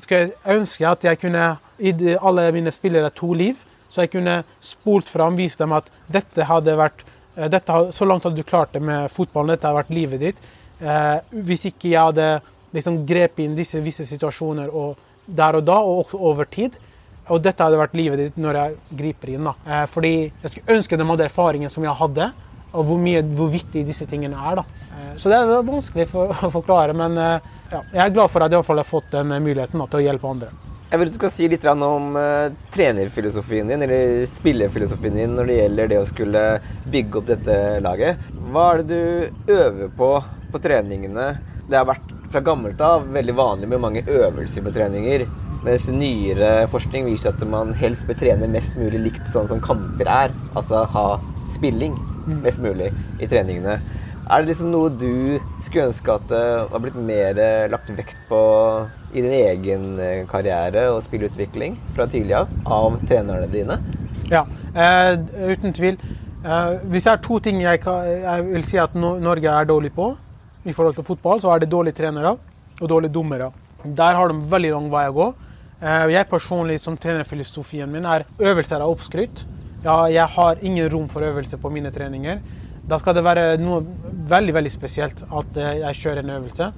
skulle 0.00 0.20
jeg 0.20 0.58
ønske 0.58 0.88
at 0.88 1.04
jeg 1.04 1.20
kunne 1.20 1.46
gitt 1.80 2.04
alle 2.20 2.46
mine 2.54 2.72
spillere 2.72 3.12
to 3.16 3.32
liv. 3.36 3.56
Så 3.92 4.06
jeg 4.06 4.14
kunne 4.14 4.38
spolt 4.64 5.10
fram, 5.12 5.36
vist 5.36 5.60
dem 5.60 5.74
at 5.76 5.90
dette 6.12 6.46
hadde 6.48 6.78
vært 6.78 7.02
dette, 7.34 7.92
Så 7.92 8.04
langt 8.04 8.24
hadde 8.24 8.36
du 8.36 8.42
klart 8.42 8.72
det 8.72 8.82
med 8.82 9.10
fotballen, 9.10 9.54
dette 9.54 9.66
har 9.66 9.78
vært 9.78 9.90
livet 9.94 10.20
ditt. 10.20 10.36
Eh, 10.80 11.18
hvis 11.32 11.66
ikke 11.70 11.92
jeg 11.92 12.10
hadde 12.10 12.28
liksom 12.74 13.02
grepet 13.06 13.44
inn 13.44 13.56
disse 13.56 13.80
visse 13.80 14.06
situasjoner 14.08 14.72
og 14.72 14.96
der 15.26 15.60
og 15.60 15.64
da, 15.64 15.78
og 15.78 16.06
også 16.06 16.18
over 16.18 16.48
tid, 16.50 16.78
og 17.30 17.42
dette 17.44 17.62
hadde 17.62 17.78
vært 17.78 17.94
livet 17.96 18.18
ditt 18.18 18.40
når 18.40 18.58
jeg 18.58 18.98
griper 18.98 19.34
inn. 19.34 19.44
da. 19.44 19.54
Eh, 19.66 19.84
fordi 19.86 20.14
jeg 20.42 20.50
skulle 20.50 20.78
ønske 20.78 20.98
de 20.98 21.08
hadde 21.12 21.28
erfaringen 21.28 21.70
som 21.70 21.84
jeg 21.86 21.94
hadde, 22.00 22.32
og 22.72 22.86
hvor, 22.88 22.98
mye, 22.98 23.22
hvor 23.36 23.50
viktig 23.52 23.84
disse 23.86 24.06
tingene 24.08 24.36
er. 24.36 24.62
da. 24.62 24.64
Eh, 24.96 25.14
så 25.16 25.32
det 25.32 25.38
er 25.38 25.64
vanskelig 25.68 26.08
for, 26.10 26.32
å 26.32 26.52
forklare, 26.52 26.96
men 26.96 27.16
eh, 27.20 27.50
ja, 27.72 27.82
jeg 27.92 28.04
er 28.06 28.14
glad 28.18 28.32
for 28.32 28.42
at 28.42 28.50
jeg 28.50 28.58
i 28.58 28.60
hvert 28.60 28.70
fall 28.72 28.82
har 28.82 28.90
fått 28.90 29.10
den 29.14 29.32
muligheten 29.38 29.80
da, 29.80 29.88
til 29.88 30.02
å 30.02 30.06
hjelpe 30.08 30.34
andre. 30.34 30.52
Jeg 30.92 31.00
vil 31.00 31.08
at 31.08 31.14
du 31.14 31.16
skal 31.22 31.30
si 31.32 31.46
litt 31.48 31.62
om 31.72 32.16
uh, 32.20 32.52
trenerfilosofien 32.74 33.70
din, 33.72 33.80
eller 33.86 34.26
spillerfilosofien 34.28 35.14
din 35.16 35.38
når 35.38 35.48
det 35.48 35.56
gjelder 35.56 35.88
det 35.88 36.00
å 36.02 36.08
skulle 36.10 36.42
bygge 36.92 37.16
opp 37.16 37.30
dette 37.30 37.56
laget. 37.80 38.20
Hva 38.52 38.66
er 38.74 38.82
det 38.82 38.88
du 38.90 39.54
øver 39.56 39.88
på 39.96 40.10
på 40.52 40.60
treningene? 40.60 41.30
Det 41.64 41.78
har 41.78 41.88
vært 41.88 42.12
fra 42.28 42.44
gammelt 42.44 42.84
av 42.84 43.08
veldig 43.08 43.38
vanlig 43.40 43.72
med 43.72 43.80
mange 43.80 44.04
øvelser 44.04 44.68
på 44.68 44.74
treninger. 44.76 45.24
Mens 45.64 45.88
nyere 45.88 46.68
forskning 46.68 47.08
viser 47.08 47.32
at 47.32 47.48
man 47.48 47.72
helst 47.80 48.04
bør 48.04 48.20
trene 48.20 48.52
mest 48.52 48.76
mulig 48.76 49.00
likt 49.06 49.32
sånn 49.32 49.48
som 49.48 49.64
kamper 49.64 50.12
er. 50.12 50.36
Altså 50.52 50.84
ha 50.92 51.08
spilling 51.56 51.96
mm. 51.96 52.40
mest 52.44 52.60
mulig 52.60 52.92
i 53.16 53.32
treningene. 53.32 53.80
Er 54.28 54.42
det 54.42 54.52
liksom 54.52 54.74
noe 54.74 54.92
du 54.92 55.40
skulle 55.64 55.88
ønske 55.88 56.20
at 56.20 56.28
det 56.28 56.48
var 56.68 56.84
blitt 56.84 57.00
mer 57.00 57.40
eh, 57.40 57.70
lagt 57.72 57.88
vekt 57.96 58.20
på 58.28 58.42
i 59.12 59.20
din 59.20 59.32
egen 59.36 59.86
eh, 60.00 60.24
karriere 60.28 60.88
og 60.92 61.02
spillutvikling 61.04 61.76
fra 61.96 62.06
tidlig 62.10 62.36
av, 62.38 62.52
av 62.64 62.98
trenerne 63.04 63.48
dine? 63.52 63.78
Ja, 64.32 64.46
eh, 64.72 65.14
uten 65.52 65.74
tvil. 65.76 65.98
Eh, 66.42 66.72
hvis 66.90 67.06
det 67.06 67.12
er 67.12 67.22
to 67.22 67.38
ting 67.42 67.60
jeg, 67.62 67.82
kan, 67.84 68.06
jeg 68.08 68.46
vil 68.48 68.64
si 68.66 68.80
at 68.82 68.96
Norge 68.98 69.52
er 69.52 69.68
dårlig 69.68 69.92
på 69.94 70.12
i 70.64 70.72
forhold 70.74 70.96
til 70.96 71.06
fotball, 71.06 71.42
så 71.42 71.52
er 71.52 71.62
det 71.62 71.70
dårlige 71.70 72.00
trenere 72.00 72.36
og 72.80 72.88
dårlige 72.88 73.14
dommere. 73.14 73.50
Der 73.84 74.14
har 74.14 74.30
de 74.30 74.50
veldig 74.50 74.72
lang 74.74 74.88
vei 74.92 75.06
å 75.10 75.16
gå. 75.16 75.28
Eh, 75.82 76.08
jeg 76.14 76.30
personlig 76.30 76.78
som 76.82 76.96
trenerfilosofien 76.98 77.90
min 77.90 78.06
er 78.06 78.24
øvelser 78.38 78.80
er 78.80 78.88
oppskrytt. 78.88 79.44
Ja, 79.82 80.04
jeg 80.06 80.26
har 80.30 80.60
ingen 80.62 80.90
rom 80.92 81.08
for 81.10 81.26
øvelse 81.26 81.58
på 81.58 81.70
mine 81.74 81.90
treninger. 81.90 82.38
Da 82.88 82.98
skal 82.98 83.14
det 83.14 83.24
være 83.26 83.56
noe 83.62 83.82
veldig 84.30 84.54
veldig 84.54 84.70
spesielt 84.70 85.24
at 85.26 85.58
eh, 85.58 85.80
jeg 85.82 85.98
kjører 86.00 86.22
en 86.22 86.36
øvelse. 86.38 86.70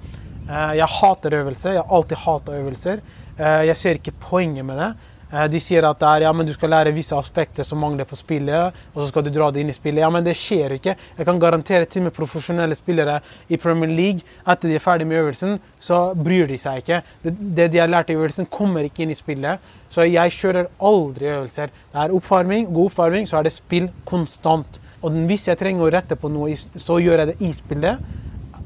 Eh, 0.49 0.77
jeg 0.81 0.93
hater 1.01 1.41
øvelser. 1.41 1.77
Jeg 1.77 1.83
har 1.83 1.97
alltid 1.97 2.17
hata 2.17 2.61
øvelser. 2.61 3.05
Jeg 3.35 3.77
ser 3.77 3.99
ikke 3.99 4.13
poenget 4.23 4.65
med 4.65 4.79
det. 4.79 4.93
Eh, 5.35 5.47
de 5.51 5.61
sier 5.63 5.85
at 5.89 6.03
er, 6.07 6.25
ja, 6.27 6.33
du 6.33 6.53
skal 6.55 6.71
lære 6.71 6.93
visse 6.95 7.17
aspekter 7.17 7.67
som 7.67 7.81
mangler 7.83 8.07
på 8.07 8.17
spillet, 8.19 8.77
og 8.95 9.03
så 9.03 9.09
skal 9.09 9.25
du 9.25 9.31
dra 9.35 9.51
det 9.51 9.65
inn 9.65 9.73
i 9.73 9.77
spillet. 9.77 10.03
Ja, 10.05 10.11
Men 10.11 10.25
det 10.25 10.37
skjer 10.39 10.77
ikke. 10.77 10.97
Jeg 11.19 11.27
kan 11.27 11.41
garantere 11.41 11.87
til 11.87 12.03
med 12.03 12.15
profesjonelle 12.15 12.75
spillere 12.75 13.21
i 13.49 13.57
Premier 13.57 13.91
League, 13.91 14.23
etter 14.47 14.69
de 14.69 14.77
er 14.77 14.85
ferdig 14.85 15.07
med 15.07 15.19
øvelsen, 15.19 15.59
så 15.81 16.15
bryr 16.15 16.47
de 16.47 16.59
seg 16.59 16.83
ikke. 16.83 17.03
Det, 17.25 17.35
det 17.57 17.73
de 17.73 17.79
har 17.79 17.91
lært 17.91 18.11
i 18.11 18.15
øvelsen, 18.15 18.47
kommer 18.47 18.85
ikke 18.85 19.03
inn 19.03 19.11
i 19.11 19.19
spillet. 19.19 19.59
Så 19.91 20.07
jeg 20.07 20.33
kjører 20.33 20.71
aldri 20.81 21.31
øvelser. 21.33 21.73
Det 21.93 22.03
er 22.05 22.15
oppvarming, 22.15 22.69
god 22.75 22.93
oppvarming, 22.93 23.29
så 23.29 23.39
er 23.39 23.49
det 23.49 23.55
spill 23.55 23.91
konstant. 24.07 24.81
Og 25.03 25.13
hvis 25.29 25.49
jeg 25.49 25.59
trenger 25.59 25.85
å 25.85 25.93
rette 25.93 26.17
på 26.17 26.31
noe, 26.33 26.55
så 26.57 27.01
gjør 27.03 27.25
jeg 27.25 27.33
det 27.33 27.41
i 27.43 27.53
spillet. 27.53 27.99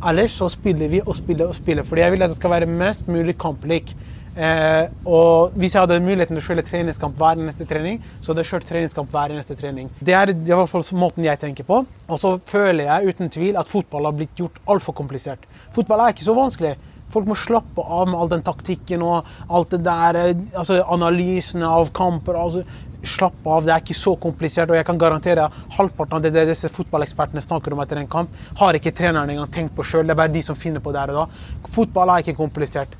Ellers 0.06 0.36
så 0.38 0.46
spiller 0.52 0.90
vi 0.92 1.00
og 1.04 1.16
spiller 1.18 1.50
og 1.50 1.56
spiller. 1.58 1.86
Fordi 1.86 2.04
jeg 2.04 2.14
vil 2.14 2.22
at 2.22 2.30
det 2.30 2.38
skal 2.38 2.54
være 2.54 2.70
mest 2.70 3.08
mulig 3.10 3.34
kamplik. 3.38 3.94
Eh, 4.38 4.86
og 5.02 5.56
hvis 5.58 5.74
jeg 5.74 5.82
hadde 5.82 5.98
muligheten 6.04 6.36
til 6.36 6.42
å 6.42 6.46
kjøre 6.46 6.62
treningskamp 6.68 7.16
hver 7.18 7.40
neste 7.42 7.66
trening, 7.66 7.98
så 8.20 8.30
hadde 8.30 8.44
jeg 8.44 8.50
kjørt 8.52 8.68
treningskamp 8.68 9.10
hver 9.10 9.34
neste 9.34 9.56
trening. 9.58 9.88
Det 9.98 10.14
er 10.14 10.30
i 10.30 10.52
hvert 10.52 10.70
fall 10.70 10.86
måten 10.94 11.26
jeg 11.26 11.40
tenker 11.42 11.66
på. 11.66 11.80
Og 12.06 12.20
så 12.22 12.36
føler 12.46 12.86
jeg 12.86 13.14
uten 13.14 13.32
tvil 13.34 13.58
at 13.58 13.70
fotball 13.70 14.06
har 14.06 14.14
blitt 14.20 14.38
gjort 14.38 14.60
altfor 14.70 14.94
komplisert. 15.00 15.48
Fotball 15.74 16.04
er 16.04 16.14
ikke 16.14 16.28
så 16.28 16.36
vanskelig. 16.38 16.76
Folk 17.10 17.26
må 17.26 17.34
slappe 17.40 17.82
av 17.82 18.06
med 18.10 18.20
all 18.20 18.30
den 18.30 18.44
taktikken 18.44 19.02
og 19.02 19.26
alt 19.48 19.72
det 19.72 19.80
der, 19.86 20.20
eh, 20.22 20.42
altså 20.54 20.82
analysene 20.86 21.66
av 21.66 21.90
kamper. 21.96 22.38
altså 22.38 22.62
Slapp 23.06 23.46
av, 23.46 23.62
det 23.66 23.72
er 23.74 23.82
ikke 23.82 23.94
så 23.94 24.14
komplisert. 24.18 24.70
Og 24.72 24.78
jeg 24.78 24.86
kan 24.88 24.98
garantere 24.98 25.48
halvparten 25.76 26.18
av 26.18 26.24
det 26.24 26.46
disse 26.48 26.70
fotballekspertene 26.72 27.42
snakker 27.44 27.74
om 27.74 27.82
etter 27.84 28.00
en 28.00 28.10
kamp, 28.10 28.32
har 28.58 28.78
ikke 28.78 28.94
treneren 28.96 29.30
engang 29.30 29.52
tenkt 29.54 29.76
på 29.76 29.86
sjøl. 29.86 30.06
Det 30.06 30.16
er 30.16 30.22
bare 30.22 30.34
de 30.34 30.42
som 30.44 30.58
finner 30.58 30.82
på 30.82 30.94
der 30.96 31.12
og 31.14 31.20
da. 31.22 31.70
Fotball 31.74 32.14
er 32.14 32.24
ikke 32.24 32.38
komplisert. 32.40 32.96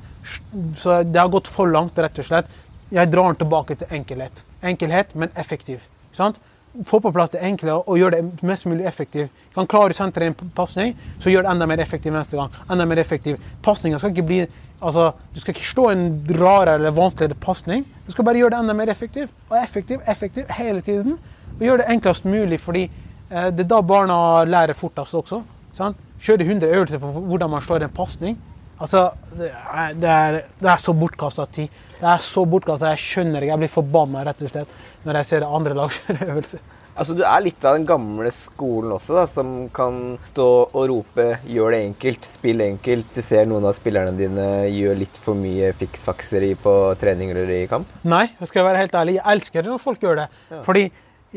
Så 0.79 1.01
det 1.03 1.19
har 1.19 1.31
gått 1.31 1.49
for 1.51 1.71
langt, 1.71 1.99
rett 1.99 2.19
og 2.19 2.27
slett. 2.27 2.51
Jeg 2.93 3.11
drar 3.11 3.29
den 3.29 3.41
tilbake 3.43 3.75
til 3.79 3.91
enkelhet. 3.99 4.43
Enkelhet, 4.65 5.11
men 5.15 5.33
effektiv. 5.37 5.83
Sant? 6.15 6.39
Få 6.85 6.99
på 7.01 7.11
plass 7.11 7.31
det 7.33 7.41
enkle 7.43 7.79
og 7.79 7.97
gjøre 7.97 8.19
det 8.19 8.45
mest 8.45 8.67
mulig 8.69 8.85
effektivt. 8.85 9.31
Kan 9.55 9.67
klare 9.67 9.95
å 9.95 9.97
sentre 9.97 10.27
en 10.29 10.35
pasning, 10.55 10.93
så 11.19 11.31
gjør 11.33 11.47
det 11.47 11.53
enda 11.55 11.67
mer 11.69 11.81
effektiv 11.81 12.13
neste 12.13 12.37
gang. 12.37 12.53
Enda 12.69 12.85
mer 12.85 13.01
effektiv. 13.01 13.39
Pasninga 13.65 13.99
skal 13.99 14.13
ikke 14.13 14.27
bli 14.29 14.43
Altså, 14.79 15.09
du 15.35 15.41
skal 15.41 15.51
ikke 15.51 15.67
slå 15.67 15.89
en 15.91 16.03
rarere 16.39 16.77
eller 16.79 16.93
vanskeligere 16.95 17.35
pasning. 17.43 17.81
Du 18.05 18.13
skal 18.13 18.23
bare 18.23 18.39
gjøre 18.39 18.53
det 18.53 18.59
enda 18.63 18.75
mer 18.79 18.87
effektivt. 18.87 19.33
Og 19.49 19.57
effektiv, 19.59 19.99
effektiv 20.07 20.53
hele 20.55 20.79
tiden. 20.81 21.17
Og 21.57 21.65
gjøre 21.65 21.81
det 21.81 21.89
enklest 21.91 22.23
mulig, 22.23 22.61
fordi 22.63 22.85
eh, 22.85 23.49
det 23.51 23.65
er 23.65 23.71
da 23.73 23.81
barna 23.83 24.45
lærer 24.47 24.77
fortest 24.79 25.17
også. 25.19 25.41
Sant? 25.75 25.99
Kjøre 26.23 26.47
100 26.47 26.71
øvelser 26.71 27.01
for 27.01 27.19
hvordan 27.27 27.51
man 27.51 27.65
slår 27.65 27.83
en 27.83 27.95
pasning. 27.95 28.39
Altså, 28.79 29.05
det 29.35 29.51
er, 29.51 29.93
det 29.99 30.09
er, 30.09 30.41
det 30.61 30.71
er 30.71 30.81
så 30.81 30.93
bortkasta 30.95 31.45
tid. 31.51 31.79
Det 31.99 32.07
er 32.07 32.21
så 32.23 32.45
bortkasta. 32.47 32.93
Jeg 32.95 33.03
skjønner 33.03 33.43
ikke. 33.43 33.53
Jeg 33.53 33.63
blir 33.65 33.73
forbanna 33.73 34.25
rett 34.27 34.43
og 34.45 34.51
slett 34.53 34.75
når 35.03 35.19
jeg 35.19 35.29
ser 35.29 35.47
andre 35.47 35.75
lag 35.77 35.95
kjøre 35.95 36.27
øvelse. 36.33 36.59
Altså, 36.99 37.15
Du 37.15 37.21
er 37.23 37.43
litt 37.43 37.63
av 37.63 37.77
den 37.77 37.85
gamle 37.87 38.31
skolen 38.35 38.91
også, 38.97 39.15
da, 39.15 39.25
som 39.31 39.51
kan 39.75 40.17
stå 40.27 40.47
og 40.67 40.81
rope 40.91 41.27
'gjør 41.47 41.71
det 41.75 41.79
enkelt', 41.85 42.27
'spill 42.27 42.63
enkelt'. 42.65 43.13
Du 43.15 43.21
ser 43.23 43.45
noen 43.47 43.67
av 43.69 43.77
spillerne 43.77 44.15
dine 44.17 44.47
gjør 44.67 44.99
litt 44.99 45.19
for 45.23 45.39
mye 45.39 45.71
fiksfakseri 45.79 46.55
på 46.59 46.73
treninger 46.99 47.39
eller 47.39 47.55
i 47.55 47.69
kamp? 47.71 47.87
Nei, 48.03 48.25
jeg 48.39 48.51
skal 48.51 48.67
være 48.67 48.83
helt 48.83 48.97
ærlig. 48.99 49.15
Jeg 49.19 49.35
elsker 49.35 49.63
det 49.63 49.71
når 49.71 49.83
folk 49.85 50.03
gjør 50.03 50.23
det. 50.23 50.27
Ja. 50.51 50.61
Fordi 50.67 50.89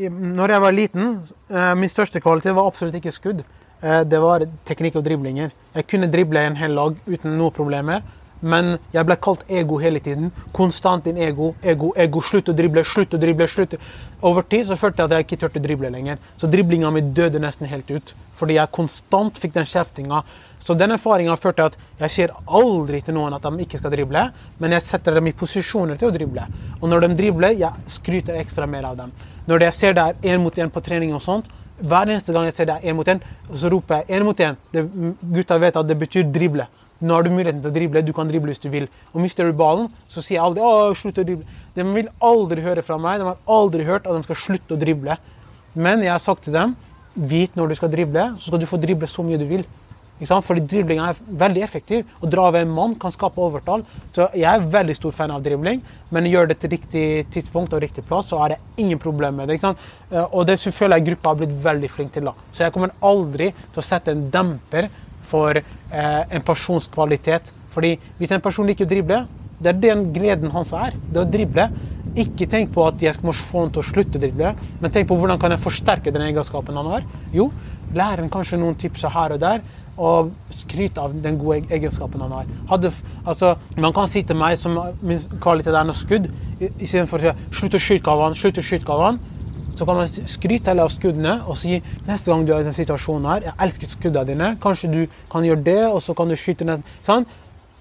når 0.09 0.55
jeg 0.55 0.61
var 0.61 0.71
liten, 0.75 1.09
eh, 1.49 1.73
min 1.75 1.89
største 1.91 2.19
kvalitet 2.19 2.55
var 2.55 2.67
absolutt 2.67 2.95
ikke 2.99 3.15
skudd. 3.15 3.43
Eh, 3.83 4.01
det 4.07 4.19
var 4.23 4.45
teknikk 4.67 4.95
og 4.99 5.03
driblinger. 5.03 5.51
Jeg 5.75 5.87
kunne 5.91 6.11
drible 6.11 6.39
en 6.39 6.55
hel 6.55 6.75
lag 6.77 6.99
uten 7.07 7.35
noen 7.37 7.55
problemer. 7.55 8.03
Men 8.43 8.73
jeg 8.91 9.07
ble 9.07 9.15
kalt 9.23 9.43
ego 9.47 9.77
hele 9.79 10.01
tiden. 10.03 10.31
Konstant 10.55 11.05
din 11.07 11.17
ego, 11.17 11.53
ego, 11.63 11.93
ego. 11.95 12.21
Slutt 12.27 12.51
å 12.51 12.55
drible, 12.55 12.83
slutt 12.83 13.15
å 13.15 13.19
drible. 13.19 13.47
slutt. 13.47 13.77
Over 14.21 14.43
tid 14.43 14.67
så 14.67 14.75
følte 14.75 15.03
jeg 15.03 15.05
at 15.05 15.15
jeg 15.15 15.25
ikke 15.27 15.37
turte 15.43 15.59
å 15.59 15.63
drible 15.63 15.91
lenger. 15.91 16.17
Så 16.37 16.47
driblinga 16.51 16.91
mi 16.91 17.01
døde 17.01 17.39
nesten 17.39 17.67
helt 17.67 17.91
ut. 17.91 18.13
Fordi 18.35 18.57
jeg 18.59 18.71
konstant 18.71 19.39
fikk 19.39 19.53
den 19.53 19.65
kjeftinga. 19.65 20.23
Så 20.59 20.75
den 20.79 20.91
erfaringa 20.91 21.35
førte 21.35 21.55
til 21.55 21.71
at 21.71 21.77
jeg 22.03 22.11
sier 22.11 22.35
aldri 22.47 23.01
til 23.01 23.15
noen 23.15 23.33
at 23.35 23.43
de 23.43 23.63
ikke 23.63 23.79
skal 23.81 23.91
drible, 23.91 24.21
men 24.59 24.71
jeg 24.71 24.81
setter 24.81 25.15
dem 25.15 25.27
i 25.27 25.33
posisjoner 25.35 25.99
til 25.99 26.07
å 26.07 26.13
drible. 26.15 26.45
Og 26.79 26.87
når 26.87 27.07
de 27.07 27.17
dribler, 27.19 27.57
jeg 27.59 27.71
skryter 27.91 28.39
ekstra 28.39 28.67
mer 28.67 28.87
av 28.87 28.95
dem. 28.97 29.11
Når 29.47 29.67
jeg 29.67 29.73
ser 29.73 29.93
det 29.97 30.03
er 30.03 30.35
én 30.35 30.39
mot 30.39 30.55
én 30.55 30.71
på 30.71 30.83
trening 30.83 31.11
og 31.15 31.21
sånt, 31.21 31.51
hver 31.81 32.09
eneste 32.11 32.33
gang 32.35 32.45
jeg 32.47 32.55
ser 32.57 32.69
det 32.69 32.77
er 32.77 32.91
én 32.91 32.97
mot 32.97 33.07
én, 33.09 33.21
så 33.53 33.71
roper 33.71 34.01
jeg 34.01 34.19
én 34.19 34.25
mot 34.25 34.39
én. 34.39 34.57
Gutta 35.33 35.57
vet 35.57 35.77
at 35.79 35.87
det 35.87 35.97
betyr 35.99 36.29
drible. 36.31 36.67
Nå 37.03 37.17
har 37.17 37.25
du 37.25 37.33
muligheten 37.33 37.59
til 37.59 37.71
å 37.71 37.75
drible, 37.75 38.03
du 38.05 38.13
kan 38.15 38.29
drible 38.29 38.53
hvis 38.53 38.61
du 38.63 38.69
vil. 38.71 38.87
Og 39.11 39.19
mister 39.23 39.49
du 39.49 39.55
ballen, 39.57 39.89
så 40.07 40.21
sier 40.23 40.37
jeg 40.37 40.45
aldri 40.45 40.63
å, 40.63 40.93
slutt 40.95 41.19
å 41.19 41.25
drible. 41.27 41.59
De 41.75 41.83
vil 41.83 42.07
aldri 42.23 42.63
høre 42.63 42.83
fra 42.85 42.99
meg. 43.01 43.19
De 43.19 43.27
har 43.27 43.41
aldri 43.57 43.83
hørt 43.87 44.07
at 44.07 44.15
de 44.15 44.27
skal 44.27 44.39
slutte 44.39 44.77
å 44.77 44.79
drible. 44.79 45.17
Men 45.73 46.03
jeg 46.05 46.13
har 46.13 46.23
sagt 46.23 46.45
til 46.47 46.55
dem 46.55 46.77
vit 47.13 47.57
når 47.57 47.73
du 47.73 47.77
skal 47.77 47.91
drible, 47.93 48.29
så 48.39 48.49
skal 48.49 48.61
du 48.61 48.69
få 48.69 48.79
drible 48.81 49.09
så 49.09 49.25
mye 49.25 49.41
du 49.41 49.45
vil. 49.49 49.65
Fordi 50.23 50.61
dribling 50.69 50.99
er 51.03 51.17
veldig 51.27 51.63
effektiv. 51.65 52.05
Å 52.21 52.29
dra 52.29 52.49
ved 52.51 52.61
en 52.67 52.73
mann 52.75 52.95
kan 52.95 53.11
skape 53.11 53.41
overtall. 53.41 53.83
Så 54.15 54.29
jeg 54.33 54.47
er 54.47 54.67
veldig 54.71 54.95
stor 54.95 55.11
fan 55.11 55.31
av 55.31 55.43
dribling, 55.43 55.81
men 56.11 56.29
gjør 56.29 56.47
det 56.47 56.59
til 56.61 56.69
riktig 56.69 57.05
tidspunkt 57.33 57.73
og 57.73 57.81
riktig 57.81 58.05
plass, 58.07 58.29
så 58.29 58.39
er 58.45 58.53
det 58.53 58.59
ingen 58.77 58.99
problem 58.99 59.35
med 59.35 59.49
det. 59.49 59.59
Eh, 59.63 60.25
Og 60.31 60.45
det 60.47 60.59
føler 60.59 60.97
jeg 60.97 61.07
gruppa 61.11 61.29
har 61.29 61.35
blitt 61.35 61.63
veldig 61.63 61.89
flink 61.89 62.13
til. 62.13 62.25
da. 62.25 62.33
Så 62.51 62.63
jeg 62.63 62.71
kommer 62.73 62.91
aldri 63.01 63.51
til 63.51 63.81
å 63.81 63.83
sette 63.83 64.11
en 64.11 64.29
demper 64.29 64.89
for 65.21 65.57
eh, 65.57 66.23
en 66.29 66.41
persons 66.41 66.87
kvalitet. 66.87 67.51
Fordi 67.73 67.97
hvis 68.19 68.31
en 68.31 68.41
person 68.41 68.67
liker 68.67 68.85
å 68.85 68.89
drible, 68.89 69.25
det 69.59 69.69
er 69.69 69.79
den 69.81 70.13
gleden 70.13 70.51
hans 70.51 70.73
er. 70.73 70.93
Det 71.11 71.21
å 71.23 71.29
drible. 71.29 71.69
Ikke 72.19 72.45
tenk 72.45 72.71
på 72.73 72.85
at 72.85 73.01
jeg 73.01 73.17
må 73.25 73.33
få 73.33 73.63
han 73.63 73.71
til 73.73 73.81
å 73.81 73.87
slutte 73.87 74.19
å 74.19 74.21
drible, 74.21 74.51
men 74.79 74.91
tenk 74.91 75.07
på 75.09 75.15
hvordan 75.17 75.39
kan 75.41 75.51
jeg 75.55 75.63
forsterke 75.63 76.11
den 76.13 76.21
egenskapen 76.27 76.77
han 76.77 76.85
har. 76.91 77.07
Jo, 77.33 77.47
lærer 77.95 78.21
han 78.21 78.29
kanskje 78.29 78.59
noen 78.61 78.75
tips 78.77 79.07
her 79.09 79.33
og 79.33 79.39
der, 79.41 79.63
og 79.97 80.31
skryte 80.55 81.01
av 81.01 81.13
den 81.23 81.37
gode 81.41 81.61
egenskapen 81.73 82.21
han 82.21 82.31
har. 82.31 82.49
Hadde, 82.69 82.91
altså, 83.25 83.55
man 83.77 83.93
kan 83.93 84.09
si 84.09 84.23
til 84.23 84.37
meg 84.39 84.57
som 84.57 84.79
min 85.01 85.21
kvalitet 85.43 85.75
er 85.75 85.85
noe 85.87 85.97
skudd, 85.97 86.29
istedenfor 86.59 87.19
å 87.19 87.21
si 87.21 87.59
'slutt 87.59 87.77
å 87.77 87.83
skyte 87.85 88.05
Gavan', 88.07 88.35
slutt 88.35 88.57
å 88.57 88.65
skyte 88.65 88.85
Gavan. 88.85 89.19
Så 89.75 89.85
kan 89.85 89.95
man 89.95 90.07
skryte 90.07 90.69
heller 90.69 90.83
av 90.83 90.93
skuddene 90.93 91.41
og 91.47 91.57
si 91.57 91.81
neste 92.07 92.29
gang 92.29 92.45
du 92.45 92.53
er 92.53 92.61
i 92.61 92.63
den 92.63 92.73
situasjonen 92.73 93.25
her, 93.25 93.41
jeg 93.41 93.53
elsker 93.59 93.89
skuddene 93.89 94.25
dine, 94.27 94.57
kanskje 94.61 94.91
du 94.91 95.07
kan 95.31 95.43
gjøre 95.43 95.63
det, 95.63 95.85
og 95.87 96.01
så 96.01 96.13
kan 96.13 96.29
du 96.29 96.35
skyte 96.35 96.65
ned 96.65 96.83
Sånn? 97.05 97.25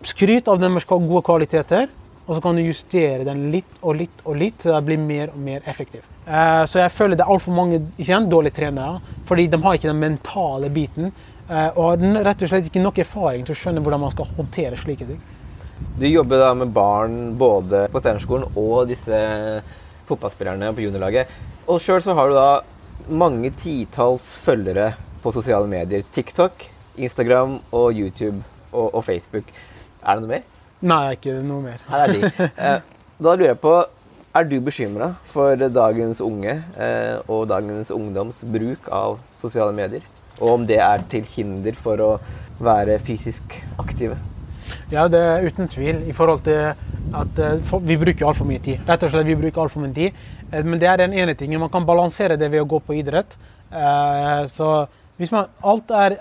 Skryt 0.02 0.48
av 0.48 0.58
deres 0.58 0.84
gode 0.88 1.22
kvaliteter, 1.22 1.88
og 2.26 2.36
så 2.36 2.42
kan 2.42 2.56
du 2.56 2.62
justere 2.62 3.24
den 3.26 3.50
litt 3.50 3.78
og 3.82 3.96
litt 3.98 4.22
og 4.24 4.36
litt 4.38 4.60
til 4.62 4.72
det 4.72 4.82
blir 4.86 4.98
mer 4.98 5.32
og 5.34 5.38
mer 5.42 5.62
effektiv. 5.66 6.04
Eh, 6.26 6.64
så 6.70 6.78
jeg 6.78 6.94
føler 6.94 7.18
det 7.18 7.24
er 7.26 7.32
altfor 7.34 7.54
mange 7.56 7.80
igjen, 7.98 8.28
dårlige 8.30 8.60
trenere, 8.60 9.00
fordi 9.26 9.48
de 9.50 9.58
har 9.64 9.78
ikke 9.78 9.90
den 9.90 10.02
mentale 10.02 10.70
biten. 10.70 11.10
Eh, 11.48 11.70
og 11.76 12.02
har 12.02 12.26
rett 12.28 12.42
og 12.44 12.50
slett 12.52 12.68
ikke 12.68 12.82
nok 12.82 12.98
erfaring 13.02 13.46
til 13.46 13.54
å 13.56 13.60
skjønne 13.60 13.82
hvordan 13.84 14.02
man 14.04 14.12
skal 14.14 14.28
håndtere 14.36 14.78
slike 14.80 15.08
ting. 15.08 15.20
Du 15.98 16.06
jobber 16.06 16.38
da 16.42 16.52
med 16.54 16.70
barn 16.74 17.16
både 17.38 17.86
på 17.92 18.02
Steinerskolen 18.02 18.52
og 18.58 18.86
disse 18.90 19.16
fotballspillerne 20.08 20.70
på 20.76 20.84
juniorlaget. 20.84 21.32
Og 21.66 21.80
sjøl 21.82 22.02
så 22.04 22.14
har 22.18 22.30
du 22.30 22.36
da 22.36 22.48
mange 23.10 23.50
titalls 23.58 24.24
følgere 24.44 24.92
på 25.22 25.32
sosiale 25.34 25.68
medier. 25.70 26.04
TikTok, 26.14 26.66
Instagram 26.98 27.58
og 27.74 27.98
YouTube 27.98 28.42
og, 28.72 28.92
og 28.94 29.04
Facebook. 29.06 29.50
Er 30.02 30.18
det 30.18 30.24
noe 30.24 30.32
mer? 30.36 30.46
Nei, 30.82 31.02
ikke 31.16 31.36
noe 31.46 31.62
mer. 31.62 31.82
Her 31.90 32.06
er 32.06 32.14
de. 32.16 32.32
Eh, 32.68 32.80
Da 33.22 33.36
lurer 33.36 33.52
jeg 33.52 33.58
på, 33.62 33.72
er 34.34 34.46
du 34.48 34.56
bekymra 34.64 35.12
for 35.30 35.54
dagens 35.54 36.18
unge 36.24 36.56
eh, 36.74 37.18
og 37.30 37.44
dagens 37.52 37.92
ungdoms 37.94 38.40
bruk 38.42 38.88
av 38.90 39.20
sosiale 39.38 39.74
medier? 39.76 40.02
Og 40.40 40.48
om 40.56 40.66
det 40.66 40.78
er 40.82 41.02
til 41.12 41.26
hinder 41.34 41.76
for 41.78 42.00
å 42.02 42.10
være 42.62 42.98
fysisk 43.02 43.56
aktive? 43.78 44.16
Ja, 44.92 45.06
det 45.10 45.20
er 45.20 45.46
uten 45.46 45.68
tvil. 45.68 46.02
I 46.08 46.14
forhold 46.16 46.44
til 46.46 46.72
at 47.18 47.38
eh, 47.42 47.72
vi 47.84 47.96
bruker 48.00 48.28
altfor 48.30 48.48
mye 48.48 48.62
tid. 48.62 48.80
Rett 48.88 49.02
og 49.04 49.12
slett, 49.12 49.26
vi 49.28 49.36
bruker 49.36 49.64
alt 49.64 49.74
for 49.74 49.84
mye 49.84 49.94
tid. 49.96 50.20
Eh, 50.52 50.62
Men 50.64 50.78
det 50.80 50.88
er 50.88 51.02
den 51.02 51.12
ene 51.12 51.34
tingen. 51.34 51.60
Man 51.60 51.72
kan 51.72 51.86
balansere 51.88 52.38
det 52.40 52.50
ved 52.52 52.62
å 52.62 52.68
gå 52.70 52.80
på 52.86 52.96
idrett. 53.00 53.36
Eh, 53.72 54.46
Så 54.52 54.86
hvis 55.18 55.32
man, 55.34 55.50
alt 55.62 55.90
er, 55.90 56.16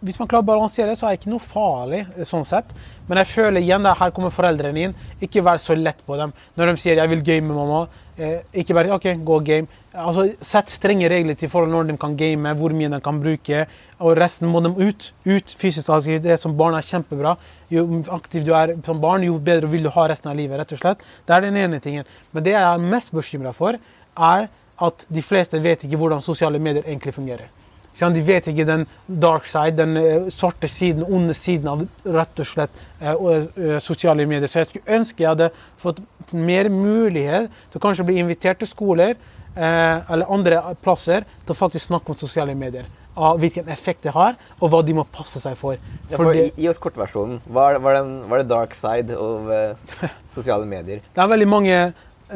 hvis 0.00 0.16
man 0.16 0.28
klarer 0.30 0.44
å 0.44 0.48
balansere, 0.48 0.94
så 0.96 1.06
er 1.06 1.14
det 1.14 1.20
ikke 1.20 1.32
noe 1.34 1.44
farlig. 1.44 2.00
eh, 2.16 2.24
sånn 2.24 2.44
sett. 2.44 2.72
Men 3.08 3.18
jeg 3.20 3.28
føler 3.34 3.60
igjen 3.60 3.86
at 3.86 3.98
her 3.98 4.10
kommer 4.16 4.32
foreldrene 4.32 4.86
inn. 4.86 4.94
Ikke 5.20 5.42
vær 5.44 5.58
så 5.60 5.76
lett 5.76 6.00
på 6.06 6.16
dem. 6.16 6.32
Når 6.56 6.66
de 6.66 6.76
sier 6.76 6.96
'jeg 6.96 7.08
vil 7.08 7.22
game 7.22 7.48
med 7.48 7.56
mamma', 7.56 7.88
eh, 8.18 8.40
ikke 8.54 8.74
bare 8.74 8.94
OK, 8.94 9.04
gå 9.24 9.44
game. 9.44 9.68
Altså, 9.94 10.34
Sett 10.40 10.68
strenge 10.68 11.08
regler 11.10 11.34
til 11.34 11.48
forhold 11.48 11.70
når 11.70 11.88
de 11.88 11.96
kan 11.98 12.16
game, 12.16 12.54
hvor 12.54 12.70
mye 12.70 12.88
de 12.88 13.00
kan 13.00 13.20
bruke. 13.20 13.66
Og 14.00 14.16
resten 14.16 14.48
må 14.48 14.62
de 14.62 14.88
ut. 14.88 15.12
Ut 15.26 15.56
fysisk 15.58 15.88
aktivitet 15.88 16.40
som 16.40 16.56
barn 16.56 16.74
er 16.74 16.82
kjempebra. 16.82 17.36
Jo 17.70 18.02
aktiv 18.10 18.44
du 18.44 18.52
er 18.52 18.76
som 18.84 19.00
barn, 19.00 19.22
jo 19.22 19.38
bedre 19.38 19.68
vil 19.68 19.82
du 19.82 19.90
ha 19.90 20.06
resten 20.08 20.30
av 20.30 20.36
livet. 20.36 20.58
rett 20.58 20.72
og 20.72 20.78
slett. 20.78 20.98
Det 21.26 21.36
er 21.36 21.40
den 21.40 21.56
ene 21.56 21.80
tingen. 21.80 22.04
Men 22.32 22.42
det 22.42 22.52
jeg 22.52 22.62
er 22.62 22.78
mest 22.78 23.12
bekymra 23.12 23.52
for, 23.52 23.74
er 24.16 24.48
at 24.80 25.06
de 25.12 25.22
fleste 25.22 25.60
vet 25.62 25.84
ikke 25.84 25.98
hvordan 25.98 26.22
sosiale 26.22 26.58
medier 26.58 26.82
egentlig 26.82 27.14
fungerer. 27.14 27.59
De 27.98 28.22
vet 28.24 28.46
ikke 28.48 28.64
den 28.64 28.86
dark 29.20 29.44
side, 29.48 29.76
den 29.76 29.96
eh, 29.96 30.28
svarte 30.32 30.68
siden, 30.70 31.04
onde 31.04 31.34
siden 31.36 31.68
av 31.68 31.82
rett 32.04 32.40
og 32.40 32.48
slett 32.48 32.78
eh, 33.00 33.12
eh, 33.12 33.76
sosiale 33.82 34.24
medier. 34.26 34.48
Så 34.48 34.62
jeg 34.62 34.70
skulle 34.70 34.96
ønske 35.00 35.24
jeg 35.24 35.28
hadde 35.28 35.50
fått 35.80 36.00
mer 36.32 36.70
mulighet 36.72 37.50
til 37.70 37.80
å 37.80 37.82
kanskje 37.82 38.06
bli 38.08 38.20
invitert 38.22 38.62
til 38.62 38.70
skoler 38.70 39.18
eller 39.60 40.28
andre 40.30 40.60
plasser 40.78 41.24
til 41.42 41.52
å 41.52 41.58
faktisk 41.58 41.88
snakke 41.88 42.12
om 42.12 42.16
sosiale 42.16 42.54
medier. 42.54 42.86
Av 43.18 43.40
hvilken 43.42 43.66
effekt 43.68 44.06
det 44.06 44.12
har, 44.14 44.36
og 44.62 44.70
hva 44.70 44.78
de 44.86 44.94
må 44.94 45.02
passe 45.10 45.42
seg 45.42 45.56
for. 45.58 45.74
Ja, 46.06 46.14
for, 46.14 46.30
gi, 46.38 46.46
gi 46.54 46.68
oss 46.70 46.78
kortversjonen. 46.80 47.40
Hva 47.50 47.72
er, 47.74 48.38
det 48.38 48.46
dark 48.48 48.76
side 48.78 49.18
av 49.18 49.50
sosiale 50.36 50.70
medier? 50.70 51.02
Det 51.02 51.24
er 51.24 51.32
veldig 51.34 51.50
mange 51.50 51.80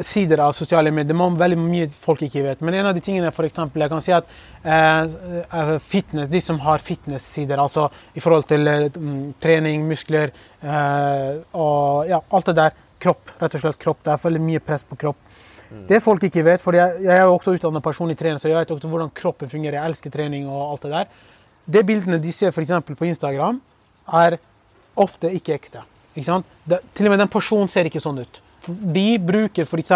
sider 0.03 0.41
av 0.43 0.53
sosiale 0.57 0.91
medier. 0.91 1.13
Det 1.13 1.25
er 1.25 1.37
veldig 1.39 1.57
mye 1.59 1.89
folk 2.03 2.23
ikke 2.25 2.43
vet. 2.45 2.63
Men 2.65 2.79
en 2.79 2.89
av 2.89 2.95
de 2.97 3.03
tingene 3.03 3.31
for 3.35 3.47
eksempel, 3.47 3.85
jeg 3.85 3.93
kan 3.93 4.03
si 4.03 4.13
at 4.15 4.31
eh, 4.63 5.75
fitness, 5.91 6.29
de 6.31 6.41
som 6.43 6.59
har 6.63 6.83
fitness-sider, 6.83 7.61
altså 7.61 7.87
i 8.15 8.23
forhold 8.23 8.47
til 8.49 8.67
eh, 8.67 8.87
mm, 8.91 9.35
trening, 9.43 9.85
muskler 9.89 10.33
eh, 10.61 11.31
og 11.53 12.11
ja, 12.11 12.21
alt 12.29 12.51
det 12.51 12.57
der. 12.61 12.81
Kropp, 13.05 13.35
rett 13.41 13.57
og 13.57 13.61
slett 13.61 13.79
kropp. 13.81 13.99
Det 14.05 14.13
er 14.13 14.21
veldig 14.23 14.41
mye 14.41 14.63
press 14.63 14.85
på 14.87 14.97
kropp. 14.97 15.19
Det 15.89 15.97
folk 16.03 16.23
ikke 16.23 16.43
vet, 16.45 16.61
for 16.63 16.77
jeg, 16.77 17.01
jeg 17.03 17.11
er 17.11 17.25
jo 17.25 17.33
også 17.35 17.55
utdannet 17.57 17.83
personlig 17.83 18.15
trener, 18.19 18.39
så 18.39 18.47
jeg 18.47 18.57
vet 18.57 18.71
også 18.71 18.89
hvordan 18.89 19.11
kroppen 19.17 19.49
fungerer. 19.51 19.79
Jeg 19.79 19.91
elsker 19.91 20.13
trening 20.13 20.45
og 20.47 20.61
alt 20.71 20.85
det 20.85 20.91
der. 20.93 21.09
De 21.75 21.83
bildene 21.85 22.19
de 22.21 22.31
ser 22.33 22.53
f.eks. 22.53 22.71
på 22.85 23.07
Instagram, 23.09 23.59
er 24.21 24.37
ofte 24.95 25.31
ikke 25.33 25.57
ekte. 25.57 25.81
Ikke 26.15 26.27
sant? 26.29 26.47
Det, 26.63 26.79
til 26.95 27.09
og 27.09 27.15
med 27.15 27.23
den 27.25 27.31
personen 27.31 27.71
ser 27.71 27.89
ikke 27.89 28.03
sånn 28.03 28.21
ut. 28.21 28.39
De 28.67 29.07
bruker 29.21 29.67
f.eks. 29.67 29.91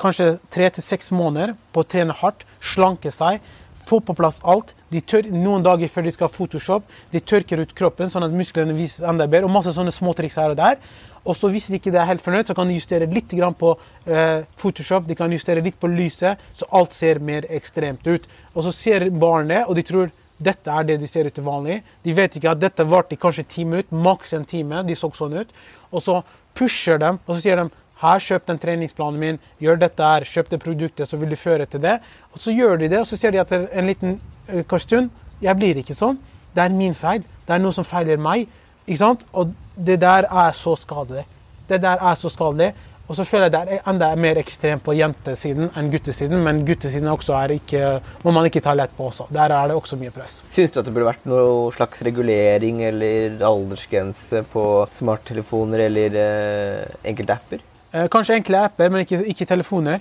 kanskje 0.00 0.30
tre 0.50 0.70
til 0.74 0.84
seks 0.84 1.12
måneder 1.14 1.54
på 1.72 1.84
å 1.84 1.88
trene 1.88 2.16
hardt, 2.18 2.42
slanke 2.60 3.12
seg, 3.14 3.40
få 3.84 4.00
på 4.00 4.16
plass 4.16 4.40
alt. 4.42 4.72
De 4.90 5.00
tør, 5.00 5.28
noen 5.30 5.64
dager 5.64 5.90
før 5.92 6.06
de 6.06 6.12
skal 6.14 6.28
ha 6.28 6.34
Photoshop, 6.34 6.86
de 7.12 7.20
tørker 7.20 7.60
ut 7.60 7.74
kroppen 7.76 8.10
sånn 8.10 8.26
at 8.26 8.34
musklene 8.34 8.76
vises 8.76 9.04
enda 9.04 9.26
bedre. 9.28 9.48
Og 9.48 9.54
masse 9.54 9.74
sånne 9.76 9.94
småtriks 9.94 10.38
her 10.40 10.54
og 10.54 10.60
der. 10.60 10.80
Og 11.24 11.36
så 11.38 11.48
hvis 11.48 11.70
de 11.72 11.78
ikke 11.78 11.92
er 11.96 12.08
helt 12.08 12.24
fornøyd, 12.24 12.50
så 12.50 12.56
kan 12.56 12.68
de 12.68 12.76
justere 12.76 13.08
litt 13.08 13.32
på 13.32 13.70
eh, 14.06 14.44
Photoshop. 14.60 15.06
De 15.08 15.16
kan 15.16 15.32
justere 15.32 15.64
litt 15.64 15.78
på 15.80 15.88
lyset, 15.88 16.40
så 16.54 16.68
alt 16.70 16.92
ser 16.92 17.18
mer 17.18 17.46
ekstremt 17.48 18.04
ut. 18.06 18.28
Og 18.54 18.66
så 18.66 18.72
ser 18.72 19.08
barn 19.10 19.48
det, 19.48 19.64
og 19.64 19.74
de 19.76 19.82
tror 19.82 20.12
dette 20.44 20.68
er 20.70 20.84
det 20.84 20.98
de 21.00 21.08
ser 21.08 21.26
ut 21.26 21.34
til 21.34 21.46
vanlig. 21.46 21.80
De 22.04 22.12
vet 22.12 22.36
ikke 22.36 22.50
at 22.50 22.60
dette 22.60 22.84
varte 22.84 23.16
kanskje 23.16 23.46
ti 23.48 23.64
minutter, 23.64 23.96
maks 23.96 24.34
en 24.34 24.44
time. 24.44 24.82
De 24.84 24.96
så 24.98 25.08
sånn 25.14 25.38
ut. 25.38 25.54
Og 25.94 26.04
så 26.04 26.20
pusher 26.54 27.00
dem, 27.00 27.18
og 27.24 27.34
så 27.34 27.40
sier 27.40 27.62
de 27.62 27.70
her, 28.04 28.22
kjøp 28.22 28.46
den 28.50 28.60
treningsplanen 28.62 29.20
min, 29.20 29.42
gjør 29.62 29.80
dette 29.82 30.12
her, 30.12 30.26
kjøp 30.28 30.52
det 30.52 30.60
produktet, 30.62 31.10
så 31.10 31.18
vil 31.20 31.32
du 31.32 31.38
føre 31.40 31.66
til 31.66 31.82
det. 31.84 31.98
Og 32.32 32.40
så 32.44 32.54
gjør 32.54 32.78
de 32.82 32.90
det, 32.92 33.02
og 33.02 33.08
så 33.10 33.18
ser 33.20 33.34
de 33.34 33.42
etter 33.42 33.68
en 33.72 33.90
liten 33.90 34.18
eh, 34.48 34.78
stund 34.84 35.10
jeg 35.42 35.58
blir 35.58 35.80
ikke 35.80 35.96
sånn. 35.98 36.18
Det 36.54 36.62
er 36.62 36.74
min 36.74 36.94
feil. 36.96 37.24
Det 37.44 37.56
er 37.56 37.62
noe 37.62 37.74
som 37.74 37.86
feiler 37.86 38.20
meg. 38.20 38.46
Ikke 38.86 39.00
sant? 39.00 39.24
Og 39.34 39.52
det 39.74 39.98
der 40.02 40.28
er 40.30 40.56
så 40.56 40.76
skadelig. 40.78 41.24
Det 41.68 41.80
der 41.82 42.00
er 42.00 42.18
så 42.20 42.30
skadelig. 42.32 42.72
Og 43.04 43.18
så 43.18 43.24
føler 43.28 43.50
jeg 43.50 43.52
det 43.52 43.76
er 43.76 43.88
enda 43.90 44.06
mer 44.16 44.38
ekstremt 44.40 44.80
på 44.84 44.94
jentesiden 44.96 45.66
enn 45.76 45.90
guttesiden, 45.92 46.38
men 46.40 46.62
guttesiden 46.64 47.10
også 47.12 47.34
er 47.36 47.52
ikke, 47.58 47.98
må 48.24 48.32
man 48.32 48.48
ikke 48.48 48.62
ta 48.64 48.72
lett 48.72 48.94
på 48.96 49.10
også. 49.10 49.26
Der 49.34 49.52
er 49.52 49.68
det 49.68 49.76
også 49.76 49.98
mye 50.00 50.12
press. 50.14 50.38
Syns 50.54 50.72
du 50.72 50.80
at 50.80 50.88
det 50.88 50.94
burde 50.94 51.10
vært 51.10 51.28
noe 51.28 51.68
slags 51.76 52.00
regulering 52.06 52.80
eller 52.88 53.44
aldersgrense 53.44 54.40
på 54.54 54.64
smarttelefoner 54.96 55.84
eller 55.90 56.18
eh, 56.22 56.96
enkelte 57.12 57.36
apper? 57.36 57.66
Eh, 57.94 58.08
kanskje 58.10 58.40
enkle 58.40 58.58
apper, 58.66 58.90
men 58.90 59.04
ikke, 59.04 59.20
ikke 59.30 59.46
telefoner. 59.46 60.00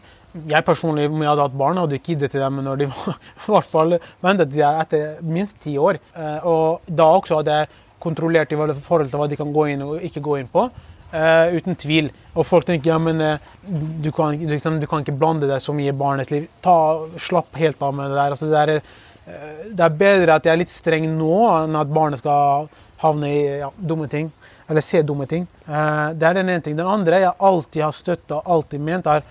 Jeg 0.49 0.65
personlig, 0.65 1.05
om 1.11 1.19
jeg 1.21 1.29
hadde 1.29 1.43
hatt 1.45 1.57
barn, 1.59 1.77
hadde 1.77 1.99
ikke 1.99 2.15
gitt 2.15 2.23
det 2.23 2.31
til 2.33 2.41
dem 2.41 2.63
når 2.65 2.79
de 2.81 2.87
var 2.89 3.19
i 3.43 3.51
hvert 3.53 3.69
fall 3.69 3.97
ventet 4.25 4.49
til 4.49 4.63
jeg 4.63 4.85
etter 4.87 5.27
minst 5.35 5.59
ti 5.61 5.75
år. 5.77 5.99
Eh, 6.17 6.47
og 6.49 6.87
da 6.89 7.11
også 7.19 7.41
hadde 7.41 7.59
jeg 7.59 7.69
kontrollert 8.01 8.51
i 8.51 8.57
forhold 8.57 9.11
til 9.11 9.21
hva 9.21 9.29
de 9.29 9.37
kan 9.39 9.53
gå 9.53 9.67
inn 9.71 9.85
og 9.85 10.01
ikke 10.09 10.23
gå 10.25 10.39
inn 10.41 10.49
på. 10.51 10.67
Uh, 11.13 11.53
uten 11.53 11.75
tvil. 11.77 12.07
Og 12.33 12.47
folk 12.49 12.65
tenker 12.65 12.89
ja, 12.89 12.95
men 12.97 13.19
uh, 13.21 13.51
du, 13.61 14.07
kan, 14.09 14.33
du, 14.33 14.47
liksom, 14.49 14.79
du 14.81 14.87
kan 14.89 15.03
ikke 15.03 15.13
blande 15.13 15.45
deg 15.45 15.61
så 15.61 15.75
mye 15.77 15.91
i 15.91 15.93
barnets 15.93 16.31
liv. 16.33 16.47
Ta, 16.65 16.73
slapp 17.21 17.53
helt 17.61 17.83
av 17.85 17.93
med 17.93 18.09
det 18.09 18.17
der. 18.17 18.33
Altså, 18.33 18.49
det, 18.49 18.63
er, 18.63 19.03
uh, 19.27 19.59
det 19.69 19.85
er 19.85 19.99
bedre 19.99 20.39
at 20.39 20.49
jeg 20.49 20.55
er 20.55 20.61
litt 20.63 20.73
streng 20.73 21.05
nå, 21.13 21.35
enn 21.59 21.77
at 21.77 21.93
barnet 21.93 22.23
skal 22.23 22.65
havne 23.03 23.29
i 23.29 23.39
ja, 23.61 23.69
dumme 23.77 24.07
ting. 24.11 24.31
Eller 24.69 24.83
se 24.85 25.01
dumme 25.03 25.27
ting. 25.29 25.47
Eh, 25.67 26.09
det 26.17 26.27
er 26.27 26.39
den 26.39 26.49
ene 26.49 26.63
ting. 26.63 26.77
Den 26.79 26.89
andre 26.89 27.21
jeg 27.23 27.37
alltid 27.49 27.83
har 27.83 27.95
støtta 27.95 28.39
og 28.39 28.53
alltid 28.57 28.83
ment, 28.83 29.07
er 29.07 29.25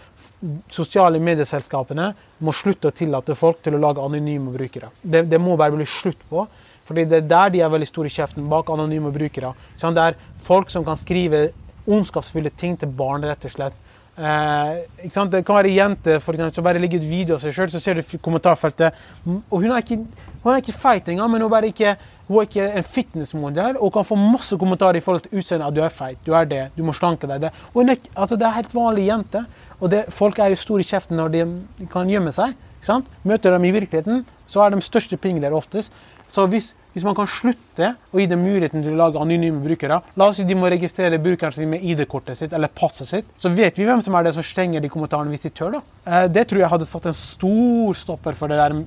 sosiale 0.72 1.20
medieselskapene 1.22 2.10
må 2.42 2.52
slutte 2.56 2.90
å 2.90 2.94
tillate 2.94 3.36
folk 3.38 3.62
til 3.62 3.76
å 3.76 3.80
lage 3.82 4.02
anonyme 4.02 4.52
brukere. 4.54 4.90
Det, 5.02 5.24
det 5.30 5.40
må 5.40 5.56
bare 5.56 5.76
bli 5.76 5.86
slutt 5.88 6.22
på. 6.30 6.46
Fordi 6.88 7.04
det 7.06 7.20
er 7.22 7.28
der 7.30 7.52
de 7.54 7.60
er 7.62 7.70
veldig 7.70 7.86
store 7.88 8.10
i 8.10 8.12
kjeften, 8.12 8.48
bak 8.50 8.70
anonyme 8.74 9.12
brukere. 9.14 9.52
Sånn, 9.80 9.94
det 9.96 10.02
er 10.02 10.18
folk 10.42 10.72
som 10.72 10.84
kan 10.84 10.98
skrive 10.98 11.50
ondskapsfulle 11.86 12.50
ting 12.58 12.74
til 12.78 12.90
barn, 12.98 13.24
rett 13.26 13.46
og 13.46 13.54
slett. 13.54 13.78
Eh, 14.22 14.82
det 15.02 15.40
kan 15.42 15.56
være 15.56 15.72
jenter 15.74 16.20
for 16.22 16.36
eksempel, 16.36 16.54
som 16.54 16.64
bare 16.64 16.78
legger 16.78 17.00
ut 17.02 17.08
video 17.08 17.34
av 17.34 17.42
seg 17.42 17.56
sjøl, 17.56 17.70
så 17.72 17.80
ser 17.82 17.98
du 17.98 18.18
kommentarfeltet 18.22 18.94
Og 19.26 19.56
hun 19.64 19.72
er 19.72 19.82
ikke, 19.82 19.98
hun 20.44 20.52
er 20.52 20.60
ikke 20.62 20.76
feit 20.78 21.08
engang, 21.10 21.30
men 21.32 21.42
hun 21.42 21.64
ikke, 21.66 21.96
hun 22.28 22.38
er 22.38 22.46
ikke 22.46 22.68
en 22.78 22.86
fitnessmodell 22.86 23.80
og 23.80 23.92
kan 23.96 24.06
få 24.06 24.18
masse 24.20 24.56
kommentarer 24.58 25.00
i 25.00 25.02
forhold 25.02 25.26
til 25.26 25.40
utseendet. 25.40 25.66
At 25.66 25.74
du 25.74 25.82
er 25.82 25.88
feit, 25.88 26.20
du 26.26 26.36
er 26.38 26.46
det, 26.46 26.62
du 26.76 26.84
må 26.86 26.94
slanke 26.94 27.26
deg. 27.26 27.42
Det. 27.42 27.50
Er, 27.74 27.96
altså, 28.14 28.36
det 28.36 28.46
er 28.46 28.60
helt 28.60 28.74
vanlig 28.74 29.08
jente. 29.08 29.44
Og 29.80 29.90
det, 29.90 30.04
folk 30.14 30.38
er 30.38 30.52
jo 30.52 30.60
store 30.60 30.84
i 30.84 30.86
kjeften 30.86 31.18
når 31.18 31.34
de 31.34 31.42
kan 31.90 32.10
gjemme 32.10 32.30
seg. 32.32 32.54
Møter 33.22 33.54
dem 33.54 33.64
i 33.64 33.74
virkeligheten, 33.74 34.24
så 34.46 34.62
er 34.62 34.70
de 34.70 34.82
største 34.82 35.16
pingler 35.16 35.54
oftest. 35.54 35.92
Så 36.32 36.46
hvis, 36.48 36.70
hvis, 36.94 37.04
man 37.04 37.16
kan 37.16 37.28
slutte 37.28 37.90
å 37.92 38.20
gi 38.20 38.26
dem 38.30 38.40
muligheten 38.44 38.84
til 38.84 38.94
å 38.94 39.00
lage 39.02 39.20
anonyme 39.20 39.60
brukere 39.64 40.00
La 40.16 40.30
oss 40.30 40.38
si 40.40 40.46
de 40.48 40.56
må 40.56 40.70
registrere 40.72 41.20
brukeren 41.20 41.52
sin 41.52 41.68
med 41.68 41.84
ID-kortet 41.84 42.38
sitt 42.38 42.54
eller 42.56 42.72
passet 42.72 43.10
sitt. 43.10 43.28
Så 43.42 43.52
vet 43.52 43.76
vi 43.78 43.86
hvem 43.88 44.00
som 44.04 44.16
er 44.16 44.26
det 44.26 44.34
som 44.36 44.46
stenger 44.46 44.80
de 44.80 44.90
kommentarene 44.92 45.32
hvis 45.32 45.44
de 45.44 45.52
tør. 45.52 45.76
da. 45.76 45.82
Eh, 46.06 46.28
det 46.32 46.46
tror 46.48 46.64
jeg 46.64 46.72
hadde 46.72 46.88
satt 46.88 47.10
en 47.10 47.18
stor 47.18 47.98
stopper 48.00 48.38
for 48.38 48.52
det 48.52 48.60
der 48.60 48.78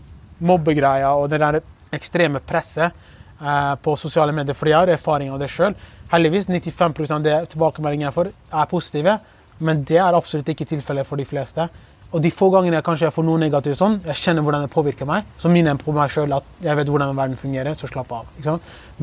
mobbegreia 0.45 1.13
og 1.15 1.29
det 1.29 1.41
der 1.43 1.61
ekstreme 1.95 2.41
presset 2.41 2.89
eh, 2.89 3.73
på 3.81 3.95
sosiale 3.99 4.33
medier. 4.35 4.57
For 4.57 4.71
jeg 4.71 4.81
har 4.81 4.95
erfaring 4.95 5.29
av 5.33 5.39
det 5.41 5.51
sjøl. 5.53 5.77
Heldigvis 6.11 6.49
95 6.49 7.13
av 7.13 7.23
det 7.25 7.39
tilbakemeldingene 7.53 8.09
jeg 8.09 8.17
får, 8.17 8.33
er 8.33 8.71
positive. 8.71 9.19
Men 9.59 9.85
det 9.87 10.01
er 10.01 10.17
absolutt 10.17 10.49
ikke 10.51 10.67
tilfellet 10.67 11.07
for 11.07 11.21
de 11.21 11.27
fleste. 11.27 11.69
Og 12.16 12.22
de 12.24 12.32
få 12.32 12.47
gangene 12.53 12.78
jeg 12.78 12.86
kanskje 12.88 13.09
får 13.11 13.26
noe 13.28 13.39
negativt 13.41 13.76
sånn, 13.76 13.97
jeg 14.07 14.16
kjenner 14.22 14.45
hvordan 14.45 14.63
det 14.63 14.72
påvirker 14.72 15.07
meg, 15.09 15.26
så 15.41 15.49
minner 15.51 15.74
jeg 15.74 15.82
på 15.82 15.95
meg 15.97 16.13
sjøl 16.13 16.32
at 16.38 16.47
jeg 16.63 16.80
vet 16.80 16.91
hvordan 16.93 17.11
verden 17.18 17.36
fungerer, 17.41 17.76
så 17.76 17.89
slapp 17.91 18.13
av. 18.16 18.30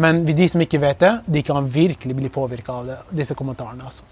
Men 0.01 0.23
de 0.25 0.47
som 0.49 0.65
ikke 0.65 0.81
vet 0.81 1.03
det, 1.05 1.11
de 1.37 1.43
kan 1.45 1.69
virkelig 1.69 2.17
bli 2.17 2.31
påvirka 2.33 2.79
av 2.81 2.89
det, 2.89 2.97
disse 3.21 3.37
kommentarene. 3.37 3.85
altså. 3.85 4.09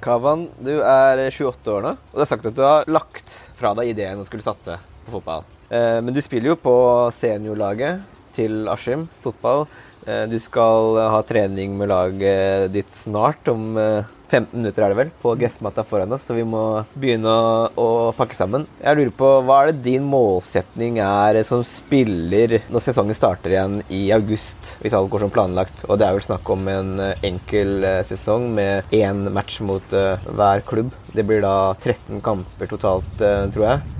Kavan, 0.00 0.46
du 0.64 0.78
er 0.80 1.26
28 1.28 1.74
år 1.74 1.84
nå, 1.84 1.92
og 1.92 2.16
det 2.16 2.24
er 2.24 2.30
sagt 2.30 2.48
at 2.48 2.56
du 2.56 2.64
har 2.64 2.88
lagt 2.88 3.36
fra 3.58 3.74
deg 3.76 3.92
ideen 3.92 4.22
å 4.22 4.24
skulle 4.24 4.46
satse 4.46 4.78
på 5.04 5.18
fotball. 5.18 5.44
Eh, 5.68 6.00
men 6.00 6.16
du 6.16 6.22
spiller 6.24 6.54
jo 6.54 6.60
på 6.62 6.74
seniorlaget 7.12 8.00
til 8.32 8.64
Askim 8.72 9.10
fotball. 9.20 9.66
Eh, 10.06 10.22
du 10.28 10.38
skal 10.40 10.96
ha 11.12 11.20
trening 11.28 11.74
med 11.76 11.90
laget 11.90 12.72
ditt 12.72 12.92
snart, 12.94 13.48
om 13.52 13.74
15 13.76 14.06
eh, 14.32 14.46
minutter 14.54 14.84
er 14.84 14.92
det 14.92 14.96
vel, 14.96 15.10
på 15.20 15.34
gressmatta 15.36 15.84
foran 15.84 16.14
oss, 16.16 16.24
så 16.24 16.36
vi 16.38 16.44
må 16.48 16.62
begynne 16.94 17.34
å, 17.76 17.88
pakke 18.16 18.36
sammen. 18.36 18.64
Jeg 18.80 18.96
lurer 18.96 19.12
på, 19.18 19.32
Hva 19.44 19.58
er 19.60 19.70
det 19.70 19.84
din 19.84 20.06
målsetning 20.08 21.02
er 21.04 21.42
som 21.46 21.64
spiller 21.66 22.60
når 22.72 22.86
sesongen 22.86 23.18
starter 23.18 23.52
igjen 23.52 23.76
i 23.92 24.06
august, 24.16 24.74
hvis 24.80 24.96
alt 24.96 25.12
går 25.12 25.26
som 25.26 25.34
planlagt? 25.34 25.84
Og 25.88 26.00
det 26.00 26.08
er 26.08 26.16
vel 26.16 26.26
snakk 26.30 26.48
om 26.56 26.72
en 26.72 26.96
eh, 27.04 27.28
enkel 27.28 27.84
sesong 28.08 28.48
med 28.56 28.96
én 28.96 29.26
match 29.34 29.60
mot 29.60 29.84
hver 29.92 30.64
klubb. 30.64 30.94
Det 31.12 31.26
blir 31.28 31.44
da 31.44 31.74
13 31.76 32.22
kamper 32.24 32.70
totalt, 32.70 33.12
tror 33.20 33.66
jeg. 33.66 33.96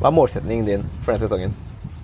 Hva 0.00 0.08
er 0.10 0.16
målsetningen 0.16 0.68
din 0.68 0.88
for 1.00 1.14
den 1.14 1.22
sesongen? 1.22 1.58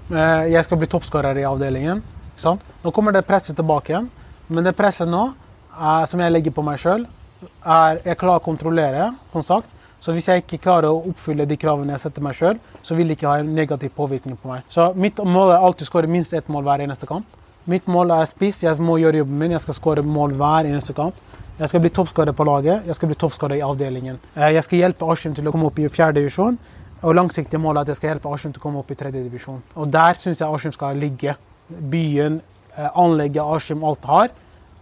Jeg 0.06 0.62
skal 0.62 0.78
bli 0.78 0.88
toppskårer 0.88 1.40
i 1.40 1.48
avdelingen. 1.48 2.04
Nå 2.42 2.92
kommer 2.92 3.12
det 3.12 3.26
presset 3.26 3.56
tilbake 3.56 3.92
igjen, 3.92 4.10
men 4.48 4.66
det 4.66 4.76
presset 4.76 5.08
nå, 5.08 5.30
er, 5.76 6.06
som 6.08 6.20
jeg 6.20 6.32
legger 6.32 6.54
på 6.56 6.64
meg 6.64 6.80
sjøl, 6.80 7.06
er 7.64 7.98
jeg 8.04 8.18
klarer 8.20 8.40
å 8.40 8.44
kontrollere, 8.44 9.10
som 9.32 9.44
sagt. 9.44 9.72
Så 10.00 10.12
hvis 10.14 10.28
jeg 10.28 10.44
ikke 10.44 10.60
klarer 10.62 10.92
å 10.92 11.00
oppfylle 11.10 11.46
de 11.48 11.56
kravene 11.58 11.96
jeg 11.96 12.04
setter 12.04 12.22
meg 12.22 12.36
sjøl, 12.36 12.60
så 12.84 12.94
vil 12.94 13.08
det 13.08 13.16
ikke 13.16 13.30
ha 13.30 13.40
en 13.40 13.54
negativ 13.56 13.90
påvirkning 13.96 14.36
på 14.38 14.52
meg. 14.52 14.66
Så 14.70 14.90
mitt 14.94 15.18
mål 15.18 15.54
er 15.54 15.64
alltid 15.64 15.86
å 15.86 15.90
skåre 15.90 16.10
minst 16.10 16.36
ett 16.36 16.48
mål 16.52 16.66
hver 16.68 16.84
eneste 16.84 17.08
kamp. 17.08 17.26
Mitt 17.66 17.88
mål 17.90 18.12
er 18.14 18.28
spiss. 18.30 18.60
Jeg 18.62 18.78
må 18.78 19.00
gjøre 19.02 19.24
jobben 19.24 19.40
min. 19.40 19.56
Jeg 19.56 19.64
skal 19.64 19.74
skåre 19.74 20.04
mål 20.06 20.36
hver 20.38 20.68
eneste 20.68 20.94
kamp. 20.94 21.16
Jeg 21.58 21.72
skal 21.72 21.82
bli 21.82 21.90
toppskårer 21.96 22.36
på 22.36 22.46
laget. 22.46 22.86
Jeg 22.86 22.98
skal 22.98 23.10
bli 23.10 23.18
toppskårer 23.18 23.58
i 23.58 23.64
avdelingen. 23.66 24.20
Eh, 24.36 24.52
jeg 24.54 24.62
skal 24.68 24.82
hjelpe 24.84 25.08
Askim 25.10 25.34
til 25.34 25.48
å 25.48 25.54
komme 25.54 25.66
opp 25.72 25.80
i 25.80 25.88
fjerde 25.90 26.20
divisjon. 26.20 26.58
Og 27.02 27.16
langsiktig 27.16 27.58
mål 27.60 27.80
er 27.80 27.86
at 27.86 27.90
jeg 27.90 27.98
skal 27.98 28.12
hjelpe 28.12 28.30
Askim 28.36 28.52
til 28.52 28.62
å 28.62 28.66
komme 28.68 28.84
opp 28.84 28.92
i 28.92 28.98
tredje 29.00 29.24
divisjon. 29.24 29.58
Og 29.74 29.90
der 29.90 30.20
syns 30.20 30.44
jeg 30.44 30.46
Askim 30.46 30.76
skal 30.76 31.00
ligge 31.00 31.34
byen, 31.68 32.40
eh, 32.76 32.90
anlegget 32.94 33.42
Askim 33.42 33.84
alt 33.84 34.04
har. 34.04 34.28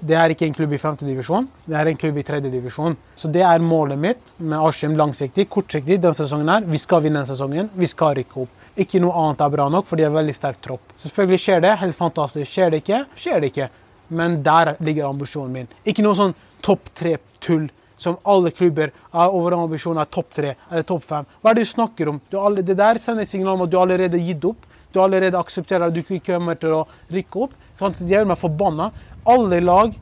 Det 0.05 0.17
er 0.19 0.35
ikke 0.35 0.45
en 0.45 0.55
klubb 0.55 0.73
i 0.73 0.79
femtedivisjon, 0.79 1.47
det 1.65 1.77
er 1.81 1.89
en 1.89 1.97
klubb 1.97 2.19
i 2.19 2.25
tredjedivisjon. 2.27 2.97
Så 3.17 3.31
det 3.33 3.41
er 3.43 3.63
målet 3.63 3.99
mitt 3.99 4.35
med 4.39 4.59
Askim 4.59 4.97
langsiktig. 4.97 5.49
Kortsiktig 5.49 6.01
denne 6.01 6.15
sesongen 6.15 6.51
her. 6.51 6.67
Vi 6.69 6.79
skal 6.79 7.01
vinne 7.01 7.23
denne 7.23 7.31
sesongen. 7.31 7.71
Vi 7.75 7.89
skal 7.89 8.19
rykke 8.19 8.43
opp. 8.43 8.67
Ikke 8.77 9.01
noe 9.01 9.15
annet 9.15 9.41
er 9.41 9.55
bra 9.55 9.69
nok, 9.71 9.87
for 9.87 9.97
de 9.97 10.05
er 10.05 10.13
veldig 10.13 10.35
sterk 10.35 10.61
tropp. 10.61 10.93
Selvfølgelig 10.99 11.41
skjer 11.41 11.65
det. 11.65 11.77
Helt 11.81 11.97
fantastisk. 11.97 12.51
Skjer 12.51 12.75
det 12.75 12.83
ikke, 12.83 13.05
skjer 13.17 13.41
det 13.41 13.53
ikke. 13.53 13.71
Men 14.09 14.43
der 14.45 14.75
ligger 14.85 15.09
ambisjonen 15.09 15.53
min. 15.55 15.73
Ikke 15.87 16.05
noe 16.05 16.19
sånn 16.19 16.35
topp 16.65 16.91
tre-tull 16.99 17.71
som 17.97 18.19
alle 18.29 18.51
klubber 18.51 18.91
er 18.91 19.33
over 19.33 19.57
ambisjonen 19.57 20.03
er 20.03 20.11
topp 20.13 20.35
tre 20.35 20.55
eller 20.71 20.87
topp 20.87 21.05
fem. 21.09 21.27
Hva 21.41 21.53
er 21.53 21.59
det 21.59 21.67
du 21.67 21.71
snakker 21.71 22.11
om? 22.11 22.21
Du 22.31 22.39
det 22.61 22.77
der 22.77 22.99
sender 22.99 23.25
signal 23.29 23.55
om 23.55 23.67
at 23.67 23.73
du 23.73 23.79
allerede 23.81 24.19
har 24.19 24.33
gitt 24.33 24.45
opp 24.51 24.67
du 24.95 25.03
allerede 25.03 25.39
aksepterer 25.39 25.89
at 25.89 25.95
du 25.95 26.01
ikke 26.03 26.23
kommer 26.33 26.59
til 26.61 26.77
å 26.77 26.85
rykke 27.13 27.47
opp. 27.47 27.57
Sant? 27.79 27.99
det 28.01 28.15
gjør 28.15 28.31
meg 28.31 28.41
forbanna. 28.41 28.91
Alle 29.29 29.61
lag 29.65 29.95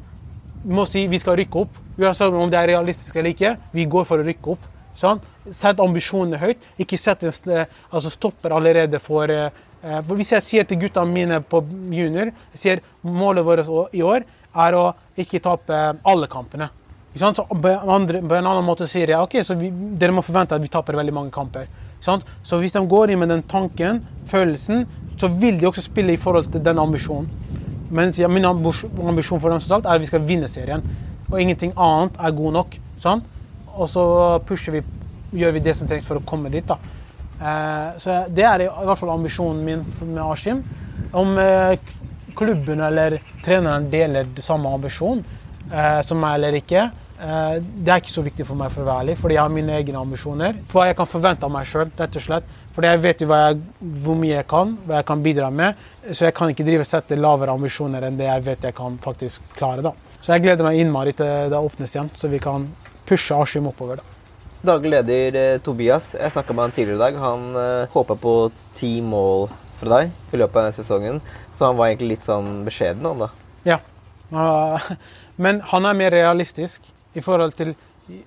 må 0.64 0.84
si 0.88 1.06
vi 1.10 1.20
skal 1.22 1.38
rykke 1.40 1.64
opp. 1.64 1.80
Uansett 1.98 2.34
om 2.34 2.50
det 2.50 2.60
er 2.60 2.72
realistisk 2.74 3.16
eller 3.16 3.34
ikke. 3.34 3.56
Vi 3.72 3.88
går 3.90 4.06
for 4.08 4.22
å 4.22 4.26
rykke 4.26 4.54
opp. 4.54 4.68
Sant? 4.98 5.24
Sett 5.50 5.80
ambisjonene 5.80 6.40
høyt. 6.40 6.62
Ikke 6.80 7.00
sett 7.00 7.24
en 7.24 7.32
altså 7.90 8.12
stopper 8.12 8.54
allerede 8.54 9.00
for, 9.00 9.30
eh, 9.30 9.50
for 9.82 10.14
Hvis 10.16 10.32
jeg 10.32 10.42
sier 10.42 10.64
til 10.64 10.78
guttene 10.78 11.12
mine 11.12 11.40
på 11.40 11.64
junior 11.90 12.30
jeg 12.52 12.58
sier 12.58 12.80
målet 13.02 13.44
vårt 13.44 13.92
i 13.92 14.02
år 14.02 14.24
er 14.54 14.74
å 14.76 14.92
ikke 15.16 15.40
tape 15.40 15.98
alle 16.04 16.28
kampene. 16.28 16.68
På, 17.12 17.68
en 17.68 18.46
annen 18.46 18.64
måte 18.64 18.86
sier 18.88 19.08
jeg 19.08 19.20
ok, 19.20 19.42
så 19.44 19.54
vi, 19.54 19.68
dere 19.70 20.14
må 20.16 20.22
forvente 20.24 20.56
at 20.56 20.62
vi 20.62 20.70
taper 20.72 20.96
veldig 20.96 21.12
mange 21.12 21.32
kamper. 21.34 21.66
Så 22.02 22.58
hvis 22.58 22.74
de 22.74 22.82
går 22.88 23.12
inn 23.12 23.22
med 23.22 23.30
den 23.30 23.44
tanken, 23.48 24.02
følelsen, 24.26 24.86
så 25.20 25.28
vil 25.28 25.60
de 25.60 25.68
også 25.68 25.84
spille 25.84 26.12
i 26.12 26.20
forhold 26.20 26.50
til 26.52 26.64
den 26.64 26.78
ambisjonen. 26.78 27.28
Men 27.92 28.12
ja, 28.16 28.28
min 28.28 28.44
ambisjon 28.44 29.40
for 29.40 29.50
dem 29.52 29.60
som 29.60 29.68
sagt, 29.68 29.86
er 29.86 29.94
at 29.94 30.00
vi 30.00 30.08
skal 30.08 30.24
vinne 30.26 30.48
serien. 30.48 30.82
Og 31.30 31.40
ingenting 31.40 31.74
annet 31.76 32.16
er 32.18 32.34
god 32.36 32.52
nok. 32.52 32.76
Sant? 33.00 33.24
Og 33.72 33.88
så 33.88 34.04
pusher 34.48 34.78
vi, 34.78 34.82
gjør 35.36 35.54
vi 35.56 35.64
det 35.64 35.76
som 35.76 35.88
trengs 35.88 36.06
for 36.08 36.20
å 36.20 36.24
komme 36.26 36.50
dit. 36.52 36.66
da. 36.66 36.78
Eh, 37.42 37.98
så 37.98 38.24
Det 38.28 38.44
er 38.44 38.64
i 38.64 38.70
hvert 38.70 38.98
fall 38.98 39.12
ambisjonen 39.14 39.64
min 39.64 39.84
med 40.14 40.22
Askim. 40.24 40.62
Om 41.12 41.38
eh, 41.38 41.78
klubben 42.36 42.80
eller 42.80 43.18
treneren 43.44 43.90
deler 43.90 44.28
samme 44.40 44.72
ambisjon 44.72 45.24
eh, 45.70 46.00
som 46.06 46.20
meg 46.20 46.38
eller 46.38 46.58
ikke, 46.60 46.88
det 47.22 47.92
er 47.92 48.00
ikke 48.00 48.10
så 48.10 48.24
viktig 48.26 48.44
for 48.48 48.58
meg, 48.58 48.72
for 48.74 48.82
å 48.82 48.88
være 48.88 49.04
ærlig, 49.04 49.14
fordi 49.20 49.36
jeg 49.36 49.42
har 49.44 49.52
mine 49.54 49.74
egne 49.78 50.00
ambisjoner. 50.00 50.56
For 50.66 50.80
hva 50.80 50.88
jeg 50.88 50.96
kan 50.98 51.06
forvente 51.06 51.46
av 51.46 51.52
meg 51.54 51.68
sjøl, 51.70 51.92
rett 51.98 52.16
og 52.18 52.24
slett. 52.24 52.48
Fordi 52.74 52.88
jeg 52.88 53.02
vet 53.02 53.22
jo 53.22 53.28
hvor 53.28 54.16
mye 54.18 54.32
jeg 54.32 54.46
kan, 54.50 54.72
hva 54.88 55.00
jeg 55.00 55.08
kan 55.10 55.22
bidra 55.22 55.50
med. 55.54 55.82
Så 56.10 56.26
jeg 56.26 56.34
kan 56.34 56.50
ikke 56.50 56.66
drive 56.66 56.86
og 56.86 56.88
sette 56.88 57.18
lavere 57.20 57.54
ambisjoner 57.54 58.08
enn 58.08 58.16
det 58.18 58.26
jeg 58.26 58.46
vet 58.48 58.66
jeg 58.70 58.76
kan 58.78 58.96
faktisk 59.04 59.44
klare. 59.58 59.84
da. 59.84 59.92
Så 60.22 60.34
jeg 60.34 60.44
gleder 60.44 60.66
meg 60.66 60.78
innmari 60.78 61.12
til 61.18 61.50
det 61.52 61.58
åpnes 61.58 61.94
igjen, 61.94 62.10
så 62.18 62.30
vi 62.30 62.40
kan 62.42 62.68
pushe 63.06 63.36
Askim 63.36 63.68
oppover. 63.70 64.00
da. 64.00 64.08
Daglig 64.62 64.92
leder 64.92 65.38
eh, 65.40 65.58
Tobias, 65.58 66.12
jeg 66.14 66.30
snakka 66.30 66.54
med 66.54 66.62
han 66.62 66.74
tidligere 66.74 66.98
i 66.98 67.02
dag. 67.02 67.16
Han 67.18 67.48
uh, 67.58 67.90
håpa 67.90 68.14
på 68.14 68.34
ti 68.78 69.00
mål 69.02 69.48
fra 69.80 69.96
deg 69.96 70.12
i 70.30 70.38
løpet 70.38 70.56
av 70.56 70.62
denne 70.62 70.76
sesongen. 70.76 71.18
Så 71.50 71.66
han 71.66 71.78
var 71.78 71.90
egentlig 71.90 72.16
litt 72.16 72.28
sånn 72.28 72.62
beskjeden, 72.66 73.08
han 73.10 73.24
da? 73.24 73.30
Ja. 73.66 73.80
Uh, 74.30 74.92
men 75.42 75.58
han 75.72 75.90
er 75.90 75.98
mer 75.98 76.14
realistisk 76.14 76.86
i 77.14 77.24
forhold 77.24 77.56
til 77.58 77.74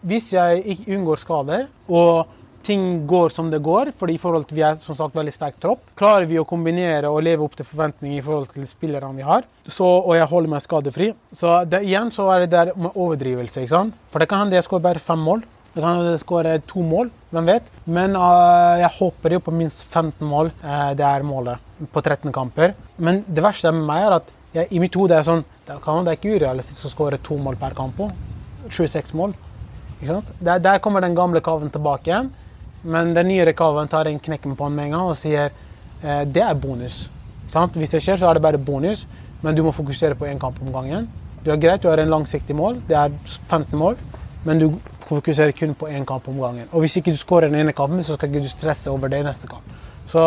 Hvis 0.08 0.32
jeg 0.32 0.78
unngår 0.88 1.20
skader, 1.20 1.66
og 1.92 2.28
ting 2.66 3.06
går 3.06 3.34
som 3.34 3.50
det 3.52 3.62
går, 3.64 3.92
fordi 4.00 4.16
i 4.16 4.22
forhold 4.22 4.48
til 4.48 4.58
vi 4.58 4.64
er 4.66 4.78
som 4.82 4.98
sagt 4.98 5.18
veldig 5.18 5.34
sterk 5.34 5.58
tropp, 5.62 5.82
klarer 6.00 6.26
vi 6.30 6.40
å 6.42 6.46
kombinere 6.48 7.12
og 7.12 7.24
leve 7.26 7.46
opp 7.46 7.58
til 7.58 7.68
forventninger 7.68 8.22
i 8.22 8.24
forhold 8.26 8.48
til 8.54 8.66
spillerne 8.70 9.20
vi 9.20 9.26
har, 9.28 9.46
så, 9.68 9.86
og 10.00 10.16
jeg 10.18 10.30
holder 10.32 10.54
meg 10.56 10.64
skadefri. 10.64 11.10
Så 11.36 11.58
det, 11.70 11.84
igjen 11.86 12.10
så 12.16 12.30
er 12.34 12.46
det 12.46 12.54
der 12.56 12.72
med 12.74 12.96
overdrivelse. 12.96 13.62
ikke 13.62 13.76
sant? 13.76 14.00
For 14.14 14.24
det 14.24 14.30
kan 14.32 14.46
hende 14.46 14.58
jeg 14.58 14.68
skårer 14.68 14.88
bare 14.88 15.04
fem 15.04 15.22
mål. 15.28 15.44
Det 15.76 15.84
kan 15.84 15.98
hende 16.00 16.14
jeg 16.16 16.24
skårer 16.24 16.62
to 16.72 16.86
mål, 16.88 17.12
hvem 17.36 17.52
vet. 17.52 17.70
Men 17.86 18.16
uh, 18.16 18.80
jeg 18.80 18.94
håper 18.98 19.36
jo 19.36 19.44
på 19.44 19.54
minst 19.60 19.84
15 19.90 20.24
mål. 20.26 20.54
Uh, 20.64 20.94
det 20.98 21.06
er 21.06 21.28
målet 21.28 21.90
på 21.92 22.02
13 22.02 22.32
kamper. 22.34 22.74
Men 22.98 23.26
det 23.28 23.44
verste 23.44 23.76
med 23.76 23.90
meg 23.90 24.08
er 24.08 24.20
at 24.22 24.32
jeg, 24.56 24.72
i 24.72 24.80
mitt 24.80 24.96
hode 24.96 25.18
er 25.18 25.28
sånn 25.28 25.44
det, 25.68 25.76
er 25.76 26.16
ikke 26.16 26.38
urealistisk 26.38 26.88
å 26.88 26.94
skåre 26.94 27.20
to 27.20 27.36
mål 27.42 27.60
per 27.60 27.76
kamp. 27.76 28.00
26 28.70 29.14
mål. 29.14 29.36
Der, 30.02 30.60
der, 30.60 30.80
kommer 30.80 31.02
den 31.02 31.16
gamle 31.16 31.42
kaven 31.42 31.72
tilbake 31.72 32.12
igjen. 32.12 32.32
Men 32.84 33.14
den 33.16 33.28
nyere 33.32 33.54
kaven 33.58 33.88
tar 33.90 34.08
en 34.08 34.20
knekken 34.20 34.56
på 34.56 34.68
han 34.68 34.76
med 34.76 34.90
en 34.90 34.98
gang 34.98 35.10
og 35.10 35.18
sier 35.18 35.50
eh, 35.50 36.24
det 36.30 36.44
er 36.44 36.58
bonus. 36.60 37.06
Sant? 37.50 37.78
Hvis 37.78 37.94
det 37.94 38.04
skjer, 38.04 38.20
så 38.22 38.30
er 38.30 38.38
det 38.38 38.44
bare 38.46 38.62
bonus, 38.62 39.06
men 39.42 39.56
du 39.58 39.64
må 39.66 39.74
fokusere 39.74 40.18
på 40.18 40.28
én 40.30 40.42
kamp 40.42 40.62
om 40.62 40.74
gangen. 40.74 41.08
Du 41.46 41.52
har 41.52 41.58
greit, 41.62 41.82
du 41.82 41.90
har 41.90 42.02
en 42.02 42.14
langsiktig 42.14 42.56
mål, 42.58 42.80
det 42.90 42.98
er 42.98 43.14
15 43.48 43.78
mål, 43.78 43.98
men 44.46 44.62
du 44.62 44.68
fokuserer 45.06 45.54
kun 45.54 45.76
på 45.78 45.90
én 45.90 46.06
kamp 46.06 46.28
om 46.30 46.40
gangen. 46.42 46.70
Og 46.72 46.86
hvis 46.86 46.98
ikke 46.98 47.14
du 47.14 47.18
skårer 47.22 47.50
den 47.50 47.60
ene 47.60 47.74
kampen, 47.74 48.04
så 48.04 48.18
skal 48.18 48.30
ikke 48.30 48.46
du 48.46 48.50
stresse 48.50 48.92
over 48.92 49.10
det 49.10 49.22
i 49.22 49.28
neste 49.28 49.50
kamp. 49.50 49.74
Så 50.10 50.22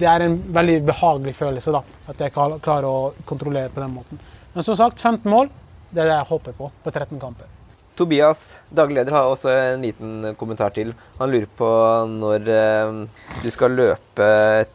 det 0.00 0.08
er 0.08 0.24
en 0.24 0.38
veldig 0.54 0.78
behagelig 0.88 1.34
følelse 1.36 1.72
da, 1.72 1.80
at 2.08 2.20
jeg 2.20 2.32
klarer 2.36 2.88
å 2.88 3.12
kontrollere 3.28 3.72
på 3.72 3.80
den 3.82 3.92
måten. 3.96 4.20
Men 4.54 4.66
som 4.66 4.76
sagt, 4.76 5.00
15 5.00 5.28
mål 5.30 5.48
det 5.90 6.04
er 6.04 6.12
det 6.12 6.18
jeg 6.18 6.30
håper 6.30 6.60
på 6.60 6.70
på 6.84 6.92
13 6.92 7.18
kamper. 7.20 7.56
Tobias, 8.00 8.60
daglig 8.72 8.96
leder, 8.96 9.12
har 9.12 9.28
også 9.28 9.50
en 9.52 9.82
liten 9.84 10.30
kommentar 10.40 10.72
til. 10.72 10.94
Han 11.18 11.28
lurer 11.28 11.48
på 11.58 11.68
når 12.08 12.46
eh, 12.48 12.92
du 13.42 13.48
skal 13.52 13.74
løpe 13.76 14.28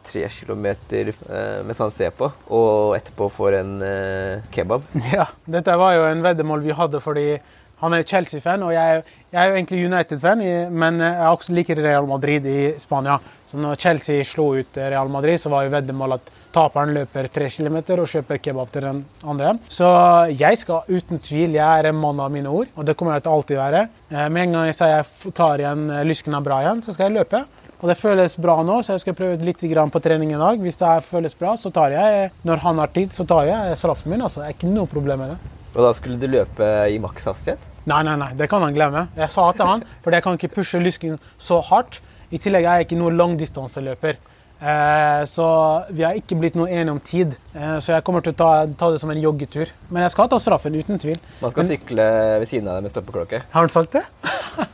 tre 0.06 0.22
kilometer 0.30 1.10
eh, 1.10 1.64
mens 1.66 1.80
han 1.82 1.90
ser 1.94 2.14
på, 2.14 2.28
og 2.54 2.94
etterpå 2.94 3.26
får 3.34 3.58
en 3.62 3.72
eh, 3.82 4.46
kebab. 4.54 4.86
Ja, 5.16 5.26
dette 5.42 5.74
var 5.80 5.96
jo 5.96 6.06
en 6.06 6.22
veddemål 6.22 6.62
vi 6.68 6.76
hadde 6.76 7.02
fordi 7.02 7.26
han 7.82 7.92
er 7.92 8.06
Chelsea-fan, 8.08 8.62
og 8.64 8.72
jeg, 8.72 9.02
jeg, 9.28 9.38
er 9.40 9.50
jo 9.50 9.56
egentlig 9.58 9.82
United-fan, 9.84 10.44
men 10.72 11.00
jeg 11.04 11.28
også 11.28 11.56
liker 11.56 11.82
Real 11.84 12.08
Madrid 12.08 12.46
i 12.48 12.60
Spania. 12.80 13.18
Så 13.46 13.60
når 13.60 13.78
Chelsea 13.78 14.24
slo 14.26 14.48
ut 14.56 14.78
Real 14.80 15.10
Madrid, 15.12 15.38
så 15.38 15.52
var 15.52 15.66
jo 15.66 15.74
veddemålet 15.74 16.22
at 16.22 16.32
taperen 16.56 16.94
løper 16.96 17.28
tre 17.30 17.50
kilometer 17.52 18.00
og 18.00 18.08
kjøper 18.10 18.40
kebab 18.42 18.72
til 18.72 18.86
den 18.88 19.02
andre. 19.28 19.52
Så 19.68 19.86
jeg 20.32 20.58
skal 20.62 20.88
uten 20.88 21.20
tvil, 21.20 21.58
jeg 21.58 21.82
er 21.82 21.90
en 21.90 22.00
mann 22.00 22.22
av 22.22 22.32
mine 22.32 22.50
ord, 22.50 22.72
og 22.74 22.88
det 22.88 22.96
kommer 22.96 23.18
jeg 23.18 23.26
til 23.26 23.36
alltid 23.36 23.60
være. 23.60 23.84
Eh, 24.08 24.26
med 24.32 24.46
en 24.46 24.56
gang 24.56 24.70
jeg 24.70 24.78
sier 24.80 24.94
jeg 24.94 25.34
tar 25.36 25.62
igjen 25.62 25.84
eh, 25.92 26.06
lysken 26.08 26.38
av 26.38 26.46
bra 26.48 26.62
igjen, 26.64 26.82
så 26.82 26.96
skal 26.96 27.10
jeg 27.10 27.18
løpe. 27.20 27.44
Og 27.76 27.90
det 27.90 27.98
føles 28.00 28.38
bra 28.40 28.56
nå, 28.64 28.78
så 28.80 28.94
jeg 28.94 29.04
skal 29.04 29.18
prøve 29.18 29.44
litt 29.44 29.60
på 29.60 30.00
trening 30.00 30.32
i 30.32 30.40
dag. 30.40 30.62
Hvis 30.64 30.80
det 30.80 30.94
føles 31.04 31.36
bra, 31.36 31.52
så 31.60 31.70
tar 31.70 31.92
jeg. 31.92 32.30
Når 32.48 32.64
han 32.64 32.80
har 32.80 32.88
tid, 32.94 33.12
så 33.12 33.28
tar 33.28 33.44
jeg 33.50 33.76
straffen 33.76 34.14
min. 34.14 34.24
altså. 34.24 34.40
Det 34.40 34.48
er 34.48 34.56
ikke 34.56 34.72
noe 34.72 34.88
problem 34.88 35.20
med 35.20 35.34
det. 35.34 35.55
Og 35.76 35.84
da 35.84 35.92
skulle 35.96 36.16
du 36.16 36.26
løpe 36.32 36.66
i 36.88 36.96
makshastighet? 37.02 37.60
Nei, 37.86 38.00
nei, 38.06 38.16
nei, 38.18 38.30
det 38.38 38.48
kan 38.50 38.64
han 38.64 38.74
glemme. 38.74 39.06
Jeg 39.18 39.28
sa 39.30 39.50
til 39.54 39.68
han, 39.68 39.84
for 40.02 40.16
jeg 40.16 40.24
kan 40.24 40.38
ikke 40.38 40.54
pushe 40.56 40.80
lysken 40.80 41.20
så 41.38 41.60
hardt. 41.68 42.00
I 42.32 42.40
tillegg 42.42 42.64
er 42.64 42.80
jeg 42.80 42.88
ikke 42.88 42.98
noen 42.98 43.18
langdistanseløper. 43.20 44.16
Eh, 44.56 45.22
så 45.28 45.46
vi 45.92 46.00
har 46.06 46.16
ikke 46.16 46.38
blitt 46.40 46.56
noe 46.56 46.70
enige 46.72 46.94
om 46.94 47.00
tid. 47.04 47.36
Eh, 47.52 47.76
så 47.84 47.92
jeg 47.92 48.06
kommer 48.06 48.24
til 48.24 48.32
å 48.32 48.38
ta, 48.40 48.48
ta, 48.72 48.88
det 48.94 49.02
som 49.02 49.12
en 49.12 49.20
joggetur. 49.20 49.70
Men 49.92 50.06
jeg 50.06 50.14
skal 50.16 50.32
ta 50.32 50.40
straffen, 50.40 50.78
uten 50.80 51.02
tvil. 51.02 51.20
Man 51.42 51.52
skal 51.52 51.66
Men, 51.66 51.70
sykle 51.74 52.08
ved 52.40 52.48
siden 52.50 52.72
av 52.72 52.78
deg 52.78 52.88
med 52.88 52.94
stoppeklokke? 52.94 53.42
Har 53.52 53.68
han 53.68 53.74
sagt 53.74 53.98
det? 53.98 54.06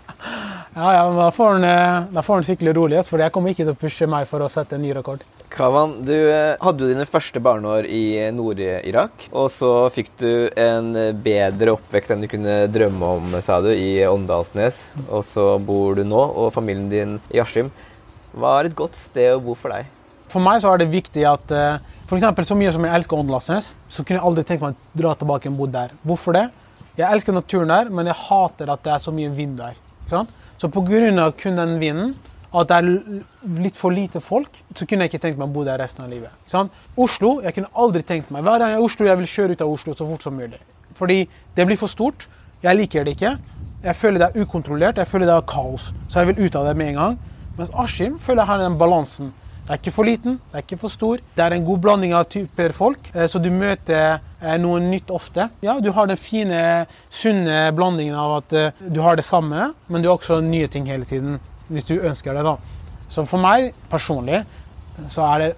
ja, 0.78 0.88
ja, 1.00 1.04
da 1.18 1.28
får 1.34 1.56
han, 1.56 1.66
eh, 1.66 2.10
da 2.14 2.24
får 2.24 2.40
han 2.40 2.48
sykle 2.52 2.76
rolig, 2.78 3.02
for 3.10 3.26
jeg 3.26 3.34
kommer 3.34 3.52
ikke 3.52 3.66
til 3.66 3.74
å 3.74 3.80
pushe 3.82 4.08
meg 4.14 4.30
for 4.30 4.46
å 4.46 4.50
sette 4.52 4.78
en 4.78 4.86
ny 4.86 4.94
rekord. 4.94 5.26
Kavan, 5.52 5.98
du 6.06 6.14
eh, 6.16 6.56
hadde 6.64 6.80
jo 6.80 6.88
dine 6.88 7.04
første 7.04 7.40
barneår 7.44 7.84
i 7.84 8.02
Nord-Irak. 8.32 9.26
Og 9.36 9.50
så 9.52 9.70
fikk 9.92 10.08
du 10.20 10.48
en 10.56 10.92
bedre 11.24 11.74
oppvekst 11.76 12.14
enn 12.14 12.24
du 12.24 12.28
kunne 12.32 12.54
drømme 12.72 13.10
om, 13.18 13.34
sa 13.44 13.58
du, 13.60 13.68
i 13.74 14.00
Åndalsnes. 14.08 14.86
Og 15.10 15.20
så 15.28 15.44
bor 15.60 15.98
du 15.98 16.06
nå, 16.08 16.20
og 16.20 16.54
familien 16.56 16.88
din 16.92 17.18
i 17.34 17.42
Askim. 17.42 17.68
Hva 18.32 18.58
er 18.58 18.70
et 18.70 18.78
godt 18.78 18.96
sted 18.96 19.34
å 19.34 19.42
bo 19.44 19.52
for 19.58 19.76
deg? 19.76 19.90
For 20.32 20.40
meg 20.40 20.62
så 20.64 20.72
er 20.72 20.80
det 20.80 20.88
viktig 20.94 21.26
at 21.28 21.52
eh, 21.52 21.84
f.eks. 22.08 22.48
så 22.48 22.56
mye 22.56 22.72
som 22.72 22.88
jeg 22.88 22.96
elsker 23.02 23.20
Åndalsnes, 23.20 23.72
så 23.92 24.04
kunne 24.04 24.22
jeg 24.22 24.28
aldri 24.30 24.48
tenkt 24.48 24.64
meg 24.64 24.72
å 24.72 25.00
dra 25.04 25.14
tilbake 25.20 25.52
og 25.52 25.60
bo 25.60 25.68
der. 25.68 25.92
Hvorfor 26.08 26.38
det? 26.38 26.46
Jeg 26.96 27.08
elsker 27.08 27.36
naturen 27.36 27.72
der, 27.72 27.92
men 27.92 28.08
jeg 28.08 28.20
hater 28.24 28.72
at 28.72 28.84
det 28.84 28.96
er 28.96 29.04
så 29.04 29.12
mye 29.12 29.32
vind 29.36 29.60
der. 29.60 29.76
Så 30.08 30.68
pga. 30.68 31.30
kun 31.36 31.56
den 31.56 31.78
vinden 31.80 32.16
at 32.52 32.68
det 32.68 32.76
er 32.76 33.60
litt 33.64 33.78
for 33.80 33.94
lite 33.94 34.20
folk, 34.20 34.58
så 34.76 34.84
kunne 34.84 35.06
jeg 35.06 35.12
ikke 35.12 35.22
tenkt 35.24 35.40
meg 35.40 35.48
å 35.48 35.54
bo 35.54 35.64
der 35.64 35.80
resten 35.80 36.04
av 36.04 36.12
livet. 36.12 36.32
Sånn? 36.50 36.68
Oslo, 37.00 37.38
jeg 37.44 37.56
kunne 37.56 37.72
aldri 37.72 38.02
tenkt 38.04 38.32
meg 38.34 38.44
Hver 38.44 38.60
gang 38.60 38.74
jeg 38.74 38.78
er 38.78 38.82
i 38.82 38.86
Oslo, 38.88 39.08
jeg 39.08 39.20
vil 39.22 39.30
kjøre 39.34 39.56
ut 39.56 39.64
av 39.64 39.72
Oslo 39.72 39.96
så 39.96 40.08
fort 40.08 40.26
som 40.26 40.36
mulig. 40.36 40.60
Fordi 40.98 41.22
det 41.56 41.66
blir 41.68 41.80
for 41.80 41.88
stort. 41.88 42.26
Jeg 42.62 42.76
liker 42.78 43.06
det 43.06 43.16
ikke. 43.16 43.36
Jeg 43.82 43.98
føler 43.98 44.20
det 44.20 44.28
er 44.28 44.44
ukontrollert, 44.44 45.00
jeg 45.00 45.08
føler 45.08 45.30
det 45.30 45.36
er 45.38 45.46
kaos. 45.48 45.88
Så 46.12 46.20
jeg 46.20 46.30
vil 46.30 46.44
ut 46.44 46.58
av 46.58 46.68
det 46.68 46.74
med 46.78 46.92
en 46.92 47.00
gang. 47.00 47.16
Mens 47.56 47.72
Askim 47.72 48.18
føler 48.20 48.44
jeg 48.44 48.52
har 48.52 48.60
den 48.62 48.76
balansen. 48.80 49.32
Det 49.62 49.70
er 49.70 49.78
ikke 49.78 49.94
for 49.94 50.06
liten, 50.06 50.36
det 50.50 50.58
er 50.58 50.64
ikke 50.66 50.80
for 50.82 50.92
stor. 50.92 51.20
Det 51.36 51.42
er 51.44 51.54
en 51.54 51.64
god 51.64 51.80
blanding 51.84 52.12
av 52.18 52.26
typer 52.30 52.72
folk, 52.74 53.12
eh, 53.14 53.28
så 53.30 53.38
du 53.38 53.46
møter 53.54 54.18
eh, 54.18 54.56
noe 54.58 54.80
nytt 54.82 55.10
ofte. 55.14 55.46
Ja, 55.62 55.76
Du 55.80 55.92
har 55.94 56.10
den 56.10 56.18
fine, 56.18 56.86
sunne 57.08 57.70
blandingen 57.72 58.18
av 58.18 58.36
at 58.40 58.56
eh, 58.58 58.82
du 58.82 59.00
har 59.00 59.16
det 59.16 59.24
samme, 59.24 59.70
men 59.86 60.02
du 60.02 60.10
har 60.10 60.18
også 60.18 60.40
nye 60.42 60.66
ting 60.66 60.90
hele 60.90 61.06
tiden 61.06 61.38
hvis 61.68 61.88
du 61.88 61.98
ønsker 62.00 62.34
det. 62.34 62.44
da. 62.46 62.56
Så 63.12 63.26
for 63.28 63.42
meg 63.42 63.72
personlig 63.92 64.42
så 65.12 65.26
er 65.34 65.38
det 65.42 65.50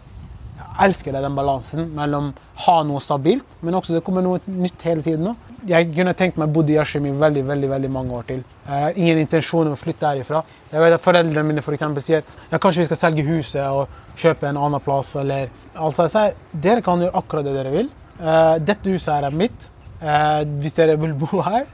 jeg 0.54 0.88
elsker 0.88 1.14
den 1.14 1.34
balansen 1.34 1.88
mellom 1.96 2.30
ha 2.64 2.74
noe 2.86 3.02
stabilt, 3.02 3.56
men 3.62 3.74
også 3.74 3.96
det 3.96 4.04
kommer 4.06 4.22
noe 4.22 4.38
nytt 4.46 4.82
hele 4.86 5.02
tiden. 5.02 5.24
nå. 5.24 5.34
Jeg 5.66 5.88
kunne 5.94 6.14
tenkt 6.14 6.36
meg 6.38 6.50
å 6.50 6.54
bo 6.54 6.62
i 6.68 6.76
Askim 6.78 7.06
i 7.08 7.12
veldig 7.18 7.42
veldig, 7.48 7.68
veldig 7.70 7.90
mange 7.90 8.14
år 8.14 8.26
til. 8.28 8.42
Jeg 8.66 8.82
har 8.84 8.98
ingen 9.00 9.18
intensjon 9.18 9.66
om 9.66 9.74
å 9.74 9.80
flytte 9.80 10.06
herifra. 10.06 10.42
Jeg 10.70 10.82
vet 10.82 10.96
at 10.96 11.02
Foreldrene 11.02 11.46
mine 11.48 11.64
for 11.64 11.74
eksempel, 11.74 12.04
sier 12.04 12.22
ja, 12.22 12.58
kanskje 12.58 12.84
vi 12.84 12.88
skal 12.90 13.00
selge 13.00 13.26
huset 13.26 13.64
og 13.64 14.18
kjøpe 14.20 14.50
en 14.50 14.60
annen 14.60 14.82
plass. 14.84 15.14
eller 15.16 15.48
altså, 15.74 16.06
jeg 16.06 16.14
sier, 16.14 16.36
Dere 16.66 16.84
kan 16.84 17.02
gjøre 17.02 17.18
akkurat 17.22 17.48
det 17.48 17.56
dere 17.56 17.74
vil. 17.74 17.90
Uh, 18.20 18.58
dette 18.62 18.92
huset 18.94 19.14
er 19.14 19.34
mitt. 19.34 19.70
Uh, 20.02 20.44
hvis 20.60 20.76
dere 20.76 20.98
vil 21.00 21.16
bo 21.18 21.42
her 21.42 21.64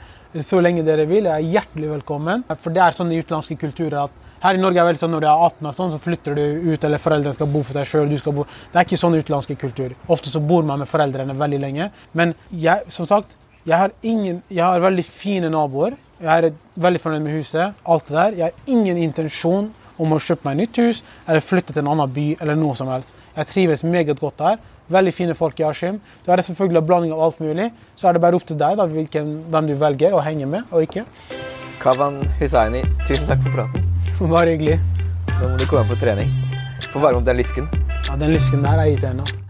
så 0.46 0.60
lenge 0.62 0.84
dere 0.86 1.08
vil, 1.10 1.26
er 1.26 1.42
hjertelig 1.42 1.90
velkommen. 1.90 2.44
For 2.62 2.70
det 2.74 2.84
er 2.84 2.94
sånn 2.94 3.10
i 3.10 3.18
utenlandske 3.18 3.56
kulturer 3.58 4.04
at 4.04 4.19
her 4.40 4.56
i 4.56 4.60
Norge 4.60 4.80
er 4.80 4.86
det 4.86 4.92
vel 4.94 5.00
sånn 5.02 5.12
når 5.12 5.24
du 5.24 5.26
er 5.28 5.42
18, 5.48 5.66
og 5.68 5.76
sånn, 5.76 5.90
så 5.92 5.98
flytter 6.00 6.38
du 6.38 6.70
ut, 6.70 6.84
eller 6.86 7.02
foreldrene 7.02 7.36
skal 7.36 7.50
bo 7.52 7.60
for 7.66 7.76
deg 7.76 7.88
sjøl. 7.88 8.08
Det 8.10 8.78
er 8.78 8.86
ikke 8.86 9.00
sånn 9.00 9.18
utenlandske 9.18 9.56
kultur. 9.60 9.92
Ofte 10.08 10.32
så 10.32 10.40
bor 10.40 10.64
man 10.64 10.80
med 10.80 10.88
foreldrene 10.88 11.36
veldig 11.36 11.60
lenge. 11.60 11.90
Men 12.16 12.32
jeg, 12.50 12.88
som 12.94 13.08
sagt, 13.10 13.36
jeg 13.68 13.76
har, 13.76 13.92
ingen, 14.00 14.40
jeg 14.48 14.64
har 14.64 14.80
veldig 14.80 15.04
fine 15.04 15.50
naboer. 15.52 15.98
Jeg 16.20 16.30
er 16.30 16.56
veldig 16.80 17.02
fornøyd 17.02 17.26
med 17.26 17.36
huset. 17.36 17.76
alt 17.84 18.08
det 18.08 18.16
der. 18.16 18.38
Jeg 18.38 18.44
har 18.48 18.72
ingen 18.78 18.96
intensjon 18.96 19.70
om 20.00 20.16
å 20.16 20.20
kjøpe 20.22 20.48
meg 20.48 20.62
nytt 20.62 20.80
hus 20.80 21.02
eller 21.26 21.44
flytte 21.44 21.74
til 21.74 21.84
en 21.84 21.92
annen 21.92 22.12
by 22.14 22.26
eller 22.40 22.56
noe 22.56 22.76
som 22.76 22.88
helst. 22.88 23.12
Jeg 23.36 23.52
trives 23.52 23.84
meget 23.84 24.20
godt 24.20 24.40
der. 24.40 24.58
Veldig 24.90 25.12
fine 25.14 25.36
folk 25.38 25.60
i 25.60 25.68
Askim. 25.68 26.00
Du 26.24 26.32
det 26.32 26.44
selvfølgelig 26.48 26.80
en 26.80 26.88
blanding 26.88 27.12
av 27.12 27.22
alt 27.28 27.44
mulig. 27.44 27.70
Så 27.96 28.08
er 28.08 28.16
det 28.16 28.24
bare 28.24 28.40
opp 28.40 28.48
til 28.48 28.58
deg 28.58 28.80
da, 28.80 28.88
hvilken, 28.88 29.36
hvem 29.52 29.70
du 29.70 29.76
velger 29.78 30.16
å 30.16 30.24
henge 30.24 30.48
med 30.48 30.72
og 30.72 30.88
ikke. 30.88 31.04
Kavan 31.80 32.20
Hussaini, 32.38 32.82
tusen 33.08 33.26
takk 33.28 33.40
for 33.42 33.54
praten. 33.54 33.84
Bare 34.32 34.52
hyggelig. 34.52 34.76
Nå 35.40 35.48
må 35.48 35.56
du 35.56 35.64
komme 35.70 35.86
på 35.88 35.96
trening. 35.96 36.28
Få 36.92 37.00
varme 37.00 37.22
opp 37.22 37.28
den 37.28 37.38
lysken. 37.40 37.68
Ja, 38.08 38.16
den 38.20 38.34
lysken 38.34 38.64
der 38.66 38.82
er 38.82 38.90
irriterende. 38.90 39.24
altså. 39.24 39.49